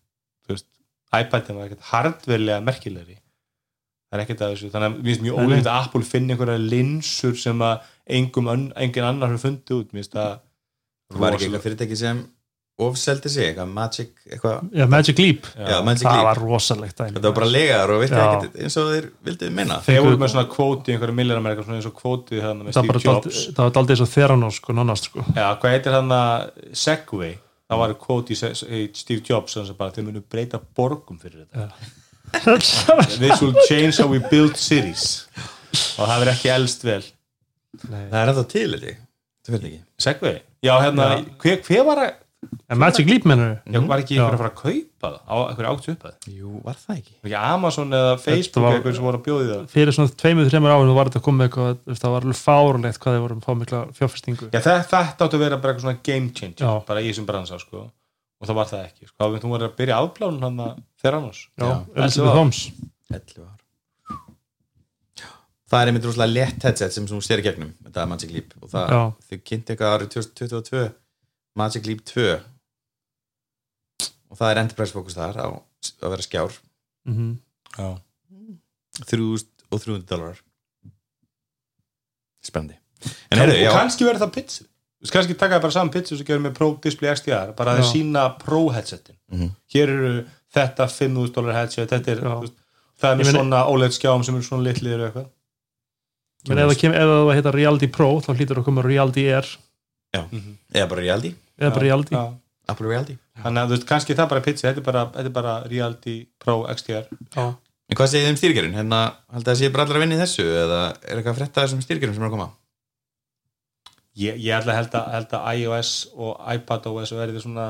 veist, 0.49 0.67
iPadin 1.15 1.59
var 1.59 1.69
ekkert 1.69 1.91
hardwarelega 1.91 2.63
merkilegri. 2.65 3.19
Það 4.05 4.19
er 4.19 4.25
ekkert 4.25 4.43
að 4.45 4.55
þessu, 4.55 4.71
þannig 4.73 4.89
að 4.89 4.97
mér 4.97 5.07
finnst 5.09 5.23
mjög 5.25 5.39
ólíkt 5.41 5.69
að 5.69 5.77
Apple 5.79 6.07
finni 6.07 6.35
einhverja 6.35 6.61
linsur 6.61 7.39
sem 7.41 7.63
að 7.65 7.87
engum, 8.17 8.51
engin 8.51 9.07
annar 9.07 9.33
hefur 9.33 9.49
fundið 9.49 9.79
út, 9.79 9.93
mér 9.93 10.03
finnst 10.03 10.17
það 10.17 10.35
Það 11.05 11.21
var 11.21 11.35
ekki 11.35 11.45
eitthvað 11.45 11.65
fyrirtæki 11.65 11.97
sem 11.99 12.21
ofseldi 12.77 13.29
sig, 13.31 13.45
eitthvað 13.53 13.69
Magic 13.71 14.09
eitthvað, 14.27 14.65
já 14.75 14.85
Magic 14.91 15.19
Leap. 15.19 15.45
Já, 15.55 15.77
Magic 15.85 16.03
Það 16.07 16.15
Leap. 16.17 16.25
var 16.27 16.39
rosalegt 16.43 16.97
Þetta 16.99 17.21
var 17.29 17.35
bara 17.37 17.47
legar 17.47 17.89
og 17.93 18.01
virka 18.03 18.17
Já. 18.19 18.25
ekkert 18.35 18.57
eins 18.65 18.75
og 18.81 18.89
þeir 18.91 19.05
vildu 19.29 19.49
minna. 19.55 19.77
Þeir 19.85 20.01
voru 20.03 20.17
með 20.19 20.31
svona 20.33 20.49
kvóti 20.51 20.91
einhverju 20.95 21.15
milliramerika 21.15 21.63
svona 21.63 21.77
eins 21.79 21.87
og 21.87 21.95
kvóti 22.01 22.41
Það 22.41 22.63
var 22.65 22.71
Steve 22.75 22.87
bara 22.91 22.99
Jobs. 23.05 23.25
dálítið- 23.37 23.53
það 23.55 23.63
var 23.63 23.71
daldið 23.77 23.95
eins 23.95 24.01
og 24.01 24.11
Theranos 24.15 24.55
sko, 24.59 24.73
nánast 24.73 25.03
sko. 25.09 25.23
Já, 25.35 25.47
hvað 25.61 25.71
heitir 25.77 25.91
hann 25.95 26.09
að 26.09 26.51
Segway? 26.73 27.37
Það 27.69 27.77
var 27.81 27.93
kvóti 27.95 28.35
í 28.35 28.51
í 28.75 28.81
Steve 28.95 29.21
Jobs 29.25 29.55
þeir 29.55 30.03
munu 30.03 30.21
breyta 30.21 30.59
borgum 30.75 31.17
fyrir 31.19 31.45
þetta. 31.47 31.71
This 33.19 33.41
will 33.41 33.55
change 33.69 33.97
how 33.97 34.07
we 34.07 34.19
build 34.19 34.57
cities. 34.57 35.27
Og 35.97 36.07
það 36.07 36.19
verður 36.21 36.33
ekki 36.33 36.51
elst 36.53 36.83
vel. 36.83 37.03
Nei. 37.89 38.05
Það 38.11 38.19
er 38.21 38.31
ennþá 38.33 38.47
til, 38.51 38.67
ég. 38.83 38.97
Það 39.45 39.55
fyrir 39.55 39.65
ekki. 39.69 39.81
Segway, 39.97 40.37
já 40.63 40.73
hérna 40.81 41.07
hver, 41.41 41.61
hver 41.63 41.83
var 41.85 41.97
að 42.03 42.13
En 42.69 42.79
Magic 42.81 43.07
Leap 43.09 43.25
mennur 43.29 43.51
já, 43.65 43.79
var 43.87 44.01
ekki 44.01 44.15
einhver 44.17 44.35
að 44.35 44.41
fara 44.41 44.51
að 44.51 44.59
kaupa 44.61 45.09
það 45.11 45.17
á 45.29 45.35
einhverju 45.45 45.69
áttu 45.71 45.91
upp 45.93 46.05
að 46.09 46.29
Jú, 46.33 46.51
var 46.65 46.77
það 46.81 46.95
ekki? 46.99 47.13
ekki 47.21 47.35
Amazon 47.39 47.93
eða 47.99 48.13
Facebook 48.23 48.63
var- 48.63 48.71
var... 48.71 48.77
eitthvað 48.79 48.95
sem 48.97 49.05
voru 49.07 49.19
að 49.19 49.25
bjóði 49.27 49.49
það? 49.51 49.65
Fyrir 49.75 49.95
svona 49.97 50.13
tveimur, 50.23 50.49
þreimur 50.49 50.73
árum 50.75 50.93
var 50.97 51.11
þetta 51.11 51.23
komið 51.27 51.41
með 51.41 51.49
eitthvað, 51.49 51.99
það 52.01 52.15
var 52.15 52.25
alveg 52.25 52.39
fárlegt 52.41 53.01
hvað 53.03 53.15
þeir 53.17 53.23
voru 53.25 53.37
að 53.37 53.45
fá 53.45 53.53
mikla 53.61 53.81
fjárfestingu. 53.99 54.49
Já, 54.49 54.59
þetta, 54.65 54.79
þetta 54.95 55.27
áttu 55.29 55.37
að 55.39 55.45
vera 55.45 55.59
bara 55.61 55.75
eitthvað 55.75 55.85
svona 55.85 56.03
game 56.09 56.33
changer 56.39 56.65
Já. 56.65 56.73
bara 56.89 57.03
í 57.05 57.11
þessum 57.11 57.29
bransa 57.29 57.59
sko. 57.61 57.85
og 58.41 58.49
það 58.49 58.57
var 58.59 58.71
það 58.73 58.81
ekki 58.89 59.07
sko. 59.11 59.29
þú 59.39 59.51
voru 59.53 59.69
að 59.69 59.77
byrja 59.77 59.99
afplánun 60.01 60.43
hann 60.49 60.59
að 60.65 60.81
þeirra 61.01 61.21
annars. 61.21 61.43
Já. 61.61 61.69
Elizabeth 61.95 62.35
Holmes. 62.35 62.63
11 63.13 63.45
ár. 63.45 63.61
Það 65.65 65.81
er 65.81 65.89
einmitt 65.89 66.05
rúslega 66.05 66.29
létt 66.29 66.65
headset 66.67 66.93
sem 66.93 67.07
þú 67.09 67.17
styrir 67.25 67.41
gegnum 67.47 67.71
þetta 67.87 68.03
er 68.03 68.09
Magic 68.11 68.33
Leap 68.35 68.51
og 68.61 68.69
það, 68.69 68.91
þau 69.25 69.37
kynnti 69.49 69.73
eitthvað 69.73 69.95
árið 69.95 70.11
2022 70.13 70.83
Magic 71.55 71.85
Leap 71.87 72.01
2 72.09 72.25
og 74.31 74.37
það 74.39 74.51
er 74.51 74.59
enterprise 74.63 74.91
fókus 74.95 75.15
þar 75.15 75.37
á 75.39 75.47
að 75.47 76.09
vera 76.15 76.25
skjár. 76.25 76.55
Mm 77.07 77.35
já. 77.77 77.89
3300 79.05 80.05
dólarar. 80.07 80.39
Spennandi. 82.45 82.77
En 83.31 83.37
En 83.37 83.41
heyrðu, 83.41 83.57
og 83.57 83.63
já, 83.65 83.71
kannski 83.75 84.05
verður 84.07 84.23
það 84.25 84.33
pitsu 84.39 84.65
kannski 85.11 85.35
taka 85.37 85.59
bara 85.61 85.69
saman 85.75 85.91
pitsu 85.93 86.15
sem 86.17 86.25
gerum 86.25 86.47
með 86.47 86.53
Pro 86.57 86.67
Display 86.81 87.11
XDR 87.13 87.51
bara 87.57 87.75
að 87.75 87.77
Já. 87.77 87.83
þeir 87.83 87.91
sína 87.93 88.23
Pro 88.41 88.61
headsetin. 88.73 89.15
Mhm. 89.31 89.49
hér 89.73 89.89
eru 89.93 90.13
þetta 90.55 90.87
5.000 90.89 91.33
dólar 91.35 91.53
headset 91.59 91.89
þetta 91.91 92.11
er, 92.15 92.21
Já. 92.23 92.31
þú 92.31 92.41
veist, 92.41 92.53
það 93.01 93.11
er 93.11 93.15
með 93.19 93.25
meina- 93.25 93.39
svona 93.39 93.59
OLED 93.69 93.91
skjáum 93.93 94.23
sem 94.25 94.35
eru 94.35 94.43
svona 94.43 94.63
litlir 94.65 94.99
og 94.99 95.05
eitthvað. 95.13 95.29
Menn 96.47 96.59
ef 96.59 96.71
það 96.71 97.01
það 97.27 97.35
heita 97.35 97.53
Reality 97.53 97.87
Pro 97.87 98.09
þá 98.21 98.31
hlýtur 98.33 98.57
að 98.57 98.65
koma 98.65 98.81
Reality 98.81 99.27
Air 99.29 99.45
eða 100.15 100.89
bara 100.89 101.01
Reality 101.01 101.35
eða 101.59 101.73
bara 101.75 101.85
Reality 101.85 102.15
Já. 102.17 102.23
Apple 102.71 102.89
Reality 102.89 103.17
þannig 103.43 103.61
að 103.61 103.69
þú 103.69 103.75
veist, 103.77 103.87
kannski 103.91 104.17
það 104.17 104.31
bara 104.33 104.45
pitsu 104.45 104.67
þetta 104.67 104.81
er 104.81 104.87
bara, 104.89 105.05
þetta 105.13 105.31
er 105.31 105.37
bara 105.37 105.55
Reality 105.69 106.17
Pro 106.41 106.57
XDR 106.73 107.07
Já. 107.35 107.45
En 107.85 107.97
hvað 107.99 108.07
segir 108.09 108.25
þið 108.25 108.31
um 108.33 108.37
stýrgerun? 108.41 108.77
Hérna, 108.79 108.99
held 109.35 109.43
að 109.43 109.51
það 109.51 109.59
sé 109.59 109.67
bara 109.73 109.83
allir 109.85 109.99
að 109.99 110.03
vinna 110.05 110.15
í 110.15 110.21
þessu 110.23 110.45
eða 110.63 110.79
er 111.05 111.19
eitthvað 111.19 111.33
að 111.35 111.41
frétta 111.41 111.65
þessum 111.65 111.83
stýrgerum 111.85 112.15
sem 112.15 112.23
er 112.23 112.29
að 112.31 112.33
koma? 112.37 112.47
ég, 114.15 114.37
ég 114.39 114.55
ætla 114.55 114.73
að 114.73 114.79
held 114.79 114.97
að, 114.97 115.07
held 115.15 115.35
að 115.37 115.59
iOS 115.59 115.91
og 116.15 116.37
iPad 116.55 116.87
OS 116.91 117.13
verði 117.15 117.43
svona 117.43 117.67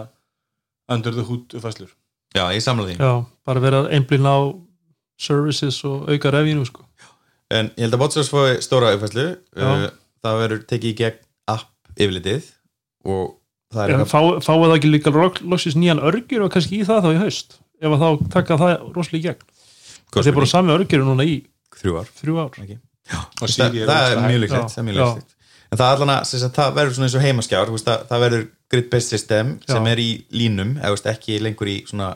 under 0.92 1.16
the 1.16 1.26
hood 1.26 1.56
uppfæslur 1.58 1.92
Já, 2.36 2.46
ég 2.54 2.64
samla 2.64 2.88
því 2.90 2.98
Já, 3.00 3.12
bara 3.48 3.64
vera 3.64 3.84
að 3.84 3.92
einblýna 3.98 4.34
á 4.36 4.40
services 5.22 5.78
og 5.88 6.10
auka 6.12 6.32
revínu 6.36 6.66
sko. 6.68 6.84
En 7.54 7.70
ég 7.78 7.86
held 7.86 7.96
að 7.96 8.02
WhatsApp 8.04 8.32
fóði 8.34 8.58
stóra 8.66 8.92
uppfæslu 8.96 9.26
Já. 9.56 9.70
uh, 9.70 9.86
það 10.26 10.42
verður 10.42 10.64
tekið 10.72 10.92
í 10.92 10.98
gegn 11.02 11.22
app 11.54 11.96
yfirlitið 11.96 12.50
og 13.08 13.36
það 13.76 13.84
er 13.84 13.94
En 13.94 14.02
eitthvað 14.02 14.12
fá, 14.14 14.48
fáið 14.48 14.66
það 14.66 14.76
ekki 14.80 14.92
líka 14.94 15.14
loksins 15.54 15.78
nýjan 15.80 16.02
örgjur 16.10 16.46
og 16.48 16.52
kannski 16.56 16.80
í 16.82 16.88
það 16.88 17.06
þá 17.06 17.10
í 17.12 17.22
haust 17.22 17.58
ef 17.82 17.96
að 17.96 18.04
þá 18.06 18.28
taka 18.36 18.58
það 18.62 18.74
rosalega 18.96 19.22
í 19.22 19.26
gegn 19.30 19.48
það 20.16 20.30
er 20.32 20.38
bara 20.40 20.52
sami 20.52 20.76
örgjur 20.76 21.06
núna 21.06 21.28
í 21.28 21.38
þrjú 21.76 21.96
ár 22.02 22.12
þrjú 22.20 22.38
ár 22.42 22.60
ekki? 22.64 22.78
og 23.16 23.50
það, 23.52 23.80
það 23.86 24.12
er 24.12 24.22
mjög 24.26 24.46
Já, 24.50 24.62
er 24.66 24.94
já. 24.96 25.06
líklegt. 25.06 25.34
en 25.72 25.80
það, 25.80 25.90
allan 25.92 26.14
að, 26.16 26.22
sem 26.30 26.42
sagt, 26.42 26.56
það 26.60 26.76
verður 26.80 26.96
svona 26.96 27.08
eins 27.10 27.18
og 27.20 27.26
heimaskjár 27.26 27.70
þú 27.70 27.76
veist, 27.76 27.90
það, 27.90 28.06
það 28.12 28.24
verður 28.26 28.46
grid-based 28.74 29.14
system 29.16 29.52
sem 29.68 29.86
Já. 29.86 29.92
er 29.92 30.02
í 30.02 30.10
línum 30.34 30.76
eða 30.78 30.92
þú 30.92 30.98
veist, 30.98 31.10
ekki 31.14 31.40
lengur 31.44 31.72
í 31.72 31.78
svona 31.90 32.14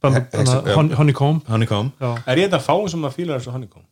já. 0.00 0.74
honeycomb 0.96 1.46
honeycomb 1.50 1.92
já. 2.00 2.10
er 2.26 2.42
ég 2.42 2.48
þetta 2.50 2.62
fáin 2.64 2.90
sem 2.90 3.04
að 3.06 3.16
fíla 3.18 3.38
þessu 3.38 3.54
honeycomb 3.54 3.86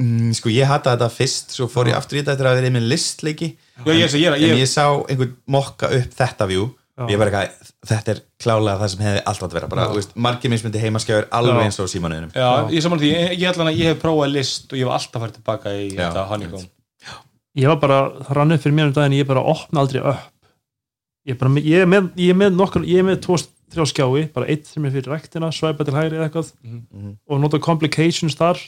mm, 0.00 0.30
sko 0.38 0.48
ég 0.52 0.64
hata 0.70 0.94
þetta 0.96 1.10
fyrst 1.12 1.50
svo 1.56 1.66
fór 1.68 1.90
ég 1.92 1.96
aftur 1.98 2.16
í 2.18 2.22
þetta 2.22 2.32
eftir 2.36 2.46
að 2.50 2.60
vera 2.60 2.70
með 2.76 2.86
listleiki. 2.92 3.56
Já, 3.84 3.92
ég, 3.92 3.98
ég, 4.06 4.14
ég, 4.22 4.32
en 4.32 4.40
ég, 4.56 4.62
ég 4.62 4.70
sá 4.70 4.86
einhvern 5.08 5.36
mokka 5.46 5.90
upp 5.98 6.14
þetta 6.22 6.46
view. 6.48 6.70
Já. 6.92 7.06
ég 7.08 7.16
var 7.16 7.30
eitthvað, 7.32 7.70
þetta 7.88 8.10
er 8.12 8.18
klálega 8.44 8.76
það 8.82 8.90
sem 8.92 9.00
hefði 9.02 9.20
alltaf 9.30 9.46
að 9.48 9.54
vera 9.56 9.68
bara, 9.72 9.84
þú 9.88 9.96
veist, 9.96 10.10
margir 10.26 10.50
mismundi 10.52 10.78
heimaskjáður 10.82 11.24
alveg 11.38 11.56
Já. 11.56 11.62
eins 11.64 11.78
og 11.80 11.86
símanuðinum 11.88 12.34
já, 12.36 12.48
ég 12.76 12.82
saman 12.84 13.00
því, 13.00 13.08
ég, 13.14 13.30
ég 13.40 13.46
ætla 13.48 13.64
að 13.64 13.78
ég 13.80 13.88
hef 13.88 14.02
prófað 14.02 14.28
list 14.34 14.66
og 14.68 14.76
ég 14.76 14.84
hef 14.84 14.92
alltaf 14.98 15.22
farið 15.24 15.38
tilbaka 15.38 15.72
í 15.72 15.86
Já, 15.88 16.02
þetta 16.02 16.24
honeycomb. 16.28 16.68
ég 17.62 17.70
var 17.72 17.80
bara, 17.80 17.96
það 18.28 18.36
rann 18.36 18.52
upp 18.58 18.62
fyrir 18.66 18.76
mér 18.76 18.90
um 18.90 18.94
daginn 18.98 19.16
ég 19.16 19.30
bara 19.32 19.46
opna 19.54 19.80
aldrei 19.86 20.02
upp. 20.12 20.28
Ég 21.24 21.32
er, 21.32 21.38
bara, 21.40 21.54
með- 21.56 21.66
ég 21.72 21.80
er 21.86 21.90
með, 21.96 22.12
ég 22.26 22.34
er 22.36 22.38
með 22.44 22.54
nokkur 22.60 22.84
ég 22.92 23.00
er 23.00 23.08
með 23.08 23.18
tvo, 23.24 23.40
þrjá 23.72 23.88
skjái, 23.88 24.22
bara 24.36 24.52
eitt 24.52 24.68
sem 24.68 24.84
er 24.84 24.92
fyrir 24.98 25.12
rektina, 25.16 25.48
svæpa 25.48 25.88
til 25.88 25.96
hægri 25.96 26.20
eða 26.20 26.28
eitthvað. 26.28 26.52
Mhm. 26.60 27.16
og 27.24 27.40
nota 27.40 27.58
complications 27.58 28.36
þar 28.36 28.60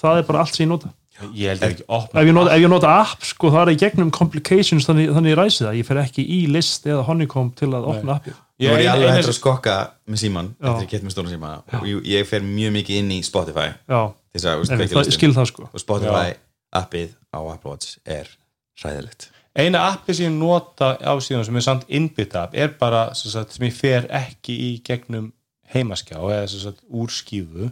það 0.00 0.20
er 0.20 0.28
bara 0.28 0.44
allt 0.44 0.56
sem 0.56 0.64
ég 0.64 0.72
nota. 0.72 0.92
Ég 1.36 1.52
held 1.52 1.64
ekki 1.66 1.84
opna 1.92 2.22
ef 2.22 2.26
ég 2.26 2.34
nota, 2.34 2.54
ef 2.54 2.62
ég 2.62 2.70
nota 2.72 2.92
app, 3.02 3.26
sko, 3.28 3.50
það 3.52 3.66
er 3.66 3.70
í 3.74 3.80
gegnum 3.82 4.10
complications 4.14 4.86
þannig, 4.88 5.10
þannig 5.12 5.34
ég 5.34 5.38
ræsi 5.38 5.60
það, 5.66 5.76
ég 5.78 5.88
fer 5.88 6.00
ekki 6.02 6.24
í 6.24 6.38
list 6.50 6.88
eða 6.88 7.04
honeycomb 7.06 7.52
til 7.58 7.68
að 7.76 7.88
opna 7.92 8.16
appið. 8.16 8.38
Nú 8.62 8.70
er 8.72 8.82
ég 8.82 8.90
alveg 8.94 9.12
hættur 9.18 9.34
að 9.34 9.36
skokka 9.36 9.76
með 10.08 10.22
síman 10.22 10.48
Já. 10.54 10.70
eftir 10.70 10.86
að 10.86 10.90
geta 10.94 11.06
með 11.06 11.14
stóra 11.14 11.32
síma 11.32 11.52
og 11.60 11.86
ég, 11.90 12.00
ég 12.12 12.30
fer 12.30 12.46
mjög 12.46 12.74
mikið 12.78 13.00
inn 13.02 13.12
í 13.12 13.20
Spotify 13.26 13.68
já, 13.74 14.00
þess 14.32 14.48
að, 14.48 14.62
veist, 14.62 14.94
það, 14.94 15.12
skil 15.18 15.32
það 15.36 15.48
sko. 15.52 15.68
Og 15.68 15.84
Spotify 15.84 16.34
appið 16.80 17.14
á 17.34 17.40
Apple 17.42 17.74
Watch 17.74 18.00
er 18.08 18.32
hræðilegt. 18.80 19.28
Eina 19.52 19.84
appi 19.90 20.16
sem 20.16 20.30
ég 20.30 20.36
nota 20.38 20.94
á 20.96 21.12
síðan 21.20 21.44
sem 21.44 21.58
er 21.60 21.66
samt 21.66 21.88
innbytt 21.92 22.36
app 22.40 22.54
er 22.56 22.72
bara 22.80 23.10
sem, 23.18 23.28
sagt, 23.34 23.52
sem 23.52 23.66
ég 23.68 23.74
fer 23.76 24.08
ekki 24.08 24.56
í 24.56 24.70
gegnum 24.86 25.32
heimaskjá 25.74 26.16
eða 26.22 26.46
sem 26.48 26.62
sagt, 26.64 26.80
úr 26.88 27.12
skífu 27.12 27.68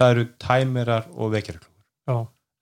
það 0.00 0.14
eru 0.14 0.24
tæmirar 0.46 1.10
og 1.16 1.32
vekjarklúkur 1.34 2.12
já, 2.12 2.16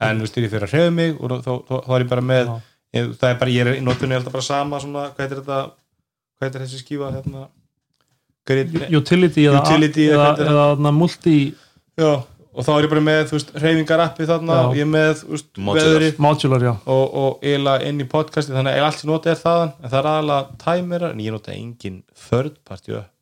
en 0.09 0.21
þú 0.21 0.27
veist, 0.27 0.41
ég 0.41 0.53
fer 0.55 0.67
að 0.67 0.75
hreyfa 0.75 0.97
mig 0.97 1.15
og 1.21 1.37
þá, 1.45 1.53
þá, 1.69 1.75
þá 1.87 1.95
er 1.99 2.05
ég 2.05 2.11
bara 2.15 2.27
með 2.33 2.51
ég, 2.97 3.15
það 3.21 3.31
er 3.31 3.39
bara, 3.45 3.55
ég 3.55 3.67
er 3.67 3.79
í 3.79 3.85
notunni 3.87 4.19
alltaf 4.19 4.37
bara 4.37 4.49
sama 4.49 4.81
svona, 4.83 5.07
hvað 5.15 5.25
heitir 5.27 5.43
þetta 5.43 5.61
hvað 6.41 6.49
heitir 6.49 6.65
þessi 6.67 6.83
skífa 6.85 7.15
hérna? 7.15 7.47
Grid, 8.51 8.77
utility 8.97 9.47
Utility 9.53 10.07
eða, 10.11 10.31
eða 10.35 10.51
eða, 10.51 10.69
er 10.73 10.79
eða 10.81 10.93
multi 10.97 11.35
já, 12.01 12.13
og 12.51 12.67
þá 12.67 12.71
er 12.75 12.87
ég 12.87 12.91
bara 12.91 13.03
með, 13.07 13.21
þú 13.31 13.37
veist, 13.37 13.53
hreyfingar 13.63 14.03
appi 14.07 14.27
þarna 14.27 14.57
Já. 14.57 14.63
og 14.67 14.79
ég 14.79 14.87
er 14.87 14.91
með, 14.91 15.11
þú 15.21 15.35
veist, 15.37 15.51
Modular. 15.61 15.91
veðri 15.93 16.09
modular, 16.25 16.65
já, 16.67 16.73
og, 16.97 17.05
og 17.21 17.45
eiginlega 17.47 17.91
inn 17.93 18.03
í 18.03 18.07
podcasti 18.11 18.57
þannig 18.57 18.79
að 18.81 18.87
allt 18.89 19.03
sem 19.03 19.13
nota 19.13 19.31
er 19.31 19.39
þaðan 19.45 19.71
en 19.77 19.93
það 19.93 19.99
er 20.01 20.09
aðalega 20.15 20.59
tæmirar 20.65 21.15
en 21.15 21.23
ég 21.27 21.37
nota 21.37 21.55
engin 21.55 22.01
third 22.27 22.57
party 22.67 22.97
upp 22.99 23.13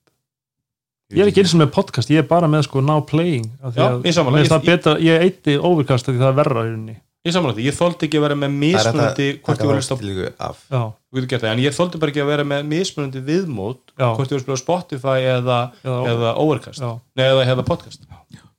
ég 1.14 1.24
er 1.24 1.30
ekki 1.32 1.44
eins 1.44 1.54
og 1.56 1.62
með 1.62 1.70
podcast 1.74 2.10
ég 2.12 2.22
er 2.22 2.28
bara 2.28 2.48
með 2.50 2.66
sko 2.68 2.82
now 2.84 3.00
playing 3.00 3.46
af 3.62 3.74
því 3.74 3.80
Já, 3.80 3.88
að- 3.88 4.08
ég 4.08 4.16
mér 4.28 4.38
finnst 4.38 4.48
Ég- 4.48 4.54
það 4.54 4.66
betra, 4.72 4.96
ég 5.00 5.26
eitti 5.28 5.58
overcast 5.58 6.08
af 6.08 6.14
því 6.14 6.20
það 6.24 6.32
er 6.32 6.40
verra 6.42 6.64
ég 7.28 7.34
samanlega 7.34 7.64
ég 7.66 7.76
þóldi 7.76 8.06
ekki 8.08 8.18
að 8.18 8.24
vera 8.24 8.36
með 8.38 8.54
mismunandi 8.62 9.28
hvort 9.44 9.62
ég 9.62 9.68
var 9.68 9.74
að 9.74 9.80
hlusta 9.80 9.96
á 9.96 10.00
tilíku 10.00 10.28
af. 10.38 10.60
Já, 10.70 10.82
Þú 11.08 11.16
getur 11.18 11.28
gert 11.32 11.42
það, 11.44 11.52
en 11.52 11.62
ég 11.64 11.76
þóldi 11.76 12.00
bara 12.02 12.12
ekki 12.12 12.22
að 12.22 12.30
vera 12.32 12.44
með 12.44 12.68
mismunandi 12.68 13.22
viðmót 13.24 13.92
Já. 13.96 14.08
hvort 14.14 14.28
þú 14.28 14.36
er 14.36 14.38
að 14.38 14.44
spila 14.44 14.58
á 14.58 14.64
Spotify 14.64 15.18
eða, 15.34 15.58
Já. 15.82 15.94
eða 16.12 16.32
Overcast. 16.44 16.84
Nei, 17.16 17.24
eða, 17.26 17.46
eða 17.54 17.64
podcast. 17.68 18.04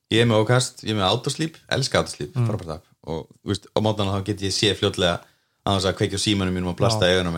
Ég 0.09 0.23
er 0.23 0.29
með 0.29 0.41
Ókast, 0.43 0.83
ég 0.83 0.95
er 0.95 0.99
með 0.99 1.07
Autosleep 1.09 1.59
elska 1.69 2.01
Autosleep, 2.01 2.33
mm. 2.33 2.81
og 3.09 3.27
þú 3.29 3.53
veist, 3.53 3.69
á 3.69 3.79
mótana 3.85 4.17
þá 4.17 4.25
get 4.25 4.41
ég 4.41 4.53
sé 4.55 4.73
fljótlega 4.73 5.19
að 5.65 5.77
þess 5.77 5.89
að 5.91 5.97
kveikja 6.01 6.21
símanum 6.25 6.53
mínum 6.57 6.73
og 6.73 6.79
blasta 6.79 7.05
í 7.05 7.15
augunum 7.17 7.37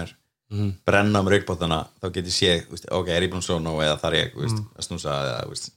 mér 0.52 0.58
Mhm. 0.60 0.74
brenna 0.86 1.20
á 1.20 1.24
mér 1.24 1.40
aukbótana 1.40 1.88
þá 2.02 2.12
get 2.14 2.26
ég 2.26 2.32
sé, 2.36 2.66
ok, 2.92 3.08
er 3.10 3.22
ég 3.24 3.32
búin 3.32 3.42
svo 3.42 3.60
nú 3.60 3.78
eða 3.80 3.98
þar 4.00 4.14
ég, 4.14 4.34
Mm. 4.36 4.66
að 4.78 4.84
snúsa 4.88 5.12
eða, 5.12 5.48
veist, 5.50 5.72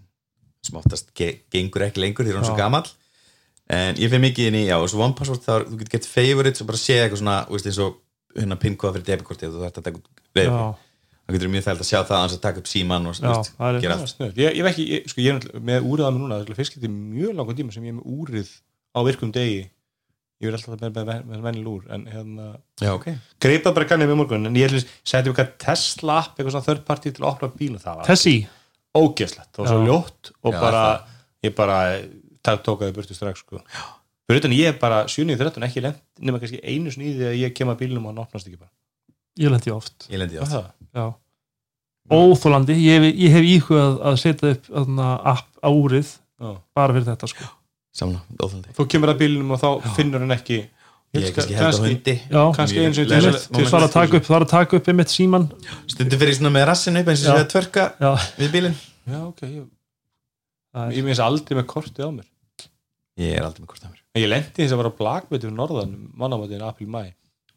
smáttast 0.65 1.15
ge 1.15 1.41
gengur 1.51 1.83
ekki 1.87 2.01
lengur 2.01 2.25
því 2.25 2.31
er 2.31 2.39
hún 2.41 2.45
svo 2.45 2.57
Já. 2.57 2.63
gamall 2.65 2.89
en 3.71 3.95
ég 3.97 4.09
fyrir 4.11 4.21
mikið 4.25 4.47
inn 4.49 4.55
í, 4.55 4.67
já, 4.67 4.77
og 4.81 4.89
svo 4.89 5.01
One 5.05 5.15
Password 5.15 5.41
þá 5.45 5.61
er- 5.61 5.65
þú 5.69 5.79
getur 5.79 5.91
gett 5.91 6.07
favorites 6.07 6.61
og 6.61 6.67
bara 6.67 6.79
sé 6.79 6.95
eitthvað 7.01 7.21
svona 7.23 7.49
veist, 7.49 7.67
eins 7.67 7.79
og 7.79 7.97
hérna 8.37 8.57
pinkóða 8.59 8.95
fyrir 8.97 9.09
debitkortið 9.09 9.49
og 9.49 9.55
þú 9.55 9.61
þarf 9.65 9.79
að 9.79 9.85
taka 9.85 9.99
já, 10.35 10.75
þá 11.25 11.33
getur 11.33 11.49
mjög 11.49 11.65
þægt 11.65 11.81
að 11.81 11.91
sjá 11.91 12.01
það 12.05 12.17
annars 12.19 12.37
að 12.37 12.41
taka 12.41 12.59
upp 12.59 12.67
síman 12.67 13.07
og 13.07 13.15
það 13.15 13.75
er- 13.77 13.81
gera 13.81 13.95
allt 13.95 14.19
ég, 14.37 14.55
ég, 14.89 15.09
sko, 15.09 15.21
ég 15.21 15.35
er 15.35 15.61
með 15.61 15.81
úrið 15.85 16.05
að 16.05 16.13
mér 16.15 16.21
núna 16.21 16.35
það 16.45 16.83
er 16.83 16.89
mjög 16.89 17.35
langan 17.37 17.57
tíma 17.57 17.73
sem 17.73 17.85
ég 17.85 17.89
er 17.89 18.01
með 18.01 18.07
úrið 18.19 18.49
á 18.97 18.99
virkum 19.05 19.33
degi 19.33 19.71
ég 20.45 20.51
er 20.53 20.57
alltaf 20.59 20.75
með, 20.81 20.93
með, 20.99 21.09
með, 21.09 21.23
með 21.31 21.43
venil 21.49 21.65
úr 21.73 21.87
en 21.97 22.05
hérna, 22.13 22.47
já, 22.83 22.91
ok, 22.95 23.09
greipað 23.45 23.75
bara 23.79 23.89
kannið 23.91 24.11
með 24.13 24.21
morgun 24.21 24.49
en 24.51 24.59
ég 24.61 24.69
ætlis, 24.69 24.87
seti 25.07 25.31
eitthvað 25.33 25.51
Tesla 25.65 26.19
app 26.23 26.37
eitthvað 26.39 26.55
svona 26.57 26.69
third 26.69 26.85
party 26.89 27.13
til 27.17 27.25
að 27.25 27.31
opna 27.33 27.51
bílum 27.59 27.83
það 27.83 27.99
var 28.01 28.09
Tessi 28.13 28.37
ógeðslegt, 28.95 29.51
það 29.57 29.65
var 29.65 29.73
svo 29.73 29.81
Já. 29.83 29.89
ljótt 29.91 30.33
og 30.45 30.55
Já, 30.55 30.61
bara, 30.63 30.85
ég 31.45 31.55
bara 31.59 31.79
tók, 32.45 32.63
tókaði 32.69 32.95
burtu 32.97 33.17
strax 33.17 33.43
sko. 33.43 33.61
fyrir 34.29 34.41
utan 34.41 34.55
ég 34.57 34.71
er 34.71 34.79
bara 34.81 35.03
7.13 35.11 35.67
ekki 35.67 35.83
lent 35.85 36.01
nema 36.21 36.39
kannski 36.41 36.61
einu 36.63 36.93
því 36.95 37.11
að 37.33 37.37
ég 37.43 37.55
kem 37.59 37.73
að 37.73 37.81
bílum 37.83 38.07
og 38.07 38.13
hann 38.15 38.23
opnast 38.25 38.47
ekki 38.49 38.61
bara. 38.61 38.71
Ég 39.41 39.51
lendi 39.51 39.73
oft. 39.75 40.07
Ég 40.13 40.21
lendi 40.23 40.39
Já, 40.39 40.63
já. 40.95 41.07
óþólandi, 42.13 42.77
ég, 42.85 43.01
hef- 43.03 43.19
ég 43.19 43.33
hef 43.35 43.45
íhugað 43.49 43.99
að 44.05 44.17
setja 44.21 44.53
upp 44.55 44.71
app 45.25 45.49
á 45.65 45.69
úrið 45.73 46.09
Já. 46.41 46.51
bara 46.77 46.93
fyrir 46.95 47.07
þetta 47.09 47.29
sko 47.33 47.45
samla, 47.95 48.23
óþólandi 48.39 48.75
þú 48.77 48.87
kemur 48.95 49.13
að 49.13 49.21
bílum 49.23 49.53
og 49.55 49.61
þá 49.63 49.69
finnur 49.97 50.25
hann 50.25 50.35
ekki. 50.35 50.65
Ég 51.15 51.29
er 51.29 51.35
kannski 51.37 51.55
held 51.55 51.79
á 51.79 51.83
hundi. 51.85 52.15
Kannski 52.57 52.81
eins 52.83 52.99
og 52.99 53.13
moment. 53.13 53.45
það 53.55 53.75
var 53.77 53.85
að 53.87 53.93
taka 53.95 54.19
upp, 54.19 54.25
það 54.27 54.35
var 54.35 54.47
að 54.47 54.53
taka 54.55 54.79
upp 54.81 54.89
einmitt 54.91 55.13
síman 55.15 55.45
stundum 55.87 56.23
fyrir 56.25 56.39
svona 56.41 56.51
með 56.57 56.67
rassinu 56.73 57.03
upp 57.05 57.11
eins 57.13 57.23
og 57.23 57.29
Já. 57.29 57.35
sé 57.37 57.45
að 57.45 57.53
tvörka 57.53 57.85
við 58.41 58.55
bílinn. 58.57 58.79
Já, 59.05 59.19
ok, 59.29 59.45
ég, 59.47 59.69
það 60.75 60.97
ég 60.99 61.07
minnst 61.07 61.23
aldrei 61.23 61.59
með 61.61 61.69
kortið 61.71 62.03
á 62.03 62.11
mér. 62.17 62.27
Ég 63.23 63.37
er 63.39 63.47
aldrei 63.47 63.63
með 63.63 63.71
hvort 63.71 63.87
að 63.87 63.93
mér. 63.93 64.03
Ég 64.19 64.31
lendi 64.33 64.59
þess 64.59 64.75
að 64.75 64.83
vera 64.83 64.91
á 64.91 64.99
blagveitur 64.99 65.47
fyrir 65.47 65.59
norðan 65.61 65.95
mannamótiðin 66.19 66.67
april 66.67 66.91
mæ 66.91 67.05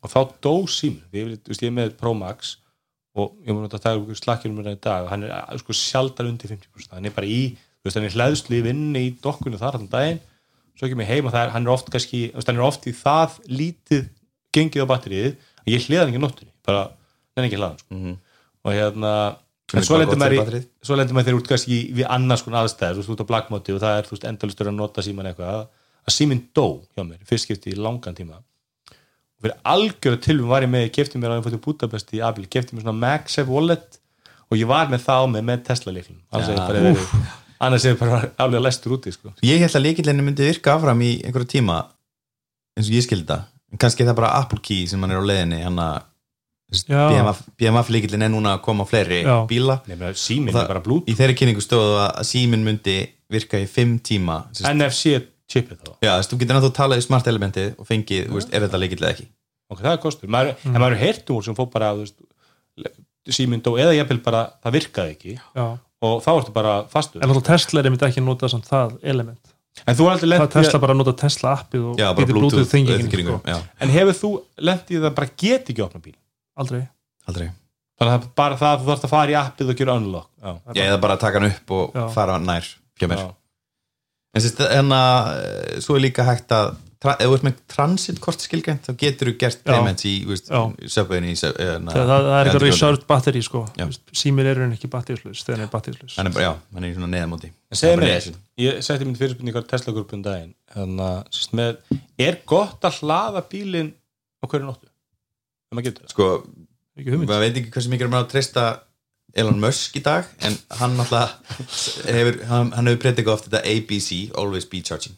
og 0.06 0.12
þá 0.14 0.20
dó 0.46 0.54
símur, 0.70 1.06
ég, 1.18 1.38
er 1.58 1.74
með 1.74 1.96
Pro 1.98 2.14
Max 2.14 2.58
og 3.18 3.34
ég 3.42 3.56
mun 3.56 3.66
að 3.66 3.80
taka 3.80 4.18
slakkjum 4.20 4.58
mér 4.60 4.76
í 4.76 4.82
dag 4.82 5.08
og 5.08 5.12
hann 5.12 5.26
er 5.26 5.62
sko 5.62 5.74
sjaldar 5.76 6.30
undir 6.30 6.52
50% 6.54 6.94
hann 6.94 7.10
er 7.10 7.16
bara 7.16 7.30
í, 7.30 7.56
þú 7.88 7.90
veist, 7.90 8.00
hann 8.00 8.10
er 8.10 8.16
hlæðslu 8.18 8.58
í 8.58 8.66
vinni 8.66 9.04
í 9.08 9.16
dokkunni 9.24 9.60
þar 9.62 9.78
allan 9.78 9.90
daginn. 9.92 10.22
Svo 10.78 10.88
ekki 10.88 11.00
mig 11.00 11.10
heim 11.10 11.26
og 11.26 11.34
það 11.34 11.46
er, 11.46 11.52
hann 11.56 11.68
er 11.68 11.74
oft 11.74 11.90
kannski 11.94 12.22
þú 12.30 12.42
veist, 12.42 12.52
hann 12.52 12.60
er 12.60 12.68
oft 12.68 12.88
í 12.88 12.94
það 12.94 13.38
lítið 13.62 14.06
gengið 14.58 14.86
á 14.86 14.92
batterið, 14.92 15.36
að 15.64 15.74
ég 15.74 15.88
hliða 15.88 16.04
hann 16.04 16.14
ekki 16.14 16.24
nóttunni. 16.24 16.54
Bara, 16.68 16.84
nenni 17.38 17.50
ekki 17.50 17.60
hlaðan 17.62 17.82
sko. 17.82 17.94
mm 17.96 18.04
-hmm. 18.04 18.18
og 18.64 18.74
hérna 18.74 19.14
en 19.74 19.84
svo 19.84 19.98
gott 20.00 20.18
maður 20.18 21.12
maður 21.12 21.26
þegar 21.28 21.40
út 21.40 21.48
kannski 21.48 21.78
við 21.92 22.06
annars 22.08 22.44
konar 22.44 22.64
aðstæður, 22.64 22.94
þú 22.96 23.02
veist, 23.02 23.14
út 23.14 23.24
á 23.24 23.30
blackmóti 23.32 23.74
og 23.76 23.82
það 23.84 23.98
er, 23.98 24.06
þú 24.08 24.14
veist, 24.16 24.28
endalustur 24.30 24.70
að 24.72 24.78
nota 24.78 25.04
síman 25.04 25.28
eitthvað 25.28 25.68
að 26.08 26.16
síminn 26.16 26.44
dó 26.56 26.84
hjá 26.96 27.04
mér, 27.04 27.20
fyrst 27.28 27.48
skipti 27.48 27.74
í 27.74 27.76
langan 27.76 28.16
tíma. 28.16 28.40
Og 29.38 29.44
fyrir 29.44 29.58
algjöra 29.64 30.22
tilum 30.24 30.48
var 30.48 30.64
ég 30.64 30.72
með, 30.72 30.88
ég 30.88 30.94
kefti 30.96 31.20
mér 31.20 31.36
á 31.36 31.38
einfóttu 31.38 31.60
Budapest 31.60 32.14
í 32.16 32.24
Abil, 32.24 32.48
kefti 32.48 32.76
mér 32.76 32.88
svona 32.88 33.02
MagSafe 33.02 33.52
wallet 33.52 34.00
og 34.48 34.56
ég 34.58 34.70
var 34.70 34.88
með 34.92 35.04
það 35.04 35.20
á 35.20 35.26
mig 35.34 35.46
með 35.50 35.68
Tesla 35.68 35.94
leiklum 35.94 36.22
annars 36.32 36.48
Ja, 36.48 36.56
hefur 36.56 37.04
bara 37.04 37.36
annars 37.60 37.86
hefur 37.88 38.08
bara 38.08 38.32
alveg 38.43 38.62
lestur 38.66 38.97
úti 38.97 39.14
sko. 39.14 39.34
ég 39.43 39.60
held 39.64 39.76
að 39.80 39.86
líkillinni 39.88 40.26
myndi 40.26 40.47
virka 40.49 40.76
áfram 40.76 41.01
í 41.01 41.12
einhverju 41.24 41.49
tíma 41.58 41.80
eins 42.78 42.89
og 42.89 42.93
ég 42.97 43.05
skildi 43.08 43.28
það. 43.32 43.47
En 43.74 43.78
kannski 43.82 44.03
er 44.03 44.12
það 44.12 44.20
bara 44.22 44.36
Apple 44.41 44.60
Key 44.64 44.86
sem 44.88 45.01
hann 45.01 45.12
er 45.12 45.20
á 45.20 45.26
að 45.26 46.03
Já. 46.68 47.08
BMF, 47.10 47.41
BMF 47.55 47.89
líkillin 47.95 48.26
er 48.26 48.32
núna 48.34 48.58
að 48.58 48.64
koma 48.66 48.84
á 48.84 48.88
fleiri 48.89 49.22
Já. 49.24 49.47
bíla. 49.47 49.80
Og 49.88 49.88
það- 49.88 50.64
er 50.64 50.68
bara 50.68 50.84
blút 50.84 51.08
í 51.08 51.16
þeirri 51.16 51.36
kynningu 51.39 51.64
stóðu 51.64 51.95
að 52.12 52.24
síminn 52.28 52.64
myndi 52.66 53.08
virka 53.32 53.58
í 53.58 53.68
fimm 53.68 53.99
tíma 53.99 54.43
Sist, 54.51 54.68
NFC 54.68 55.22
chipið 55.47 55.80
þá. 55.80 55.91
Já, 56.03 56.20
þú 56.20 56.38
getur 56.39 56.55
náttúrulega 56.58 56.76
talað 56.76 56.97
í 56.99 57.05
smart 57.08 57.26
elementið 57.28 57.80
og 57.80 57.88
fengið, 57.88 58.28
þú 58.28 58.36
veist, 58.36 58.53
er 58.53 58.68
þetta 58.68 58.80
líkill 58.84 58.99
eða 58.99 59.14
ekki. 59.16 59.28
Ok, 59.72 59.80
það 59.80 59.93
er 59.93 60.01
kostur, 60.03 60.28
maður, 60.30 60.55
en 60.66 60.76
maður 60.82 60.95
er 60.97 61.03
heyrt 61.05 61.32
úr 61.32 61.43
sem 61.43 61.55
fór 61.55 61.72
bara, 61.72 61.93
síminn 63.28 63.64
dó 63.64 63.76
eða 63.80 63.95
jafnvel 63.95 64.22
bara, 64.24 64.41
það 64.64 64.76
virkaði 64.78 65.16
ekki. 65.16 65.39
Já. 65.55 65.80
Og 66.06 66.18
þá 66.26 66.32
ertu 66.38 66.54
bara 66.56 66.74
fastur 66.91 67.22
en 67.24 67.30
alltaf 67.32 67.45
Tesla 67.48 67.80
er 67.82 67.89
einmitt 67.89 68.04
ekki 68.08 68.22
að 68.22 68.28
nota 68.30 68.50
samt 68.52 68.68
það 68.70 68.98
element 69.14 69.54
en 69.88 69.95
þú 69.98 70.08
er 70.08 70.12
aldrei 70.16 70.28
það 70.28 70.34
lent 70.34 70.43
er 70.48 70.52
Tesla 70.58 70.80
bara 70.84 70.93
að 70.95 71.00
nota 71.04 71.14
Tesla 71.22 71.54
appið 71.58 71.86
og 71.91 71.98
getur 72.02 72.38
Bluetooth, 72.38 72.70
þingingin 72.72 73.24
sko. 73.26 73.39
já, 73.45 73.58
En 73.82 73.93
hefur 73.93 74.18
þú 74.22 74.32
lendið 74.70 75.04
það 75.08 75.16
bara 75.22 75.30
get 75.43 75.72
ekki 75.74 75.84
opna 75.86 76.02
bíl? 76.04 76.16
aldrei 76.58 76.84
aldrei 77.30 77.50
Þannig 77.98 78.14
að 78.14 78.18
það 78.20 78.26
er 78.28 78.34
bara 78.38 78.58
það 78.62 78.72
að 78.76 78.82
þú 78.84 78.89
þarfst 78.91 79.06
að 79.08 79.12
fara 79.16 79.32
í 79.34 79.36
appið 79.39 79.70
og 79.74 79.78
gera 79.80 79.93
unlock 79.98 80.28
Já, 80.38 80.84
eða 80.86 80.98
bara 81.02 81.16
taka 81.18 81.39
hann 81.41 81.50
upp 81.50 81.72
og 81.78 81.95
Já. 81.98 82.04
fara 82.14 82.36
nær 82.41 82.68
hjá 82.98 83.08
mér 83.10 83.22
já. 83.24 83.30
En 84.38 84.43
sérst, 84.43 84.60
en 84.70 84.91
að 84.93 85.30
eh, 85.41 85.80
svo 85.82 85.95
er 85.98 86.04
líka 86.04 86.26
hægt 86.28 86.52
að 86.54 86.76
ef 87.06 87.28
þú 87.30 87.36
ert 87.38 87.43
með 87.45 87.58
transitkort 87.70 88.41
skilgænt 88.41 88.88
þá 88.88 88.93
getur 89.04 89.30
þú 89.30 89.34
gert 89.43 89.60
payments 89.68 90.06
í 90.10 90.14
Já. 90.50 90.62
söpvegin 90.89 91.28
í 91.30 91.36
sub- 91.38 91.60
na- 91.84 91.93
það, 91.93 92.08
það, 92.10 92.24
það 92.28 92.38
er 92.39 92.50
eitthvað 92.50 92.66
reserved 92.66 93.04
batteri 93.12 93.41
sko. 93.45 93.62
Símir 94.18 94.50
eru 94.50 94.64
en 94.66 94.74
ekki 94.74 94.89
er 95.62 95.70
hann 96.18 96.32
er 96.32 96.34
bara, 96.34 96.45
já, 96.48 96.54
hann 96.74 96.84
er 96.84 96.89
í 96.89 96.95
svona 96.98 97.12
neðamóti. 97.14 97.52
Ég 98.58 98.82
setti 98.82 99.06
minn 99.06 99.16
fyrirspunni 99.20 99.54
í 99.54 99.56
Tesla 99.70 99.93
grúpun 99.93 100.24
daginn. 100.26 100.56
Þannig 100.74 101.06
að, 101.06 101.22
er 102.28 102.39
gott 102.50 102.82
að 102.89 102.98
hlaða 103.04 103.43
bílinn 103.52 103.93
á 104.41 104.45
hverju 104.50 104.66
nóttu? 104.66 104.89
Ef 104.89 105.78
maður 105.78 105.88
getur 105.91 106.08
það. 106.08 106.12
Sko, 106.16 106.28
maður 107.28 107.45
veit 107.45 107.62
ekki 107.62 107.74
hversu 107.76 107.93
mikið 107.93 108.08
er 108.08 108.14
maður 108.16 108.26
að 108.26 108.32
treysta 108.34 108.66
Elon 109.38 109.60
Musk 109.62 109.98
í 110.00 110.02
dag 110.02 110.26
en 110.41 110.56
hann 110.80 110.98
alltaf 111.04 111.38
hefur, 112.10 112.39
hann, 112.50 112.72
hann 112.74 112.89
hefur 112.89 113.04
predikað 113.06 113.34
oft 113.36 113.50
þetta 113.52 113.62
ABC, 113.70 114.32
Always 114.34 114.66
Be 114.66 114.82
Charging. 114.82 115.14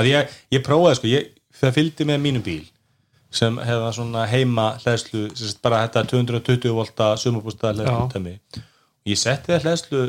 Að 0.00 0.10
ég, 0.10 0.34
ég 0.56 0.64
prófaði 0.64 0.98
sko, 0.98 1.10
ég, 1.10 1.30
það 1.60 1.76
fylgdi 1.76 2.08
með 2.08 2.22
mínum 2.24 2.46
bíl 2.46 2.62
sem 3.30 3.60
hefða 3.62 3.92
svona 3.94 4.24
heima 4.26 4.72
hlæðslu, 4.80 5.28
bara 5.62 5.84
þetta 5.84 6.02
220 6.10 6.72
volta 6.74 7.12
sumabústa 7.20 7.70
hlæðslu 7.76 8.64
ég 9.06 9.18
setti 9.20 9.52
það 9.52 9.66
hlæðslu 9.68 10.00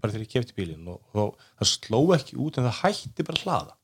bara 0.00 0.14
þegar 0.14 0.24
ég 0.24 0.32
kefti 0.32 0.56
bílinn 0.56 0.88
og, 0.90 1.00
og 1.14 1.36
það 1.60 1.70
sló 1.70 2.00
ekki 2.16 2.38
út 2.40 2.58
en 2.58 2.66
það 2.68 2.80
hætti 2.80 3.26
bara 3.26 3.38
að 3.38 3.46
hlaða. 3.46 3.76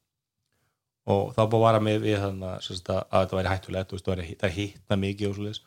Og 1.14 1.22
þá 1.36 1.40
búið 1.44 1.56
að 1.58 1.64
vara 1.66 1.82
með 1.86 1.98
við 2.02 2.18
þannig 2.22 2.48
að, 2.50 2.68
að, 2.76 3.00
að 3.04 3.24
þetta 3.24 3.38
væri 3.38 3.52
hættulegt 3.52 3.94
og 3.94 4.04
það, 4.06 4.22
það 4.40 4.54
hittna 4.56 5.00
mikið 5.02 5.28
og 5.28 5.36
svoleiðis. 5.36 5.62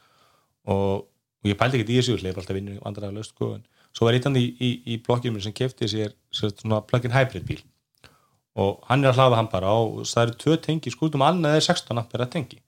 Og, 0.70 0.96
og 1.40 1.52
ég 1.52 1.60
pældi 1.60 1.80
ekki 1.80 1.94
í 1.96 2.00
þessu 2.00 2.18
ég 2.18 2.32
er 2.34 2.42
alltaf 2.42 2.58
vinnur 2.58 2.82
vandræðalaust 2.84 3.36
sko, 3.36 3.52
en 3.56 3.64
svo 3.96 4.08
var 4.08 4.18
eitt 4.18 4.28
í, 4.34 4.46
í, 4.60 4.72
í 4.94 4.98
blokkinu 5.06 5.44
sem 5.44 5.56
kefti 5.56 5.90
sér 5.92 6.16
svona 6.36 6.82
plug-in 6.90 7.16
hybrid 7.16 7.48
bíl 7.48 7.62
og 8.60 8.84
hann 8.90 9.06
er 9.06 9.14
að 9.14 9.20
hlaða 9.20 9.40
hann 9.40 9.52
bara 9.52 9.74
og 9.80 10.02
það 10.10 10.26
eru 10.26 10.38
tvö 10.44 10.58
tengi, 10.66 10.94
annað 11.30 11.58
er 11.58 11.66
16 11.68 12.02
ampere 12.02 12.28
að 12.28 12.34
tengi 12.36 12.62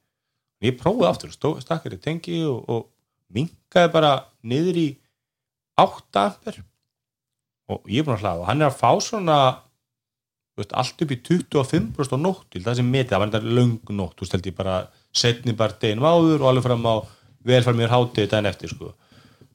ég 0.62 0.78
prófaði 0.80 1.10
aftur, 1.10 1.62
stakkar 1.62 1.96
í 1.98 2.02
tengi 2.02 2.44
og, 2.46 2.62
og 2.70 2.88
minkaði 3.34 3.94
bara 3.94 4.14
niður 4.44 4.80
í 4.82 4.88
8 5.82 6.26
ampere 6.26 6.64
og 7.72 7.84
ég 7.90 8.02
er 8.02 8.08
búin 8.08 8.18
að 8.18 8.26
hlaða 8.26 8.44
og 8.44 8.50
hann 8.50 8.62
er 8.62 8.70
að 8.70 8.80
fá 8.80 8.92
svona 9.04 9.38
veist, 10.60 10.74
allt 10.76 11.02
upp 11.04 11.14
í 11.14 11.20
25% 11.22 12.16
á 12.16 12.20
nótt 12.20 12.60
það 12.60 12.80
sem 12.80 12.92
metið, 12.92 13.14
það 13.14 13.24
var 13.24 13.32
þetta 13.34 13.56
löng 13.58 13.94
nótt 13.98 14.20
þú 14.20 14.28
steldi 14.30 14.54
bara 14.56 14.78
setni 15.12 15.56
bara 15.58 15.78
deginum 15.82 16.08
áður 16.08 16.44
og 16.44 16.52
alveg 16.52 16.68
fram 16.68 16.88
á 16.88 16.96
velfæri 17.48 17.80
mér 17.80 17.92
hátið 17.92 18.30
daginn 18.30 18.50
eftir 18.52 18.72
sko. 18.72 18.92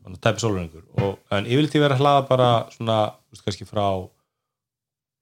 Þannig 0.02 0.18
að 0.18 0.24
tæpi 0.26 0.42
sóluröngur 0.42 0.84
og 1.02 1.34
en 1.34 1.48
ég 1.50 1.60
verið 1.60 1.96
að 1.96 2.02
hlaða 2.02 2.26
bara 2.28 2.50
svona, 2.74 2.98
veist, 3.30 3.44
kannski 3.46 3.66
frá 3.66 3.86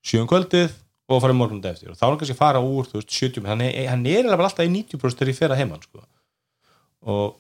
sjöum 0.05 0.29
kvöldið 0.29 0.75
og 1.09 1.21
fara 1.21 1.35
í 1.35 1.37
morgunum 1.37 1.65
eftir. 1.69 1.91
Og 1.93 1.97
þá 1.99 2.05
er 2.05 2.11
hann 2.11 2.19
kannski 2.23 2.35
að 2.37 2.41
fara 2.43 2.61
úr 2.65 2.89
veist, 2.93 3.11
70, 3.13 3.45
hann 3.51 3.61
er, 3.61 3.89
hann 3.91 4.07
er 4.09 4.29
alltaf 4.35 4.65
í 4.65 4.71
90% 4.73 5.19
þegar 5.21 5.33
ég 5.33 5.39
fer 5.41 5.53
að 5.55 5.61
heimann 5.61 5.83
sko. 5.85 6.05
og 7.05 7.35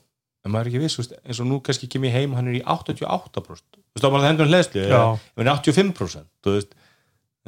en 0.44 0.52
maður 0.52 0.66
er 0.68 0.72
ekki 0.74 0.82
viss, 0.82 0.98
veist, 1.00 1.14
eins 1.24 1.40
og 1.40 1.48
nú 1.48 1.60
kannski 1.64 1.88
kem 1.88 2.04
ég 2.04 2.12
heim 2.12 2.34
og 2.34 2.40
hann 2.40 2.50
er 2.52 2.58
í 2.58 2.64
88% 2.68 3.32
þú 3.40 3.54
veist, 3.56 4.02
þá 4.02 4.08
er 4.08 4.12
maður 4.12 4.24
það 4.24 4.28
hendur 4.28 4.44
hann 4.44 4.52
hann 5.38 5.48
er 5.48 5.54
85% 5.54 6.28
þú 6.44 6.56
veist, 6.58 6.74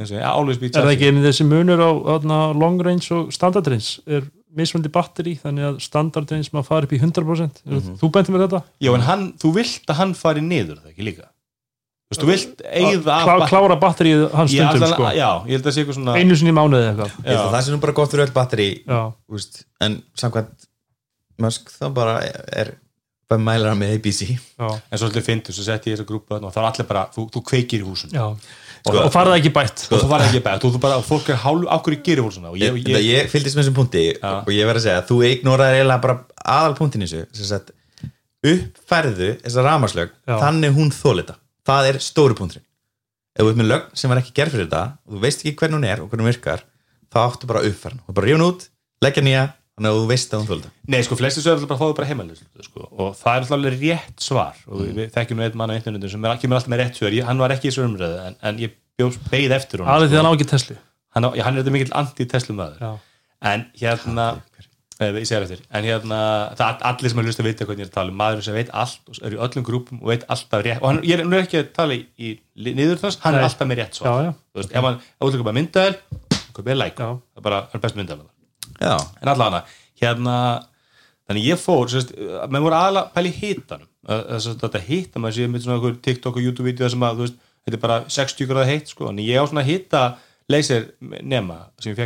eins 0.00 0.12
og, 0.14 0.16
ja, 0.22 0.32
er 0.32 0.86
það 0.86 0.94
ekki 0.94 1.10
einnig 1.10 1.26
þessi 1.28 1.46
munur 1.50 1.82
á 1.84 1.90
þarna, 2.08 2.40
long 2.56 2.80
range 2.84 3.12
og 3.16 3.30
standard 3.36 3.68
range? 3.68 4.00
Er 4.08 4.24
mismundi 4.56 4.88
batteri 4.92 5.34
þannig 5.42 5.68
að 5.68 5.78
standard 5.84 6.32
range 6.32 6.48
maður 6.54 6.68
fari 6.70 6.88
upp 6.88 6.96
í 6.96 7.00
100% 7.02 7.62
Mhm. 7.66 7.96
þú 8.00 8.10
bentir 8.16 8.32
mér 8.32 8.46
þetta? 8.46 8.62
Já, 8.80 8.94
en 8.94 9.04
hann, 9.04 9.32
þú 9.36 9.52
vilt 9.60 9.86
að 9.92 9.98
hann 10.00 10.14
fari 10.14 10.40
niður 10.40 10.80
það 10.80 10.92
ekki 10.94 11.04
líka 11.10 11.28
Þú 12.06 12.14
veist, 12.14 12.22
þú 12.22 12.28
vilt 12.30 12.60
eigða 12.70 13.14
Klá, 13.26 13.32
klára 13.50 13.76
batterið 13.82 14.20
hans 14.30 14.52
Já, 14.54 14.68
stundum 14.70 14.92
sko. 14.92 15.08
já, 15.10 15.30
ég 15.48 15.56
held 15.56 15.64
að 15.66 15.72
sé 15.74 15.82
eitthvað 15.82 15.96
svona 15.96 16.12
einu 16.20 16.36
sinni 16.38 16.52
í 16.52 16.54
mánuði 16.54 16.84
eða 16.86 16.92
eitthvað. 16.92 17.14
Ég 17.26 17.32
held 17.32 17.42
að 17.42 17.54
það 17.56 17.64
sé 17.66 17.72
nú 17.72 17.78
bara 17.82 17.94
gott 17.98 18.12
fyrir 18.12 18.22
öll 18.22 18.34
batteri 18.36 18.66
já, 18.78 19.00
úst, 19.34 19.62
en 19.82 19.96
samkvæmt 20.22 20.68
Musk 21.42 21.72
þá 21.74 21.86
bara 21.96 22.12
er 22.22 22.70
hvað 23.26 23.42
mælar 23.42 23.72
hann 23.72 23.80
með 23.80 23.96
ABC 23.96 24.20
já, 24.30 24.68
en 24.70 25.00
svolítið 25.02 25.24
fyndu, 25.26 25.54
svo 25.56 25.64
sett 25.66 25.88
ég 25.90 25.96
þessa 25.96 26.06
grúpu 26.06 26.30
þarna 26.30 26.46
og 26.46 26.54
það 26.54 26.62
er 26.62 26.68
allir 26.70 26.88
bara, 26.92 27.02
þú, 27.16 27.24
þú 27.34 27.42
kveikir 27.50 27.82
í 27.82 27.86
húsun 27.88 28.14
já. 28.14 28.22
og, 28.30 28.98
og 29.02 29.10
farið 29.10 29.34
ekki 29.40 29.52
bætt. 29.56 29.82
Og 29.90 30.04
þú 30.04 30.10
var 30.12 30.24
ekki 30.28 30.42
bætt, 30.44 30.66
og 30.68 30.76
þú 30.76 30.82
bara, 30.84 31.00
fólk 31.04 31.32
er 31.34 31.40
hálf 31.42 31.66
af 31.74 31.82
hverju 31.88 32.04
gerir 32.06 32.22
húsuna 32.22 32.52
og 32.52 32.60
ég, 32.60 32.78
ég, 32.78 32.92
ég, 32.94 33.08
ég, 33.10 33.32
fylgdist 33.32 33.58
með 33.58 33.64
þessum 33.66 33.78
punkti 33.80 34.04
og 34.22 34.52
ég 34.54 34.70
verð 34.70 34.78
að 34.78 34.86
segja 34.86 35.02
að 35.02 35.10
þú 35.10 35.18
ignoraði 35.32 35.80
eiginlega 35.80 36.04
bara 36.06 36.20
aðal 36.54 36.78
punktin 36.78 37.02
í 37.02 37.10
þessu 37.10 37.40
sem 37.40 37.50
sagt, 37.50 37.74
uppfærðu 38.46 39.32
þessa 39.42 39.66
ramaslög 39.66 40.14
Já. 40.14 40.36
þannig 40.46 40.78
hún 40.78 40.94
þólita 40.94 41.34
það 41.66 41.90
er 41.90 41.98
stóru 42.04 42.36
punkturinn. 42.38 42.64
Ef 43.36 43.44
þú 43.44 43.50
ert 43.52 43.60
með 43.60 43.70
lögn 43.72 43.92
sem 44.00 44.10
var 44.12 44.20
ekki 44.22 44.32
gerð 44.38 44.54
fyrir 44.56 44.66
þetta 44.68 44.82
og 45.04 45.12
þú 45.16 45.22
veist 45.26 45.42
ekki 45.44 45.56
hvernig 45.60 45.76
hún 45.80 45.88
er 45.90 46.00
og 46.02 46.08
hvernig 46.10 46.24
hún 46.24 46.32
virkar 46.32 46.62
þá 47.12 47.18
áttu 47.26 47.48
bara 47.50 47.60
að 47.62 47.70
uppfæra 47.72 47.96
hún 47.96 48.04
og 48.08 48.16
bara 48.16 48.26
rífa 48.30 48.38
hún 48.38 48.46
út, 48.48 48.62
leggja 49.04 49.24
nýja 49.26 49.42
þannig 49.76 49.90
að 49.92 49.98
þú 50.00 50.06
veist 50.08 50.32
að 50.32 50.40
hún 50.40 50.48
þólita 50.50 50.70
nei, 50.94 50.98
sko, 51.04 51.18
flesti 51.20 51.42
alltaf 51.44 51.68
bara 51.68 51.80
fáðu 51.82 51.96
bara 51.98 52.08
heimalist 52.08 52.46
sko, 52.64 52.86
og 52.96 53.10
það 53.18 53.32
er 53.34 53.42
alltaf 53.42 53.56
alveg 53.58 53.76
rétt 53.82 54.24
svar 54.24 54.56
og 54.66 54.80
Mm. 54.86 54.94
við 54.96 55.10
þekkjum 55.12 55.36
nú 55.36 55.44
einn 55.44 55.58
mann 55.60 55.72
á 55.72 55.76
internetu 55.76 56.08
sem 56.14 56.24
er 56.24 56.32
ekki 56.32 56.48
með 56.48 56.56
alltaf 56.60 56.72
með 56.72 56.80
rétt 56.80 56.96
svar, 56.96 57.12
ég, 57.12 57.26
hann 57.28 57.38
var 57.44 57.52
ekki 57.52 57.68
í 57.68 57.70
þessu 57.74 57.84
umræðu 57.84 58.18
en, 58.24 58.36
en 58.40 58.58
ég 58.64 58.72
beigð 59.28 59.52
eftir 59.58 59.82
hún 59.84 59.90
alveg 59.92 60.08
því 60.14 60.16
hann 60.22 60.30
á 60.30 60.32
ekki 60.32 60.48
Tesla. 60.48 60.76
Hann, 61.12 61.24
hann 61.28 61.56
er 61.56 61.60
þetta 61.60 61.74
mikill 61.76 61.92
anti-Tesla 62.00 62.56
maður. 62.56 62.80
Já, 62.80 62.90
en 63.52 63.66
hérna 63.76 64.24
eh, 65.00 65.12
ég 65.20 65.28
segir 65.28 65.46
eftir, 65.46 65.62
en 65.70 65.86
hérna 65.86 66.20
það 66.58 66.66
er 66.68 66.86
allir 66.90 67.12
sem 67.12 67.20
er 67.22 67.28
lust 67.28 67.42
að 67.42 67.48
vita 67.50 67.66
hvernig 67.68 67.84
ég 67.84 67.88
er 67.88 67.92
að 67.92 67.98
tala 67.98 68.14
um. 68.14 68.20
Maður 68.20 68.46
sem 68.46 68.56
veit 68.56 68.72
allt 68.72 69.10
og 69.12 69.20
er 69.22 69.36
í 69.36 69.40
öllum 69.48 69.66
grúpum 69.66 70.00
og 70.02 70.12
veit 70.12 70.24
alltaf 70.32 70.64
rétt 70.66 70.82
og 70.82 70.88
hann, 70.90 71.02
ég 71.06 71.20
er 71.20 71.28
nú 71.28 71.40
ekki 71.40 71.60
að 71.62 71.72
tala 71.76 71.96
í, 71.98 72.06
í 72.16 72.36
niður 72.72 73.02
þess, 73.02 73.20
hann 73.24 73.36
Nei. 73.36 73.42
er 73.42 73.48
alltaf 73.50 73.70
með 73.70 73.82
rétt 73.82 73.98
svar. 73.98 74.08
Já, 74.08 74.30
já. 74.30 74.32
Þú 74.56 74.62
veist, 74.62 74.72
ef 74.72 74.88
hann 74.88 75.02
útlöka 75.26 75.48
bara 75.48 75.58
myndaðel 75.60 75.98
köpið 76.56 76.80
like, 76.80 76.96
Já. 76.96 77.12
það 77.16 77.40
er 77.42 77.46
bara 77.48 77.60
hann 77.66 77.80
er 77.80 77.84
best 77.84 77.98
myndaðel 77.98 78.26
já, 78.80 78.96
en 79.22 79.30
allavega 79.32 79.62
hérna 80.00 80.36
þannig 81.26 81.48
ég 81.50 81.60
fór, 81.60 81.90
sérst, 81.90 82.12
menn 82.52 82.64
voru 82.64 82.78
aðalega 82.78 83.12
pæli 83.14 83.32
að 84.06 84.48
þetta 84.62 84.82
hita 84.86 85.20
maður 85.22 85.36
sé 85.36 85.48
með 85.50 85.64
svona 85.64 85.80
okkur 85.80 85.96
TikTok 86.04 86.38
og 86.38 86.44
YouTube-vídeó 86.44 86.90
sem 86.92 87.02
að 87.02 87.16
þú 87.18 87.26
veist, 87.26 87.40
þetta 87.66 87.78
er 87.78 87.82
bara 87.82 87.96
60 88.16 88.50
gráða 88.50 88.68
heitt 88.70 88.92
sko, 88.92 89.08
en 89.10 89.18
ég 89.18 89.42
á 89.42 89.44
svona 89.48 89.66
hita 89.66 90.02
laser 90.52 90.92
nema 91.00 91.64
sem 91.82 91.96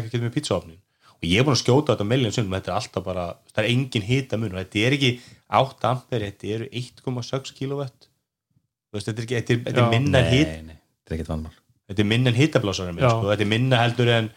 ég 1.20 1.32
ég 1.34 1.40
er 1.40 1.46
búin 1.46 1.56
að 1.56 1.62
skjóta 1.62 1.94
þetta 1.94 2.06
meðlega 2.08 2.36
sundum, 2.36 2.56
þetta 2.56 2.72
er 2.72 2.78
alltaf 2.78 3.04
bara, 3.04 3.24
það 3.52 3.62
er 3.62 3.70
engin 3.74 4.06
hita 4.06 4.38
mun 4.40 4.54
og 4.54 4.60
þetta 4.62 4.84
er 4.86 4.96
ekki 4.96 5.10
8 5.60 5.90
ampere 5.90 6.30
þetta 6.30 6.52
eru 6.56 6.68
1,6 6.80 7.56
kilowatt 7.58 8.06
veist, 8.94 9.08
þetta 9.08 9.18
er, 9.18 9.26
ekki, 9.26 9.40
þetta 9.40 9.54
er, 9.54 9.64
þetta 9.66 9.82
er 9.82 9.88
Já. 9.88 9.90
minna 9.96 10.22
en 10.22 10.30
hit 10.30 10.52
nei, 10.52 10.62
nei, 10.70 10.78
þetta 11.00 11.12
er 11.12 11.18
ekkert 11.18 11.32
vandmál 11.34 11.58
þetta 11.90 12.04
er 12.04 12.10
minna 12.12 12.32
en 12.32 12.38
Já. 13.04 13.10
sko. 13.10 13.32
þetta 13.32 13.46
er 13.46 13.52
minna 13.52 13.82
heldur 13.82 14.12
en 14.14 14.30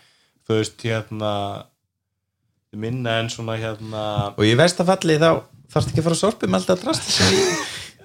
þú 0.43 0.59
veist 0.59 0.88
hérna 0.88 1.31
þetta 1.63 2.77
er 2.79 2.84
minna 2.88 3.15
en 3.21 3.31
svona 3.31 3.57
hérna 3.61 4.03
og 4.34 4.43
í 4.47 4.57
versta 4.59 4.88
falli 4.88 5.17
þá 5.21 5.29
þarfst 5.73 5.93
ekki 5.93 6.03
að 6.03 6.09
fara 6.09 6.19
að 6.19 6.23
sorpa 6.25 6.49
með 6.49 6.59
alltaf 6.61 6.84
drast 6.84 7.15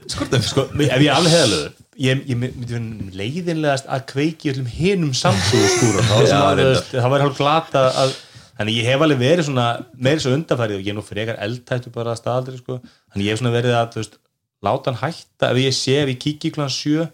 skortum. 0.08 0.40
Sko, 0.40 0.64
ef 0.86 1.02
ég 1.02 1.10
alveg 1.12 1.34
heðalögur 1.34 1.74
ég, 2.00 2.22
ég 2.30 2.38
myndi 2.38 2.70
vera 2.70 3.18
leiðinlegast 3.18 3.88
að 3.90 4.06
kveiki 4.12 4.52
öllum 4.54 4.70
hinum 4.70 5.12
samtúðu 5.16 5.68
skúra 5.74 6.04
þá 6.06 6.14
að, 6.38 6.62
veist, 6.62 6.92
það 6.94 7.12
væri 7.12 7.26
hálf 7.26 7.40
glata 7.40 7.82
að 8.04 8.14
þannig 8.58 8.80
ég 8.80 8.88
hef 8.90 9.04
alveg 9.04 9.20
verið 9.22 9.46
svona 9.48 9.66
meiri 9.94 10.22
svo 10.22 10.34
undarfærið 10.36 10.80
og 10.80 10.86
ég 10.86 10.92
er 10.92 10.98
nú 10.98 11.04
frekar 11.06 11.38
eldtættu 11.44 11.92
bara 11.94 12.14
að 12.14 12.20
staðaldri 12.22 12.58
sko. 12.58 12.80
þannig 13.12 13.28
ég 13.28 13.34
hef 13.34 13.42
svona 13.42 13.54
verið 13.54 13.76
að 13.78 13.92
þú 13.94 14.02
veist, 14.02 14.18
láta 14.66 14.90
hann 14.90 15.00
hætta 15.02 15.50
ef 15.52 15.60
ég 15.62 15.76
sé 15.78 15.96
ef 16.02 16.12
ég 16.12 16.20
kíkja 16.24 16.50
í 16.50 16.54
klan 16.56 16.72
7 16.74 17.04
og 17.04 17.10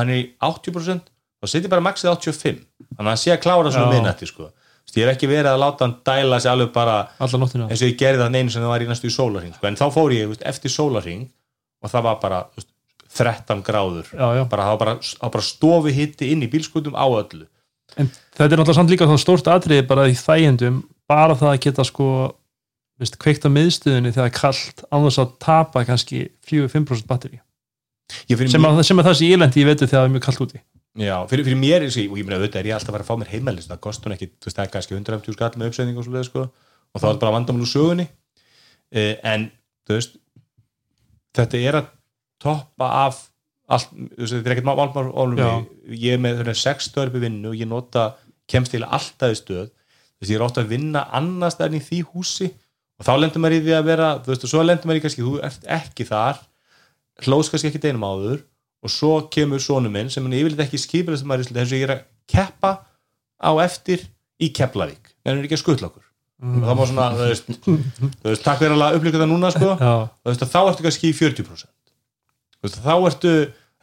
hann 0.00 0.12
er 0.12 0.20
í 0.20 0.24
80% 0.42 1.10
þá 1.38 1.50
setjum 1.52 1.68
ég 1.68 1.74
bara 1.74 1.86
maxið 1.86 2.12
85 2.14 2.62
þannig 2.96 3.04
að 3.04 3.12
hann 3.12 3.22
sé 3.22 3.34
að 3.34 3.42
klára 3.44 3.74
svona 3.74 3.92
minnætti 3.94 4.30
sko. 4.30 4.50
Ég 4.96 5.04
hef 5.04 5.18
ekki 5.18 5.28
verið 5.28 5.50
að 5.52 5.60
láta 5.60 5.84
hann 5.84 5.98
dæla 6.06 6.38
sig 6.40 6.50
alveg 6.50 6.70
bara 6.72 6.96
eins 7.20 7.82
og 7.82 7.90
ég 7.90 7.98
gerði 8.00 8.22
það 8.24 8.38
einu 8.40 8.52
sem 8.54 8.62
það 8.64 8.70
var 8.72 8.82
í 8.82 8.88
næstu 8.88 9.10
í 9.10 9.12
sólarring 9.14 9.52
sko. 9.54 9.68
en 9.68 9.76
þá 9.76 9.86
fór 9.94 10.14
ég 10.16 10.30
veist, 10.30 10.44
eftir 10.48 10.72
sólarring 10.72 11.26
og 11.84 11.92
það 11.92 12.06
var 12.08 12.16
bara 12.22 12.38
veist, 12.56 12.70
13 13.18 13.62
gráður 13.66 14.08
já, 14.08 14.26
já. 14.38 14.42
bara, 14.48 14.64
það 14.64 14.72
var 14.72 14.80
bara, 14.80 15.28
bara 15.36 15.44
stofi 15.44 15.92
hitti 15.96 16.30
inn 16.32 16.44
í 16.44 16.50
bílskutum 16.50 16.96
á 16.96 17.04
öllu 17.04 17.46
en 17.96 18.10
þetta 18.36 18.48
er 18.48 18.58
náttúrulega 18.60 18.78
samt 18.80 18.92
líka 18.92 19.08
þá 19.08 19.16
stórt 19.22 19.50
atriði 19.52 19.86
bara 19.88 20.08
í 20.10 20.16
þægjendum 20.18 20.82
bara 21.08 21.36
það 21.38 21.54
að 21.54 21.60
geta 21.64 21.86
sko 21.88 22.08
veist, 23.00 23.18
kveikt 23.22 23.46
á 23.46 23.50
miðstöðunni 23.54 24.12
þegar 24.12 24.24
það 24.24 24.32
er 24.32 24.40
kallt 24.40 24.82
þess 24.90 25.22
að 25.22 25.36
tapa 25.42 25.84
kannski 25.88 26.24
4-5% 26.48 27.08
batteri 27.08 27.40
sem 28.08 28.62
mér, 28.62 28.82
sem 28.86 29.00
að 29.00 29.10
það 29.10 29.24
ílendi 29.26 29.62
ég 29.62 29.68
veitu 29.68 29.86
þegar 29.86 30.00
það 30.00 30.06
er 30.06 30.12
mjög 30.14 30.24
kallt 30.26 30.44
úti. 30.46 30.60
Já, 30.98 31.14
fyrir, 31.30 31.44
fyrir 31.46 31.58
mér 31.60 31.84
er, 31.84 31.90
og 31.92 32.16
ég 32.18 32.26
meina 32.26 32.38
auðvitað 32.38 32.60
er 32.60 32.68
ég 32.70 32.76
alltaf 32.78 32.90
að 32.90 32.96
fara 32.96 33.04
að 33.04 33.10
fá 33.10 33.20
mér 33.20 33.32
heimælist 33.34 33.70
það 33.70 33.80
kostur 33.84 34.14
ekki, 34.14 34.30
þú 34.32 34.48
veist 34.48 34.58
það 34.58 34.64
er 34.64 34.72
kannski 34.72 34.96
150 34.96 35.36
skall 35.36 35.50
með 35.60 35.70
uppsending 35.70 36.00
og 36.00 36.06
svo 36.06 36.22
sko. 36.26 36.46
og 36.48 37.02
þá 37.02 37.06
er 37.10 37.20
bara 37.20 37.34
vandamál 37.36 37.66
úr 37.66 37.70
sögunni. 37.70 38.08
Uh, 38.88 39.14
en 39.22 39.50
þú 39.86 39.98
veist 39.98 40.16
þetta 41.36 41.60
er 41.60 41.78
að 41.82 41.90
toppa 42.42 42.88
af 43.04 43.20
allt, 43.68 43.90
þetta 44.16 44.38
er 44.40 44.54
ekkert 44.54 44.68
málmál 44.68 44.92
mál, 44.94 45.34
Já. 45.38 45.50
ég 45.92 46.16
er 46.16 46.22
með 46.22 46.52
sex 46.56 46.88
stöður 46.88 47.12
við 47.16 47.26
vinnu 47.28 47.52
og 47.52 47.58
ég 47.58 47.68
nota, 47.68 48.10
kemst 48.48 48.72
til 48.72 48.84
alltaf 48.84 49.34
í 49.34 49.38
stöð. 49.38 49.68
Þú 49.68 50.24
veist, 50.24 50.32
ég 50.32 50.38
er 50.38 50.44
átt 50.46 50.60
að 50.62 50.72
vinna 50.72 51.04
annars 51.14 51.58
en 51.62 51.76
í 51.78 51.82
því 51.84 52.00
húsi 52.12 52.48
og 52.98 53.06
þá 53.06 53.12
lendur 53.20 53.44
maður 53.44 53.58
í 53.58 53.64
því 53.66 53.74
að 53.76 53.88
vera, 53.92 54.08
þú 54.24 54.32
veist, 54.32 54.46
og 54.46 54.52
svo 54.52 54.64
lendur 54.64 54.90
maður 54.90 55.00
í 55.00 55.04
kannski, 55.04 55.26
þú 55.26 55.34
ert 55.46 55.68
ekki 55.78 56.08
þar 56.08 56.40
hlóðs 57.26 57.52
kannski 57.52 57.70
ekki 57.70 57.82
deinum 57.84 58.06
áður 58.08 58.42
og 58.82 58.94
svo 58.94 59.14
kemur 59.34 59.62
sonu 59.62 59.90
minn 59.92 60.10
sem 60.10 60.24
hann 60.24 60.36
yfirleitt 60.38 60.64
ekki 60.66 60.80
skipilast 60.80 61.26
maður 61.26 61.46
í 61.46 61.54
þess 61.54 61.72
að 61.72 61.78
ég 61.78 61.86
er 61.86 61.94
að 61.96 62.04
keppa 62.30 62.72
á 63.38 63.50
eftir 63.62 64.04
í 64.42 64.50
Keflavík 64.54 65.12
en 65.22 65.32
hann 65.32 65.40
er 65.42 65.48
ekki 65.48 65.58
að 65.58 65.64
skutla 65.64 65.90
okkur. 65.90 66.04
Og 66.38 66.62
það 66.62 66.76
má 66.78 66.84
svona, 66.86 67.06
þú 67.18 67.24
veist, 67.26 67.48
þú 67.66 68.28
veist 68.30 68.44
takk 68.46 68.60
fyrir 68.62 68.78
að 68.78 68.98
upplýka 69.00 69.18
það 69.18 69.30
núna 69.32 69.50
sko. 69.50 69.72
Þú 69.82 70.30
veist, 70.30 70.44
þá 70.46 70.60
ertu 70.62 70.86
kannski 70.86 71.10
í 71.10 71.16
40% 71.18 71.42
þú 71.42 71.77
veist, 72.64 72.80
þá 72.84 72.94
ertu 72.96 73.32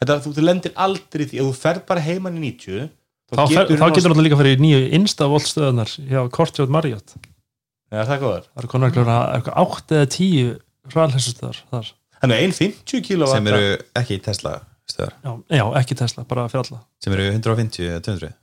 þetta, 0.01 0.17
þú, 0.23 0.33
þú 0.35 0.45
lendir 0.45 0.75
aldrei 0.85 1.25
því, 1.25 1.41
ef 1.41 1.49
þú 1.49 1.55
ferð 1.59 1.85
bara 1.89 2.03
heimann 2.05 2.37
í 2.39 2.51
90 2.51 2.89
þá, 3.31 3.41
þá 3.41 3.55
getur 3.55 3.81
náttúrulega 3.81 4.25
líka 4.27 4.39
fyrir 4.41 4.63
nýju 4.63 4.83
instavoltstöðunar 4.99 5.95
hjá 6.11 6.21
Kortjótt 6.35 6.73
Marriott. 6.73 7.15
Ja, 7.93 8.03
það 8.03 8.15
er 8.15 8.23
góðar? 8.23 8.47
Það 8.51 8.63
eru 8.63 8.71
konar 8.71 8.95
eitthvað 8.95 9.59
8 9.65 9.99
eða 9.99 10.11
10 10.17 10.53
ralhessustöðar 10.95 11.61
þar. 11.71 11.91
Þannig 12.21 12.47
1,50 12.49 13.05
kilo 13.05 13.29
sem 13.29 13.51
eru 13.51 13.75
ekki 14.01 14.19
Tesla 14.25 14.57
stöðar? 14.89 15.17
Já, 15.21 15.31
já, 15.59 15.65
ekki 15.81 15.97
Tesla, 15.99 16.25
bara 16.29 16.47
fyrir 16.51 16.65
alla. 16.65 16.81
Sem 17.03 17.15
eru 17.15 17.27
150 17.33 17.89
eða 17.91 18.03
200 18.09 18.33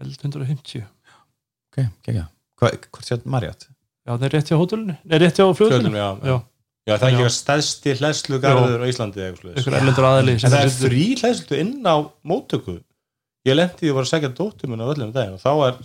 Held 0.00 0.22
150 0.24 0.86
ok, 1.70 1.82
ekki 2.00 2.90
hvort 2.90 3.06
sér 3.06 3.20
Marriott? 3.28 3.66
Já, 4.06 4.14
það 4.14 4.26
er 4.26 4.34
rétt 4.34 4.50
hjá 4.50 4.56
hótelinu, 4.58 4.96
er 5.06 5.22
rétt 5.22 5.38
hjá 5.38 5.44
fljóðinu 5.56 5.92
já, 6.00 6.08
já, 6.24 6.36
já, 6.88 6.94
það 6.96 7.02
er 7.02 7.08
ekki 7.10 7.20
eitthvað 7.20 7.36
stæðsti 7.38 7.94
hlæslugarður 8.00 8.84
á 8.84 8.86
Íslandi 8.90 9.20
eða 9.20 9.32
eitthvað 9.32 10.08
aðili 10.10 10.36
en 10.36 10.54
það 10.54 10.62
er 10.64 10.72
frí 10.76 11.04
hlæslu 11.20 11.58
inn 11.60 11.74
á 11.86 11.96
móttöku. 12.26 12.76
Ég 13.48 13.56
lendi 13.56 13.80
því 13.80 13.88
að 13.90 13.96
var 13.96 14.04
að 14.04 14.12
segja 14.12 14.28
dóttur 14.36 14.68
minna 14.68 14.84
á 14.84 14.92
öllum 14.92 15.12
daginn 15.16 15.36
og 15.38 15.40
þá 15.40 15.50
var, 15.56 15.76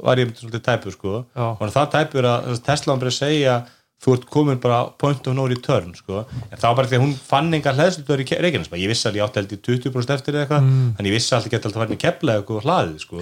var 0.00 0.16
ég 0.22 0.30
svolítið 0.38 0.62
tæpur 0.64 0.94
sko. 0.96 1.10
Já, 1.36 1.44
og 1.60 1.72
það 1.74 1.90
tæpur 1.92 2.28
að 2.30 2.62
Tesla 2.64 2.92
var 2.94 3.00
bara 3.02 3.12
að 3.12 3.18
segja 3.18 3.56
þú 4.02 4.14
ert 4.16 4.24
komin 4.32 4.58
bara 4.62 4.78
point 4.98 5.28
of 5.30 5.34
no 5.36 5.44
return 5.46 5.92
sko. 5.94 6.24
en 6.50 6.56
það 6.58 6.64
var 6.70 6.78
bara 6.80 6.88
því 6.90 6.96
að 6.98 7.02
hún 7.04 7.12
fann 7.28 7.52
enga 7.54 7.74
hlæðslutur 7.76 8.22
í 8.24 8.26
Reykjanesbæ, 8.26 8.78
ég 8.80 8.88
vissi 8.90 9.06
alveg 9.06 9.20
ég 9.20 9.26
átti 9.28 9.38
held 9.42 9.52
í 9.52 9.60
20% 9.68 10.14
eftir 10.16 10.34
eða 10.34 10.46
eitthvað, 10.46 10.64
Mm. 10.64 10.88
en 10.98 11.06
ég 11.06 11.12
vissi 11.14 11.34
alltaf 11.36 11.52
geta 11.52 11.68
alltaf 11.68 11.82
farin 11.84 11.94
í 11.98 12.00
kepla 12.02 12.38
eitthvað 12.40 12.64
hlaðið 12.66 12.98
sko. 13.04 13.20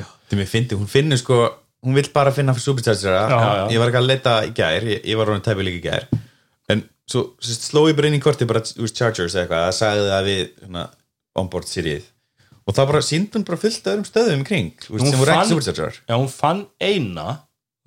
Svo, 7.10 7.26
sló 7.42 7.84
ég 7.90 7.98
bara 7.98 8.10
inn 8.10 8.18
í 8.18 8.22
korti 8.22 8.48
bara 8.48 8.62
úr 8.62 8.94
chargers 8.94 9.36
eitthvað, 9.36 9.68
það 9.68 9.76
sagði 9.80 10.08
það 10.08 10.30
við 10.30 10.42
svona, 10.62 10.86
onboard 11.42 11.70
sýrið 11.70 12.08
og 12.60 12.76
það 12.76 12.90
bara 12.92 13.04
síndi 13.06 13.38
hún 13.38 13.46
bara 13.48 13.60
fullt 13.60 13.86
af 13.86 13.94
öðrum 13.94 14.08
stöðum 14.08 14.42
í 14.44 14.48
kring 14.48 14.84
veist, 14.86 15.06
sem 15.10 15.20
voru 15.20 15.34
ekki 15.34 15.52
supercharger 15.54 16.02
já, 16.04 16.14
hún 16.14 16.30
fann 16.32 16.66
eina 16.82 17.28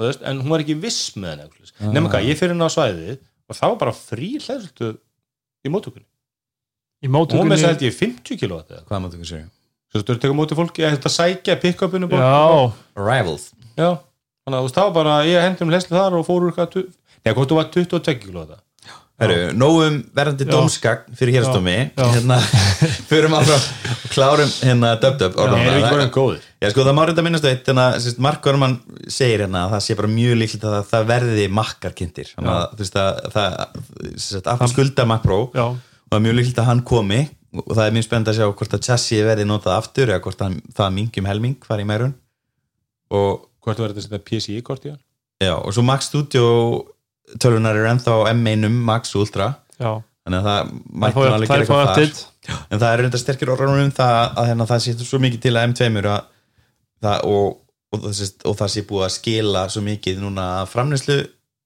veist, 0.02 0.24
en 0.28 0.42
hún 0.44 0.54
var 0.54 0.64
ekki 0.64 0.78
viss 0.84 1.14
með 1.16 1.46
henni 1.46 1.72
ah. 1.80 1.94
nema 1.94 2.12
hvað, 2.12 2.30
ég 2.30 2.40
fyrir 2.40 2.56
henni 2.56 2.68
á 2.68 2.76
svæðið 2.76 3.22
og 3.48 3.58
það 3.58 3.74
var 3.74 3.82
bara 3.84 3.96
frí 3.96 4.30
hlæðslutu 4.40 4.94
í 5.64 5.72
móttökunni. 5.72 6.08
Í 7.04 7.10
og 7.12 7.36
hún 7.36 7.50
með 7.50 7.60
þess 7.60 7.68
að 7.68 7.74
held 7.74 7.86
ég 7.86 7.96
50 8.00 8.40
kilo 8.40 8.60
þetta 8.62 8.88
hvað 8.88 9.04
máttu 9.04 9.20
ekki 9.20 9.30
segja? 9.30 9.48
þú 9.94 10.00
veist, 10.00 10.08
þú 10.08 10.16
ert 10.16 10.28
að 10.28 10.36
móti 10.38 10.58
fólki 10.58 10.86
að 10.86 10.96
þetta 10.96 11.12
sækja 11.14 11.56
pick-upinu 11.62 12.10
Arrivals. 12.14 13.50
Já, 13.76 13.90
þannig 14.44 14.56
að 14.56 14.60
þú 14.60 14.68
veist, 14.68 14.78
það 14.78 14.88
var 14.88 14.96
bara 14.98 15.16
ég 15.28 15.44
hendi 15.44 15.66
um 15.66 15.74
hlæslu 15.74 15.98
þar 15.98 16.18
og 16.20 16.28
fór 16.28 16.48
úr 16.48 16.54
eitthvað 16.54 16.88
Nei, 17.24 17.32
hvort 17.32 17.52
þú 17.52 17.58
var 17.60 17.68
22 17.72 18.16
kilo 18.20 18.44
þetta 18.44 18.58
Heru, 19.24 19.38
nógum 19.58 20.00
verðandi 20.16 20.48
dómskagn 20.50 21.16
fyrir 21.18 21.38
hérastómi 21.38 21.76
Já. 21.96 22.06
hérna, 22.14 22.38
förum 23.12 23.36
áfram 23.38 23.64
og 23.94 24.14
klárum 24.14 24.52
hérna 24.62 24.94
döp-döp 25.02 25.38
sko, 26.74 26.86
það 26.88 26.98
má 26.98 27.04
reynda 27.10 27.26
minnast 27.26 27.48
eitt 27.50 27.72
sérst, 27.74 28.20
Mark 28.24 28.44
Gorman 28.46 28.78
segir 29.08 29.46
hérna 29.46 29.66
að 29.68 29.76
það 29.76 29.86
sé 29.88 29.98
bara 30.00 30.12
mjög 30.14 30.40
líklegt 30.42 30.68
að 30.70 30.76
það, 30.92 31.08
verði 31.14 31.48
að 33.04 34.60
það 34.60 34.74
skulda 34.74 35.08
já, 35.56 35.66
og 35.68 36.12
það 36.12 36.20
er 36.20 36.26
mjög 36.28 36.38
líklegt 36.40 36.62
að 36.62 36.70
hann 36.72 36.84
komi 36.88 37.24
og 37.54 37.74
það 37.78 37.86
er 37.86 37.96
mjög 37.96 38.06
spennt 38.08 38.30
að 38.30 38.38
sjá 38.40 38.46
hvort 38.50 38.76
að 38.78 38.86
chassis 38.88 39.26
verði 39.26 39.46
notað 39.48 39.78
aftur 39.78 40.10
eða 40.10 40.24
hvort 40.26 40.42
að 40.42 40.60
það 40.78 40.96
mingjum 40.98 41.28
helming 41.30 41.68
fari 41.68 41.86
í 41.86 41.90
meirun. 41.90 42.16
Og, 43.14 43.50
Hvort 43.64 43.80
var 43.80 43.94
þetta 43.96 44.20
PCI-kort 44.26 44.88
í 44.88 44.92
hann? 44.92 45.02
já, 45.44 45.54
og 45.56 45.74
svo 45.76 45.84
Mac 45.86 46.04
Studio 46.06 46.46
tölunar 47.42 47.80
er 47.80 47.90
ennþá 47.94 48.18
M1 48.34 48.70
Max 48.90 49.16
Ultra. 49.20 49.54
Já, 49.80 49.92
þannig 50.26 50.40
að 50.40 50.48
það 50.50 50.72
Það 51.04 51.18
nú 51.18 51.36
alveg 51.38 51.50
það 51.50 51.58
gera 51.58 51.58
er 51.58 51.66
eitthvað 51.66 51.84
þar. 51.84 51.92
Update 51.92 52.30
en 52.70 52.82
það 52.82 52.90
er 52.90 53.04
reynda 53.04 53.22
sterkir 53.22 53.52
orðanum 53.54 53.84
um 53.84 53.94
það 53.96 54.18
að 54.42 54.50
hérna, 54.50 54.68
það 54.68 54.82
sé 54.86 54.96
svo 55.00 55.20
mikið 55.24 55.44
til 55.46 55.54
að 55.56 55.68
M2 55.70 56.10
að, 56.12 56.26
það, 57.06 57.30
og, 57.30 57.46
og, 57.96 58.10
og, 58.10 58.20
og 58.52 58.58
það 58.60 58.74
sé 58.74 58.84
búið 58.90 59.06
að 59.08 59.14
skila 59.16 59.64
svo 59.72 59.84
mikið 59.86 60.20
núna 60.24 60.48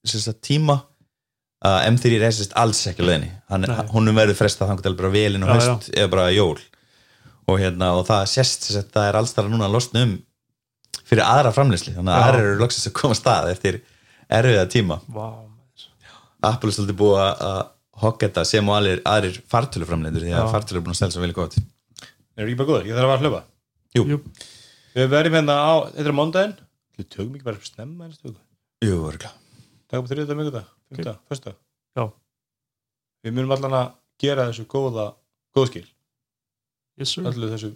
sést, 0.07 0.38
tíma 0.45 0.77
að 1.65 1.77
M3 1.91 2.13
er 2.19 2.25
alls 2.61 2.84
ekki 2.91 3.05
Nei. 3.73 3.89
honum 3.95 4.17
verður 4.17 4.38
frestað 4.38 4.71
þangt 4.71 4.89
bara 4.99 5.13
velin 5.13 5.45
og 5.45 5.49
Já, 5.49 5.55
haust 5.57 5.89
eða 5.95 6.11
bara 6.13 6.27
jól. 6.35 6.57
Og, 7.47 7.57
hérna, 7.61 7.93
og 7.97 8.05
það 8.07 8.25
sést 8.29 8.67
sést, 8.67 8.91
það 8.93 9.09
er 9.09 9.17
alls 9.17 9.34
þar 9.34 9.49
núna 9.49 9.65
að 9.69 9.77
losna 9.77 10.03
um 10.05 10.15
fyrir 11.07 11.23
aðra 11.23 11.53
framneyslu 11.55 11.95
þannig 11.95 12.13
að 12.13 12.19
Já. 12.21 12.27
aðra 12.27 12.43
eru 12.43 12.61
loksins 12.61 12.89
að 12.89 12.95
koma 12.99 13.15
að 13.15 13.21
stað 13.21 13.51
eftir 13.53 13.79
erfiða 14.38 14.65
tíma. 14.69 14.99
Vá, 15.07 15.27
Apple 16.43 16.69
er 16.69 16.76
svolítið 16.77 16.97
búið 17.01 17.19
að- 17.23 17.72
hogga 17.97 18.27
þetta 18.27 18.43
sem 18.45 18.68
og 18.69 18.76
aðrir, 18.77 18.99
aðrir 19.09 19.38
fartöluframlendur 19.49 20.22
því 20.22 20.34
að 20.38 20.51
fartölu 20.53 20.77
er 20.77 20.84
búin 20.85 20.93
að 20.93 20.99
stela 20.99 21.11
svo 21.15 21.22
vel 21.23 21.34
gott. 21.34 21.55
Er 22.38 22.45
ekki 22.45 22.57
bara 22.59 22.69
góður, 22.69 22.85
ég 22.85 22.93
þarf 22.93 23.14
að 23.15 23.23
hljópa 23.23 23.43
Jú, 23.97 24.03
Jú. 24.05 24.18
við 24.93 25.07
verðum 25.09 25.34
hérna 25.39 25.55
á, 25.57 25.73
þetta 25.95 26.05
er 26.11 26.14
mándaginn 26.14 26.53
við 26.99 27.07
tökum 27.09 27.34
ekki 27.35 27.47
bara 27.47 27.57
snemma 27.65 28.05
ennstu 28.05 28.35
Jú, 28.85 28.99
örgulega 29.09 29.31
taka 29.89 30.01
upp 30.03 30.09
þriðið 30.11 30.38
mjög 30.38 30.51
þetta, 30.51 30.64
fymta, 30.93 31.14
fyrsta 31.31 31.53
Já. 31.97 32.03
við 33.26 33.34
munum 33.34 33.55
allan 33.57 33.77
að 33.80 33.88
gera 34.22 34.45
þessu 34.51 34.68
góða 34.69 35.07
góðskil, 35.57 35.85
yes 37.01 37.09
sir. 37.15 37.23
Öllu 37.23 37.49
þessu 37.49 37.73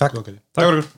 Takk. 0.00 0.14
Takk. 0.16 0.40
Takk 0.56 0.70
fyrir 0.70 0.88